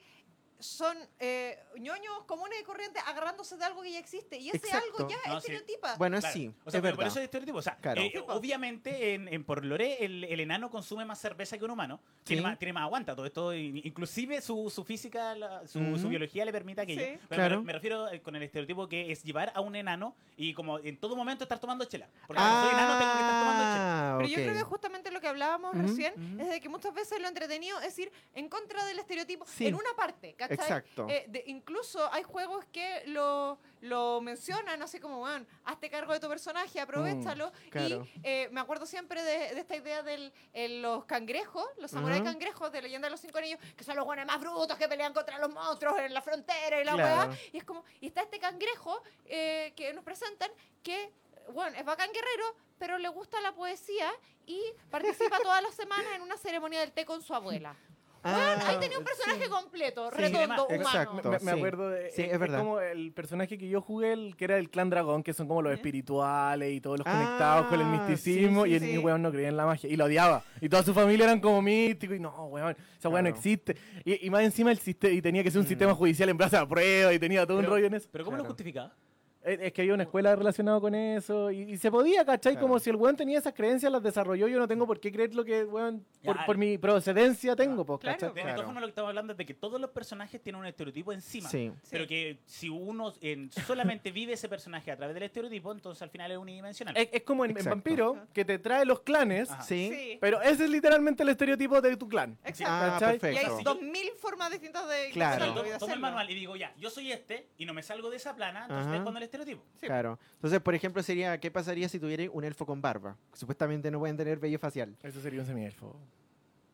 son 0.60 0.96
eh, 1.18 1.58
ñoños 1.78 2.24
comunes 2.26 2.58
y 2.60 2.64
corrientes 2.64 3.02
agarrándose 3.06 3.56
de 3.56 3.64
algo 3.64 3.82
que 3.82 3.92
ya 3.92 3.98
existe. 3.98 4.38
Y 4.38 4.48
ese 4.48 4.58
Exacto. 4.58 4.96
algo 4.98 5.08
ya 5.10 5.16
No, 5.26 5.32
sí. 5.40 5.46
estereotipa. 5.52 5.96
Bueno, 5.96 6.18
Claro. 6.20 6.32
sí, 6.34 6.54
O 6.64 6.70
sea, 6.70 6.78
es 6.78 6.82
pero 6.82 6.96
por 6.96 7.06
eso 7.06 7.18
es 7.18 7.24
estereotipo. 7.24 7.58
O 7.58 7.62
sea, 7.62 7.76
Claro. 7.76 8.00
eh, 8.00 8.12
po. 8.26 8.32
obviamente, 8.32 9.14
en, 9.14 9.28
en 9.28 9.44
por 9.44 9.64
lore, 9.64 10.04
el, 10.04 10.24
el 10.24 10.40
enano 10.40 10.70
consume 10.70 11.04
más 11.04 11.20
cerveza 11.20 11.58
que 11.58 11.64
un 11.64 11.70
humano. 11.72 12.00
Tiene, 12.24 12.42
más, 12.42 12.58
tiene 12.58 12.72
más 12.72 12.82
aguanta. 12.84 13.14
Todo 13.16 13.26
esto, 13.26 13.54
in- 13.54 13.80
inclusive 13.84 14.40
su, 14.40 14.70
su 14.70 14.84
física, 14.84 15.34
la- 15.34 15.66
su, 15.66 15.80
biología 16.08 16.44
le 16.44 16.52
permite 16.52 16.80
aquello. 16.82 17.00
Sí. 17.00 17.18
Pero 17.28 17.40
Claro. 17.40 17.58
me, 17.60 17.66
me 17.66 17.72
refiero 17.72 18.08
eh, 18.10 18.20
con 18.20 18.36
el 18.36 18.42
estereotipo 18.42 18.88
que 18.88 19.10
es 19.12 19.22
llevar 19.24 19.52
a 19.54 19.60
un 19.60 19.74
enano 19.76 20.14
y 20.36 20.52
como 20.54 20.78
en 20.78 20.96
todo 20.98 21.16
momento 21.16 21.44
estar 21.44 21.58
tomando 21.58 21.84
chela. 21.86 22.08
Porque 22.26 22.42
como 22.42 22.60
soy 22.62 22.70
enano 22.70 22.98
tengo 22.98 23.12
que 23.12 23.18
estar 23.20 23.40
tomando 23.40 23.62
chela. 23.62 24.10
Ah, 24.10 24.14
Pero 24.18 24.28
yo 24.28 24.34
creo 24.36 24.54
que 24.54 24.62
justamente 24.62 25.10
lo 25.10 25.20
que 25.20 25.28
hablábamos 25.28 25.76
recién 25.76 26.12
es 26.40 26.48
de 26.48 26.60
que 26.60 26.68
muchas 26.68 26.92
veces 26.94 27.20
lo 27.20 27.28
entretenido 27.28 27.80
es 27.80 27.98
ir 27.98 28.10
en 28.34 28.48
contra 28.48 28.84
del 28.84 28.98
estereotipo 28.98 29.46
Sí. 29.46 29.66
en 29.66 29.74
una 29.74 29.90
parte, 29.96 30.34
¿cachai? 30.34 30.49
Exacto. 30.54 31.06
Eh, 31.08 31.24
de- 31.28 31.44
incluso 31.46 32.12
hay 32.12 32.22
juegos 32.22 32.64
que 32.72 33.02
lo, 33.06 33.58
lo 33.80 34.20
mencionan 34.20 34.82
así 34.82 34.98
como, 35.00 35.18
bueno, 35.18 35.46
hazte 35.64 35.88
cargo 35.90 36.12
de 36.12 36.20
tu 36.20 36.28
personaje, 36.28 36.80
aprovechalo. 36.80 37.48
Mm, 37.66 37.68
claro. 37.70 38.06
Y 38.16 38.20
eh, 38.22 38.48
me 38.52 38.60
acuerdo 38.60 38.86
siempre 38.86 39.22
de, 39.22 39.54
de 39.54 39.60
esta 39.60 39.76
idea 39.76 40.02
de 40.02 40.32
los 40.80 41.04
cangrejos, 41.04 41.64
los 41.78 41.90
samuráis 41.90 42.22
Ujú. 42.22 42.30
cangrejos 42.30 42.72
de 42.72 42.82
Leyenda 42.82 43.06
de 43.06 43.10
los 43.12 43.20
Cinco 43.20 43.38
Anillos, 43.38 43.60
que 43.76 43.84
son 43.84 43.96
los 43.96 44.04
buenos 44.04 44.26
más 44.26 44.40
brutos 44.40 44.76
que 44.76 44.88
pelean 44.88 45.12
contra 45.12 45.38
los 45.38 45.50
monstruos 45.50 45.98
en 45.98 46.12
la 46.12 46.22
frontera 46.22 46.80
y 46.80 46.84
la 46.84 46.94
Claro. 46.94 47.30
weá. 47.30 47.38
Y 47.52 47.58
es 47.58 47.64
como, 47.64 47.84
y 48.00 48.06
está 48.08 48.22
este 48.22 48.38
cangrejo 48.38 49.02
eh, 49.26 49.72
que 49.76 49.92
nos 49.92 50.04
presentan 50.04 50.50
que, 50.82 51.12
bueno, 51.52 51.76
es 51.76 51.84
bacán 51.84 52.10
guerrero, 52.12 52.54
pero 52.78 52.98
le 52.98 53.08
gusta 53.08 53.40
la 53.40 53.52
poesía 53.52 54.10
y 54.46 54.60
participa 54.90 55.38
todas 55.42 55.62
las 55.62 55.74
semanas 55.74 56.06
en 56.14 56.22
una 56.22 56.36
ceremonia 56.36 56.80
del 56.80 56.92
té 56.92 57.04
con 57.04 57.22
su 57.22 57.34
abuela. 57.34 57.76
Ah, 58.22 58.56
Ahí 58.66 58.76
tenía 58.78 58.98
un 58.98 59.04
personaje 59.04 59.48
completo, 59.48 60.10
Sí, 60.10 60.16
redondo, 60.18 60.66
humano. 60.66 60.66
exacto. 60.70 61.30
Me, 61.30 61.38
me 61.38 61.38
sí. 61.38 61.48
acuerdo 61.48 61.88
de. 61.88 62.10
Sí, 62.10 62.22
eh, 62.22 62.28
es 62.32 62.38
verdad. 62.38 62.58
como 62.58 62.78
el 62.80 63.12
personaje 63.12 63.56
que 63.56 63.68
yo 63.68 63.80
jugué, 63.80 64.12
el, 64.12 64.36
que 64.36 64.44
era 64.44 64.58
el 64.58 64.68
clan 64.68 64.90
dragón, 64.90 65.22
que 65.22 65.32
son 65.32 65.48
como 65.48 65.62
los 65.62 65.70
¿Ya? 65.70 65.76
espirituales 65.76 66.72
y 66.72 66.80
todos 66.80 66.98
los 66.98 67.06
Ah, 67.06 67.12
conectados 67.12 67.66
con 67.68 67.80
el 67.80 67.86
misticismo. 67.86 68.64
sí, 68.64 68.70
y 68.70 68.74
el 68.74 68.80
sí. 68.82 68.98
weón 68.98 69.22
no 69.22 69.30
creía 69.32 69.48
en 69.48 69.56
la 69.56 69.64
magia. 69.66 69.88
Y 69.88 69.96
lo 69.96 70.04
odiaba. 70.04 70.42
Y 70.60 70.68
toda 70.68 70.82
su 70.82 70.92
familia 70.92 71.24
eran 71.24 71.40
como 71.40 71.62
místicos. 71.62 72.16
Y 72.16 72.20
no, 72.20 72.30
weón, 72.48 72.76
esa 72.98 73.08
weón 73.08 73.24
no 73.24 73.30
Claro. 73.30 73.36
existe. 73.36 73.76
Y, 74.04 74.26
y 74.26 74.30
más 74.30 74.42
encima 74.42 74.70
el 74.70 74.78
sistema. 74.78 75.14
Y 75.14 75.22
tenía 75.22 75.42
que 75.42 75.50
ser 75.50 75.60
un 75.60 75.64
Mm. 75.64 75.68
sistema 75.68 75.94
judicial 75.94 76.28
en 76.28 76.36
base 76.36 76.56
a 76.56 76.66
prueba. 76.66 77.12
Y 77.14 77.18
tenía 77.18 77.46
todo 77.46 77.58
un 77.58 77.64
rollo 77.66 77.86
en 77.86 77.94
eso. 77.94 78.08
Pero 78.12 78.24
¿cómo 78.24 78.36
lo 78.36 78.42
Claro. 78.42 78.54
justificaba? 78.54 78.94
Es 79.42 79.60
es 79.60 79.72
que 79.72 79.82
había 79.82 79.94
una 79.94 80.02
escuela 80.02 80.36
relacionada 80.36 80.80
con 80.80 80.94
eso. 80.94 81.50
Y, 81.50 81.62
y 81.62 81.76
se 81.78 81.90
podía, 81.90 82.24
¿cachai? 82.24 82.52
Claro. 82.54 82.66
Como 82.66 82.78
si 82.78 82.90
el 82.90 82.96
weón 82.96 83.16
tenía 83.16 83.38
esas 83.38 83.54
creencias, 83.54 83.90
las 83.90 84.02
desarrolló. 84.02 84.48
Yo 84.48 84.58
no 84.58 84.68
tengo 84.68 84.86
por 84.86 85.00
qué 85.00 85.10
creer 85.10 85.34
lo 85.34 85.44
que, 85.44 85.64
weón, 85.64 86.04
por, 86.22 86.36
Ya, 86.36 86.46
por 86.46 86.58
mi 86.58 86.76
procedencia 86.78 87.56
tengo, 87.56 87.84
pues, 87.84 88.00
Claro. 88.00 88.18
¿cachai? 88.18 88.34
De, 88.34 88.42
todas 88.52 88.64
formas, 88.66 88.80
lo 88.82 88.86
que 88.86 88.90
estamos 88.90 89.08
hablando 89.08 89.32
es 89.32 89.38
de 89.38 89.46
que 89.46 89.54
todos 89.54 89.80
los 89.80 89.90
personajes 89.90 90.42
tienen 90.42 90.60
un 90.60 90.66
estereotipo 90.66 91.12
encima. 91.12 91.48
Sí. 91.48 91.72
Pero 91.90 92.06
que 92.06 92.38
si 92.46 92.68
uno 92.68 93.12
en- 93.20 93.50
solamente 93.52 94.10
vive 94.12 94.34
ese 94.34 94.48
personaje 94.48 94.90
a 94.90 94.96
través 94.96 95.14
del 95.14 95.22
estereotipo, 95.24 95.72
entonces 95.72 96.02
al 96.02 96.10
final 96.10 96.30
es 96.30 96.38
unidimensional. 96.38 96.96
Es, 96.96 97.08
es 97.12 97.22
como 97.22 97.44
en. 97.44 97.54
Vampiro, 97.54 98.26
que 98.32 98.44
te 98.44 98.58
trae 98.58 98.84
los 98.84 99.00
clanes. 99.00 99.48
Sí. 99.66 99.90
Sí. 99.92 100.18
Pero 100.20 100.40
ese 100.42 100.64
es 100.64 100.70
literalmente 100.70 101.22
el 101.22 101.28
estereotipo 101.30 101.80
de 101.80 101.96
tu 101.96 102.08
clan. 102.08 102.36
Exacto. 102.44 103.06
Ah, 103.06 103.14
y 103.32 103.36
hay 103.36 103.64
dos 103.64 103.80
mil 103.80 104.10
formas 104.18 104.50
distintas 104.50 104.88
de 104.88 105.10
Claro. 105.12 105.54
Tomo, 105.78 105.92
el 105.92 106.00
manual 106.00 106.30
y 106.30 106.34
digo, 106.34 106.56
ya, 106.56 106.74
yo 106.78 106.90
soy 106.90 107.12
este 107.12 107.48
y 107.58 107.64
no 107.64 107.74
me 107.74 107.82
salgo 107.82 108.10
de 108.10 108.16
esa 108.16 108.34
plana, 108.34 108.62
entonces 108.62 108.86
Ajá. 108.86 108.96
es 108.96 109.02
cuando 109.02 109.18
el 109.18 109.24
estereotipo. 109.30 109.62
Sí. 109.80 109.86
Claro. 109.86 110.18
Entonces, 110.34 110.60
por 110.60 110.74
ejemplo, 110.74 111.02
sería, 111.02 111.38
¿qué 111.40 111.50
pasaría 111.50 111.88
si 111.88 111.98
tuviera 111.98 112.24
un 112.32 112.44
elfo 112.44 112.66
con 112.66 112.80
barba? 112.82 113.16
Supuestamente 113.32 113.90
no 113.90 113.98
pueden 113.98 114.16
tener 114.16 114.38
vello 114.38 114.58
facial. 114.58 114.96
Eso 115.02 115.20
sería 115.20 115.40
un 115.40 115.46
semielfo. 115.46 115.96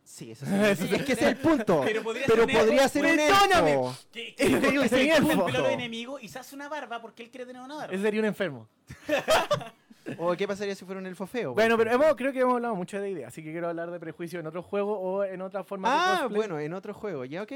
Sí, 0.05 0.31
eso 0.31 0.47
sí. 0.77 0.89
es 0.95 1.03
que 1.05 1.13
ese 1.13 1.23
es 1.25 1.29
el 1.33 1.37
punto. 1.39 1.83
Pero 1.85 2.03
podría 2.03 2.27
Pero 2.27 2.45
ser 2.47 2.47
un 2.47 2.59
podría 2.61 2.83
elfo. 2.85 2.89
ser 2.93 3.05
un 3.07 3.17
Perdóname. 3.17 3.73
elfo. 3.73 3.97
Que, 4.13 4.35
Ese 4.39 4.61
que 4.61 4.89
sería 4.89 5.17
un 5.23 5.53
se 5.53 5.63
de 5.63 5.73
enemigo 5.73 6.19
y 6.21 6.29
se 6.29 6.39
hace 6.39 6.55
una 6.55 6.69
barba 6.69 7.01
porque 7.03 7.25
él 7.25 7.31
quiere 7.31 7.45
tener 7.47 7.61
una 7.63 7.75
barba. 7.75 7.93
Ese 7.93 8.03
sería 8.03 8.21
un 8.21 8.27
enfermo. 8.27 8.69
¿O 10.19 10.37
qué 10.37 10.47
pasaría 10.47 10.75
si 10.77 10.85
fuera 10.85 11.01
un 11.01 11.07
elfo 11.07 11.27
feo? 11.27 11.53
Bueno, 11.55 11.77
pero 11.77 11.91
hemos, 11.91 12.15
creo 12.15 12.33
que 12.33 12.39
hemos 12.39 12.55
hablado 12.55 12.77
mucho 12.77 13.01
de 13.01 13.11
ideas, 13.11 13.29
así 13.29 13.43
que 13.43 13.51
quiero 13.51 13.69
hablar 13.69 13.91
de 13.91 13.99
prejuicio 13.99 14.39
en 14.39 14.47
otro 14.47 14.63
juego 14.63 14.97
o 14.97 15.25
en 15.25 15.41
otra 15.43 15.65
forma 15.65 15.89
de 15.91 15.97
Ah, 15.99 16.19
cosplay. 16.23 16.37
bueno, 16.37 16.61
en 16.61 16.73
otro 16.75 16.95
juego, 16.95 17.25
¿ya 17.25 17.43
ok? 17.43 17.53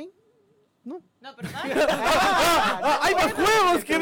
No. 0.98 1.02
No, 1.20 1.36
pero. 1.36 1.48
¡Ah, 1.54 2.98
hay 3.02 3.14
más 3.14 3.32
juegos 3.32 3.84
que 3.84 3.98
de 3.98 4.00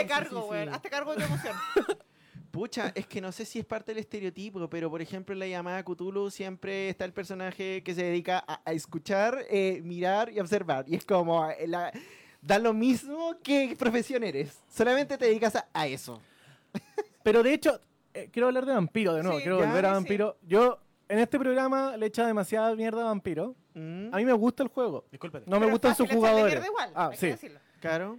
no 0.00 0.08
cargo, 0.08 0.40
sí, 0.40 0.46
güey. 0.46 0.64
sí. 0.64 0.70
Hazte 0.72 0.90
cargo 0.90 1.14
de 1.14 1.18
tu 1.24 1.32
emoción. 1.32 1.56
Pucha, 2.50 2.90
es 2.94 3.06
que 3.06 3.20
no 3.20 3.32
sé 3.32 3.44
si 3.44 3.58
es 3.58 3.66
parte 3.66 3.92
del 3.92 3.98
estereotipo, 3.98 4.68
pero 4.70 4.88
por 4.90 5.02
ejemplo 5.02 5.34
en 5.34 5.40
la 5.40 5.46
llamada 5.46 5.82
Cthulhu 5.84 6.30
siempre 6.30 6.88
está 6.88 7.04
el 7.04 7.12
personaje 7.12 7.82
que 7.82 7.94
se 7.94 8.02
dedica 8.02 8.42
a, 8.48 8.62
a 8.64 8.72
escuchar, 8.72 9.44
eh, 9.50 9.80
mirar 9.84 10.32
y 10.32 10.40
observar. 10.40 10.86
Y 10.88 10.94
es 10.96 11.04
como, 11.04 11.46
eh, 11.50 11.66
la- 11.66 11.92
da 12.40 12.58
lo 12.58 12.72
mismo 12.72 13.36
qué 13.42 13.76
profesión 13.78 14.24
eres, 14.24 14.58
solamente 14.74 15.18
te 15.18 15.26
dedicas 15.26 15.54
a, 15.56 15.68
a 15.74 15.86
eso. 15.86 16.20
Pero 17.22 17.42
de 17.42 17.52
hecho, 17.52 17.78
eh, 18.14 18.30
quiero 18.32 18.46
hablar 18.48 18.64
de 18.64 18.72
vampiro 18.72 19.12
de 19.14 19.22
nuevo, 19.22 19.36
Sí, 19.38 19.42
quiero 19.42 19.60
ya, 19.60 19.66
volver 19.66 19.84
a 19.84 19.88
sí, 19.88 19.92
sí. 19.92 19.94
vampiro. 19.96 20.36
Yo 20.48 20.78
en 21.10 21.18
este 21.18 21.38
programa 21.38 21.94
le 21.98 22.06
he 22.06 22.08
echado 22.08 22.28
demasiada 22.28 22.74
mierda 22.74 23.02
a 23.02 23.06
vampiro. 23.06 23.54
Mm, 23.78 24.08
A 24.14 24.16
mí 24.16 24.24
me 24.24 24.32
gusta 24.32 24.62
el 24.62 24.70
juego. 24.70 25.04
Discúlpate. 25.12 25.44
No 25.48 25.56
me 25.56 25.66
Pero 25.66 25.72
gustan 25.72 25.94
sus 25.94 26.10
jugadores. 26.10 26.64
igual, 26.64 26.90
Ah, 26.94 27.10
sí. 27.14 27.34
Claro. 27.80 28.18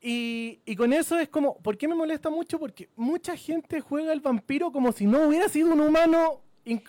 Y, 0.00 0.60
y 0.64 0.74
con 0.76 0.92
eso 0.92 1.18
es 1.18 1.28
como, 1.28 1.56
¿por 1.58 1.78
qué 1.78 1.86
me 1.88 1.94
molesta 1.94 2.28
mucho? 2.28 2.58
Porque 2.58 2.88
mucha 2.96 3.36
gente 3.36 3.80
juega 3.80 4.12
el 4.12 4.20
vampiro 4.20 4.70
como 4.72 4.92
si 4.92 5.06
no 5.06 5.28
hubiera 5.28 5.48
sido 5.48 5.72
un 5.72 5.80
humano. 5.80 6.40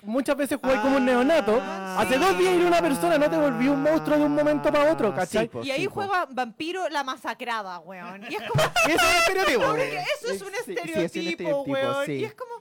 Muchas 0.04 0.36
veces 0.38 0.60
jugué 0.62 0.80
como 0.82 0.98
un 0.98 1.06
neonato. 1.06 1.58
Ah, 1.62 1.98
Hace 2.02 2.16
sí. 2.16 2.20
dos 2.20 2.38
días 2.38 2.54
era 2.56 2.68
una 2.68 2.82
persona, 2.82 3.18
no 3.18 3.30
te 3.30 3.38
volví 3.38 3.68
un 3.70 3.82
monstruo 3.82 4.18
de 4.18 4.26
un 4.26 4.36
momento 4.36 4.72
para 4.72 4.92
otro, 4.92 5.08
Ah, 5.10 5.16
¿cachai? 5.16 5.46
sí, 5.46 5.50
po, 5.50 5.64
Y 5.64 5.72
ahí 5.72 5.82
sí, 5.82 5.88
po. 5.88 5.94
juega 5.96 6.28
Vampiro 6.30 6.90
la 6.90 7.04
masacrada, 7.04 7.80
weón. 7.80 8.24
Y 8.30 8.36
es 8.36 8.42
como, 8.50 8.62
es 8.64 9.02
el 9.02 9.18
estereotipo. 9.20 9.62
porque 9.66 9.98
eso 9.98 10.34
es 10.34 10.42
un 10.42 10.48
Sí, 10.50 10.54
sí, 10.66 10.74
es 10.74 10.96
un 10.96 11.02
estereotipo, 11.04 11.62
weón. 11.64 12.06
sí. 12.06 12.12
Y 12.14 12.24
es 12.26 12.34
como, 12.36 12.52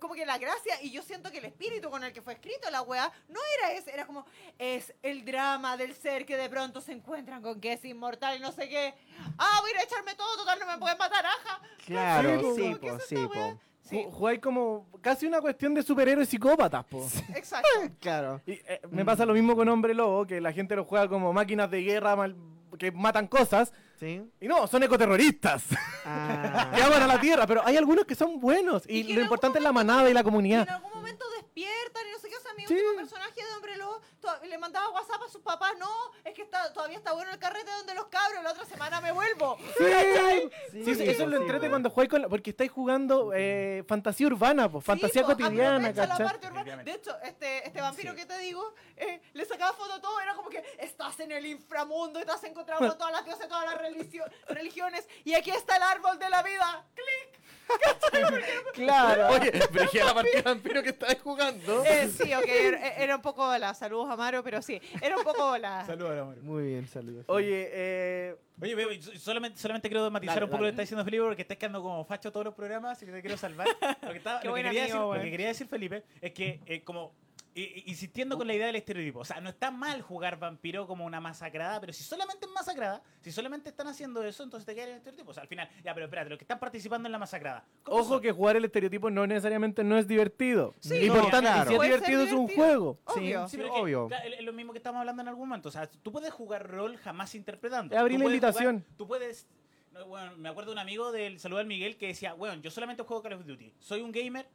como 0.00 0.14
que 0.14 0.26
la 0.26 0.38
gracia, 0.38 0.80
y 0.82 0.90
yo 0.90 1.02
siento 1.02 1.30
que 1.30 1.38
el 1.38 1.44
espíritu 1.46 1.90
con 1.90 2.02
el 2.04 2.12
que 2.12 2.22
fue 2.22 2.32
escrito 2.34 2.70
la 2.70 2.82
weá, 2.82 3.10
no 3.28 3.40
era 3.58 3.72
ese, 3.72 3.92
era 3.92 4.06
como, 4.06 4.24
es 4.58 4.92
el 5.02 5.24
drama 5.24 5.76
del 5.76 5.94
ser 5.94 6.24
que 6.26 6.36
de 6.36 6.48
pronto 6.48 6.80
se 6.80 6.92
encuentran 6.92 7.42
con 7.42 7.60
que 7.60 7.72
es 7.74 7.84
inmortal 7.84 8.36
y 8.36 8.40
no 8.40 8.52
sé 8.52 8.68
qué. 8.68 8.94
Ah, 9.38 9.58
voy 9.60 9.70
a 9.70 9.74
ir 9.74 9.78
a 9.80 9.82
echarme 9.84 10.14
todo, 10.14 10.36
total, 10.36 10.58
no 10.58 10.66
me 10.66 10.78
pueden 10.78 10.98
matar, 10.98 11.24
ajá. 11.26 11.60
Claro, 11.84 12.54
Sí, 12.54 12.62
sí, 12.62 12.74
po, 12.74 12.80
¿qué 12.80 12.88
po, 12.90 12.96
es 12.96 13.06
sí, 13.06 13.14
po. 13.16 13.60
Sí, 13.82 13.96
Ju- 14.04 14.10
Jugáis 14.12 14.40
como 14.40 14.88
casi 15.00 15.26
una 15.26 15.40
cuestión 15.40 15.72
de 15.72 15.82
superhéroes 15.82 16.28
psicópatas, 16.28 16.84
po. 16.86 17.06
exacto. 17.36 17.68
Claro. 18.00 18.40
Y, 18.46 18.52
eh, 18.52 18.80
me 18.90 19.04
pasa 19.04 19.24
lo 19.24 19.32
mismo 19.32 19.54
con 19.54 19.68
Hombre 19.68 19.94
Lobo, 19.94 20.26
que 20.26 20.40
la 20.40 20.52
gente 20.52 20.74
lo 20.74 20.84
juega 20.84 21.08
como 21.08 21.32
máquinas 21.32 21.70
de 21.70 21.82
guerra 21.82 22.16
mal- 22.16 22.36
que 22.78 22.90
matan 22.90 23.28
cosas. 23.28 23.72
Sí. 23.98 24.22
Y 24.40 24.46
no, 24.48 24.66
son 24.66 24.82
ecoterroristas. 24.82 25.64
Ah, 26.04 26.70
que 26.76 26.82
aman 26.82 27.02
a 27.02 27.06
la 27.06 27.20
tierra, 27.20 27.46
pero 27.46 27.62
hay 27.64 27.76
algunos 27.76 28.04
que 28.04 28.14
son 28.14 28.38
buenos. 28.40 28.82
Y, 28.88 28.98
Y 29.00 29.12
lo 29.14 29.22
importante 29.22 29.58
es 29.58 29.64
la 29.64 29.72
manada 29.72 30.08
y 30.10 30.12
la 30.12 30.20
Y 30.20 30.22
en 30.22 30.24
comunidad. 30.24 30.68
algún 30.68 30.92
momento 30.92 31.24
despiertan 31.36 32.02
y 32.06 32.12
no 32.12 32.18
sé 32.18 32.28
qué. 32.28 32.36
O 32.36 32.40
sea, 32.40 32.52
mi 32.54 32.66
Sí. 32.66 32.74
último 32.74 32.94
personaje 32.96 33.34
de 33.42 33.54
Hombre 33.54 33.76
Lobo 33.78 34.00
le 34.44 34.58
mandaba 34.58 34.88
WhatsApp 34.90 35.22
a 35.26 35.28
sus 35.30 35.42
papás. 35.42 35.72
No, 35.78 35.88
es 36.24 36.34
que 36.34 36.42
está, 36.42 36.72
todavía 36.72 36.98
está 36.98 37.12
bueno 37.12 37.30
el 37.30 37.38
carrete 37.38 37.70
donde 37.70 37.94
los 37.94 38.06
cabros. 38.06 38.42
La 38.42 38.52
otra 38.52 38.64
semana 38.64 39.00
me 39.00 39.12
vuelvo. 39.12 39.56
Sí, 39.78 39.84
Sí, 40.72 40.84
Sí, 40.84 40.90
eso- 40.92 41.02
eso 41.02 41.22
es 41.24 41.28
lo 41.28 41.36
sí, 41.38 41.42
entrete 41.42 41.68
cuando 41.68 41.90
jugáis 41.90 42.10
con 42.10 42.22
la- 42.22 42.28
porque 42.28 42.50
estáis 42.50 42.70
jugando 42.70 43.32
eh, 43.34 43.84
fantasía 43.88 44.26
urbana, 44.26 44.70
pues, 44.70 44.84
fantasía 44.84 45.22
Sí, 45.22 45.26
po, 45.26 45.36
cotidiana, 45.36 45.90
urbana. 45.90 46.82
De 46.84 46.92
hecho, 46.92 47.16
este, 47.22 47.66
este 47.66 47.80
vampiro 47.80 48.12
Sí. 48.12 48.18
que 48.18 48.26
te 48.26 48.38
digo, 48.38 48.74
eh, 48.96 49.20
le 49.32 49.44
sacaba 49.44 49.72
foto 49.72 49.94
a 49.94 50.00
todo. 50.00 50.20
Era 50.20 50.34
como 50.34 50.48
que 50.50 50.62
estás 50.78 51.18
en 51.20 51.32
el 51.32 51.46
inframundo 51.46 52.20
y 52.20 52.24
te 52.24 52.30
has 52.32 52.44
encontrado 52.44 52.86
con 52.86 52.98
todas 52.98 53.12
las 53.12 53.24
diosas, 53.24 53.48
todas 53.48 53.64
las 53.64 53.78
religio- 53.80 54.24
religiones. 54.48 55.06
Y 55.24 55.34
aquí 55.34 55.50
está 55.50 55.76
el 55.76 55.82
árbol 55.82 56.18
de 56.18 56.28
la 56.30 56.42
vida. 56.42 56.84
¡Clic! 56.94 57.40
claro. 58.74 59.28
Oye, 59.30 59.50
pero 59.72 60.06
la 60.06 60.14
partida 60.14 60.34
de 60.36 60.42
vampiro 60.42 60.82
que 60.82 60.90
estáis 60.90 61.20
jugando. 61.20 61.84
Eh, 61.84 62.08
sí, 62.16 62.32
ok, 62.34 62.44
era, 62.46 62.88
era 62.94 63.16
un 63.16 63.22
poco 63.22 63.56
la 63.58 63.74
saludos 63.74 64.08
Amaro, 64.16 64.42
pero 64.42 64.60
sí, 64.62 64.80
era 65.00 65.16
un 65.16 65.24
poco 65.24 65.56
la. 65.58 65.84
Saludos, 65.86 66.18
amor. 66.18 66.36
Muy 66.42 66.64
bien, 66.64 66.88
saludos. 66.88 67.24
Oye, 67.28 67.68
eh, 67.72 68.36
Oye, 68.60 69.02
solamente, 69.18 69.58
solamente 69.58 69.88
quiero 69.88 70.10
matizar 70.10 70.36
Dale, 70.36 70.44
un 70.46 70.50
poco 70.50 70.62
lo 70.62 70.66
que 70.66 70.70
está 70.70 70.82
diciendo 70.82 71.04
Felipe 71.04 71.24
porque 71.24 71.42
estás 71.42 71.58
quedando 71.58 71.82
como 71.82 72.04
facho 72.06 72.32
todos 72.32 72.46
los 72.46 72.54
programas, 72.54 72.92
así 72.96 73.04
que 73.04 73.12
te 73.12 73.20
quiero 73.20 73.36
salvar. 73.36 73.68
Lo 74.02 74.12
que, 74.12 74.20
lo 74.48 74.54
quería, 74.54 74.70
amigo, 74.70 74.82
decir, 74.84 74.94
lo 74.94 75.10
weón. 75.10 75.22
que 75.22 75.30
quería 75.30 75.46
decir, 75.48 75.66
Felipe, 75.66 76.04
es 76.20 76.32
que 76.32 76.60
eh, 76.66 76.82
como 76.82 77.12
insistiendo 77.60 78.36
con 78.36 78.46
la 78.46 78.54
idea 78.54 78.66
del 78.66 78.76
estereotipo. 78.76 79.20
O 79.20 79.24
sea, 79.24 79.40
no 79.40 79.48
está 79.48 79.70
mal 79.70 80.02
jugar 80.02 80.38
vampiro 80.38 80.86
como 80.86 81.04
una 81.06 81.20
masacrada, 81.20 81.80
pero 81.80 81.92
si 81.92 82.04
solamente 82.04 82.44
es 82.46 82.52
masacrada, 82.52 83.02
si 83.22 83.32
solamente 83.32 83.70
están 83.70 83.86
haciendo 83.88 84.22
eso, 84.22 84.42
entonces 84.42 84.66
te 84.66 84.74
queda 84.74 84.84
el 84.84 84.90
estereotipo. 84.96 85.30
O 85.30 85.34
sea, 85.34 85.42
al 85.42 85.48
final, 85.48 85.68
ya, 85.82 85.94
pero 85.94 86.06
espérate, 86.06 86.28
los 86.30 86.38
que 86.38 86.44
están 86.44 86.58
participando 86.58 87.08
en 87.08 87.12
la 87.12 87.18
masacrada. 87.18 87.64
¿cómo 87.82 87.98
Ojo 87.98 88.08
son? 88.14 88.20
que 88.22 88.32
jugar 88.32 88.56
el 88.56 88.64
estereotipo 88.66 89.10
no 89.10 89.26
necesariamente 89.26 89.82
no 89.84 89.96
es 89.98 90.06
divertido. 90.06 90.74
Sí, 90.80 90.96
y 90.96 91.08
no, 91.08 91.14
por 91.14 91.30
tanto, 91.30 91.50
claro. 91.50 91.70
si 91.70 91.74
es 91.76 91.80
ser 91.80 91.88
divertido 91.90 92.22
es 92.22 92.32
un 92.32 92.46
divertido. 92.46 92.66
juego. 92.66 92.98
Obvio. 93.06 93.48
Sí, 93.48 93.56
pero 93.56 93.68
es 93.68 93.74
que, 93.74 93.80
obvio. 93.80 94.08
claro, 94.08 94.28
es 94.28 94.44
lo 94.44 94.52
mismo 94.52 94.72
que 94.72 94.78
estamos 94.78 95.00
hablando 95.00 95.22
en 95.22 95.28
algún 95.28 95.48
momento. 95.48 95.68
O 95.68 95.72
sea, 95.72 95.86
tú 95.90 96.12
puedes 96.12 96.32
jugar 96.32 96.68
rol 96.70 96.96
jamás 96.98 97.34
interpretando. 97.34 97.94
Es 97.94 98.00
abrir 98.00 98.18
la 98.18 98.26
invitación. 98.26 98.80
jugar- 98.80 98.96
tú 98.98 99.06
puedes. 99.06 99.46
no, 99.92 100.04
bueno, 100.06 100.36
me 100.36 100.50
acuerdo 100.50 100.70
de 100.70 100.74
un 100.74 100.78
amigo 100.80 101.10
del 101.10 101.40
saludo 101.40 101.60
al 101.60 101.66
Miguel 101.66 101.96
que 101.96 102.08
decía, 102.08 102.34
bueno, 102.34 102.60
yo 102.60 102.70
solamente 102.70 103.02
juego 103.02 103.22
Call 103.22 103.32
of 103.32 103.46
Duty. 103.46 103.72
Soy 103.78 104.02
un 104.02 104.12
gamer. 104.12 104.46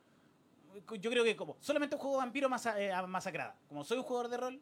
Yo 0.99 1.09
creo 1.11 1.23
que 1.23 1.35
como 1.35 1.57
solamente 1.59 1.95
juego 1.97 2.17
vampiro 2.17 2.49
masa, 2.49 2.79
eh, 2.81 2.91
masacrada. 3.07 3.55
Como 3.67 3.83
soy 3.83 3.97
un 3.97 4.03
jugador 4.03 4.29
de 4.29 4.37
rol, 4.37 4.61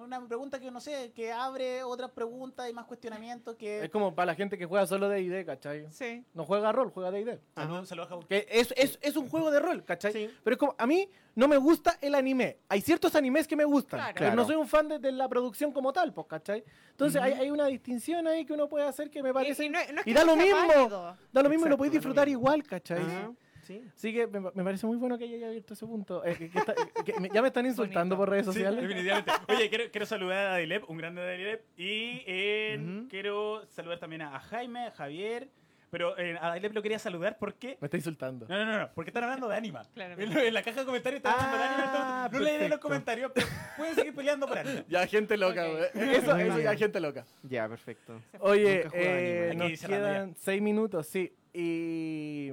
una 0.00 0.24
pregunta 0.28 0.60
que 0.60 0.70
no 0.70 0.80
sé, 0.80 1.10
que 1.12 1.32
abre 1.32 1.82
otras 1.82 2.12
preguntas 2.12 2.70
y 2.70 2.72
más 2.72 2.84
cuestionamientos 2.86 3.56
que. 3.56 3.84
Es 3.84 3.90
como 3.90 4.14
para 4.14 4.26
la 4.26 4.34
gente 4.36 4.56
que 4.56 4.64
juega 4.64 4.86
solo 4.86 5.08
D&D, 5.08 5.44
¿cachai? 5.44 5.86
Sí. 5.90 6.24
No 6.34 6.44
juega 6.44 6.70
rol, 6.70 6.90
juega 6.90 7.10
D&D. 7.10 7.40
Saludos, 7.54 7.88
saludos 7.88 8.06
a 8.06 8.10
Jaúl. 8.10 8.26
Que 8.28 8.46
es, 8.48 8.72
es, 8.76 8.98
es 9.02 9.16
un 9.16 9.28
juego 9.28 9.50
de 9.50 9.58
rol, 9.58 9.84
¿cachai? 9.84 10.12
Sí. 10.12 10.30
Pero 10.44 10.54
es 10.54 10.58
como, 10.58 10.76
a 10.78 10.86
mí 10.86 11.10
no 11.34 11.48
me 11.48 11.56
gusta 11.56 11.98
el 12.00 12.14
anime. 12.14 12.58
Hay 12.68 12.80
ciertos 12.80 13.14
animes 13.16 13.48
que 13.48 13.56
me 13.56 13.64
gustan, 13.64 13.98
Claro. 13.98 14.14
pero 14.14 14.26
Claro. 14.26 14.36
no 14.36 14.46
soy 14.46 14.54
un 14.56 14.68
fan 14.68 14.88
de, 14.88 14.98
de 15.00 15.10
la 15.10 15.28
producción 15.28 15.72
como 15.72 15.92
tal, 15.92 16.12
pues, 16.12 16.28
¿cachai? 16.28 16.62
Entonces 16.92 17.20
hay, 17.20 17.32
hay 17.32 17.50
una 17.50 17.66
distinción 17.66 18.26
ahí 18.28 18.44
que 18.44 18.52
uno 18.52 18.68
puede 18.68 18.86
hacer 18.86 19.10
que 19.10 19.20
me 19.22 19.32
parece... 19.34 19.64
Y, 19.64 19.66
y 19.66 19.70
no, 19.70 19.78
no 19.92 20.00
es 20.00 20.06
y 20.06 20.10
que 20.12 20.14
da 20.14 20.24
no 20.24 20.36
lo 20.36 20.36
mismo. 20.36 21.16
Da 21.32 21.42
lo 21.42 21.48
mismo 21.48 21.66
y 21.66 21.70
lo 21.70 21.76
podéis 21.76 21.92
da 21.92 21.96
lo 21.96 22.00
disfrutar 22.00 22.26
mismo. 22.28 22.40
igual, 22.40 22.62
¿cachai? 22.62 23.00
Ajá, 23.02 23.32
sí. 23.68 23.82
Así 23.94 24.12
que 24.12 24.26
me, 24.26 24.40
me 24.40 24.64
parece 24.64 24.86
muy 24.86 24.96
bueno 24.96 25.16
que 25.18 25.24
haya 25.24 25.46
abierto 25.46 25.74
ese 25.74 25.86
punto. 25.86 26.24
Eh, 26.24 26.34
que- 26.36 26.50
que 26.50 26.58
está- 26.58 26.74
que 27.04 27.20
me- 27.20 27.28
ya 27.32 27.40
me 27.42 27.48
están 27.48 27.66
insultando 27.66 28.16
Bonito. 28.16 28.18
por 28.22 28.30
redes 28.30 28.46
Sí, 28.46 28.52
sociales. 28.52 28.82
definitivamente. 28.82 29.32
Oye, 29.48 29.68
quiero, 29.68 29.84
quiero 29.90 30.06
saludar 30.06 30.46
a 30.46 30.54
Adilep, 30.54 30.88
un 30.90 30.96
grande 30.96 31.22
de 31.22 31.34
Adilep. 31.34 31.64
Y 31.76 32.22
eh, 32.26 33.04
quiero 33.10 33.64
saludar 33.68 33.98
también 33.98 34.22
a 34.22 34.40
Jaime, 34.40 34.86
a 34.86 34.90
Javier. 34.90 35.48
Pero 35.90 36.18
eh, 36.18 36.36
a 36.38 36.52
Adilep 36.52 36.74
lo 36.74 36.82
quería 36.82 36.98
saludar 36.98 37.38
porque. 37.38 37.78
Me 37.80 37.86
está 37.86 37.96
insultando. 37.96 38.46
No, 38.46 38.58
no, 38.58 38.66
no, 38.72 38.78
no, 38.80 38.90
porque 38.94 39.08
están 39.08 39.24
hablando 39.24 39.48
de 39.48 39.56
Anima. 39.56 39.82
Claramente. 39.94 40.24
En, 40.24 40.34
la- 40.38 40.44
en 40.48 40.52
la 40.54 40.62
caja 40.62 40.80
de 40.80 40.86
comentarios 40.86 41.18
están 41.20 41.32
hablando 41.34 41.56
de 41.56 41.64
Anima. 41.64 41.92
Ah, 41.94 42.26
entonces 42.30 42.60
no 42.60 42.68
los 42.68 42.78
comentarios, 42.78 43.32
pero 43.34 43.46
pueden 43.78 43.94
seguir 43.94 44.14
peleando 44.14 44.46
por 44.46 44.58
Anima. 44.58 44.84
Ya, 44.86 45.06
gente 45.06 45.36
loca, 45.38 45.66
Ok. 45.66 45.72
güey. 45.94 46.14
Eso, 46.16 46.36
eso 46.36 46.60
ya, 46.60 46.76
gente 46.76 47.00
loca. 47.00 47.24
Ya, 47.42 47.66
perfecto. 47.70 48.20
Oye, 48.40 48.86
eh, 48.92 49.54
nos 49.56 49.80
quedan 49.80 50.34
seis 50.36 50.60
minutos, 50.60 51.06
sí. 51.06 51.32
Y 51.54 52.50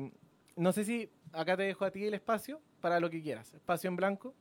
no 0.55 0.71
sé 0.71 0.85
si 0.85 1.09
acá 1.31 1.57
te 1.57 1.63
dejo 1.63 1.85
a 1.85 1.91
ti 1.91 2.05
el 2.05 2.13
espacio 2.13 2.61
para 2.81 2.99
lo 2.99 3.09
que 3.09 3.21
quieras. 3.21 3.53
Espacio 3.53 3.87
en 3.89 3.95
blanco. 3.95 4.33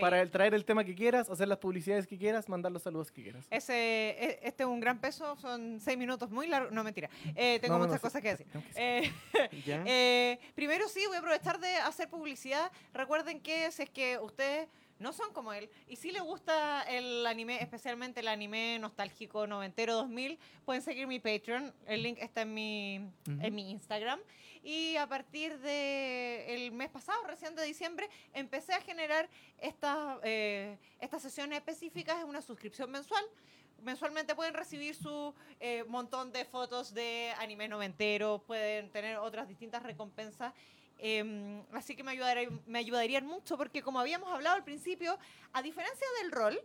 Para 0.00 0.20
el, 0.20 0.30
traer 0.30 0.54
el 0.54 0.64
tema 0.64 0.84
que 0.84 0.94
quieras, 0.94 1.28
hacer 1.28 1.48
las 1.48 1.58
publicidades 1.58 2.06
que 2.06 2.16
quieras, 2.16 2.48
mandar 2.48 2.70
los 2.70 2.82
saludos 2.82 3.10
que 3.10 3.22
quieras. 3.22 3.46
Ese, 3.50 3.74
e- 4.10 4.38
este 4.42 4.62
es 4.62 4.68
un 4.68 4.78
gran 4.78 5.00
peso, 5.00 5.34
son 5.38 5.80
seis 5.80 5.98
minutos 5.98 6.30
muy 6.30 6.46
largos. 6.46 6.70
No, 6.72 6.84
mentira. 6.84 7.08
Eh, 7.34 7.58
tengo 7.60 7.74
No, 7.74 7.78
no, 7.78 7.84
no, 7.86 7.88
muchas 7.88 8.00
cosas 8.00 8.22
que 8.22 8.28
decir. 8.28 8.46
Que 8.46 8.60
Eh, 8.76 9.12
eh, 9.86 10.38
primero 10.54 10.88
sí, 10.88 11.04
voy 11.06 11.16
a 11.16 11.18
aprovechar 11.18 11.58
de 11.58 11.74
hacer 11.76 12.08
publicidad. 12.08 12.70
Recuerden 12.92 13.40
que 13.40 13.72
si 13.72 13.82
es 13.82 13.90
que 13.90 14.18
ustedes 14.18 14.68
no 14.98 15.12
son 15.12 15.32
como 15.32 15.52
él 15.52 15.68
y 15.88 15.96
si 15.96 16.12
les 16.12 16.22
gusta 16.22 16.82
el 16.82 17.26
anime, 17.26 17.60
especialmente 17.60 18.20
el 18.20 18.28
anime 18.28 18.78
nostálgico 18.78 19.48
noventero 19.48 19.94
2000, 19.94 20.38
pueden 20.64 20.82
seguir 20.82 21.08
mi 21.08 21.18
Patreon. 21.18 21.74
El 21.86 22.04
link 22.04 22.18
está 22.20 22.42
en 22.42 22.54
mi, 22.54 23.10
en 23.26 23.54
mi 23.54 23.70
Instagram. 23.72 24.20
Y 24.62 24.96
a 24.96 25.08
partir 25.08 25.58
del 25.58 26.70
mes 26.72 26.88
pasado, 26.90 27.18
recién 27.26 27.54
de 27.56 27.64
diciembre, 27.64 28.08
empecé 28.32 28.74
a 28.74 28.80
generar 28.80 29.28
estas, 29.58 30.18
eh, 30.22 30.78
estas 31.00 31.22
sesiones 31.22 31.58
específicas 31.58 32.20
en 32.22 32.28
una 32.28 32.42
suscripción 32.42 32.90
mensual. 32.90 33.24
Mensualmente 33.82 34.36
pueden 34.36 34.54
recibir 34.54 34.94
su 34.94 35.34
eh, 35.58 35.84
montón 35.88 36.30
de 36.30 36.44
fotos 36.44 36.94
de 36.94 37.32
anime 37.40 37.66
noventero, 37.66 38.44
pueden 38.46 38.90
tener 38.90 39.16
otras 39.18 39.48
distintas 39.48 39.82
recompensas. 39.82 40.54
Em, 41.04 41.64
así 41.72 41.96
que 41.96 42.04
me, 42.04 42.12
ayudaría, 42.12 42.48
me 42.66 42.78
ayudarían 42.78 43.26
mucho 43.26 43.56
porque 43.58 43.82
como 43.82 43.98
habíamos 43.98 44.32
hablado 44.32 44.54
al 44.54 44.62
principio, 44.62 45.18
a 45.52 45.60
diferencia 45.60 46.06
del 46.22 46.30
rol, 46.30 46.60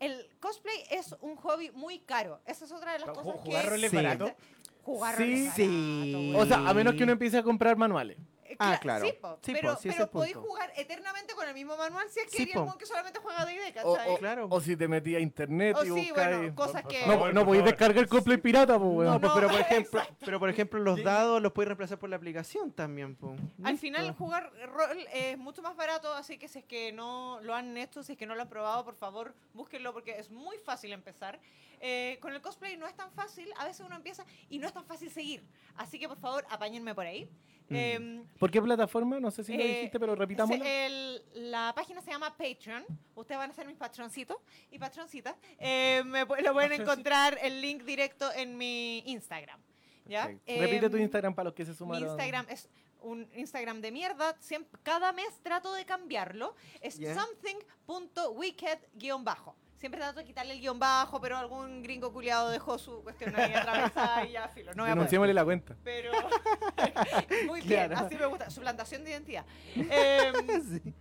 el 0.00 0.28
cosplay 0.38 0.84
es 0.90 1.16
un 1.22 1.36
hobby 1.36 1.70
muy 1.70 1.98
caro. 2.00 2.42
Esa 2.44 2.66
es 2.66 2.72
otra 2.72 2.92
de 2.92 2.98
las 2.98 3.08
cosas 3.08 3.40
jugar 3.40 3.64
que... 3.64 3.70
rol 3.70 3.84
es 3.84 3.90
Sí. 3.90 3.96
barato. 3.96 4.36
Jugar 4.84 5.16
Sí, 5.16 5.46
es 5.46 5.54
sí. 5.54 6.32
barato, 6.32 6.42
O 6.42 6.46
sea, 6.46 6.68
a 6.68 6.74
menos 6.74 6.94
que 6.94 7.02
uno 7.04 7.12
empiece 7.12 7.38
a 7.38 7.42
comprar 7.42 7.76
manuales. 7.76 8.16
eh, 8.44 8.56
Ah, 8.58 8.72
cla- 8.74 8.80
claro. 8.80 9.06
Sí, 9.06 9.12
po, 9.20 9.38
Sí, 9.42 9.52
pero, 9.52 9.74
po, 9.74 9.80
sí, 9.80 9.88
ese 9.90 9.98
pero 9.98 10.10
podéis 10.10 10.34
punto. 10.34 10.48
jugar 10.48 10.72
eternamente 10.76 11.34
con 11.34 11.46
el 11.46 11.54
mismo 11.54 11.76
manual 11.76 12.08
si 12.10 12.18
es 12.18 12.26
que 12.26 12.36
Sí, 12.38 12.42
eres 12.42 12.54
po. 12.54 12.60
el 12.62 12.66
mon 12.66 12.78
que 12.78 12.84
solamente 12.86 13.20
juega 13.20 13.44
D&D, 13.46 13.80
O, 13.84 13.94
¿cachai? 13.94 14.10
o- 14.12 14.18
Claro. 14.18 14.46
o 14.50 14.60
si 14.60 14.76
te 14.76 14.88
metí 14.88 15.14
a 15.14 15.20
internet 15.20 15.76
O 15.78 15.82
y 15.84 15.86
sí, 15.86 15.90
buscáis... 16.08 16.36
bueno, 16.38 16.54
cosas 16.56 16.84
que... 16.84 17.06
No, 17.06 17.12
no 17.12 17.18
por 17.20 17.30
podéis 17.32 17.44
favor. 17.44 17.64
descargar 17.64 17.98
el 17.98 18.08
cosplay 18.08 18.38
pirata, 18.38 18.76
pues, 18.76 18.90
weón. 18.90 19.12
No, 19.12 19.20
Pues, 19.20 19.32
pero, 19.36 19.48
por 19.48 19.60
ejemplo, 19.60 20.02
pero 20.18 20.38
por 20.40 20.50
ejemplo, 20.50 20.80
los 20.80 21.04
dados 21.04 21.40
los 21.40 21.52
puedes 21.52 21.68
reemplazar 21.68 21.98
por 22.00 22.10
la 22.10 22.16
aplicación 22.16 22.72
también. 22.72 23.14
po. 23.14 23.36
Al 23.62 23.72
Listo. 23.74 23.80
final 23.82 24.12
jugar 24.16 24.50
rol 24.66 24.98
es 25.14 25.38
mucho 25.38 25.62
más 25.62 25.76
barato, 25.76 26.12
así 26.14 26.36
que 26.36 26.48
si 26.48 26.58
es 26.58 26.64
que 26.64 26.90
no 26.90 27.38
lo 27.42 27.54
han 27.54 27.76
hecho, 27.76 28.02
si 28.02 28.12
es 28.12 28.18
que 28.18 28.26
no 28.26 28.34
lo 28.34 28.42
han 28.42 28.48
probado, 28.48 28.84
por 28.84 28.96
favor, 28.96 29.32
búsquenlo 29.54 29.92
porque 29.92 30.18
es 30.18 30.28
muy 30.28 30.56
fácil 30.58 30.92
empezar. 30.92 31.38
Eh, 31.80 32.18
con 32.20 32.32
el 32.34 32.40
cosplay 32.42 32.76
no 32.76 32.86
es 32.86 32.94
tan 32.94 33.10
fácil, 33.12 33.48
a 33.56 33.64
veces 33.64 33.84
uno 33.86 33.96
empieza 33.96 34.24
y 34.50 34.58
no 34.58 34.66
es 34.66 34.72
tan 34.72 34.84
fácil 34.84 35.10
seguir. 35.10 35.42
Así 35.76 35.98
que 35.98 36.08
por 36.08 36.18
favor, 36.18 36.44
apáñenme 36.50 36.94
por 36.94 37.06
ahí. 37.06 37.24
Mm. 37.70 37.74
Em, 37.76 38.24
¿Por 38.38 38.50
qué 38.50 38.60
plataforma? 38.60 39.18
No 39.20 39.30
sé 39.30 39.44
si 39.44 39.56
lo 39.56 39.62
Eh, 39.62 39.66
dijiste, 39.68 39.98
pero 39.98 40.14
repitámoslo. 40.14 40.62
El- 40.64 41.22
la 41.50 41.72
página 41.74 42.02
se 42.02 42.10
llama 42.10 42.36
Patreon. 42.36 42.84
Ustedes 43.14 43.38
van 43.38 43.50
a 43.50 43.54
ser 43.54 43.66
mis 43.66 43.76
patroncitos 43.76 44.36
y 44.70 44.78
patroncitas. 44.78 45.36
Eh, 45.58 46.02
me 46.04 46.20
lo 46.20 46.52
pueden 46.52 46.72
encontrar 46.72 47.38
el 47.40 47.60
link 47.62 47.84
directo 47.84 48.30
en 48.32 48.58
mi 48.58 48.98
Instagram. 49.06 49.60
¿ya? 50.06 50.26
Repite 50.26 50.90
tu 50.90 50.96
Em, 50.96 51.02
Instagram 51.04 51.34
para 51.34 51.44
los 51.44 51.54
que 51.54 51.64
se 51.64 51.70
Mi 51.70 51.76
sumaron. 51.76 52.08
Instagram 52.08 52.46
es 52.50 52.68
un 53.02 53.26
Instagram 53.34 53.80
de 53.80 53.90
mierda. 53.92 54.36
Siempre, 54.40 54.78
cada 54.82 55.12
mes 55.12 55.40
trato 55.42 55.72
de 55.72 55.84
cambiarlo. 55.86 56.54
Es 56.80 56.98
Ya. 56.98 57.14
something.wicked-bajo. 57.14 59.54
Siempre 59.80 59.98
trato 59.98 60.18
de 60.18 60.26
quitarle 60.26 60.52
el 60.52 60.60
guion 60.60 60.78
bajo, 60.78 61.22
pero 61.22 61.38
algún 61.38 61.82
gringo 61.82 62.12
culiado 62.12 62.50
dejó 62.50 62.76
su 62.76 63.02
cuestión 63.02 63.34
ahí 63.34 63.54
atravesada 63.54 64.26
y 64.26 64.32
ya, 64.32 64.46
filo. 64.48 64.74
No. 64.74 64.84
Denunciémosle 64.84 65.32
la 65.32 65.42
cuenta. 65.42 65.74
Pero 65.82 66.12
muy 67.46 67.62
bien, 67.62 67.88
Claro. 67.88 68.06
así 68.06 68.14
me 68.14 68.26
gusta. 68.26 68.50
Suplantación 68.50 69.04
de 69.04 69.10
identidad. 69.12 69.46
Em, 69.74 70.34
Sí. 70.82 70.94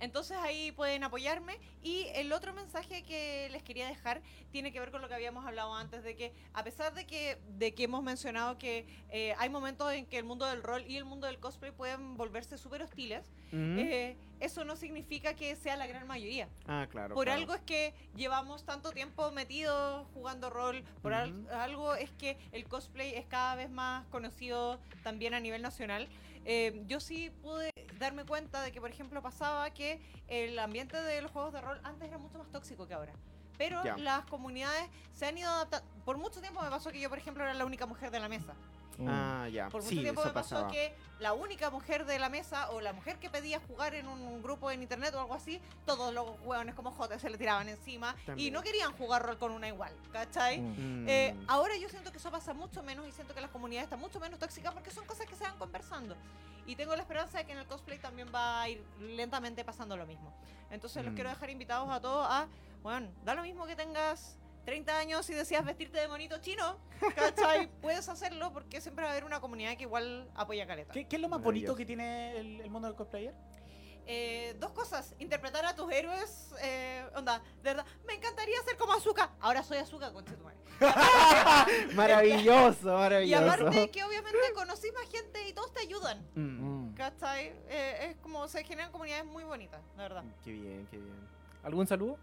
Entonces 0.00 0.36
ahí 0.38 0.72
pueden 0.72 1.04
apoyarme. 1.04 1.58
Y 1.82 2.06
el 2.14 2.32
otro 2.32 2.52
mensaje 2.52 3.02
que 3.02 3.48
les 3.50 3.62
quería 3.62 3.86
dejar 3.86 4.20
tiene 4.50 4.72
que 4.72 4.80
ver 4.80 4.90
con 4.90 5.00
lo 5.00 5.08
que 5.08 5.14
habíamos 5.14 5.46
hablado 5.46 5.74
antes, 5.74 6.02
de 6.02 6.16
que 6.16 6.32
a 6.54 6.64
pesar 6.64 6.92
de 6.94 7.06
que, 7.06 7.38
de 7.58 7.72
que 7.74 7.84
hemos 7.84 8.02
mencionado 8.02 8.58
que 8.58 8.86
eh, 9.10 9.34
hay 9.38 9.48
momentos 9.48 9.92
en 9.92 10.06
que 10.06 10.18
el 10.18 10.24
mundo 10.24 10.44
del 10.46 10.62
rol 10.62 10.84
y 10.86 10.96
el 10.96 11.04
mundo 11.04 11.26
del 11.26 11.38
cosplay 11.38 11.70
pueden 11.72 12.16
volverse 12.16 12.58
súper 12.58 12.82
hostiles, 12.82 13.26
Ujú. 13.48 13.56
eh, 13.80 14.16
eso 14.40 14.64
no 14.64 14.74
significa 14.76 15.34
que 15.34 15.54
sea 15.56 15.76
la 15.76 15.86
gran 15.86 16.06
mayoría. 16.06 16.48
ah, 16.66 16.86
claro. 16.90 17.14
Por 17.14 17.24
claro. 17.26 17.40
algo 17.40 17.54
es 17.54 17.60
que 17.62 17.94
llevamos 18.16 18.64
tanto 18.64 18.90
tiempo 18.92 19.30
metidos 19.32 20.06
jugando 20.14 20.50
rol, 20.50 20.82
por 21.02 21.12
al- 21.14 21.32
Ujú. 21.32 21.52
algo 21.54 21.94
es 21.94 22.10
que 22.12 22.38
el 22.52 22.64
cosplay 22.66 23.14
es 23.14 23.26
cada 23.26 23.54
vez 23.54 23.70
más 23.70 24.06
conocido 24.06 24.78
también 25.02 25.34
a 25.34 25.40
nivel 25.40 25.62
nacional. 25.62 26.08
Eh, 26.44 26.82
yo 26.86 27.00
sí 27.00 27.30
pude 27.42 27.70
darme 27.98 28.24
cuenta 28.24 28.62
de 28.62 28.72
que, 28.72 28.80
por 28.80 28.90
ejemplo, 28.90 29.22
pasaba 29.22 29.70
que 29.70 30.00
el 30.28 30.58
ambiente 30.58 31.00
de 31.00 31.20
los 31.22 31.30
juegos 31.30 31.52
de 31.52 31.60
rol 31.60 31.80
antes 31.84 32.08
era 32.08 32.18
mucho 32.18 32.38
más 32.38 32.50
tóxico 32.50 32.86
que 32.86 32.94
ahora. 32.94 33.12
Pero 33.58 33.82
las 33.98 34.24
comunidades 34.24 34.88
se 35.12 35.26
han 35.26 35.36
ido 35.36 35.50
adaptando. 35.50 35.86
Por 36.06 36.16
mucho 36.16 36.40
tiempo 36.40 36.62
me 36.62 36.70
pasó 36.70 36.90
que 36.90 36.98
yo, 36.98 37.10
por 37.10 37.18
ejemplo, 37.18 37.44
era 37.44 37.52
la 37.52 37.66
única 37.66 37.84
mujer 37.84 38.10
de 38.10 38.18
la 38.18 38.28
mesa. 38.28 38.54
Mm. 39.00 39.08
Ah, 39.08 39.48
ya. 39.48 39.68
Por 39.68 39.82
mucho 39.82 39.88
sí, 39.94 40.00
tiempo 40.00 40.20
eso 40.20 40.28
me 40.28 40.34
pasó 40.34 40.54
pasaba. 40.56 40.70
que 40.72 40.94
la 41.18 41.32
única 41.32 41.70
mujer 41.70 42.06
de 42.06 42.18
la 42.18 42.28
mesa 42.28 42.70
o 42.70 42.80
la 42.80 42.92
mujer 42.92 43.18
que 43.18 43.28
pedía 43.30 43.60
jugar 43.60 43.94
en 43.94 44.06
un 44.08 44.42
grupo 44.42 44.70
en 44.70 44.82
internet 44.82 45.14
o 45.14 45.20
algo 45.20 45.34
así, 45.34 45.60
todos 45.86 46.12
los 46.14 46.38
hueones 46.42 46.74
como 46.74 46.90
J 46.92 47.18
se 47.18 47.28
le 47.30 47.36
tiraban 47.38 47.68
encima 47.68 48.14
y 48.36 48.50
no 48.50 48.62
querían 48.62 48.92
jugar 48.92 49.22
rol 49.24 49.38
con 49.38 49.52
una 49.52 49.68
igual, 49.68 49.92
¿cachai? 50.12 50.58
Mm. 50.60 51.02
Mm. 51.04 51.08
Eh, 51.08 51.36
ahora 51.48 51.76
yo 51.76 51.88
siento 51.88 52.10
que 52.12 52.18
eso 52.18 52.30
pasa 52.30 52.54
mucho 52.54 52.82
menos 52.82 53.06
y 53.08 53.12
siento 53.12 53.34
que 53.34 53.40
las 53.40 53.50
comunidades 53.50 53.84
están 53.86 54.00
mucho 54.00 54.20
menos 54.20 54.38
tóxicas 54.38 54.72
porque 54.72 54.90
son 54.90 55.04
cosas 55.06 55.26
que 55.26 55.34
se 55.34 55.44
van 55.44 55.58
conversando. 55.58 56.16
Y 56.66 56.76
tengo 56.76 56.94
la 56.94 57.02
esperanza 57.02 57.38
de 57.38 57.46
que 57.46 57.52
en 57.52 57.58
el 57.58 57.66
cosplay 57.66 57.98
también 57.98 58.28
va 58.34 58.62
a 58.62 58.68
ir 58.68 58.84
lentamente 59.00 59.64
pasando 59.64 59.96
lo 59.96 60.06
mismo. 60.06 60.32
Entonces 60.70 61.02
los 61.04 61.12
Mm. 61.12 61.16
quiero 61.16 61.30
dejar 61.30 61.50
invitados 61.50 61.88
a 61.90 62.00
todos 62.00 62.26
a, 62.30 62.46
bueno, 62.82 63.08
da 63.24 63.34
lo 63.34 63.42
mismo 63.42 63.66
que 63.66 63.74
tengas 63.76 64.36
30 64.70 64.98
años 64.98 65.28
y 65.28 65.34
decías 65.34 65.64
vestirte 65.64 65.98
de 65.98 66.06
monito 66.06 66.38
chino, 66.38 66.76
¿cachai? 67.16 67.68
Puedes 67.82 68.08
hacerlo 68.08 68.52
porque 68.52 68.80
siempre 68.80 69.02
va 69.02 69.08
a 69.10 69.12
haber 69.14 69.24
una 69.24 69.40
comunidad 69.40 69.76
que 69.76 69.82
igual 69.82 70.30
apoya 70.36 70.64
caleta. 70.64 70.92
¿Qué, 70.92 71.08
qué 71.08 71.16
es 71.16 71.22
lo 71.22 71.28
más 71.28 71.40
Maravilloso. 71.40 71.72
bonito 71.72 71.76
que 71.76 71.84
tiene 71.84 72.36
el, 72.38 72.60
el 72.60 72.70
mundo 72.70 72.86
del 72.86 72.96
cosplayer? 72.96 73.34
Eh, 74.06 74.54
dos 74.60 74.70
cosas, 74.70 75.16
interpretar 75.18 75.66
a 75.66 75.74
tus 75.74 75.90
héroes, 75.92 76.52
eh, 76.62 77.04
onda, 77.16 77.38
de 77.56 77.62
verdad, 77.74 77.84
me 78.06 78.14
encantaría 78.14 78.62
ser 78.62 78.76
como 78.76 78.92
Azuka, 78.92 79.32
ahora 79.40 79.64
soy 79.64 79.78
Azuka, 79.78 80.12
con 80.12 80.24
Maravilloso, 81.94 82.90
Y 82.90 83.00
maravilloso. 83.00 83.44
aparte 83.44 83.90
que 83.90 84.04
obviamente 84.04 84.38
conocí 84.54 84.92
más 84.92 85.10
gente 85.10 85.48
y 85.48 85.52
todos 85.52 85.72
te 85.72 85.80
ayudan, 85.80 86.24
Mm. 86.36 86.90
Mm. 86.90 86.94
¿cachai? 86.94 87.52
Eh, 87.68 88.10
es 88.10 88.16
como 88.18 88.46
se 88.46 88.62
generan 88.62 88.92
comunidades 88.92 89.24
muy 89.26 89.42
bonitas, 89.42 89.80
la 89.96 90.04
verdad. 90.04 90.24
Qué 90.44 90.52
bien, 90.52 90.86
qué 90.92 90.96
bien. 90.96 91.28
¿Algún 91.64 91.88
saludo? 91.88 92.16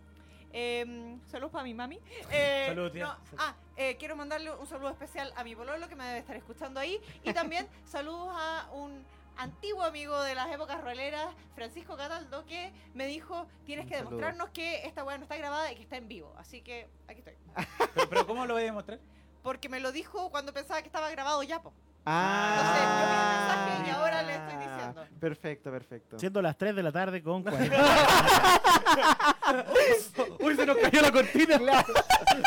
Eh, 0.59 1.19
saludos 1.27 1.51
para 1.51 1.63
mi 1.63 1.75
mami. 1.75 1.99
Eh, 2.31 2.65
Saludos, 2.69 2.91
tía. 2.91 3.05
no, 3.05 3.15
ah, 3.37 3.53
eh, 3.75 3.95
quiero 3.97 4.15
mandarle 4.15 4.51
un 4.51 4.65
saludo 4.65 4.89
especial 4.89 5.31
a 5.35 5.43
mi 5.43 5.55
pololo 5.55 5.87
que 5.87 5.95
me 5.95 6.03
debe 6.03 6.17
estar 6.19 6.35
escuchando 6.35 6.79
ahí. 6.79 6.99
Y 7.23 7.31
también 7.31 7.67
saludos 7.85 8.29
a 8.31 8.67
un 8.73 9.05
antiguo 9.37 9.83
amigo 9.83 10.19
de 10.23 10.33
las 10.33 10.51
épocas 10.51 10.81
roleras, 10.81 11.27
Francisco 11.53 11.95
Cataldo, 11.95 12.43
que 12.47 12.71
me 12.95 13.05
dijo, 13.05 13.45
tienes 13.67 13.85
que 13.85 13.97
demostrarnos 13.97 14.49
que 14.49 14.87
esta 14.87 15.03
weá 15.03 15.19
no 15.19 15.25
está 15.25 15.37
grabada 15.37 15.71
y 15.71 15.75
que 15.75 15.83
está 15.83 15.97
en 15.97 16.07
vivo. 16.07 16.33
Así 16.39 16.61
que 16.61 16.87
aquí 17.07 17.19
estoy. 17.19 17.35
Pero, 17.93 18.09
pero 18.09 18.25
¿cómo 18.25 18.45
lo 18.47 18.55
voy 18.55 18.63
a 18.63 18.65
demostrar? 18.65 18.99
Porque 19.43 19.69
me 19.69 19.79
lo 19.79 19.91
dijo 19.91 20.31
cuando 20.31 20.53
pensaba 20.53 20.81
que 20.81 20.87
estaba 20.87 21.11
grabado 21.11 21.43
ya, 21.43 21.61
po. 21.61 21.71
Ah, 22.09 22.53
Entonces, 22.53 22.87
yo 22.87 22.95
vi 22.95 23.01
el 23.13 23.19
mensaje 23.27 23.83
y 23.85 23.89
ahora 23.91 24.23
le 24.23 24.33
estoy 24.35 24.55
diciendo. 24.65 25.05
Perfecto, 25.19 25.69
perfecto. 25.71 26.17
Siendo 26.19 26.41
las 26.41 26.57
3 26.57 26.73
de 26.75 26.83
la 26.83 26.91
tarde 26.93 27.21
con 27.21 27.43
40. 27.43 27.75
Uy, 30.39 30.55
se 30.55 30.65
nos 30.65 30.77
cayó 30.77 31.01
la 31.01 31.11
cortina. 31.11 31.55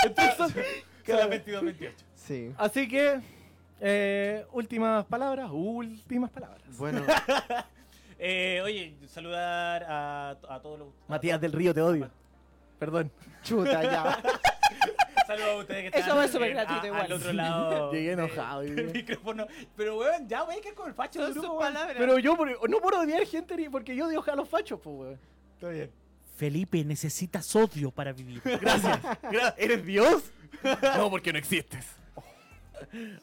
Entonces, 0.06 0.36
Son 1.06 1.16
las 1.16 1.28
22, 1.28 1.62
28. 1.64 1.96
Sí. 2.14 2.54
así 2.56 2.88
que, 2.88 3.20
eh, 3.80 4.46
últimas 4.52 5.04
palabras, 5.06 5.50
últimas 5.52 6.30
palabras. 6.30 6.62
Bueno, 6.78 7.02
Eh, 8.18 8.60
oye, 8.62 8.94
saludar 9.08 9.84
a, 9.88 10.30
a 10.48 10.60
todos 10.60 10.78
los. 10.78 10.88
Matías 11.08 11.40
del 11.40 11.52
Río, 11.52 11.74
te 11.74 11.80
odio. 11.80 12.08
Perdón. 12.78 13.10
chuta 13.42 13.82
ya. 13.82 14.18
Saludos 15.30 15.48
a 15.48 15.56
ustedes 15.56 15.80
que 15.80 15.86
están 15.88 16.02
Eso 16.02 16.16
va 16.16 16.28
súper 16.28 16.50
eh, 16.50 16.54
gratuito 16.54 16.82
a- 16.82 16.86
igual. 16.86 17.02
al 17.06 17.12
otro 17.12 17.32
lado. 17.32 17.92
Llegué 17.92 18.12
enojado 18.12 18.60
día. 18.62 18.82
micrófono. 18.84 19.46
Pero, 19.76 19.98
weón, 19.98 20.28
ya, 20.28 20.42
weón, 20.44 20.60
que 20.60 20.68
es 20.70 20.74
como 20.74 20.88
el 20.88 20.94
facho 20.94 21.18
del 21.20 21.28
Son 21.28 21.34
sus 21.34 21.42
grupo, 21.44 21.58
weón. 21.60 21.72
palabras. 21.74 21.96
Pero 21.98 22.18
yo, 22.18 22.36
por- 22.36 22.70
no 22.70 22.80
por 22.80 22.94
odiar 22.94 23.24
gente, 23.26 23.56
ni 23.56 23.68
porque 23.68 23.94
yo 23.94 24.06
odio 24.06 24.24
a 24.26 24.34
los 24.36 24.48
fachos, 24.48 24.80
pues, 24.82 24.96
weón. 24.96 25.18
Está 25.54 25.68
bien. 25.68 25.90
Felipe, 26.36 26.82
necesitas 26.84 27.46
sodio 27.46 27.90
para 27.90 28.12
vivir. 28.12 28.40
Gracias. 28.60 29.00
Gra- 29.22 29.54
¿Eres 29.58 29.84
Dios? 29.84 30.22
No, 30.96 31.10
porque 31.10 31.32
no 31.32 31.38
existes. 31.38 31.86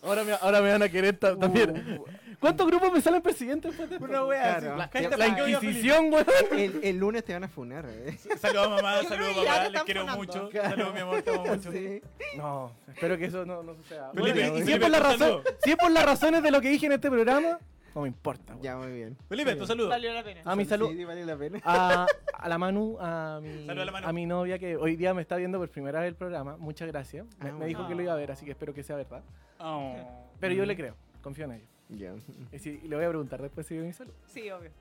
Ahora 0.03 0.23
me, 0.23 0.33
ahora 0.33 0.61
me 0.61 0.71
van 0.71 0.83
a 0.83 0.89
querer 0.89 1.17
ta- 1.17 1.37
también. 1.37 2.01
¿Cuántos 2.39 2.67
grupos 2.67 2.91
me 2.93 3.01
salen 3.01 3.21
presidentes 3.21 3.71
después 3.71 3.89
de 3.89 3.95
esto? 3.95 4.05
Una 4.07 4.23
wea 4.25 4.51
así. 4.57 4.59
Claro. 4.61 4.77
La, 4.77 4.85
La, 4.85 4.89
cállate, 4.89 5.17
Felipe. 5.17 5.51
Inquisición, 5.51 6.13
weón. 6.13 6.25
El, 6.51 6.79
el 6.83 6.97
lunes 6.97 7.23
te 7.23 7.33
van 7.33 7.43
a 7.45 7.47
funar, 7.47 7.85
eh. 7.89 8.15
Saludos 8.39 8.67
a 8.67 8.69
mamá, 8.69 9.03
saludos 9.09 9.35
te 9.63 9.69
les 9.71 9.83
quiero 9.83 10.01
funando. 10.01 10.17
mucho. 10.23 10.51
Saludos 10.51 10.93
mi 10.93 10.99
amor, 10.99 11.21
te 11.23 11.29
amo 11.31 11.45
mucho. 11.45 11.71
Sí. 11.71 12.01
No, 12.37 12.71
espero 12.87 13.17
que 13.17 13.25
eso 13.25 13.45
no, 13.45 13.63
no 13.63 13.73
suceda. 13.75 14.11
Felipe, 14.13 14.39
Bueno, 14.49 14.57
y 14.59 14.65
si, 14.67 14.73
es 14.73 14.79
por 14.79 14.89
la 14.91 14.97
tu 14.99 15.03
razón, 15.03 15.19
saludo. 15.19 15.43
si 15.63 15.69
es 15.71 15.75
por 15.77 15.91
las 15.91 16.05
razones 16.05 16.43
de 16.43 16.51
lo 16.51 16.61
que 16.61 16.69
dije 16.69 16.85
en 16.85 16.91
este 16.91 17.09
programa, 17.09 17.57
no 17.95 18.01
me 18.03 18.07
importa. 18.09 18.55
Ya, 18.61 18.77
muy 18.77 18.91
bien. 18.91 19.17
Felipe, 19.27 19.55
tu 19.55 19.65
saludo. 19.65 19.89
Valió 19.89 20.13
la 20.13 20.23
pena. 20.23 20.41
A 20.45 20.55
mi 20.55 20.65
salud. 20.65 20.91
Sí, 20.91 21.03
vale 21.05 21.25
la 21.25 21.35
pena. 21.35 21.59
A, 21.65 22.05
a 22.35 22.47
la 22.49 22.57
Manu, 22.59 22.97
a 22.99 23.39
mi, 23.41 23.67
a 23.67 23.73
la 23.73 23.91
Manu. 23.91 24.07
a 24.07 24.13
mi 24.13 24.27
novia 24.27 24.59
que 24.59 24.77
hoy 24.77 24.95
día 24.95 25.15
me 25.15 25.23
está 25.23 25.37
viendo 25.37 25.57
por 25.57 25.69
primera 25.69 26.01
vez 26.01 26.09
el 26.09 26.15
programa. 26.15 26.55
Muchas 26.57 26.87
gracias. 26.87 27.25
Me, 27.39 27.49
Ah, 27.49 27.53
me 27.53 27.65
dijo 27.65 27.87
que 27.87 27.95
lo 27.95 28.03
iba 28.03 28.13
a 28.13 28.15
ver, 28.15 28.31
así 28.31 28.45
que 28.45 28.51
espero 28.51 28.75
que 28.75 28.83
sea 28.83 28.95
verdad. 28.95 29.23
Oh. 29.59 29.95
Pero 30.39 30.53
yo 30.53 30.63
le 30.67 30.75
creo, 30.75 30.93
confío 31.23 31.45
en 31.45 31.53
ello. 31.53 31.65
Ya. 31.89 32.13
Y, 32.53 32.87
le 32.87 32.95
voy 32.95 33.05
a 33.05 33.09
preguntar 33.09 33.41
después 33.41 33.65
si 33.67 33.75
vio 33.75 33.83
mi 33.83 33.93
salud. 33.93 34.13
Sí, 34.27 34.49
obvio. 34.49 34.71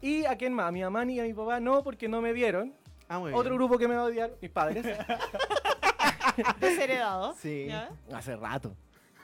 ¿Y 0.00 0.24
a 0.24 0.36
quién 0.36 0.52
más? 0.54 0.68
A 0.68 0.72
mi 0.72 0.82
mamá 0.82 1.04
ni 1.04 1.18
a 1.18 1.24
mi 1.24 1.32
papá 1.34 1.58
no, 1.60 1.82
porque 1.82 2.08
no 2.08 2.20
me 2.20 2.32
vieron. 2.32 2.72
Ah, 3.08 3.18
muy 3.18 3.30
bien. 3.30 3.40
Otro 3.40 3.54
grupo 3.54 3.78
que 3.78 3.88
me 3.88 3.94
va 3.96 4.02
a 4.02 4.04
odiar, 4.04 4.32
mis 4.40 4.50
padres. 4.50 4.84
Desheredado. 6.60 7.34
Sí. 7.34 7.66
¿Ya? 7.68 7.90
Hace 8.12 8.36
rato. 8.36 8.74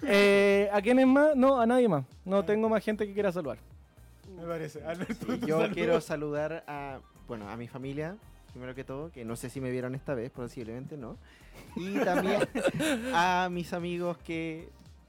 Eh, 0.03 0.69
¿A 0.73 0.81
quiénes 0.83 1.07
más? 1.07 1.35
No, 1.37 1.61
a 1.61 1.67
nadie 1.67 1.89
más. 1.89 2.05
No 2.25 2.45
tengo 2.45 2.69
más 2.69 2.85
gente 2.85 3.07
que 3.07 3.15
quiera 3.15 3.33
saludar. 3.33 3.59
Me 4.37 4.45
parece. 4.45 4.85
Alberto, 4.85 5.27
Sí, 5.27 5.41
yo 5.47 5.59
saludo. 5.59 5.75
quiero 5.75 6.01
saludar 6.01 6.65
a, 6.67 7.01
bueno, 7.27 7.49
a 7.49 7.57
mi 7.57 7.67
familia, 7.67 8.17
primero 8.53 8.75
que 8.75 8.85
todo, 8.85 9.11
que 9.11 9.25
no 9.25 9.37
sé 9.37 9.51
si 9.51 9.61
me 9.61 9.71
vieron 9.71 9.95
esta 9.95 10.15
vez, 10.15 10.31
posiblemente 10.31 10.97
no. 10.97 11.17
Y 11.77 11.99
también 11.99 12.41
a 13.15 13.49
mis 13.51 13.73
amigos 13.73 14.19
que 14.19 14.69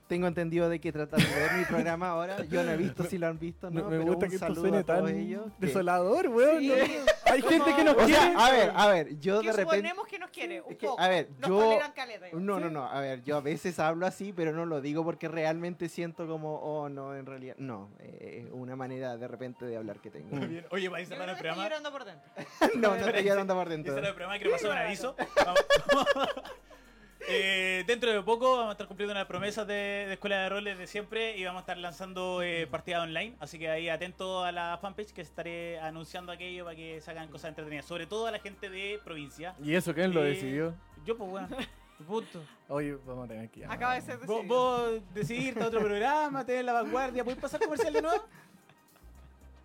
tengo 0.10 0.28
entendido 0.28 0.68
de 0.70 0.82
que 0.82 0.92
tratan 0.92 1.20
de 1.22 1.26
ver 1.28 1.52
mi 1.60 1.64
programa 1.66 2.10
ahora. 2.10 2.44
Yo 2.46 2.64
no 2.64 2.72
he 2.72 2.78
visto 2.78 3.04
si 3.10 3.18
lo 3.18 3.28
han 3.28 3.40
visto, 3.40 3.70
Me, 3.72 3.80
¿no? 3.82 3.90
me 3.90 3.98
Pero 4.00 4.12
gusta 4.12 4.26
un 4.26 4.30
que 4.32 4.36
esto 4.36 4.56
suene 4.56 4.78
a 4.80 4.84
tan 4.84 5.08
ellos. 5.08 5.46
que- 5.60 5.68
desolador, 5.68 6.28
weón. 6.30 6.60
Sí. 6.60 6.68
no- 6.68 7.32
Hay 7.32 7.42
gente 7.44 7.76
que 7.76 7.84
nos 7.84 7.94
O 7.94 7.98
quiere. 7.98 8.14
sea, 8.16 8.34
a 8.48 8.52
ver, 8.52 8.72
a 8.76 8.88
ver, 8.88 9.20
yo 9.20 9.40
Que 9.42 9.48
de 9.48 9.54
repente... 9.54 9.76
suponemos 9.76 10.08
que 10.08 10.20
nos 10.20 10.30
quiere, 10.32 10.62
un 10.62 10.72
Es 10.72 10.78
que, 10.80 10.88
poco. 10.88 11.00
a 11.00 11.08
ver, 11.08 11.30
Nos 11.40 11.50
yo- 11.50 11.80
caleta. 11.96 12.26
No, 12.34 12.60
no, 12.60 12.70
no, 12.72 12.86
a 12.90 13.00
ver, 13.02 13.24
yo 13.24 13.38
a 13.38 13.42
veces 13.42 13.78
hablo 13.80 14.08
así, 14.08 14.34
pero 14.34 14.52
no 14.52 14.66
lo 14.66 14.82
digo 14.82 15.04
porque 15.04 15.28
realmente 15.28 15.88
siento 15.90 16.26
como, 16.28 16.56
oh, 16.56 16.90
no, 16.90 17.16
en 17.16 17.28
realidad, 17.28 17.56
no, 17.60 17.92
eh, 18.00 18.46
es 18.48 18.52
una 18.52 18.76
manera 18.76 19.16
de 19.16 19.28
repente 19.28 19.66
de 19.66 19.78
hablar 19.78 20.00
que 20.00 20.10
tengo. 20.10 20.36
Muy 20.36 20.48
bien. 20.48 20.66
Oye, 20.72 20.86
Yo 20.86 20.92
cerrando 21.06 21.08
creo 21.08 21.22
el 21.24 21.28
que 21.28 21.32
estoy 21.32 21.42
programa. 21.42 21.64
llorando 21.64 21.92
por 21.92 22.06
dentro. 22.06 22.32
no, 22.82 22.96
no 23.00 23.08
estoy 23.08 23.24
llorando 23.24 23.54
por 23.56 23.68
Y 23.68 23.70
dentro. 23.70 23.94
cerrar 23.94 24.10
el 24.10 24.16
programa, 24.16 24.38
quiero 24.40 24.52
pasar 24.54 24.72
un 24.72 24.78
aviso. 24.78 25.16
Vamos. 25.46 25.66
Eh, 27.28 27.84
dentro 27.86 28.12
de 28.12 28.22
poco 28.22 28.52
vamos 28.56 28.70
a 28.70 28.72
estar 28.72 28.88
cumpliendo 28.88 29.12
una 29.12 29.28
promesa 29.28 29.66
de, 29.66 29.74
de 30.08 30.14
Escuela 30.14 30.38
de 30.44 30.50
Roles 30.50 30.78
de 30.78 30.88
siempre 30.88 31.38
y 31.38 31.44
vamos 31.44 31.60
a 31.60 31.62
estar 31.64 31.78
lanzando 31.78 32.42
eh, 32.42 32.66
partidas 32.68 33.04
online. 33.04 33.36
Así 33.40 33.60
que 33.60 33.70
ahí 33.70 33.90
atento 33.90 34.44
a 34.44 34.52
la 34.52 34.78
fanpage 34.82 35.12
que 35.12 35.22
estaré 35.22 35.80
anunciando 35.80 36.32
aquello 36.32 36.64
para 36.64 36.76
que 36.78 37.02
se 37.02 37.12
hagan 37.12 37.28
cosas 37.28 37.50
entretenidas. 37.50 37.86
Sobre 37.86 38.06
todo 38.08 38.28
a 38.28 38.32
la 38.32 38.40
gente 38.40 38.70
de 38.70 39.00
provincia. 39.04 39.54
¿Y 39.64 39.76
eso 39.76 39.94
quién 39.94 40.14
lo 40.14 40.24
Eh, 40.24 40.30
decidió? 40.30 40.74
Yo, 41.06 41.18
pues, 41.18 41.30
bueno. 41.30 41.48
Punto. 42.08 42.42
Oye, 42.70 42.96
vamos 43.06 43.26
a 43.26 43.28
tener 43.28 43.50
que 43.50 43.60
llamar. 43.60 43.76
Acaba 43.76 43.96
de 43.96 44.02
ser 44.02 44.18
Vos, 44.20 44.28
decidido. 44.28 44.56
vos 44.56 45.14
decidirte 45.14 45.64
a 45.64 45.68
otro 45.68 45.82
programa, 45.82 46.46
tener 46.46 46.64
la 46.64 46.72
vanguardia. 46.72 47.26
¿Puedes 47.26 47.42
pasar 47.42 47.60
comercial 47.60 47.92
de 47.92 48.02
nuevo? 48.02 48.24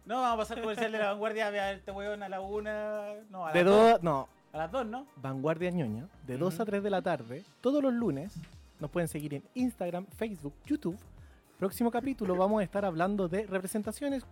No, 0.04 0.20
vamos 0.20 0.34
a 0.34 0.36
pasar 0.38 0.60
comercial 0.60 0.90
de 0.90 0.98
la 0.98 1.10
vanguardia 1.12 1.46
a 1.46 1.50
ver 1.50 1.76
este 1.76 1.92
weón 1.92 2.24
a 2.24 2.28
la 2.28 2.40
una. 2.40 3.14
No, 3.30 3.46
a 3.46 3.52
De 3.52 3.62
las 3.62 3.72
dos. 3.72 3.90
dos, 3.92 4.02
no, 4.02 4.28
A 4.54 4.58
las 4.58 4.70
dos, 4.70 4.86
¿no? 4.86 5.06
Vanguardia 5.16 5.68
Ñoña, 5.70 6.08
de 6.26 6.38
2 6.38 6.54
a 6.54 6.62
Ujú. 6.62 6.64
3 6.70 6.82
de 6.84 6.90
la 6.90 7.02
tarde, 7.02 7.44
todos 7.60 7.82
los 7.82 7.92
lunes. 7.92 8.32
Nos 8.78 8.88
pueden 8.88 9.08
seguir 9.08 9.34
en 9.34 9.42
Instagram, 9.54 10.06
Facebook, 10.16 10.54
YouTube. 10.64 10.96
Próximo 11.58 11.90
capítulo 11.90 12.36
vamos 12.36 12.60
a 12.60 12.64
estar 12.64 12.84
hablando 12.84 13.26
de 13.28 13.46
representaciones 13.46 14.24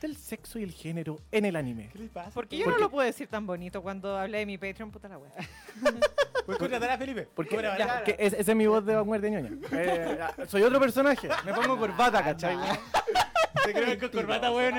del 0.00 0.16
sexo 0.16 0.58
y 0.58 0.62
el 0.62 0.72
género 0.72 1.18
en 1.30 1.44
el 1.44 1.56
anime. 1.56 1.90
¿Qué 1.92 1.98
le 1.98 2.08
pasa? 2.08 2.30
¿Por 2.30 2.48
qué 2.48 2.56
yo 2.58 2.64
Porque- 2.64 2.78
no 2.80 2.86
lo 2.86 2.90
puedo 2.90 3.06
decir 3.06 3.28
tan 3.28 3.46
bonito 3.46 3.82
cuando 3.82 4.16
hablé 4.16 4.38
de 4.38 4.46
mi 4.46 4.56
Patreon? 4.58 4.90
Puta 4.90 5.08
la 5.08 5.18
wea. 5.18 5.32
¿Puedes 6.46 6.58
contratar 6.58 6.90
a 6.90 6.98
Felipe? 6.98 7.28
Porque 7.34 7.56
ya, 7.56 8.02
que 8.04 8.16
es- 8.18 8.32
esa 8.32 8.52
es 8.52 8.56
mi 8.56 8.66
voz 8.66 8.84
de 8.86 8.94
Vanguardia 8.96 9.30
Ñoña. 9.30 9.50
Eh, 9.72 10.18
soy 10.48 10.62
otro 10.62 10.80
personaje. 10.80 11.28
Me 11.44 11.52
pongo 11.52 11.76
corbata, 11.78 12.22
¿cachai? 12.22 12.56
Te 13.64 13.72
creo 13.72 13.86
que 13.86 13.98
con 13.98 14.10
corbata, 14.10 14.50
weón. 14.52 14.74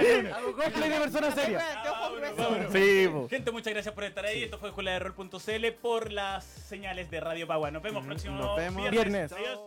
cosplay 0.55 0.89
de 0.89 0.99
persona 0.99 1.31
seria. 1.31 1.59
Sí, 2.71 3.07
po. 3.11 3.27
Gente, 3.29 3.51
muchas 3.51 3.73
gracias 3.73 3.93
por 3.93 4.03
estar 4.05 4.25
ahí. 4.25 4.43
Esto 4.43 4.57
fue 4.59 4.69
Escuela 4.69 4.91
de 4.91 4.99
Rol.cl 4.99 5.71
por 5.81 6.11
las 6.11 6.45
señales 6.45 7.09
de 7.11 7.19
Radio 7.19 7.47
Pagua. 7.47 7.69
Nos 7.71 7.81
vemos 7.83 8.05
próximo 8.05 8.35
Nos 8.37 8.55
vemos. 8.57 8.89
Viernes. 8.89 9.31
Adiós. 9.33 9.59